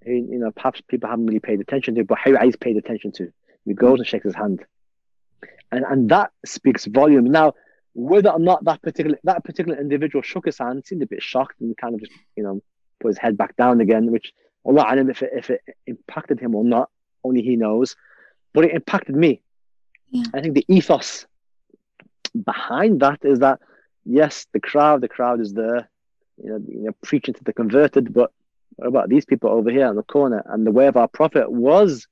Who, 0.03 0.11
you 0.11 0.39
know, 0.39 0.51
perhaps 0.51 0.81
people 0.87 1.09
haven't 1.09 1.27
really 1.27 1.39
paid 1.39 1.61
attention 1.61 1.95
to, 1.95 2.03
but 2.03 2.19
Habib 2.19 2.39
Ali's 2.39 2.55
paid 2.55 2.77
attention 2.77 3.11
to. 3.13 3.31
He 3.65 3.73
goes 3.73 3.99
and 3.99 4.07
shakes 4.07 4.25
his 4.25 4.35
hand, 4.35 4.65
and 5.71 5.85
and 5.85 6.09
that 6.09 6.31
speaks 6.45 6.85
volume. 6.85 7.25
Now, 7.25 7.53
whether 7.93 8.29
or 8.29 8.39
not 8.39 8.63
that 8.65 8.81
particular 8.81 9.19
that 9.23 9.43
particular 9.43 9.79
individual 9.79 10.23
shook 10.23 10.45
his 10.45 10.57
hand, 10.57 10.83
seemed 10.85 11.03
a 11.03 11.05
bit 11.05 11.21
shocked 11.21 11.61
and 11.61 11.77
kind 11.77 11.93
of 11.93 11.99
just 11.99 12.11
you 12.35 12.43
know 12.43 12.61
put 12.99 13.09
his 13.09 13.19
head 13.19 13.37
back 13.37 13.55
down 13.57 13.79
again, 13.79 14.11
which 14.11 14.33
Allah 14.65 14.85
alam 14.87 15.09
if 15.11 15.21
it, 15.21 15.31
if 15.33 15.49
it 15.51 15.61
impacted 15.85 16.39
him 16.39 16.55
or 16.55 16.63
not, 16.63 16.89
only 17.23 17.43
he 17.43 17.55
knows. 17.55 17.95
But 18.53 18.65
it 18.65 18.71
impacted 18.71 19.15
me. 19.15 19.41
Yeah. 20.09 20.23
I 20.33 20.41
think 20.41 20.55
the 20.55 20.65
ethos 20.67 21.25
behind 22.45 22.99
that 23.01 23.19
is 23.23 23.39
that 23.39 23.59
yes, 24.05 24.47
the 24.53 24.59
crowd, 24.59 25.01
the 25.01 25.07
crowd 25.07 25.39
is 25.41 25.53
there, 25.53 25.89
you 26.43 26.49
know, 26.49 26.59
you 26.67 26.83
know, 26.83 26.91
preaching 27.03 27.33
to 27.33 27.43
the 27.43 27.53
converted, 27.53 28.13
but 28.13 28.31
what 28.77 28.87
about 28.87 29.09
these 29.09 29.25
people 29.25 29.49
over 29.49 29.69
here 29.69 29.87
in 29.87 29.95
the 29.95 30.03
corner? 30.03 30.43
And 30.47 30.65
the 30.65 30.71
way 30.71 30.87
of 30.87 30.97
our 30.97 31.07
prophet 31.07 31.51
was 31.51 32.07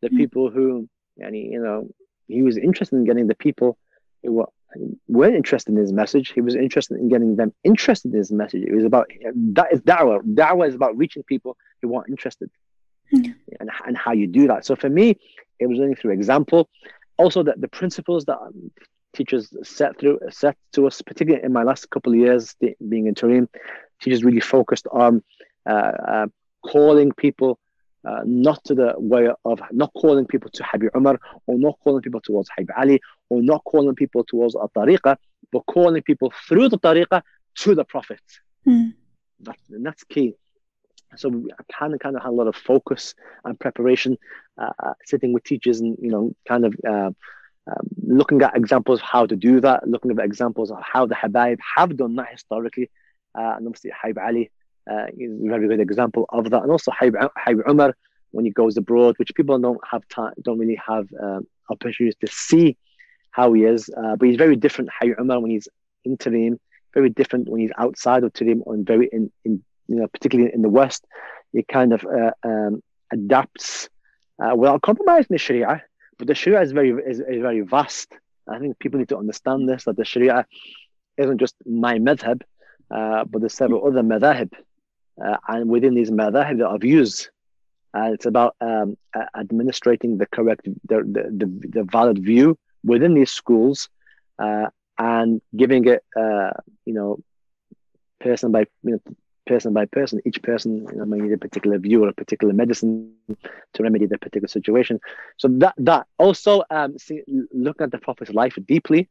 the 0.00 0.08
Mm. 0.08 0.16
people 0.16 0.50
who, 0.50 0.88
and 1.18 1.34
he, 1.34 1.42
you 1.42 1.60
know, 1.60 1.88
he 2.28 2.42
was 2.42 2.56
interested 2.56 2.96
in 2.96 3.04
getting 3.04 3.26
the 3.26 3.34
people 3.34 3.76
who 4.22 4.32
were, 4.32 4.48
weren't 5.08 5.34
interested 5.34 5.72
in 5.72 5.78
his 5.78 5.92
message. 5.92 6.32
He 6.32 6.40
was 6.40 6.54
interested 6.54 6.98
in 6.98 7.08
getting 7.08 7.36
them 7.36 7.52
interested 7.64 8.12
in 8.12 8.18
his 8.18 8.30
message. 8.30 8.62
It 8.62 8.74
was 8.74 8.84
about 8.84 9.10
that 9.54 9.72
is 9.72 9.80
da'wah. 9.80 10.20
Da'wah 10.34 10.68
is 10.68 10.74
about 10.74 10.96
reaching 10.96 11.22
people 11.24 11.56
who 11.80 11.88
weren't 11.88 12.08
interested, 12.08 12.50
Yeah. 13.10 13.32
and 13.60 13.70
and 13.86 13.96
how 13.96 14.12
you 14.12 14.26
do 14.26 14.46
that. 14.48 14.64
So 14.66 14.76
for 14.76 14.90
me, 14.90 15.18
it 15.58 15.66
was 15.66 15.78
learning 15.78 15.96
through 15.96 16.12
example. 16.12 16.68
Also, 17.16 17.42
that 17.42 17.60
the 17.60 17.68
principles 17.68 18.26
that 18.26 18.38
teachers 19.18 19.44
set 19.62 19.98
through 19.98 20.18
set 20.30 20.56
to 20.74 20.86
us, 20.86 21.02
particularly 21.02 21.44
in 21.44 21.52
my 21.52 21.64
last 21.70 21.90
couple 21.90 22.12
of 22.12 22.18
years 22.18 22.54
being 22.92 23.06
in 23.08 23.14
Tarim, 23.20 23.48
teachers 24.00 24.24
really 24.28 24.44
focused 24.56 24.86
on 25.04 25.22
uh, 25.66 25.92
uh, 26.14 26.26
calling 26.72 27.10
people 27.24 27.58
uh, 28.08 28.22
not 28.24 28.62
to 28.64 28.74
the 28.80 28.94
way 28.96 29.28
of 29.44 29.60
not 29.72 29.90
calling 30.00 30.26
people 30.32 30.50
to 30.56 30.62
Habib 30.70 30.90
Umar 30.96 31.16
or 31.46 31.58
not 31.58 31.74
calling 31.82 32.02
people 32.06 32.20
towards 32.20 32.48
Habib 32.54 32.70
Ali 32.82 33.00
or 33.28 33.42
not 33.42 33.62
calling 33.64 33.94
people 33.94 34.22
towards 34.24 34.54
a 34.54 34.68
tariqah, 34.76 35.16
but 35.52 35.62
calling 35.66 36.02
people 36.02 36.32
through 36.46 36.68
the 36.68 36.78
tariqah 36.78 37.22
to 37.62 37.74
the 37.74 37.84
Prophet. 37.84 38.22
Mm. 38.66 38.94
That, 39.40 39.58
and 39.70 39.84
that's 39.84 40.04
key. 40.04 40.34
So 41.16 41.28
we 41.28 41.50
kind 41.78 41.94
of 41.94 42.00
kind 42.00 42.16
of 42.16 42.22
had 42.22 42.30
a 42.30 42.38
lot 42.40 42.48
of 42.48 42.56
focus 42.72 43.14
and 43.44 43.58
preparation, 43.58 44.18
uh, 44.58 44.72
uh, 44.84 44.94
sitting 45.04 45.32
with 45.32 45.42
teachers 45.44 45.80
and 45.80 45.96
you 46.00 46.10
know 46.10 46.34
kind 46.46 46.64
of 46.66 46.74
uh, 46.92 47.10
um, 47.68 47.88
looking 48.06 48.40
at 48.42 48.56
examples 48.56 49.00
of 49.00 49.06
how 49.06 49.26
to 49.26 49.36
do 49.36 49.60
that, 49.60 49.86
looking 49.88 50.10
at 50.10 50.18
examples 50.18 50.70
of 50.70 50.78
how 50.82 51.06
the 51.06 51.14
Habaib 51.14 51.58
have 51.76 51.96
done 51.96 52.14
that 52.16 52.28
historically, 52.30 52.90
uh, 53.38 53.54
and 53.56 53.66
obviously 53.66 53.92
Habib 54.00 54.18
Ali 54.18 54.50
uh, 54.90 55.06
is 55.16 55.32
a 55.32 55.48
very 55.48 55.68
good 55.68 55.80
example 55.80 56.26
of 56.30 56.50
that, 56.50 56.62
and 56.62 56.70
also 56.70 56.90
Habib, 56.98 57.14
Habib 57.36 57.68
Umar 57.68 57.94
when 58.30 58.44
he 58.44 58.50
goes 58.50 58.76
abroad, 58.76 59.14
which 59.18 59.34
people 59.34 59.58
don't 59.58 59.80
have 59.90 60.06
time, 60.08 60.32
don't 60.42 60.58
really 60.58 60.80
have 60.86 61.06
um, 61.22 61.46
opportunities 61.70 62.16
to 62.20 62.26
see 62.30 62.76
how 63.30 63.52
he 63.52 63.64
is, 63.64 63.90
uh, 63.96 64.16
but 64.16 64.28
he's 64.28 64.36
very 64.36 64.56
different. 64.56 64.90
Habib 64.98 65.18
Umar 65.20 65.40
when 65.40 65.50
he's 65.50 65.68
in 66.04 66.16
Tarim, 66.16 66.58
very 66.94 67.10
different 67.10 67.48
when 67.48 67.60
he's 67.60 67.72
outside 67.78 68.24
of 68.24 68.32
Tarim, 68.32 68.62
and 68.66 68.86
very 68.86 69.08
in, 69.12 69.30
in 69.44 69.62
you 69.88 69.96
know 69.96 70.06
particularly 70.08 70.52
in 70.54 70.62
the 70.62 70.68
West, 70.68 71.06
he 71.52 71.62
kind 71.62 71.92
of 71.92 72.04
uh, 72.04 72.32
um, 72.44 72.82
adapts 73.12 73.88
uh, 74.42 74.54
without 74.54 74.82
compromising 74.82 75.28
the 75.30 75.38
Sharia. 75.38 75.82
But 76.18 76.26
the 76.26 76.34
Sharia 76.34 76.60
is 76.62 76.72
very 76.72 76.90
is, 76.90 77.20
is 77.20 77.40
very 77.40 77.60
vast. 77.60 78.12
I 78.48 78.58
think 78.58 78.78
people 78.78 78.98
need 78.98 79.08
to 79.10 79.18
understand 79.18 79.68
this 79.68 79.84
that 79.84 79.96
the 79.96 80.04
Sharia 80.04 80.46
isn't 81.16 81.38
just 81.38 81.54
my 81.66 81.98
madhab, 81.98 82.42
uh, 82.90 83.24
but 83.24 83.40
there's 83.40 83.54
several 83.54 83.86
other 83.86 84.02
madhab, 84.02 84.52
uh, 85.24 85.36
and 85.48 85.68
within 85.68 85.94
these 85.94 86.10
madhab 86.10 86.58
there 86.58 86.66
are 86.66 86.78
views. 86.78 87.30
And 87.94 88.14
it's 88.14 88.26
about 88.26 88.54
um, 88.60 88.96
uh, 89.14 89.24
administrating 89.34 90.18
the 90.18 90.26
correct, 90.26 90.62
the, 90.64 90.96
the, 91.14 91.22
the, 91.40 91.68
the 91.68 91.84
valid 91.84 92.18
view 92.22 92.58
within 92.84 93.14
these 93.14 93.30
schools, 93.30 93.88
uh, 94.38 94.66
and 94.98 95.40
giving 95.56 95.86
it, 95.86 96.04
uh, 96.16 96.50
you 96.84 96.92
know, 96.92 97.18
person 98.20 98.52
by 98.52 98.66
you 98.82 98.92
know, 98.92 99.00
person 99.48 99.72
by 99.72 99.86
person. 99.86 100.20
Each 100.28 100.40
person 100.42 100.70
you 100.90 100.98
know, 100.98 101.06
may 101.06 101.18
need 101.18 101.32
a 101.32 101.38
particular 101.38 101.78
view 101.78 102.04
or 102.04 102.08
a 102.08 102.12
particular 102.22 102.52
medicine 102.62 103.14
to 103.74 103.82
remedy 103.82 104.06
their 104.06 104.18
particular 104.18 104.48
situation. 104.48 105.00
So 105.38 105.48
that 105.62 105.74
that 105.78 106.06
also 106.18 106.62
um, 106.70 106.98
see, 106.98 107.22
looking 107.52 107.84
at 107.84 107.92
the 107.92 107.98
Prophet's 107.98 108.32
life 108.42 108.56
deeply 108.66 109.08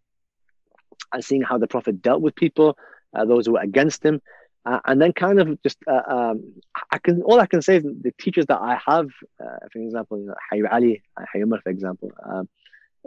and 1.13 1.23
seeing 1.23 1.41
how 1.41 1.57
the 1.57 1.67
Prophet 1.67 2.01
dealt 2.01 2.21
with 2.21 2.35
people, 2.35 2.77
uh, 3.15 3.25
those 3.25 3.45
who 3.45 3.53
were 3.53 3.65
against 3.71 4.03
him, 4.03 4.21
uh, 4.65 4.79
and 4.85 5.01
then 5.01 5.13
kind 5.13 5.39
of 5.39 5.61
just 5.63 5.77
uh, 5.87 6.05
um, 6.15 6.53
I 6.91 6.97
can 6.99 7.21
all 7.23 7.39
I 7.39 7.47
can 7.47 7.61
say 7.61 7.77
is 7.77 7.83
the 7.83 8.13
teachers 8.19 8.45
that 8.47 8.59
I 8.59 8.79
have, 8.85 9.07
uh, 9.43 9.59
for 9.71 9.79
example, 9.79 10.17
Hayy 10.51 10.63
Ali, 10.71 11.01
Hayy 11.17 11.41
Umar, 11.43 11.61
for 11.61 11.69
example, 11.69 12.11
um, 12.23 12.49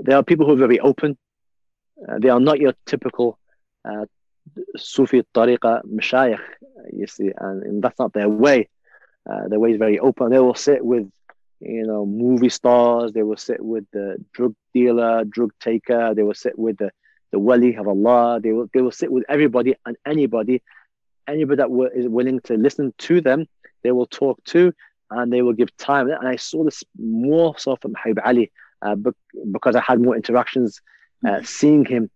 they 0.02 0.14
are 0.14 0.22
people 0.22 0.46
who 0.46 0.52
are 0.52 0.66
very 0.68 0.80
open. 0.80 1.18
Uh, 2.08 2.18
they 2.18 2.30
are 2.30 2.40
not 2.40 2.58
your 2.58 2.74
typical 2.86 3.38
uh, 3.84 4.06
Sufi 4.76 5.22
tariqa 5.34 5.82
mashayikh, 5.84 6.40
you 6.92 7.06
see, 7.06 7.30
and, 7.36 7.62
and 7.62 7.82
that's 7.82 7.98
not 7.98 8.12
their 8.12 8.28
way. 8.28 8.68
Uh, 9.28 9.48
their 9.48 9.60
way 9.60 9.72
is 9.72 9.78
very 9.78 9.98
open. 9.98 10.30
They 10.30 10.38
will 10.38 10.54
sit 10.54 10.84
with, 10.84 11.10
you 11.60 11.86
know, 11.86 12.06
movie 12.06 12.48
stars. 12.48 13.12
They 13.12 13.22
will 13.22 13.36
sit 13.36 13.62
with 13.62 13.84
the 13.92 14.16
drug 14.32 14.54
dealer, 14.74 15.24
drug 15.24 15.52
taker. 15.60 16.14
They 16.14 16.22
will 16.22 16.34
sit 16.34 16.58
with 16.58 16.78
the, 16.78 16.90
the 17.32 17.38
wali 17.38 17.76
of 17.76 17.86
Allah. 17.86 18.40
They 18.42 18.52
will 18.52 18.68
they 18.72 18.80
will 18.80 18.92
sit 18.92 19.12
with 19.12 19.24
everybody 19.28 19.74
and 19.86 19.96
anybody, 20.06 20.62
anybody 21.28 21.56
that 21.56 21.68
w- 21.68 21.90
is 21.94 22.08
willing 22.08 22.40
to 22.42 22.54
listen 22.56 22.94
to 22.98 23.20
them. 23.20 23.46
They 23.82 23.92
will 23.92 24.06
talk 24.06 24.42
to, 24.46 24.72
and 25.10 25.32
they 25.32 25.42
will 25.42 25.52
give 25.52 25.74
time. 25.76 26.08
And 26.10 26.26
I 26.26 26.36
saw 26.36 26.64
this 26.64 26.82
more 26.98 27.58
so 27.58 27.76
from 27.76 27.94
Habib 28.02 28.18
Ali, 28.24 28.50
uh, 28.82 28.96
because 29.52 29.76
I 29.76 29.80
had 29.80 30.00
more 30.00 30.16
interactions, 30.16 30.80
uh, 31.26 31.40
seeing 31.42 31.84
him 31.84 32.10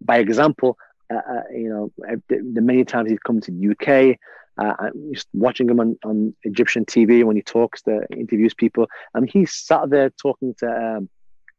by 0.00 0.18
example 0.18 0.76
uh, 1.12 1.16
uh, 1.16 1.42
you 1.52 1.68
know, 1.68 1.92
the, 2.28 2.60
many 2.60 2.84
times 2.84 3.10
he's 3.10 3.18
come 3.18 3.40
to 3.40 3.50
the 3.50 3.70
UK, 3.70 4.18
uh, 4.58 4.90
just 5.12 5.28
watching 5.32 5.68
him 5.68 5.80
on, 5.80 5.96
on 6.04 6.34
Egyptian 6.42 6.84
TV 6.84 7.24
when 7.24 7.36
he 7.36 7.42
talks, 7.42 7.82
the 7.82 8.06
interviews 8.10 8.54
people, 8.54 8.88
and 9.14 9.28
he 9.30 9.46
sat 9.46 9.88
there 9.88 10.10
talking 10.10 10.54
to 10.58 10.68
um, 10.68 11.08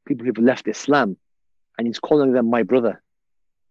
people 0.05 0.25
who've 0.25 0.37
left 0.37 0.67
Islam, 0.67 1.17
and 1.77 1.87
he's 1.87 1.99
calling 1.99 2.33
them 2.33 2.49
my 2.49 2.63
brother. 2.63 3.01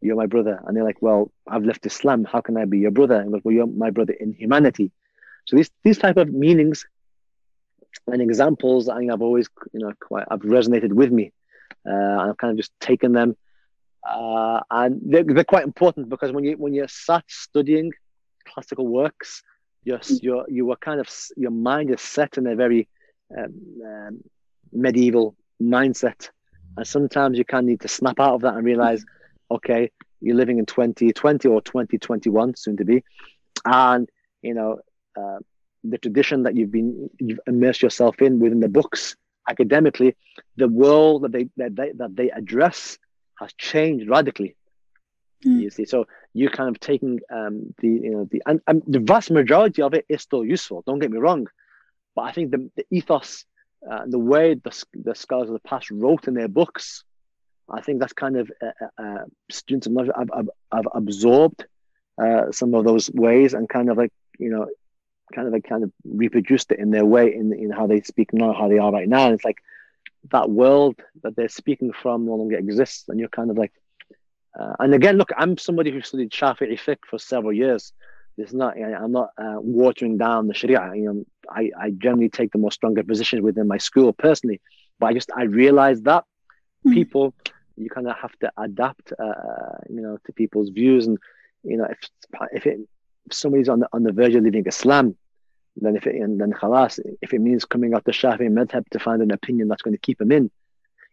You're 0.01 0.17
my 0.17 0.27
brother, 0.27 0.61
and 0.67 0.77
they're 0.77 0.85
like, 0.85 1.03
"Well, 1.03 1.31
I've 1.47 1.65
left 1.65 1.85
Islam. 1.85 2.25
How 2.25 2.41
can 2.41 2.57
I 2.57 2.65
be 2.65 2.79
your 2.79 2.93
brother?" 2.93 3.17
And 3.17 3.33
goes, 3.33 3.43
"Well, 3.45 3.55
you're 3.55 3.67
my 3.67 3.91
brother 3.91 4.15
in 4.15 4.33
humanity." 4.33 4.91
So 5.47 5.57
these 5.57 5.71
these 5.83 5.99
type 5.99 6.17
of 6.17 6.33
meanings 6.33 6.87
and 8.07 8.23
examples, 8.23 8.89
I 8.89 8.99
think 8.99 9.13
I've 9.13 9.23
always, 9.23 9.49
you 9.73 9.81
know, 9.81 9.93
quite 10.01 10.27
I've 10.31 10.41
resonated 10.41 10.93
with 10.93 11.11
me, 11.11 11.33
uh, 11.89 12.17
I've 12.29 12.37
kind 12.37 12.53
of 12.53 12.57
just 12.57 12.73
taken 12.81 13.13
them 13.13 13.37
uh, 14.09 14.61
and 14.71 15.01
they're, 15.05 15.25
they're, 15.25 15.45
quite 15.45 15.65
important 15.65 16.09
because 16.09 16.33
when 16.33 16.45
you 16.45 16.57
when 16.57 16.73
you're 16.73 16.89
sat 16.89 17.25
studying 17.29 17.93
classical 18.47 18.87
works, 18.87 19.43
you're, 20.23 20.45
you're 20.49 20.77
kind 20.77 21.01
of 21.01 21.09
your 21.37 21.51
mind 21.51 21.91
is 21.91 22.01
set 22.01 22.39
in 22.39 22.47
a 22.47 22.55
very 22.55 22.89
um, 23.37 23.55
um, 23.85 24.21
medieval 24.73 25.37
mindset, 25.63 26.31
and 26.77 26.87
sometimes 26.87 27.37
you 27.37 27.45
of 27.45 27.67
need 27.67 27.81
to 27.81 27.89
snap 27.89 28.19
out 28.19 28.35
of 28.35 28.41
that 28.43 28.55
and 28.55 28.65
realize, 28.65 29.05
okay, 29.51 29.91
you're 30.21 30.37
living 30.37 30.59
in 30.59 30.67
2020 30.67 31.49
or 31.49 31.61
2021, 31.61 32.57
soon 32.57 32.77
to 32.77 32.85
be, 32.85 33.05
and 33.65 34.09
you 34.43 34.55
know 34.55 34.79
uh, 35.17 35.39
the 35.85 35.99
tradition 35.99 36.45
that 36.45 36.57
you've 36.57 36.73
been 36.73 37.11
you've 37.19 37.41
immersed 37.47 37.83
yourself 37.83 38.23
in 38.23 38.41
within 38.41 38.61
the 38.61 38.69
books 38.69 39.17
academically, 39.49 40.17
the 40.57 40.69
world 40.69 41.23
that 41.23 41.33
they 41.33 41.49
that 41.57 41.77
they 41.77 41.93
that 41.93 42.17
they 42.17 42.31
address 42.31 42.99
has 43.41 43.53
changed 43.55 44.09
radically. 44.09 44.57
Mm. 45.45 45.61
You 45.63 45.71
see, 45.71 45.85
so 45.85 46.07
you're 46.35 46.51
kind 46.51 46.69
of 46.69 46.81
taking 46.81 47.21
um, 47.31 47.75
the 47.79 47.89
you 47.89 48.11
know 48.11 48.29
the 48.31 48.43
and, 48.47 48.61
and, 48.67 48.83
the 48.87 48.99
vast 48.99 49.31
majority 49.31 49.83
of 49.83 49.95
it 49.95 50.05
is 50.09 50.23
still 50.23 50.45
useful. 50.45 50.83
Don't 50.87 50.99
get 50.99 51.11
me 51.11 51.19
wrong, 51.19 51.47
but 52.17 52.23
I 52.23 52.33
think 52.33 52.51
the, 52.51 52.71
the 52.77 52.85
ethos, 52.91 53.45
uh, 53.89 54.03
the 54.07 54.19
way 54.19 54.55
the 54.55 54.85
the 54.95 55.15
scholars 55.15 55.49
of 55.49 55.55
the 55.55 55.69
past 55.69 55.91
wrote 55.91 56.27
in 56.27 56.35
their 56.35 56.49
books, 56.49 57.05
I 57.71 57.81
think 57.83 58.01
that's 58.01 58.13
kind 58.13 58.37
of 58.37 58.51
uh, 58.61 59.03
uh, 59.03 59.25
students 59.51 59.87
of 59.87 59.93
knowledge 59.93 60.11
have, 60.17 60.31
have, 60.35 60.49
have 60.73 60.89
absorbed 60.93 61.65
uh, 62.21 62.51
some 62.51 62.75
of 62.75 62.85
those 62.85 63.11
ways 63.11 63.55
and 63.55 63.69
kind 63.69 63.91
of 63.91 63.97
like 63.97 64.13
you 64.39 64.51
know, 64.51 64.67
kind 65.35 65.47
of 65.47 65.53
like 65.53 65.69
kind 65.69 65.85
of 65.85 65.93
reproduced 66.05 66.73
it 66.73 66.79
in 66.79 66.91
their 66.91 67.05
way 67.05 67.33
in 67.35 67.53
in 67.53 67.71
how 67.71 67.87
they 67.87 68.01
speak 68.01 68.33
now, 68.33 68.53
how 68.53 68.69
they 68.69 68.79
are 68.79 68.91
right 68.91 69.09
now. 69.09 69.27
And 69.27 69.35
it's 69.35 69.45
like 69.45 69.59
that 70.31 70.51
world 70.51 70.97
that 71.23 71.37
they're 71.37 71.49
speaking 71.49 71.93
from 71.93 72.27
no 72.27 72.35
longer 72.35 72.57
exists, 72.57 73.09
and 73.09 73.19
you're 73.19 73.29
kind 73.29 73.51
of 73.51 73.59
like, 73.59 73.73
uh, 74.59 74.75
and 74.81 74.95
again, 74.95 75.17
look, 75.17 75.31
I'm 75.37 75.57
somebody 75.59 75.91
who 75.91 76.01
studied 76.03 76.31
Shafi'i 76.31 76.79
fiqh 76.79 76.99
for 77.09 77.19
several 77.19 77.53
years. 77.53 77.93
It's 78.37 78.53
not, 78.53 78.77
I'm 78.77 79.11
not 79.11 79.31
uh, 79.37 79.57
watering 79.59 80.17
down 80.17 80.47
the 80.47 80.55
Sharia. 80.55 80.93
You 80.95 81.05
know, 81.05 81.25
I, 81.51 81.71
I 81.79 81.91
generally 81.91 82.29
take 82.29 82.53
the 82.53 82.59
more 82.59 82.71
stronger 82.71 83.03
positions 83.03 83.43
within 83.43 83.67
my 83.67 83.79
school 83.79 84.13
personally, 84.13 84.61
but 85.01 85.07
I 85.07 85.15
just 85.15 85.31
I 85.37 85.45
realized 85.45 86.05
that 86.05 86.25
mm. 86.87 86.95
people, 86.95 87.35
you 87.77 87.91
kind 87.91 88.07
of 88.09 88.17
have 88.17 88.39
to 88.41 88.53
adapt, 88.57 89.13
uh, 89.19 89.79
you 89.89 90.01
know, 90.01 90.19
to 90.25 90.33
people's 90.33 90.69
views, 90.69 91.09
and 91.09 91.19
you 91.65 91.77
know, 91.79 91.85
if 91.85 91.99
if 92.53 92.67
it 92.67 92.79
if 93.27 93.35
somebody's 93.35 93.69
on 93.69 93.81
the 93.81 93.89
on 93.93 94.05
the 94.05 94.13
verge 94.13 94.37
of 94.37 94.45
leaving 94.45 94.67
Islam, 94.67 95.17
then 95.81 95.97
if 95.97 96.07
it 96.07 96.17
and 96.17 96.41
then 96.41 96.53
khalas, 96.53 96.99
if 97.23 97.33
it 97.33 97.41
means 97.41 97.65
coming 97.65 97.95
out 97.95 98.05
the 98.05 98.13
Shafi'i 98.13 98.49
madhab 98.49 98.89
to 98.91 98.99
find 98.99 99.23
an 99.23 99.31
opinion 99.31 99.69
that's 99.69 99.83
going 99.83 99.95
to 99.95 100.01
keep 100.01 100.21
him 100.21 100.33
in, 100.33 100.51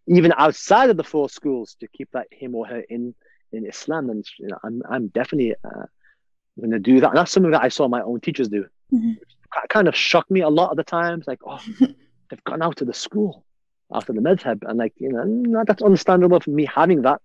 even 0.08 0.34
outside 0.38 0.90
of 0.90 0.98
the 0.98 1.04
four 1.04 1.30
schools 1.30 1.76
to 1.80 1.88
keep 1.88 2.10
that 2.12 2.28
him 2.32 2.56
or 2.56 2.68
her 2.68 2.80
in 2.80 3.16
in 3.52 3.66
Islam, 3.66 4.08
then 4.08 4.24
you 4.40 4.48
know, 4.48 4.58
I'm 4.64 4.82
I'm 4.90 5.08
definitely 5.08 5.56
uh, 5.64 5.86
going 6.60 6.72
to 6.72 6.80
do 6.80 7.00
that. 7.02 7.10
And 7.10 7.18
that's 7.18 7.32
something 7.32 7.52
that 7.52 7.64
I 7.64 7.70
saw 7.70 7.88
my 7.88 8.02
own 8.02 8.20
teachers 8.22 8.50
do. 8.50 8.66
Mhm. 8.94 9.18
It 9.18 9.70
kind 9.70 9.88
of 9.88 9.96
shocked 9.96 10.32
me 10.32 10.42
a 10.42 10.50
lot 10.50 10.72
of 10.72 10.78
the 10.78 10.84
times. 10.84 11.26
Like, 11.28 11.40
oh, 11.46 11.62
they've 12.30 12.44
gone 12.44 12.62
out 12.62 12.78
to 12.78 12.86
the 12.86 12.94
school 12.94 13.46
after 13.94 14.14
the 14.14 14.22
madhab, 14.22 14.64
and 14.68 14.78
like 14.78 14.94
you 14.98 15.10
know, 15.10 15.64
that's 15.66 15.84
understandable 15.84 16.40
for 16.40 16.52
me 16.52 16.66
having 16.66 17.04
that 17.04 17.22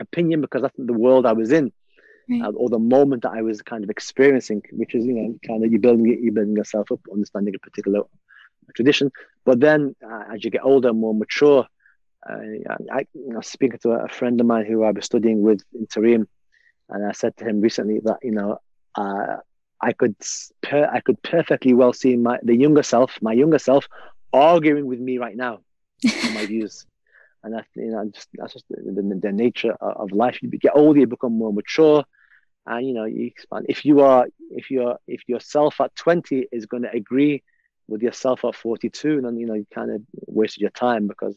opinion 0.00 0.40
because 0.40 0.62
that's 0.62 0.74
the 0.76 0.92
world 0.92 1.24
I 1.26 1.32
was 1.32 1.52
in 1.52 1.72
Right. 2.28 2.42
uh, 2.42 2.50
or 2.50 2.70
the 2.70 2.78
moment 2.78 3.22
that 3.22 3.32
I 3.32 3.42
was 3.42 3.60
kind 3.62 3.84
of 3.84 3.90
experiencing, 3.90 4.62
which 4.72 4.94
is 4.94 5.04
you 5.04 5.14
know 5.14 5.38
kind 5.46 5.64
of 5.64 5.72
you 5.72 5.78
building 5.78 6.06
you 6.06 6.32
building 6.32 6.56
yourself 6.56 6.90
up, 6.90 7.00
understanding 7.12 7.54
a 7.54 7.58
particular 7.58 8.02
tradition. 8.74 9.10
But 9.44 9.60
then 9.60 9.94
uh, 10.04 10.24
as 10.32 10.44
you 10.44 10.50
get 10.50 10.64
older, 10.64 10.88
and 10.88 10.98
more 10.98 11.14
mature, 11.14 11.66
uh, 12.28 12.36
I, 12.92 13.00
I 13.00 13.06
know, 13.14 13.40
speaking 13.40 13.78
to 13.82 13.90
a 13.90 14.08
friend 14.08 14.40
of 14.40 14.46
mine 14.46 14.66
who 14.66 14.84
I 14.84 14.90
was 14.90 15.04
studying 15.04 15.42
with 15.42 15.62
in 15.74 15.86
Tarim, 15.86 16.26
and 16.88 17.06
I 17.06 17.12
said 17.12 17.36
to 17.38 17.44
him 17.44 17.60
recently 17.60 18.00
that 18.04 18.18
you 18.22 18.32
know 18.32 18.58
uh, 18.94 19.36
I 19.80 19.92
could 19.92 20.16
per- 20.62 20.90
I 20.90 21.00
could 21.00 21.22
perfectly 21.22 21.74
well 21.74 21.92
see 21.92 22.16
my 22.16 22.38
the 22.42 22.56
younger 22.56 22.82
self, 22.82 23.18
my 23.20 23.32
younger 23.32 23.58
self, 23.58 23.86
arguing 24.32 24.86
with 24.86 25.00
me 25.00 25.18
right 25.18 25.36
now 25.36 25.60
on 26.24 26.34
my 26.34 26.46
views. 26.46 26.86
And 27.44 27.52
that 27.52 27.66
you 27.76 27.90
know, 27.90 28.10
just 28.12 28.28
that's 28.32 28.54
just 28.54 28.64
the, 28.70 28.76
the, 28.82 29.20
the 29.22 29.32
nature 29.32 29.76
of, 29.80 30.12
life. 30.12 30.42
You 30.42 30.48
get 30.48 30.72
older, 30.74 31.00
you 31.00 31.06
become 31.06 31.36
more 31.36 31.52
mature, 31.52 32.02
and 32.66 32.86
you 32.86 32.94
know 32.94 33.04
you 33.04 33.26
expand. 33.26 33.66
If 33.68 33.84
you 33.84 34.00
are, 34.00 34.26
if 34.50 34.70
you're, 34.70 34.96
if 35.06 35.28
yourself 35.28 35.78
at 35.80 35.94
twenty 35.94 36.46
is 36.50 36.64
going 36.64 36.84
to 36.84 36.90
agree 36.90 37.42
with 37.86 38.00
yourself 38.00 38.46
at 38.46 38.56
forty-two, 38.56 39.20
then 39.20 39.36
you 39.36 39.46
know 39.46 39.54
you 39.54 39.66
kind 39.74 39.90
of 39.90 40.00
wasted 40.26 40.62
your 40.62 40.70
time 40.70 41.06
because 41.06 41.36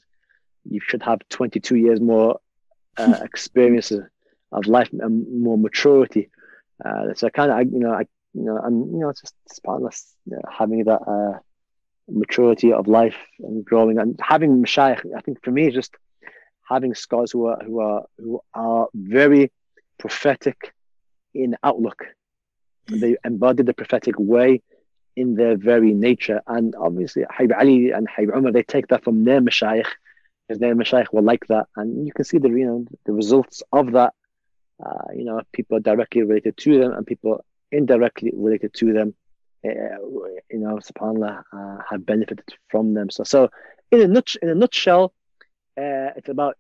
you 0.64 0.80
should 0.82 1.04
have 1.04 1.20
twenty-two 1.28 1.76
years 1.76 2.00
more 2.00 2.40
uh, 2.98 3.20
experience 3.24 3.92
of, 3.92 4.66
life 4.66 4.90
and 4.94 5.42
more 5.44 5.58
maturity. 5.58 6.30
Uh, 6.84 7.14
so 7.16 7.28
I 7.28 7.30
kind 7.32 7.52
of, 7.52 7.74
you 7.74 7.80
know, 7.80 7.92
I, 7.92 8.06
you 8.34 8.44
know, 8.44 8.58
I'm, 8.58 8.92
you 8.94 9.00
know, 9.00 9.10
it's 9.10 9.22
just 9.22 9.36
it's 9.46 9.60
part 9.60 9.82
of 9.84 9.94
know, 10.26 10.42
having 10.50 10.84
that 10.86 11.02
uh, 11.02 11.40
maturity 12.10 12.72
of 12.74 12.88
life 12.88 13.18
and 13.40 13.66
growing 13.66 13.98
and 14.00 14.20
having 14.22 14.64
mashayikh. 14.64 15.06
I 15.16 15.22
think 15.22 15.44
for 15.44 15.52
me, 15.52 15.70
just 15.72 15.96
having 16.68 16.94
scholars 16.96 17.32
who 17.32 17.48
are 17.48 17.60
who 17.64 17.80
are 17.80 18.06
who 18.18 18.42
are 18.54 18.88
very 18.94 19.52
prophetic 19.98 20.74
in 21.34 21.56
outlook. 21.64 22.06
They 22.88 23.18
embody 23.26 23.64
the 23.64 23.74
prophetic 23.74 24.16
way 24.18 24.62
in 25.16 25.36
their 25.36 25.58
very 25.58 25.94
nature, 25.94 26.42
and 26.48 26.76
obviously 26.76 27.26
Habib 27.30 27.54
Ali 27.58 27.92
and 27.92 28.08
Habib 28.10 28.36
Umar 28.36 28.52
they 28.52 28.64
take 28.64 28.88
that 28.88 29.04
from 29.04 29.26
their 29.26 29.42
mashayikh, 29.42 29.88
because 30.48 30.60
their 30.60 30.76
mashayikh 30.76 31.12
were 31.12 31.22
like 31.22 31.46
that, 31.48 31.68
and 31.76 32.06
you 32.06 32.14
can 32.14 32.26
see 32.26 32.38
the 32.38 32.50
you 32.50 32.66
know 32.66 32.86
the 33.06 33.14
results 33.14 33.64
of 33.72 33.92
that. 33.94 34.14
Uh, 34.84 35.12
you 35.16 35.26
know, 35.26 35.42
people 35.54 35.80
directly 35.80 36.22
related 36.22 36.56
to 36.56 36.80
them 36.80 36.92
and 36.94 37.08
people 37.08 37.44
indirectly 37.72 38.32
related 38.36 38.72
to 38.76 38.94
them 38.94 39.16
you 39.64 40.60
know, 40.60 40.78
subhanAllah, 40.78 41.42
uh, 41.54 41.78
have 41.90 42.06
benefited 42.06 42.46
from 42.70 42.94
them. 42.94 43.10
So, 43.10 43.24
so 43.24 43.50
in 43.92 44.02
a 44.02 44.08
nut, 44.08 44.36
in 44.42 44.50
a 44.50 44.56
nutshell, 44.56 45.14
uh, 45.78 46.12
it's 46.16 46.30
about 46.30 46.56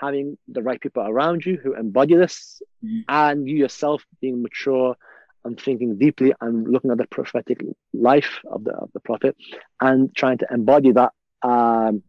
having 0.00 0.36
the 0.48 0.62
right 0.62 0.80
people 0.80 1.02
around 1.06 1.44
you 1.44 1.58
who 1.62 1.74
embody 1.74 2.14
this, 2.16 2.60
Mhm. 2.84 3.04
and 3.08 3.48
you 3.48 3.56
yourself 3.56 4.04
being 4.20 4.42
mature 4.42 4.96
and 5.44 5.60
thinking 5.60 5.96
deeply 5.96 6.34
and 6.40 6.66
looking 6.68 6.90
at 6.90 6.98
the 6.98 7.06
prophetic 7.06 7.64
life 7.92 8.40
of 8.50 8.64
the 8.64 8.72
of 8.72 8.90
the 8.92 9.00
prophet 9.00 9.36
and 9.80 10.14
trying 10.14 10.38
to 10.38 10.46
embody 10.50 10.92
that, 10.92 11.12
um, 11.42 12.02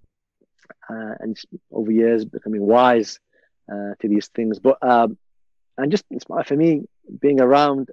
uh, 0.90 1.14
and 1.20 1.38
over 1.72 1.92
years 1.92 2.26
becoming 2.26 2.66
wise 2.66 3.20
uh, 3.72 3.94
to 4.00 4.08
these 4.08 4.28
things. 4.30 4.60
But 4.60 4.78
um, 4.82 5.18
and 5.78 5.92
just 5.92 6.06
for 6.46 6.56
me, 6.56 6.84
being 7.22 7.40
around 7.40 7.92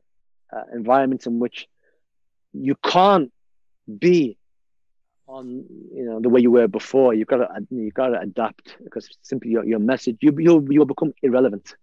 uh, 0.52 0.62
environments 0.72 1.26
in 1.26 1.38
which 1.38 1.68
you 2.54 2.74
can't 2.76 3.32
be 3.98 4.38
on 5.26 5.64
you 5.92 6.04
know 6.04 6.20
the 6.20 6.28
way 6.28 6.40
you 6.40 6.50
were 6.50 6.68
before. 6.68 7.14
You've 7.14 7.28
got 7.28 7.38
to 7.38 7.48
you 7.70 7.90
got 7.90 8.08
to 8.08 8.20
adapt 8.20 8.76
because 8.82 9.08
simply 9.22 9.50
your, 9.50 9.64
your 9.64 9.78
message 9.78 10.18
you 10.20 10.34
you'll 10.38 10.64
you'll 10.72 10.86
become 10.86 11.12
irrelevant. 11.22 11.76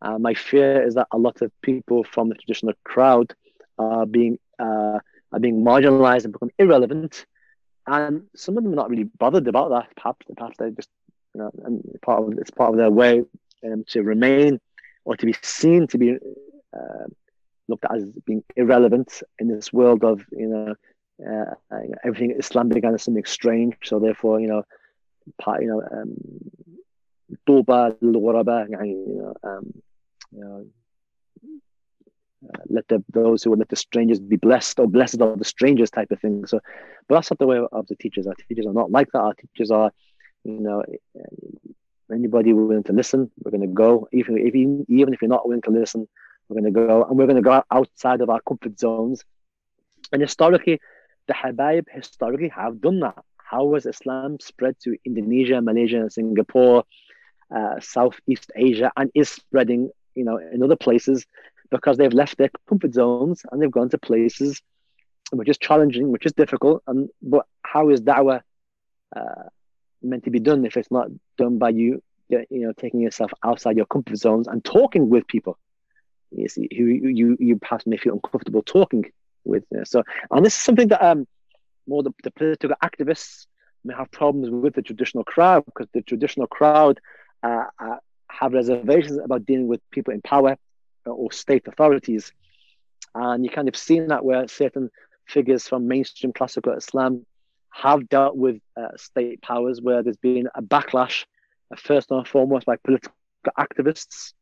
Uh, 0.00 0.18
my 0.18 0.34
fear 0.34 0.82
is 0.82 0.94
that 0.94 1.06
a 1.12 1.18
lot 1.18 1.42
of 1.42 1.52
people 1.62 2.02
from 2.02 2.28
the 2.28 2.34
traditional 2.34 2.74
crowd 2.84 3.32
are 3.78 4.06
being 4.06 4.38
uh, 4.58 4.98
are 5.32 5.40
being 5.40 5.64
marginalized 5.64 6.24
and 6.24 6.32
become 6.32 6.50
irrelevant, 6.58 7.26
and 7.86 8.24
some 8.34 8.58
of 8.58 8.64
them 8.64 8.72
are 8.72 8.76
not 8.76 8.90
really 8.90 9.04
bothered 9.04 9.46
about 9.46 9.70
that. 9.70 9.88
Perhaps 9.96 10.26
perhaps 10.36 10.56
they 10.58 10.70
just 10.70 10.88
you 11.34 11.40
know 11.40 11.50
and 11.64 11.82
part 12.02 12.22
of 12.22 12.38
it's 12.38 12.50
part 12.50 12.70
of 12.70 12.76
their 12.76 12.90
way 12.90 13.22
um, 13.64 13.84
to 13.88 14.02
remain 14.02 14.60
or 15.04 15.16
to 15.16 15.26
be 15.26 15.34
seen 15.42 15.86
to 15.88 15.98
be 15.98 16.16
uh, 16.74 17.04
looked 17.67 17.85
at 17.85 17.95
as 17.95 18.05
being 18.25 18.43
irrelevant 18.55 19.21
in 19.39 19.47
this 19.47 19.73
world 19.73 20.03
of 20.03 20.21
you 20.31 20.47
know 20.47 20.75
uh, 21.25 21.53
everything 22.03 22.35
Islam 22.37 22.69
began 22.69 22.93
as 22.93 23.03
something 23.03 23.25
strange. 23.25 23.75
So 23.83 23.99
therefore, 23.99 24.39
you 24.39 24.47
know, 24.47 24.63
part, 25.41 25.61
you 25.61 25.69
know, 25.69 25.81
um, 25.91 26.15
طوبى 27.47 27.95
للغرباء, 28.01 28.67
يعني, 28.69 29.07
you 29.07 29.17
know, 29.17 29.33
um, 29.43 29.73
you 30.31 30.39
know, 30.39 30.65
uh, 32.47 32.61
let 32.69 32.87
the 32.87 33.03
those 33.13 33.43
who 33.43 33.49
would 33.49 33.59
let 33.59 33.69
the 33.69 33.75
strangers 33.75 34.19
be 34.19 34.37
blessed 34.37 34.79
or 34.79 34.87
blessed 34.87 35.21
are 35.21 35.35
the 35.35 35.43
strangers 35.43 35.89
type 35.89 36.11
of 36.11 36.19
thing. 36.21 36.45
So, 36.45 36.59
but 37.07 37.15
that's 37.15 37.31
not 37.31 37.39
the 37.39 37.47
way 37.47 37.59
of 37.71 37.87
the 37.87 37.95
teachers. 37.95 38.27
Our 38.27 38.35
teachers 38.47 38.65
are 38.65 38.73
not 38.73 38.91
like 38.91 39.09
that. 39.13 39.19
Our 39.19 39.33
teachers 39.33 39.71
are, 39.71 39.91
you 40.43 40.59
know, 40.59 40.83
anybody 42.13 42.53
willing 42.53 42.83
to 42.83 42.93
listen, 42.93 43.31
we're 43.43 43.51
going 43.51 43.61
to 43.61 43.67
go. 43.67 44.07
Even 44.13 44.37
if 44.37 44.55
you, 44.55 44.85
even 44.87 45.13
if 45.13 45.21
you're 45.21 45.29
not 45.29 45.47
willing 45.47 45.63
to 45.63 45.71
listen, 45.71 46.07
we're 46.52 46.60
going 46.60 46.72
to 46.72 46.86
go, 46.86 47.04
and 47.04 47.18
we're 47.18 47.26
going 47.26 47.36
to 47.36 47.42
go 47.42 47.62
outside 47.70 48.20
of 48.20 48.30
our 48.30 48.40
comfort 48.40 48.78
zones. 48.78 49.24
And 50.12 50.20
historically, 50.20 50.80
the 51.26 51.34
Habaib 51.34 51.86
historically 51.90 52.48
have 52.48 52.80
done 52.80 53.00
that. 53.00 53.22
How 53.36 53.64
was 53.64 53.86
Islam 53.86 54.38
spread 54.40 54.76
to 54.84 54.96
Indonesia, 55.04 55.60
Malaysia, 55.60 56.08
Singapore, 56.10 56.84
uh, 57.54 57.80
Southeast 57.80 58.50
Asia, 58.56 58.90
and 58.96 59.10
is 59.14 59.28
spreading, 59.28 59.90
you 60.14 60.24
know, 60.24 60.38
in 60.38 60.62
other 60.62 60.76
places 60.76 61.26
because 61.70 61.96
they've 61.96 62.12
left 62.12 62.36
their 62.38 62.50
comfort 62.68 62.92
zones 62.92 63.42
and 63.50 63.60
they've 63.60 63.70
gone 63.70 63.88
to 63.88 63.98
places 63.98 64.60
which 65.32 65.48
is 65.48 65.58
challenging, 65.58 66.10
which 66.12 66.26
is 66.26 66.32
difficult. 66.32 66.82
And 66.86 67.08
but 67.22 67.46
how 67.62 67.88
is 67.88 68.00
da'wah 68.00 68.42
uh, 69.16 69.42
meant 70.02 70.24
to 70.24 70.30
be 70.30 70.40
done 70.40 70.64
if 70.64 70.76
it's 70.76 70.90
not 70.90 71.08
done 71.38 71.58
by 71.58 71.70
you, 71.70 72.02
you 72.28 72.46
know, 72.50 72.72
taking 72.72 73.00
yourself 73.00 73.32
outside 73.42 73.76
your 73.76 73.86
comfort 73.86 74.16
zones 74.16 74.46
and 74.46 74.64
talking 74.64 75.08
with 75.08 75.26
people? 75.26 75.58
You 76.34 76.48
see, 76.48 76.68
who 76.76 76.84
you 76.84 77.36
you 77.38 77.56
perhaps 77.56 77.86
may 77.86 77.96
feel 77.96 78.14
uncomfortable 78.14 78.62
talking 78.62 79.04
with. 79.44 79.64
So, 79.84 80.02
and 80.30 80.44
this 80.44 80.56
is 80.56 80.62
something 80.62 80.88
that 80.88 81.04
um 81.04 81.26
more 81.86 82.02
the, 82.02 82.12
the 82.22 82.30
political 82.30 82.76
activists 82.82 83.46
may 83.84 83.94
have 83.94 84.10
problems 84.10 84.50
with 84.50 84.74
the 84.74 84.82
traditional 84.82 85.24
crowd 85.24 85.64
because 85.64 85.88
the 85.92 86.02
traditional 86.02 86.46
crowd 86.46 87.00
uh, 87.42 87.64
uh, 87.78 87.96
have 88.28 88.52
reservations 88.52 89.18
about 89.18 89.44
dealing 89.44 89.66
with 89.66 89.80
people 89.90 90.14
in 90.14 90.22
power 90.22 90.56
or 91.04 91.32
state 91.32 91.66
authorities. 91.66 92.32
And 93.14 93.44
you 93.44 93.50
kind 93.50 93.68
of 93.68 93.76
seen 93.76 94.08
that 94.08 94.24
where 94.24 94.46
certain 94.48 94.90
figures 95.26 95.66
from 95.68 95.88
mainstream 95.88 96.32
classical 96.32 96.72
Islam 96.72 97.26
have 97.70 98.08
dealt 98.08 98.36
with 98.36 98.60
uh, 98.76 98.96
state 98.96 99.42
powers 99.42 99.80
where 99.80 100.02
there's 100.02 100.16
been 100.16 100.48
a 100.54 100.62
backlash, 100.62 101.24
uh, 101.72 101.76
first 101.76 102.10
and 102.10 102.26
foremost 102.26 102.66
by 102.66 102.76
political 102.76 103.12
activists 103.58 104.34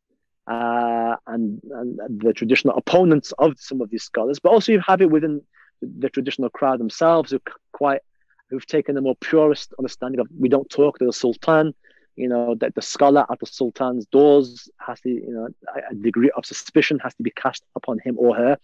uh, 0.47 1.15
and, 1.27 1.61
and 1.71 2.21
the 2.21 2.33
traditional 2.33 2.75
opponents 2.75 3.31
of 3.37 3.59
some 3.59 3.81
of 3.81 3.89
these 3.89 4.03
scholars, 4.03 4.39
but 4.39 4.49
also 4.49 4.71
you 4.71 4.81
have 4.85 5.01
it 5.01 5.09
within 5.09 5.41
the 5.81 6.09
traditional 6.09 6.49
crowd 6.49 6.79
themselves 6.79 7.31
who 7.31 7.39
quite 7.71 8.01
who've 8.49 8.65
taken 8.65 8.97
a 8.97 9.01
more 9.01 9.15
purist 9.15 9.73
understanding 9.79 10.19
of 10.19 10.27
we 10.37 10.49
don't 10.49 10.69
talk 10.69 10.99
to 10.99 11.05
the 11.05 11.13
sultan 11.13 11.73
you 12.15 12.27
know 12.27 12.55
that 12.55 12.75
the 12.75 12.81
scholar 12.81 13.25
at 13.31 13.39
the 13.39 13.45
sultan's 13.45 14.05
doors 14.07 14.69
has 14.79 14.99
to 15.01 15.09
you 15.09 15.31
know 15.31 15.47
a 15.89 15.95
degree 15.95 16.31
of 16.35 16.45
suspicion 16.45 16.99
has 16.99 17.13
to 17.15 17.23
be 17.23 17.31
cast 17.31 17.63
upon 17.75 17.99
him 17.99 18.15
or 18.17 18.35
her. 18.35 18.57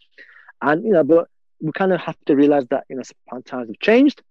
And 0.62 0.84
you 0.84 0.92
know 0.92 1.04
but 1.04 1.28
we 1.62 1.72
kind 1.72 1.94
of 1.94 2.00
have 2.02 2.18
to 2.26 2.36
realize 2.36 2.66
that 2.70 2.86
you 2.90 2.98
know 2.98 3.42
times 3.42 3.70
have 3.70 3.80
changed 3.80 4.22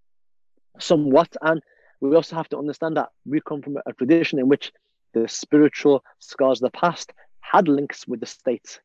somewhat 0.79 1.35
and 1.43 1.63
we 2.01 2.15
also 2.15 2.37
have 2.37 2.49
to 2.51 2.59
understand 2.59 2.97
that 2.99 3.09
we 3.25 3.41
come 3.41 3.63
from 3.63 3.79
a 3.87 3.93
tradition 3.95 4.39
in 4.39 4.49
which 4.49 4.71
the 5.15 5.27
spiritual 5.27 6.05
scholars 6.19 6.61
of 6.61 6.71
the 6.71 6.79
past 6.79 7.13
had 7.53 7.69
links 7.69 8.07
with 8.07 8.21
the 8.21 8.27
state 8.27 8.81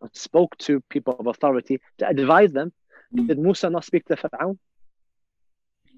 and 0.00 0.10
spoke 0.14 0.56
to 0.58 0.80
people 0.88 1.16
of 1.18 1.26
authority 1.26 1.80
to 1.98 2.08
advise 2.08 2.52
them 2.52 2.72
did 3.14 3.38
musa 3.38 3.70
not 3.70 3.84
speak 3.84 4.04
to? 4.06 4.56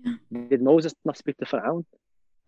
Yeah. 0.05 0.12
Did 0.49 0.62
Moses 0.62 0.95
not 1.05 1.16
speak 1.16 1.36
to 1.39 1.45
Fir'aun? 1.45 1.85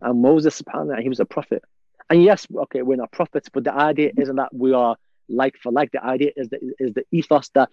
And 0.01 0.21
Moses, 0.21 0.61
subhanAllah, 0.61 1.01
he 1.01 1.09
was 1.09 1.19
a 1.19 1.25
prophet. 1.25 1.63
And 2.09 2.23
yes, 2.23 2.47
okay, 2.55 2.81
we're 2.81 2.97
not 2.97 3.11
prophets, 3.11 3.49
but 3.49 3.63
the 3.63 3.73
idea 3.73 4.11
isn't 4.17 4.35
that 4.35 4.53
we 4.53 4.73
are 4.73 4.95
like 5.29 5.57
for 5.57 5.71
like. 5.71 5.91
The 5.91 6.03
idea 6.03 6.31
is 6.35 6.49
the, 6.49 6.59
is 6.79 6.93
the 6.93 7.05
ethos 7.11 7.49
that 7.49 7.69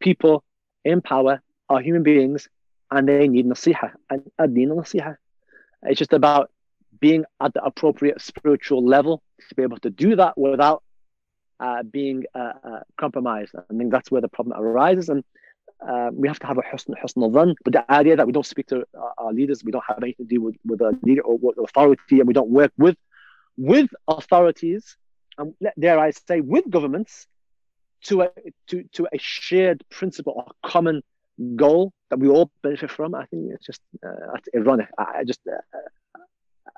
people 0.00 0.44
in 0.84 1.00
power 1.00 1.42
are 1.68 1.80
human 1.80 2.02
beings 2.02 2.48
and 2.90 3.08
they 3.08 3.28
need 3.28 3.46
nasiha 3.46 3.92
and 4.08 4.30
ad-din 4.38 4.70
nasiha. 4.70 5.16
It's 5.82 5.98
just 5.98 6.12
about 6.12 6.50
being 7.00 7.24
at 7.40 7.54
the 7.54 7.64
appropriate 7.64 8.20
spiritual 8.20 8.84
level 8.84 9.22
to 9.48 9.54
be 9.54 9.62
able 9.62 9.78
to 9.78 9.90
do 9.90 10.16
that 10.16 10.36
without 10.36 10.82
uh, 11.60 11.82
being 11.82 12.24
uh, 12.34 12.52
uh, 12.64 12.80
compromised. 12.98 13.54
I 13.54 13.74
think 13.74 13.92
that's 13.92 14.10
where 14.10 14.20
the 14.20 14.28
problem 14.28 14.58
arises. 14.58 15.08
And 15.08 15.22
uh, 15.86 16.10
we 16.12 16.26
have 16.26 16.38
to 16.38 16.46
have 16.46 16.58
a 16.58 16.62
husn, 16.62 16.94
run. 17.34 17.54
But 17.64 17.72
the 17.74 17.92
idea 17.92 18.16
that 18.16 18.26
we 18.26 18.32
don't 18.32 18.46
speak 18.46 18.66
to 18.68 18.84
our, 19.18 19.32
leaders, 19.32 19.62
we 19.62 19.72
don't 19.72 19.84
have 19.86 20.02
anything 20.02 20.26
to 20.26 20.34
do 20.34 20.40
with, 20.40 20.56
with 20.64 20.80
a 20.80 20.98
leader 21.02 21.22
or 21.22 21.38
with 21.38 21.58
authority, 21.58 22.18
and 22.20 22.26
we 22.26 22.34
don't 22.34 22.50
work 22.50 22.72
with 22.76 22.96
with 23.56 23.90
authorities, 24.08 24.96
and 25.36 25.54
dare 25.78 25.98
I 25.98 26.12
say, 26.12 26.40
with 26.40 26.68
governments, 26.70 27.26
to 28.04 28.22
a 28.22 28.30
to 28.68 28.84
to 28.94 29.06
a 29.12 29.18
shared 29.18 29.82
principle 29.90 30.32
or 30.36 30.70
common 30.70 31.02
goal 31.56 31.92
that 32.08 32.18
we 32.18 32.28
all 32.28 32.50
benefit 32.62 32.90
from. 32.90 33.14
I 33.14 33.26
think 33.26 33.52
it's 33.52 33.66
just 33.66 33.80
uh, 34.06 34.38
ironic. 34.54 34.88
I, 34.98 35.18
I 35.18 35.24
just 35.24 35.40
uh, 35.46 36.18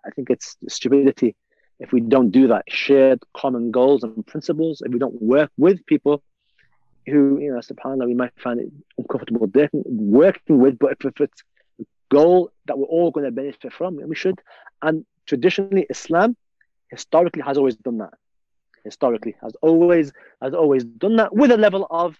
I 0.04 0.10
think 0.10 0.30
it's 0.30 0.56
stupidity 0.68 1.36
if 1.82 1.90
we 1.92 2.00
don't 2.00 2.30
do 2.30 2.46
that. 2.48 2.64
Shared 2.68 3.20
common 3.36 3.72
goals 3.72 4.04
and 4.04 4.24
principles. 4.24 4.82
If 4.84 4.92
we 4.92 5.00
don't 5.00 5.20
work 5.20 5.50
with 5.58 5.84
people 5.84 6.22
who, 7.06 7.40
you 7.40 7.52
know, 7.52 7.58
subhanAllah, 7.58 8.06
we 8.06 8.14
might 8.14 8.32
find 8.40 8.60
it 8.60 8.70
uncomfortable 8.96 9.50
working 9.86 10.58
with, 10.64 10.78
but 10.78 10.92
if, 10.92 11.20
it's 11.20 11.42
a 11.80 11.84
goal 12.08 12.52
that 12.66 12.78
we're 12.78 12.86
all 12.86 13.10
going 13.10 13.26
to 13.26 13.32
benefit 13.32 13.72
from, 13.72 13.96
then 13.96 14.08
we 14.08 14.14
should. 14.14 14.40
And 14.80 15.04
traditionally, 15.26 15.84
Islam 15.90 16.36
historically 16.88 17.42
has 17.42 17.58
always 17.58 17.74
done 17.76 17.98
that. 17.98 18.14
Historically, 18.84 19.34
has 19.42 19.54
always 19.60 20.12
has 20.40 20.54
always 20.54 20.84
done 20.84 21.16
that 21.16 21.34
with 21.34 21.50
a 21.50 21.56
level 21.56 21.86
of 21.90 22.16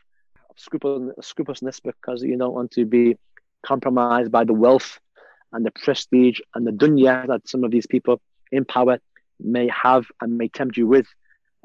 scrupulousness 0.56 1.80
because 1.80 2.22
you 2.22 2.36
don't 2.36 2.54
want 2.54 2.70
to 2.72 2.84
be 2.84 3.16
compromised 3.64 4.30
by 4.30 4.44
the 4.44 4.52
wealth 4.52 5.00
and 5.52 5.64
the 5.64 5.70
prestige 5.70 6.40
and 6.54 6.66
the 6.66 6.70
dunya 6.70 7.26
that 7.26 7.48
some 7.48 7.64
of 7.64 7.70
these 7.70 7.86
people 7.86 8.20
in 8.52 8.64
power 8.64 8.98
may 9.42 9.68
have 9.68 10.06
and 10.20 10.38
may 10.38 10.48
tempt 10.48 10.76
you 10.76 10.86
with 10.86 11.06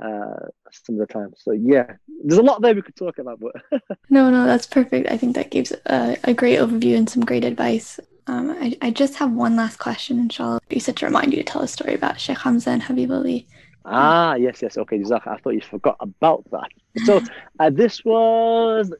uh, 0.03 0.47
some 0.71 0.99
of 0.99 1.07
the 1.07 1.13
time. 1.13 1.33
So 1.37 1.51
yeah, 1.51 1.93
there's 2.23 2.39
a 2.39 2.43
lot 2.43 2.61
there 2.61 2.75
we 2.75 2.81
could 2.81 2.95
talk 2.95 3.17
about. 3.17 3.39
But 3.39 3.81
no, 4.09 4.29
no, 4.29 4.45
that's 4.45 4.67
perfect. 4.67 5.09
I 5.09 5.17
think 5.17 5.35
that 5.35 5.51
gives 5.51 5.71
a, 5.85 6.17
a 6.23 6.33
great 6.33 6.59
overview 6.59 6.97
and 6.97 7.09
some 7.09 7.25
great 7.25 7.43
advice. 7.43 7.99
Um, 8.27 8.51
I, 8.51 8.77
I 8.81 8.91
just 8.91 9.15
have 9.15 9.31
one 9.31 9.55
last 9.55 9.77
question, 9.79 10.19
inshallah. 10.19 10.59
You 10.69 10.79
said 10.79 10.97
to 10.97 11.05
remind 11.05 11.33
you 11.33 11.37
to 11.37 11.43
tell 11.43 11.61
a 11.61 11.67
story 11.67 11.93
about 11.93 12.19
Sheikh 12.19 12.39
Hamza 12.39 12.71
and 12.71 12.83
Habib 12.83 13.11
Ali. 13.11 13.47
Ah, 13.85 14.35
yes, 14.35 14.61
yes. 14.61 14.77
Okay, 14.77 14.99
Jazak. 14.99 15.25
I 15.27 15.37
thought 15.37 15.51
you 15.51 15.61
forgot 15.61 15.95
about 16.01 16.43
that. 16.51 16.69
So 17.05 17.21
uh, 17.59 17.69
this 17.69 18.03
was 18.03 18.91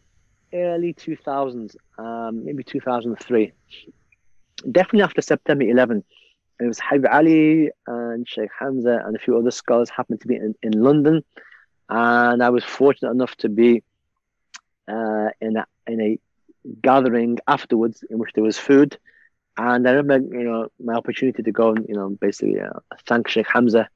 early 0.53 0.93
2000s, 0.93 1.75
um, 1.97 2.45
maybe 2.45 2.63
2003. 2.63 3.51
Definitely 4.71 5.01
after 5.01 5.21
September 5.21 5.65
11. 5.65 6.03
It 6.59 6.65
was 6.65 6.79
Habib 6.79 7.05
Ali 7.11 7.69
and 7.85 8.27
Sheikh 8.27 8.49
Hamza 8.59 9.03
and 9.05 9.15
a 9.15 9.19
few 9.19 9.37
other 9.37 9.51
scholars 9.51 9.89
happened 9.89 10.21
to 10.21 10.27
be 10.27 10.35
in, 10.35 10.55
in 10.63 10.71
London. 10.71 11.23
And 11.89 12.43
I 12.43 12.49
was 12.49 12.63
fortunate 12.63 13.11
enough 13.11 13.35
to 13.37 13.49
be 13.49 13.83
uh, 14.87 15.29
in, 15.39 15.57
a, 15.57 15.65
in 15.85 16.01
a 16.01 16.19
gathering 16.81 17.39
afterwards 17.47 18.03
in 18.09 18.17
which 18.17 18.31
there 18.33 18.43
was 18.43 18.57
food. 18.57 18.97
And 19.57 19.87
I 19.87 19.91
remember, 19.91 20.37
you 20.37 20.43
know, 20.43 20.69
my 20.83 20.93
opportunity 20.93 21.43
to 21.43 21.51
go 21.51 21.71
and, 21.71 21.85
you 21.87 21.95
know, 21.95 22.09
basically 22.09 22.59
uh, 22.59 22.79
thank 23.05 23.27
Sheikh 23.27 23.47
Hamza 23.51 23.89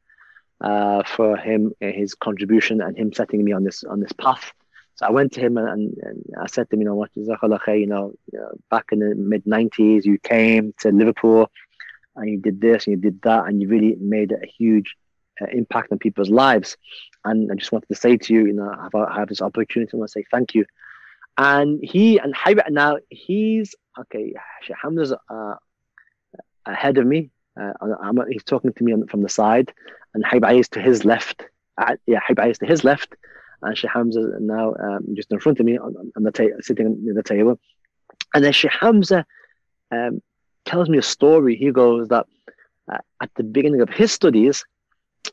uh, 0.60 1.04
for 1.04 1.38
him, 1.38 1.74
uh, 1.82 1.88
his 1.88 2.16
contribution, 2.16 2.82
and 2.82 2.98
him 2.98 3.14
setting 3.14 3.44
me 3.44 3.52
on 3.52 3.64
this 3.64 3.84
on 3.84 4.00
this 4.00 4.12
path. 4.14 4.54
So 4.96 5.06
I 5.08 5.12
went 5.12 5.34
to 5.34 5.40
him 5.40 5.58
and, 5.58 5.68
and, 5.68 5.98
and 6.02 6.24
I 6.40 6.48
said 6.48 6.70
to 6.70 6.76
him, 6.76 6.82
you 6.82 6.86
know, 6.86 7.06
you 7.16 7.88
know, 7.88 8.14
you 8.32 8.40
know, 8.40 8.52
back 8.70 8.86
in 8.92 9.00
the 9.00 9.16
mid 9.16 9.46
'90s, 9.46 10.06
you 10.06 10.18
came 10.20 10.74
to 10.80 10.92
Liverpool 10.92 11.52
and 12.16 12.30
you 12.30 12.38
did 12.38 12.62
this 12.62 12.86
and 12.86 12.96
you 12.96 13.02
did 13.02 13.22
that, 13.22 13.46
and 13.46 13.62
you 13.62 13.68
really 13.68 13.96
made 14.00 14.32
a 14.32 14.46
huge 14.46 14.96
uh, 15.42 15.46
impact 15.52 15.92
on 15.92 16.00
people's 16.00 16.30
lives. 16.30 16.78
And 17.24 17.52
I 17.52 17.56
just 17.56 17.72
wanted 17.72 17.88
to 17.88 17.96
say 17.96 18.18
to 18.18 18.34
you, 18.34 18.48
you 18.48 18.54
know, 18.54 18.70
I 18.70 18.84
have, 18.84 18.96
I 18.96 19.20
have 19.20 19.30
this 19.30 19.42
opportunity. 19.42 19.92
I 19.94 19.98
want 19.98 20.10
to 20.10 20.12
say 20.12 20.26
thank 20.32 20.56
you. 20.56 20.66
And 21.38 21.80
he 21.84 22.18
and 22.20 22.36
Habib 22.36 22.66
now 22.70 22.98
he's 23.10 23.74
okay. 24.00 24.34
Hamza's 24.82 25.14
uh, 25.30 25.56
ahead 26.66 26.98
of 26.98 27.08
me. 27.08 27.30
Uh, 27.60 27.74
I'm, 28.02 28.20
he's 28.30 28.44
talking 28.44 28.74
to 28.74 28.84
me 28.84 28.94
on, 28.94 29.08
from 29.08 29.22
the 29.22 29.30
side, 29.30 29.74
and 30.14 30.26
Habib 30.26 30.60
is 30.60 30.70
to 30.70 30.82
his 30.82 31.06
left. 31.06 31.44
Uh, 31.78 31.96
yeah, 32.06 32.20
Habib 32.28 32.52
is 32.52 32.58
to 32.60 32.66
his 32.66 32.84
left, 32.84 33.16
and 33.62 33.78
Hamza 33.78 34.38
now 34.40 34.74
um, 34.76 35.08
just 35.14 35.32
in 35.32 35.40
front 35.40 35.60
of 35.60 35.66
me 35.66 35.78
on, 35.78 36.12
on 36.16 36.24
the 36.24 36.32
table, 36.32 36.58
sitting 36.62 37.06
at 37.10 37.16
the 37.16 37.24
table. 37.24 37.60
And 38.34 38.44
then 38.44 38.54
Sheikh 38.54 38.72
Hamza 38.80 39.26
um, 39.92 40.22
tells 40.66 40.90
me 40.90 40.98
a 40.98 41.04
story. 41.04 41.56
He 41.56 41.72
goes 41.72 42.08
that 42.10 42.26
uh, 42.92 43.00
at 43.22 43.30
the 43.36 43.44
beginning 43.44 43.82
of 43.82 43.90
his 43.90 44.12
studies, 44.12 44.64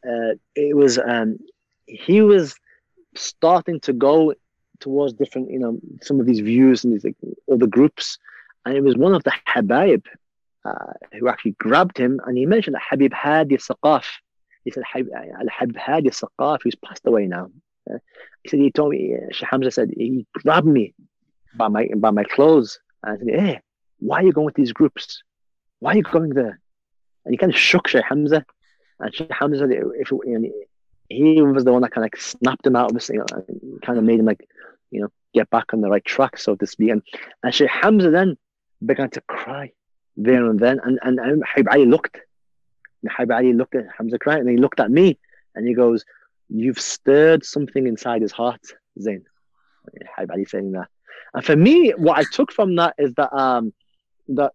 uh, 0.07 0.35
it 0.55 0.77
was 0.77 0.99
um, 0.99 1.39
he 1.87 2.21
was 2.23 2.55
starting 3.15 3.81
to 3.81 3.93
go 3.93 4.35
towards 4.81 5.13
different, 5.15 5.51
you 5.51 5.59
know, 5.59 5.79
some 6.03 6.21
of 6.21 6.27
these 6.27 6.41
views 6.41 6.85
and 6.85 6.93
these 6.93 7.05
like, 7.05 7.17
other 7.51 7.67
groups, 7.67 8.19
and 8.65 8.77
it 8.77 8.83
was 8.83 8.97
one 8.97 9.15
of 9.15 9.25
the 9.25 9.33
Habaib 9.47 10.05
uh, 10.65 10.93
who 11.19 11.29
actually 11.29 11.53
grabbed 11.53 11.99
him, 11.99 12.21
and 12.27 12.37
he 12.37 12.47
mentioned 12.47 12.75
that 12.75 12.83
Habib 12.89 13.13
Hadi 13.13 13.57
Saqaf. 13.57 14.05
He 14.65 14.71
said 14.71 14.85
Al 14.95 15.47
Habib 15.59 15.77
Hadi 15.77 16.11
Saqaf, 16.11 16.61
who's 16.63 16.75
passed 16.75 17.07
away 17.07 17.27
now. 17.27 17.51
Uh, 17.91 17.99
he 18.43 18.51
said 18.51 18.61
he 18.61 18.71
told 18.71 18.91
me, 18.91 19.15
uh, 19.15 19.33
Sheikh 19.33 19.73
said 19.73 19.91
he 19.97 20.27
grabbed 20.35 20.67
me 20.67 20.95
by 21.57 21.69
my 21.69 21.89
by 21.97 22.11
my 22.11 22.25
clothes 22.25 22.79
and 23.03 23.15
I 23.15 23.19
said, 23.19 23.41
"Hey, 23.41 23.61
why 23.99 24.21
are 24.21 24.25
you 24.25 24.33
going 24.33 24.47
with 24.47 24.55
these 24.55 24.73
groups? 24.73 25.23
Why 25.81 25.93
are 25.93 25.97
you 25.97 26.03
going 26.03 26.31
there? 26.31 26.61
And 27.25 27.33
he 27.33 27.37
kind 27.37 27.53
of 27.53 27.59
shook 27.59 27.89
Sheikh 27.89 28.05
Hamza. 28.09 28.45
And 29.01 29.15
Sheikh 29.15 29.31
Hamza, 29.33 29.65
if 29.65 30.11
you 30.11 30.21
know, 30.25 30.51
he 31.09 31.41
was 31.43 31.65
the 31.65 31.73
one 31.73 31.83
that 31.83 31.93
kind 31.93 32.05
of 32.05 32.07
like 32.07 32.17
snapped 32.17 32.67
him 32.67 32.77
out 32.77 32.91
of 32.91 32.95
this, 32.95 33.09
you 33.09 33.19
know, 33.19 33.45
kind 33.83 33.99
of 33.99 34.05
made 34.05 34.21
him 34.21 34.27
like, 34.27 34.47
you 34.91 35.01
know, 35.01 35.09
get 35.35 35.51
back 35.51 35.73
on 35.73 35.81
the 35.81 35.89
right 35.89 36.05
track, 36.05 36.39
so 36.39 36.55
to 36.57 36.67
speak. 36.67 36.91
And, 36.91 37.03
and 37.43 37.55
Sheikh 37.55 37.71
Hamza 37.71 38.11
then 38.11 38.37
began 38.85 39.11
to 39.11 39.21
cry 39.23 39.73
there 40.17 40.49
and 40.49 40.59
then. 40.59 40.81
And, 40.83 40.99
and, 41.03 41.19
and 41.19 41.43
Habib 41.47 41.69
Ali 41.71 41.87
looked. 41.87 42.19
And 43.03 43.13
Habib 43.13 43.33
Ali 43.33 43.53
looked 43.53 43.75
at 43.75 43.87
Hamza 43.97 44.19
crying 44.19 44.41
and 44.41 44.51
he 44.51 44.57
looked 44.57 44.81
at 44.81 44.91
me 44.91 45.19
and 45.55 45.67
he 45.67 45.75
goes, 45.75 46.05
You've 46.51 46.81
stirred 46.81 47.45
something 47.45 47.87
inside 47.87 48.23
his 48.23 48.33
heart, 48.33 48.63
Zane. 49.01 49.25
Habib 50.17 50.31
Ali 50.31 50.45
saying 50.45 50.73
that. 50.73 50.89
And 51.35 51.45
for 51.45 51.57
me, 51.57 51.91
what 51.91 52.19
I 52.19 52.25
took 52.33 52.53
from 52.53 52.77
that 52.77 52.95
is 52.99 53.13
that 53.15 53.33
um, 53.37 53.73
that 54.29 54.53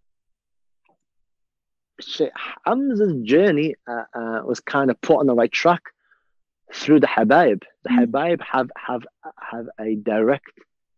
Sheikh 2.00 2.32
Hamza's 2.66 3.14
journey 3.24 3.76
uh, 3.88 4.04
uh, 4.14 4.42
was 4.46 4.60
kind 4.60 4.90
of 4.90 5.00
put 5.02 5.20
on 5.20 5.28
the 5.28 5.36
right 5.36 5.52
track 5.52 5.82
through 6.74 7.00
the 7.00 7.08
Habaib. 7.08 7.64
The 7.84 7.90
mm. 7.90 8.06
Habaib 8.06 8.42
have 8.42 8.70
have 8.76 9.04
have 9.40 9.68
a 9.80 9.96
direct 9.96 10.50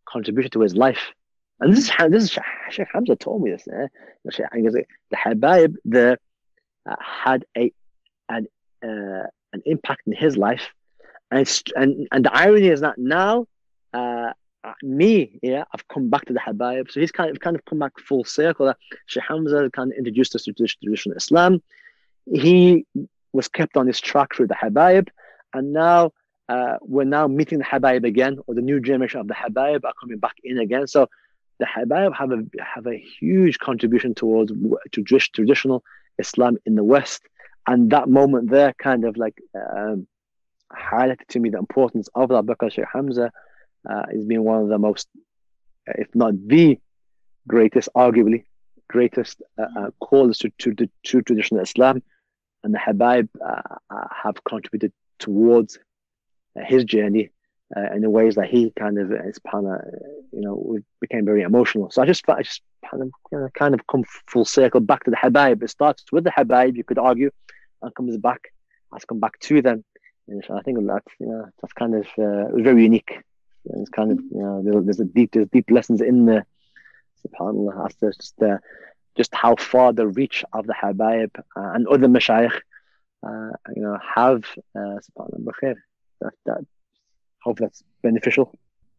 contribution 0.05 0.51
to 0.51 0.61
his 0.61 0.75
life, 0.75 1.11
and 1.59 1.71
this 1.71 1.89
is 1.89 1.91
this 2.09 2.23
is 2.23 2.39
Sheikh 2.71 2.87
Hamza 2.93 3.15
told 3.15 3.41
me 3.43 3.51
this. 3.51 3.67
Eh? 3.67 3.87
The 4.23 4.85
Habaib 5.13 5.75
the 5.85 6.17
uh, 6.89 6.95
had 6.99 7.45
a 7.57 7.71
an 8.29 8.47
uh, 8.83 9.27
an 9.53 9.61
impact 9.65 10.01
in 10.07 10.13
his 10.13 10.37
life, 10.37 10.69
and 11.31 11.47
and 11.75 12.07
and 12.11 12.25
the 12.25 12.33
irony 12.33 12.67
is 12.67 12.81
that 12.81 12.97
now 12.97 13.47
uh, 13.93 13.97
uh, 13.97 14.33
me, 14.81 15.39
yeah, 15.41 15.63
I've 15.73 15.87
come 15.87 16.09
back 16.09 16.25
to 16.25 16.33
the 16.33 16.39
Habaib. 16.39 16.91
So 16.91 16.99
he's 16.99 17.11
kind 17.11 17.29
of 17.31 17.39
kind 17.39 17.55
of 17.55 17.65
come 17.65 17.79
back 17.79 17.99
full 17.99 18.23
circle. 18.23 18.67
That 18.67 18.77
Sheikh 19.05 19.23
Hamza 19.27 19.69
kind 19.71 19.91
of 19.91 19.97
introduced 19.97 20.35
us 20.35 20.43
to 20.43 20.53
traditional 20.53 21.17
Islam. 21.17 21.61
He 22.25 22.85
was 23.33 23.47
kept 23.47 23.77
on 23.77 23.87
his 23.87 23.99
track 23.99 24.35
through 24.35 24.47
the 24.47 24.55
Habaib, 24.55 25.09
and 25.53 25.73
now 25.73 26.11
uh, 26.49 26.77
we're 26.81 27.03
now 27.03 27.27
meeting 27.27 27.59
the 27.59 27.65
Habaib 27.65 28.05
again, 28.05 28.39
or 28.47 28.55
the 28.55 28.61
new 28.61 28.79
generation 28.79 29.19
of 29.19 29.27
the 29.27 29.33
Habaib 29.33 29.83
are 29.83 29.93
coming 29.99 30.17
back 30.17 30.35
in 30.43 30.57
again. 30.57 30.87
So 30.87 31.09
the 31.59 31.65
Habaib 31.65 32.15
have 32.15 32.31
a 32.31 32.43
have 32.59 32.87
a 32.87 32.97
huge 32.97 33.59
contribution 33.59 34.15
towards 34.15 34.51
to 34.91 35.03
traditional 35.03 35.83
Islam 36.17 36.57
in 36.65 36.75
the 36.75 36.83
West, 36.83 37.23
and 37.67 37.91
that 37.91 38.09
moment 38.09 38.49
there 38.49 38.73
kind 38.73 39.05
of 39.05 39.17
like 39.17 39.37
um, 39.55 40.07
highlighted 40.71 41.27
to 41.29 41.39
me 41.39 41.49
the 41.49 41.57
importance 41.57 42.09
of 42.15 42.29
that 42.29 42.45
because 42.45 42.73
Sheikh 42.73 42.85
Hamza 42.91 43.31
uh, 43.89 44.03
has 44.11 44.25
been 44.25 44.43
one 44.43 44.61
of 44.61 44.69
the 44.69 44.77
most, 44.77 45.07
if 45.87 46.07
not 46.13 46.33
the 46.47 46.79
greatest, 47.47 47.89
arguably 47.95 48.43
greatest 48.87 49.41
uh, 49.57 49.65
uh, 49.79 49.89
callers 49.99 50.37
to, 50.39 50.49
to, 50.59 51.21
traditional 51.21 51.61
Islam. 51.61 52.03
And 52.63 52.73
the 52.73 52.79
Habib 52.79 53.29
uh, 53.43 53.61
uh 53.89 54.07
have 54.23 54.43
contributed 54.43 54.91
towards 55.19 55.77
his 56.55 56.83
journey 56.83 57.29
in 57.93 58.01
the 58.01 58.09
ways 58.09 58.35
that 58.35 58.47
he 58.47 58.71
kind 58.71 58.97
of, 58.97 59.11
as 59.11 59.37
Pana, 59.39 59.81
you 60.31 60.41
know, 60.41 60.77
became 61.01 61.25
very 61.25 61.41
emotional. 61.41 61.91
So 61.91 62.01
I 62.01 62.05
just, 62.05 62.27
I 62.29 62.41
just 62.41 62.61
kind 62.89 63.03
of, 63.03 63.53
kind 63.53 63.73
of 63.73 63.85
come 63.87 64.03
full 64.27 64.45
circle 64.45 64.79
back 64.79 65.03
to 65.03 65.11
the 65.11 65.17
Habib. 65.17 65.61
It 65.61 65.69
starts 65.69 66.05
with 66.11 66.23
the 66.23 66.31
Habib, 66.31 66.77
you 66.77 66.83
could 66.83 66.97
argue, 66.97 67.31
and 67.81 67.93
comes 67.93 68.17
back, 68.17 68.41
has 68.93 69.05
come 69.05 69.19
back 69.19 69.39
to 69.39 69.61
them 69.61 69.83
And 70.27 70.43
so 70.47 70.57
I 70.57 70.61
think 70.61 70.77
that's 70.87 71.13
you 71.19 71.27
know 71.27 71.45
that's 71.61 71.73
kind 71.73 71.95
of 71.95 72.05
uh, 72.17 72.55
very 72.55 72.83
unique. 72.83 73.21
It's 73.65 73.89
kind 73.89 74.11
of 74.11 74.19
you 74.19 74.41
know 74.41 74.61
there- 74.63 74.81
there's 74.81 74.99
a 74.99 75.05
deep 75.05 75.31
there's 75.33 75.49
deep 75.49 75.69
lessons 75.71 76.01
in 76.01 76.25
there. 76.25 76.45
Subhanallah, 77.27 77.91
that's 77.99 78.17
just 78.17 78.41
uh, 78.41 78.57
just 79.17 79.33
how 79.33 79.55
far 79.55 79.93
the 79.93 80.07
reach 80.07 80.43
of 80.53 80.67
the 80.67 80.73
Habaib 80.73 81.31
uh, 81.55 81.71
and 81.73 81.87
other 81.87 82.07
mashayikh 82.07 82.55
uh, 83.27 83.51
you 83.75 83.81
know 83.81 83.97
have 84.15 84.43
uh, 84.75 84.97
subhanallah. 85.05 85.75
That 86.21 86.33
that 86.45 86.61
hope 87.43 87.57
that's 87.59 87.83
beneficial. 88.03 88.53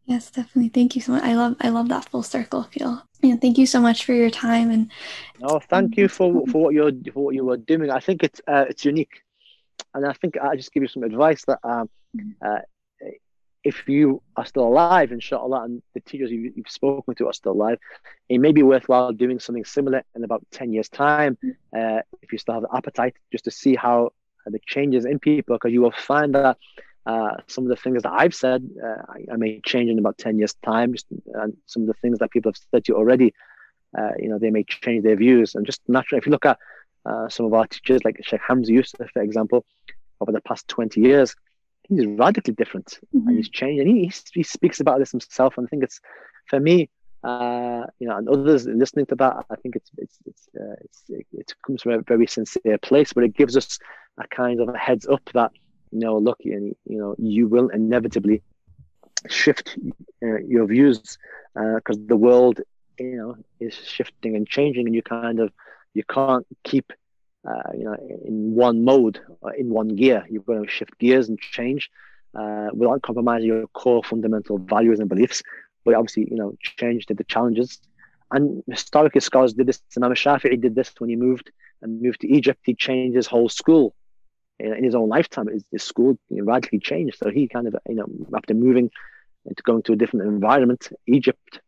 Yes, 0.05 0.31
definitely. 0.31 0.69
Thank 0.69 0.95
you 0.95 1.01
so 1.01 1.11
much. 1.13 1.23
I 1.23 1.33
love 1.35 1.55
I 1.61 1.69
love 1.69 1.89
that 1.89 2.05
full 2.09 2.23
circle 2.23 2.63
feel. 2.63 3.03
And 3.23 3.41
thank 3.41 3.57
you 3.57 3.65
so 3.65 3.81
much 3.81 4.05
for 4.05 4.13
your 4.13 4.29
time 4.29 4.69
and 4.71 4.91
No, 5.39 5.59
thank 5.59 5.97
you 5.97 6.07
for, 6.07 6.45
for 6.47 6.61
what 6.63 6.73
you're 6.73 6.91
for 7.13 7.25
what 7.25 7.35
you 7.35 7.43
were 7.45 7.57
doing. 7.57 7.89
I 7.91 7.99
think 7.99 8.23
it's 8.23 8.41
uh, 8.47 8.65
it's 8.69 8.85
unique, 8.85 9.21
and 9.93 10.05
I 10.05 10.13
think 10.13 10.37
I'll 10.37 10.55
just 10.55 10.71
give 10.73 10.83
you 10.83 10.89
some 10.89 11.03
advice 11.03 11.43
that 11.45 11.59
um, 11.63 11.89
uh, 12.41 12.59
if 13.67 13.87
you 13.87 14.21
are 14.37 14.45
still 14.45 14.67
alive, 14.67 15.11
inshallah, 15.11 15.63
and 15.65 15.81
the 15.93 15.99
teachers 15.99 16.31
you, 16.31 16.53
you've 16.55 16.69
spoken 16.69 17.13
to 17.15 17.27
are 17.27 17.33
still 17.33 17.51
alive, 17.51 17.79
it 18.29 18.39
may 18.39 18.53
be 18.53 18.63
worthwhile 18.63 19.11
doing 19.11 19.39
something 19.39 19.65
similar 19.65 20.03
in 20.15 20.23
about 20.23 20.41
ten 20.51 20.71
years' 20.71 20.87
time, 20.89 21.37
uh, 21.77 21.99
if 22.21 22.31
you 22.31 22.37
still 22.37 22.55
have 22.55 22.63
the 22.63 22.73
appetite, 22.75 23.15
just 23.31 23.43
to 23.43 23.51
see 23.51 23.75
how 23.75 24.11
the 24.45 24.59
changes 24.65 25.03
in 25.05 25.19
people, 25.19 25.55
because 25.55 25.73
you 25.73 25.81
will 25.81 25.97
find 26.11 26.33
that. 26.35 26.57
Uh, 27.05 27.37
some 27.47 27.63
of 27.63 27.69
the 27.69 27.75
things 27.77 28.03
that 28.03 28.11
I've 28.11 28.35
said, 28.35 28.69
uh, 28.83 29.01
I, 29.07 29.33
I 29.33 29.35
may 29.37 29.61
change 29.65 29.89
in 29.89 29.97
about 29.97 30.17
10 30.17 30.39
years' 30.39 30.55
time. 30.55 30.93
And 31.35 31.55
some 31.65 31.83
of 31.83 31.87
the 31.87 31.93
things 32.01 32.19
that 32.19 32.31
people 32.31 32.49
have 32.49 32.57
said 32.69 32.83
to 32.83 32.91
you 32.91 32.97
already, 32.97 33.33
uh, 33.97 34.11
you 34.19 34.27
know, 34.27 34.37
they 34.37 34.49
may 34.49 34.65
change 34.65 35.05
their 35.05 35.15
views. 35.15 35.55
And 35.55 35.65
just 35.65 35.79
naturally, 35.87 36.17
if 36.17 36.25
you 36.25 36.33
look 36.33 36.45
at 36.45 36.59
uh, 37.05 37.29
some 37.29 37.45
of 37.45 37.53
our 37.53 37.65
teachers, 37.65 38.03
like 38.03 38.19
Sheikh 38.25 38.41
Hamza 38.45 38.73
Yusuf, 38.73 39.09
for 39.13 39.21
example, 39.21 39.63
over 40.19 40.33
the 40.33 40.41
past 40.41 40.67
20 40.67 40.99
years, 40.99 41.33
he's 41.89 42.05
radically 42.05 42.53
different 42.53 42.99
and 43.13 43.37
he's 43.37 43.49
changed. 43.49 43.81
And 43.81 43.89
he, 43.89 44.11
he 44.33 44.43
speaks 44.43 44.79
about 44.79 44.99
this 44.99 45.11
himself. 45.11 45.57
And 45.57 45.67
I 45.67 45.69
think 45.69 45.83
it's, 45.83 45.99
for 46.47 46.59
me, 46.59 46.89
uh, 47.23 47.83
you 47.99 48.07
know, 48.07 48.17
and 48.17 48.29
others 48.29 48.65
listening 48.65 49.05
to 49.07 49.15
that, 49.15 49.45
I 49.49 49.55
think 49.55 49.75
it's 49.75 49.89
it's 49.97 50.17
it's, 50.25 50.49
uh, 50.59 50.75
it's 50.81 51.03
it, 51.09 51.25
it 51.33 51.53
comes 51.65 51.81
from 51.81 51.93
a 51.93 52.01
very 52.01 52.27
sincere 52.27 52.77
place, 52.77 53.11
but 53.13 53.23
it 53.23 53.35
gives 53.35 53.57
us 53.57 53.79
a 54.17 54.27
kind 54.27 54.61
of 54.61 54.69
a 54.69 54.77
heads 54.77 55.07
up 55.07 55.21
that 55.33 55.51
you 55.91 55.99
know, 55.99 56.17
look, 56.17 56.37
you 56.41 56.75
know, 56.85 57.15
you 57.17 57.47
will 57.47 57.69
inevitably 57.69 58.43
shift 59.27 59.77
uh, 60.23 60.37
your 60.47 60.65
views 60.67 61.17
because 61.53 61.97
the 62.05 62.15
world, 62.15 62.61
you 62.99 63.17
know, 63.17 63.35
is 63.59 63.73
shifting 63.73 64.35
and 64.35 64.47
changing, 64.47 64.85
and 64.85 64.95
you 64.95 65.01
kind 65.01 65.39
of 65.39 65.51
you 65.93 66.03
can't 66.03 66.45
keep, 66.63 66.93
uh, 67.47 67.71
you 67.73 67.85
know, 67.85 67.95
in 68.25 68.55
one 68.55 68.83
mode 68.83 69.19
in 69.57 69.69
one 69.69 69.89
gear. 69.89 70.25
You're 70.29 70.43
going 70.43 70.63
to 70.63 70.69
shift 70.69 70.97
gears 70.99 71.29
and 71.29 71.39
change 71.39 71.89
uh, 72.37 72.67
without 72.73 73.01
compromising 73.01 73.47
your 73.47 73.67
core 73.67 74.03
fundamental 74.03 74.57
values 74.57 74.99
and 74.99 75.09
beliefs. 75.09 75.41
But 75.85 75.93
obviously, 75.93 76.27
you 76.29 76.35
know, 76.35 76.53
change 76.61 77.05
to 77.07 77.13
the 77.13 77.23
challenges. 77.23 77.79
And 78.31 78.63
historically, 78.69 79.21
scholars 79.21 79.53
did 79.53 79.67
this. 79.67 79.81
Imam 79.95 80.11
Shafi'i 80.11 80.59
did 80.59 80.75
this 80.75 80.93
when 80.97 81.09
he 81.09 81.15
moved 81.15 81.51
and 81.81 82.01
moved 82.01 82.21
to 82.21 82.27
Egypt. 82.27 82.59
He 82.63 82.75
changed 82.75 83.15
his 83.15 83.27
whole 83.27 83.47
school 83.47 83.95
in 84.59 84.83
his 84.83 84.95
own 84.95 85.07
lifetime, 85.07 85.47
his, 85.47 85.63
his 85.71 85.83
school 85.83 86.17
radically 86.29 86.79
changed. 86.79 87.17
So 87.17 87.29
he 87.29 87.47
kind 87.47 87.67
of, 87.67 87.75
you 87.87 87.95
know, 87.95 88.07
after 88.35 88.53
moving 88.53 88.89
into 89.45 89.63
going 89.63 89.83
to 89.83 89.93
a 89.93 89.95
different 89.95 90.27
environment, 90.27 90.89
Egypt, 91.05 91.59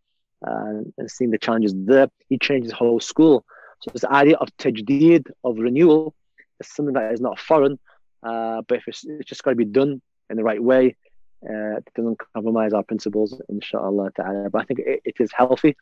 uh, 0.45 0.83
and 0.97 1.11
seeing 1.11 1.31
the 1.31 1.37
challenges 1.37 1.73
there, 1.75 2.09
he 2.27 2.37
changed 2.37 2.65
his 2.65 2.73
whole 2.73 2.99
school. 2.99 3.45
So 3.81 3.91
this 3.91 4.03
idea 4.05 4.35
of 4.37 4.49
tajdeed, 4.57 5.31
of 5.43 5.57
renewal, 5.57 6.13
is 6.59 6.67
something 6.67 6.93
that 6.93 7.13
is 7.13 7.21
not 7.21 7.39
foreign, 7.39 7.79
uh, 8.23 8.61
but 8.67 8.79
it's, 8.85 9.05
it's 9.05 9.29
just 9.29 9.43
got 9.43 9.51
to 9.51 9.55
be 9.55 9.65
done 9.65 10.01
in 10.29 10.37
the 10.37 10.43
right 10.43 10.61
way, 10.61 10.95
uh, 11.43 11.77
it 11.77 11.87
doesn't 11.95 12.19
compromise 12.33 12.73
our 12.73 12.83
principles, 12.83 13.41
inshallah 13.49 14.11
ta'ala. 14.15 14.49
But 14.49 14.61
I 14.61 14.65
think 14.65 14.79
it, 14.79 15.01
it 15.05 15.15
is 15.19 15.31
healthy. 15.31 15.77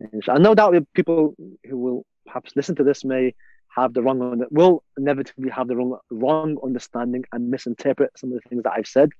And 0.00 0.42
no 0.42 0.54
doubt 0.54 0.74
people 0.94 1.34
who 1.68 1.76
will 1.76 2.06
perhaps 2.26 2.54
listen 2.56 2.74
to 2.76 2.84
this 2.84 3.04
may 3.04 3.34
have 3.76 3.94
the 3.94 4.02
wrong 4.02 4.44
will 4.50 4.82
inevitably 4.96 5.50
have 5.50 5.68
the 5.68 5.76
wrong 5.76 5.98
wrong 6.10 6.56
understanding 6.64 7.24
and 7.32 7.50
misinterpret 7.50 8.10
some 8.16 8.32
of 8.32 8.40
the 8.42 8.48
things 8.48 8.62
that 8.62 8.72
I've 8.72 8.86
said. 8.86 9.10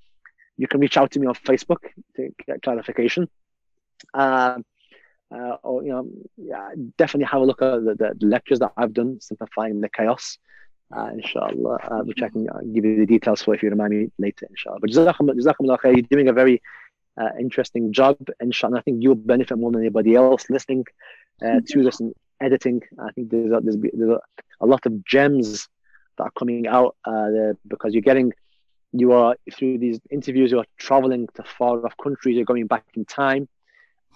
You 0.57 0.67
can 0.67 0.79
reach 0.79 0.97
out 0.97 1.11
to 1.11 1.19
me 1.19 1.27
on 1.27 1.35
Facebook 1.35 1.79
to 2.15 2.29
get 2.45 2.61
clarification. 2.61 3.29
Uh, 4.13 4.59
uh, 5.31 5.55
or 5.63 5.83
you 5.83 5.89
know, 5.89 6.07
yeah, 6.37 6.69
definitely 6.97 7.25
have 7.25 7.41
a 7.41 7.45
look 7.45 7.61
at 7.61 7.83
the, 7.85 8.15
the 8.19 8.25
lectures 8.25 8.59
that 8.59 8.71
I've 8.77 8.93
done, 8.93 9.19
simplifying 9.21 9.81
the 9.81 9.89
chaos, 9.89 10.37
uh, 10.95 11.09
inshallah, 11.13 11.77
uh, 11.83 11.99
which 11.99 12.21
I 12.21 12.29
can 12.29 12.47
give 12.73 12.85
you 12.85 12.97
the 12.97 13.05
details 13.05 13.43
for 13.43 13.53
if 13.53 13.61
you 13.61 13.69
remind 13.69 13.93
me 13.93 14.11
later, 14.17 14.47
inshallah. 14.49 14.79
But 14.81 14.89
jazakumullah 14.91 15.79
khair, 15.79 15.93
you're 15.95 16.01
doing 16.09 16.29
a 16.29 16.33
very 16.33 16.61
uh, 17.19 17.29
interesting 17.39 17.93
job, 17.93 18.17
inshallah. 18.39 18.79
I 18.79 18.81
think 18.81 19.03
you'll 19.03 19.15
benefit 19.15 19.57
more 19.57 19.71
than 19.71 19.81
anybody 19.81 20.15
else 20.15 20.49
listening 20.49 20.85
uh, 21.45 21.59
to 21.67 21.83
this 21.83 21.99
and 21.99 22.13
editing. 22.41 22.81
I 22.99 23.11
think 23.11 23.29
there's 23.29 23.51
a, 23.51 23.59
there's, 23.61 23.77
there's 23.93 24.09
a, 24.09 24.19
a 24.61 24.65
lot 24.65 24.85
of 24.85 25.05
gems 25.05 25.67
that 26.17 26.23
are 26.23 26.31
coming 26.37 26.67
out 26.67 26.95
uh, 27.05 27.29
there 27.29 27.57
because 27.67 27.93
you're 27.93 28.01
getting, 28.01 28.33
you 28.91 29.11
are 29.11 29.35
through 29.53 29.77
these 29.77 29.99
interviews, 30.09 30.51
you 30.51 30.59
are 30.59 30.65
traveling 30.77 31.27
to 31.35 31.43
far 31.43 31.85
off 31.85 31.93
countries, 32.01 32.35
you're 32.35 32.45
going 32.45 32.67
back 32.67 32.85
in 32.95 33.05
time, 33.05 33.47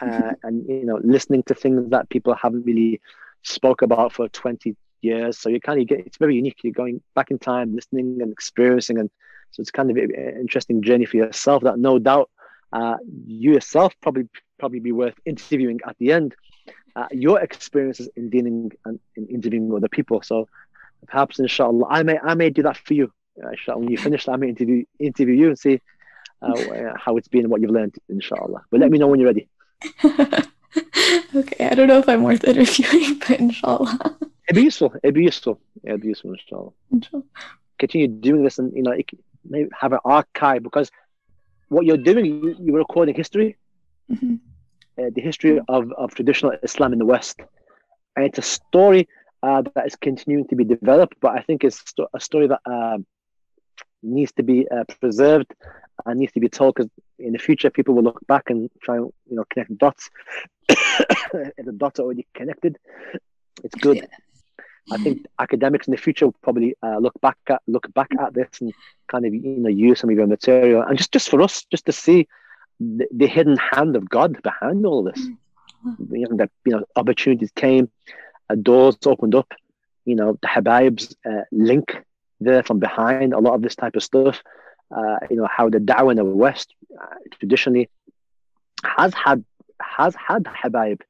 uh, 0.01 0.33
and 0.43 0.65
you 0.67 0.85
know 0.85 0.99
listening 1.03 1.43
to 1.43 1.53
things 1.53 1.89
that 1.91 2.09
people 2.09 2.33
haven't 2.33 2.63
really 2.65 3.01
spoke 3.43 3.81
about 3.81 4.13
for 4.13 4.27
20 4.29 4.75
years. 5.01 5.37
So 5.37 5.49
you 5.49 5.59
kind 5.59 5.81
of 5.81 5.87
get 5.87 5.99
it's 5.99 6.17
very 6.17 6.35
unique. 6.35 6.59
You're 6.63 6.73
going 6.73 7.01
back 7.15 7.31
in 7.31 7.39
time, 7.39 7.75
listening 7.75 8.21
and 8.21 8.31
experiencing, 8.31 8.97
and 8.99 9.09
so 9.51 9.61
it's 9.61 9.71
kind 9.71 9.91
of 9.91 9.97
an 9.97 10.11
interesting 10.39 10.81
journey 10.81 11.05
for 11.05 11.17
yourself 11.17 11.63
that 11.63 11.77
no 11.77 11.99
doubt 11.99 12.29
uh, 12.71 12.97
you 13.27 13.53
yourself 13.53 13.93
probably 14.01 14.27
probably 14.59 14.79
be 14.79 14.91
worth 14.91 15.15
interviewing 15.25 15.79
at 15.85 15.97
the 15.97 16.11
end 16.11 16.35
uh, 16.95 17.07
your 17.11 17.39
experiences 17.39 18.09
in 18.15 18.29
dealing 18.29 18.71
and 18.85 18.99
in 19.15 19.27
interviewing 19.27 19.73
other 19.73 19.89
people. 19.89 20.21
So 20.21 20.47
perhaps, 21.07 21.39
inshallah, 21.39 21.87
I 21.89 22.03
may 22.03 22.19
I 22.19 22.35
may 22.35 22.49
do 22.49 22.63
that 22.63 22.77
for 22.77 22.93
you. 22.93 23.11
Uh, 23.43 23.49
inshallah, 23.49 23.79
when 23.79 23.91
you 23.91 23.97
finish, 23.97 24.27
I 24.27 24.35
may 24.35 24.49
interview 24.49 24.85
interview 24.99 25.35
you 25.35 25.47
and 25.47 25.59
see 25.59 25.81
uh, 26.41 26.93
how 26.95 27.17
it's 27.17 27.27
been 27.27 27.41
and 27.41 27.49
what 27.49 27.61
you've 27.61 27.71
learned. 27.71 27.95
Inshallah, 28.09 28.63
but 28.69 28.79
let 28.79 28.91
me 28.91 28.97
know 28.97 29.07
when 29.07 29.19
you're 29.19 29.29
ready. 29.29 29.47
okay, 31.35 31.67
I 31.67 31.75
don't 31.75 31.87
know 31.87 31.99
if 31.99 32.09
I'm 32.09 32.23
worth 32.23 32.43
interviewing, 32.43 33.19
but 33.27 33.39
inshallah. 33.39 34.17
It'd 34.47 34.55
be 34.55 34.63
useful. 34.63 34.93
It'd 35.03 35.15
be 35.15 35.23
useful. 35.23 35.59
It'd 35.83 36.01
be 36.01 36.09
useful, 36.09 36.33
inshallah. 36.33 36.71
inshallah. 36.91 37.23
Continue 37.79 38.07
doing 38.07 38.43
this, 38.43 38.59
and 38.59 38.73
you 38.75 38.83
know, 38.83 38.95
maybe 39.47 39.69
have 39.79 39.93
an 39.93 39.99
archive 40.05 40.63
because 40.63 40.91
what 41.69 41.85
you're 41.85 41.97
doing, 41.97 42.25
you, 42.25 42.55
you're 42.59 42.77
recording 42.77 43.15
history. 43.15 43.57
Mm-hmm. 44.11 44.35
Uh, 44.97 45.09
the 45.15 45.21
history 45.21 45.59
of, 45.69 45.91
of 45.93 46.13
traditional 46.13 46.53
Islam 46.61 46.93
in 46.93 46.99
the 46.99 47.05
West. 47.05 47.39
And 48.15 48.25
it's 48.25 48.37
a 48.37 48.43
story 48.43 49.07
uh, 49.41 49.63
that 49.73 49.87
is 49.87 49.95
continuing 49.95 50.47
to 50.49 50.55
be 50.55 50.63
developed, 50.63 51.15
but 51.19 51.31
I 51.31 51.41
think 51.41 51.63
it's 51.63 51.83
a 52.13 52.19
story 52.19 52.47
that 52.47 52.59
uh, 52.69 52.99
needs 54.03 54.31
to 54.33 54.43
be 54.43 54.67
preserved 54.99 55.51
and 56.05 56.19
needs 56.19 56.33
to 56.33 56.39
be 56.39 56.49
told 56.49 56.75
because 56.75 56.91
in 57.23 57.33
the 57.33 57.39
future 57.39 57.69
people 57.69 57.95
will 57.95 58.03
look 58.03 58.25
back 58.27 58.49
and 58.49 58.69
try 58.81 58.97
and 58.97 59.11
you 59.29 59.35
know 59.35 59.45
connect 59.49 59.77
dots. 59.77 60.09
if 60.69 61.65
the 61.65 61.71
dots 61.71 61.99
are 61.99 62.03
already 62.03 62.27
connected, 62.33 62.77
it's 63.63 63.75
good. 63.75 63.97
Yeah. 63.97 64.05
I 64.91 64.97
think 64.97 65.25
academics 65.39 65.87
in 65.87 65.91
the 65.91 65.97
future 65.97 66.25
will 66.25 66.35
probably 66.41 66.75
uh, 66.83 66.97
look 66.97 67.13
back 67.21 67.37
at 67.47 67.61
look 67.67 67.91
back 67.93 68.09
at 68.19 68.33
this 68.33 68.49
and 68.59 68.73
kind 69.07 69.25
of 69.25 69.33
you 69.33 69.41
know 69.41 69.69
use 69.69 70.01
some 70.01 70.09
of 70.09 70.15
your 70.15 70.27
material 70.27 70.81
and 70.81 70.97
just 70.97 71.13
just 71.13 71.29
for 71.29 71.41
us 71.41 71.63
just 71.71 71.85
to 71.85 71.93
see 71.93 72.27
the, 72.79 73.07
the, 73.11 73.27
hidden 73.27 73.55
hand 73.55 73.95
of 73.95 74.09
God 74.09 74.41
behind 74.41 74.85
all 74.85 75.03
this. 75.03 75.19
Mm-hmm. 75.85 76.15
You 76.15 76.27
know, 76.27 76.37
that 76.37 76.51
you 76.65 76.73
know 76.73 76.83
opportunities 76.95 77.51
came, 77.55 77.89
uh, 78.49 78.55
doors 78.55 78.97
opened 79.05 79.35
up. 79.35 79.53
You 80.05 80.15
know, 80.15 80.37
the 80.41 80.47
Habaib's 80.47 81.15
uh, 81.25 81.43
link 81.51 82.03
there 82.41 82.63
from 82.63 82.79
behind 82.79 83.33
a 83.33 83.39
lot 83.39 83.53
of 83.53 83.61
this 83.61 83.75
type 83.75 83.95
of 83.95 84.03
stuff 84.03 84.41
Uh, 84.94 85.18
you 85.30 85.36
know 85.36 85.46
how 85.46 85.68
the 85.68 85.78
Dawah 85.78 86.12
in 86.12 86.16
the 86.16 86.24
West 86.24 86.74
uh, 87.00 87.04
traditionally 87.38 87.88
has 88.84 89.12
had 89.14 89.44
has 89.80 90.14
had 90.14 90.44
Habaib 90.44 91.00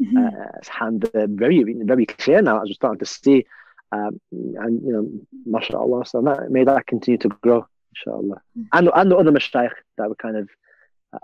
mm-hmm. 0.00 0.16
Uh, 0.16 0.30
hand 0.68 1.08
very 1.12 1.62
very 1.62 2.06
clear 2.06 2.42
now 2.42 2.60
as 2.62 2.68
we're 2.68 2.74
starting 2.74 2.98
to 2.98 3.06
see. 3.06 3.46
Um, 3.90 4.20
and 4.32 4.82
you 4.82 4.92
know, 4.92 5.08
mashallah, 5.46 6.04
so 6.04 6.20
that, 6.20 6.50
may 6.50 6.62
that 6.64 6.86
continue 6.86 7.16
to 7.18 7.28
grow, 7.40 7.66
inshallah. 7.94 8.42
Mm-hmm. 8.58 8.62
And 8.72 8.90
and 8.94 9.10
the 9.10 9.16
other 9.16 9.32
mashayikh 9.32 9.72
that 9.96 10.08
were 10.08 10.14
kind 10.16 10.36
of 10.36 10.48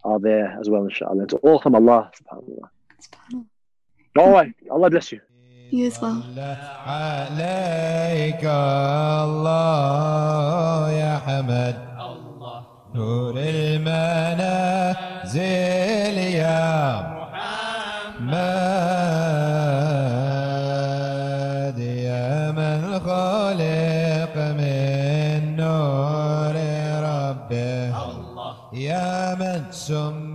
are 0.05 0.19
there 0.19 0.57
as 0.61 0.71
well, 0.71 0.85
inshallah. 0.85 1.21
And 1.21 1.29
to 1.31 1.37
all 1.39 1.61
from 1.61 1.75
Allah, 1.75 2.11
subhanAllah. 2.17 2.69
SubhanAllah. 3.03 3.47
All 4.17 4.31
right. 4.31 4.55
Allah 4.71 4.91
bless 4.91 5.13
you. 5.13 5.21
You 5.71 5.87
as 5.87 6.01
well. 6.01 6.23
عليك 6.87 8.45
الله 9.25 10.91
يا 10.93 11.19
حمد 11.19 11.88
نور 13.00 13.36
المنازل 13.38 14.98
يا 16.18 17.00
محمد 17.00 17.40
يا 21.80 22.52
من 22.52 22.82
خلق 23.00 24.36
من 24.60 25.56
نور 25.56 26.56
يا 28.74 29.36
من 29.36 29.72
قبل 29.72 30.29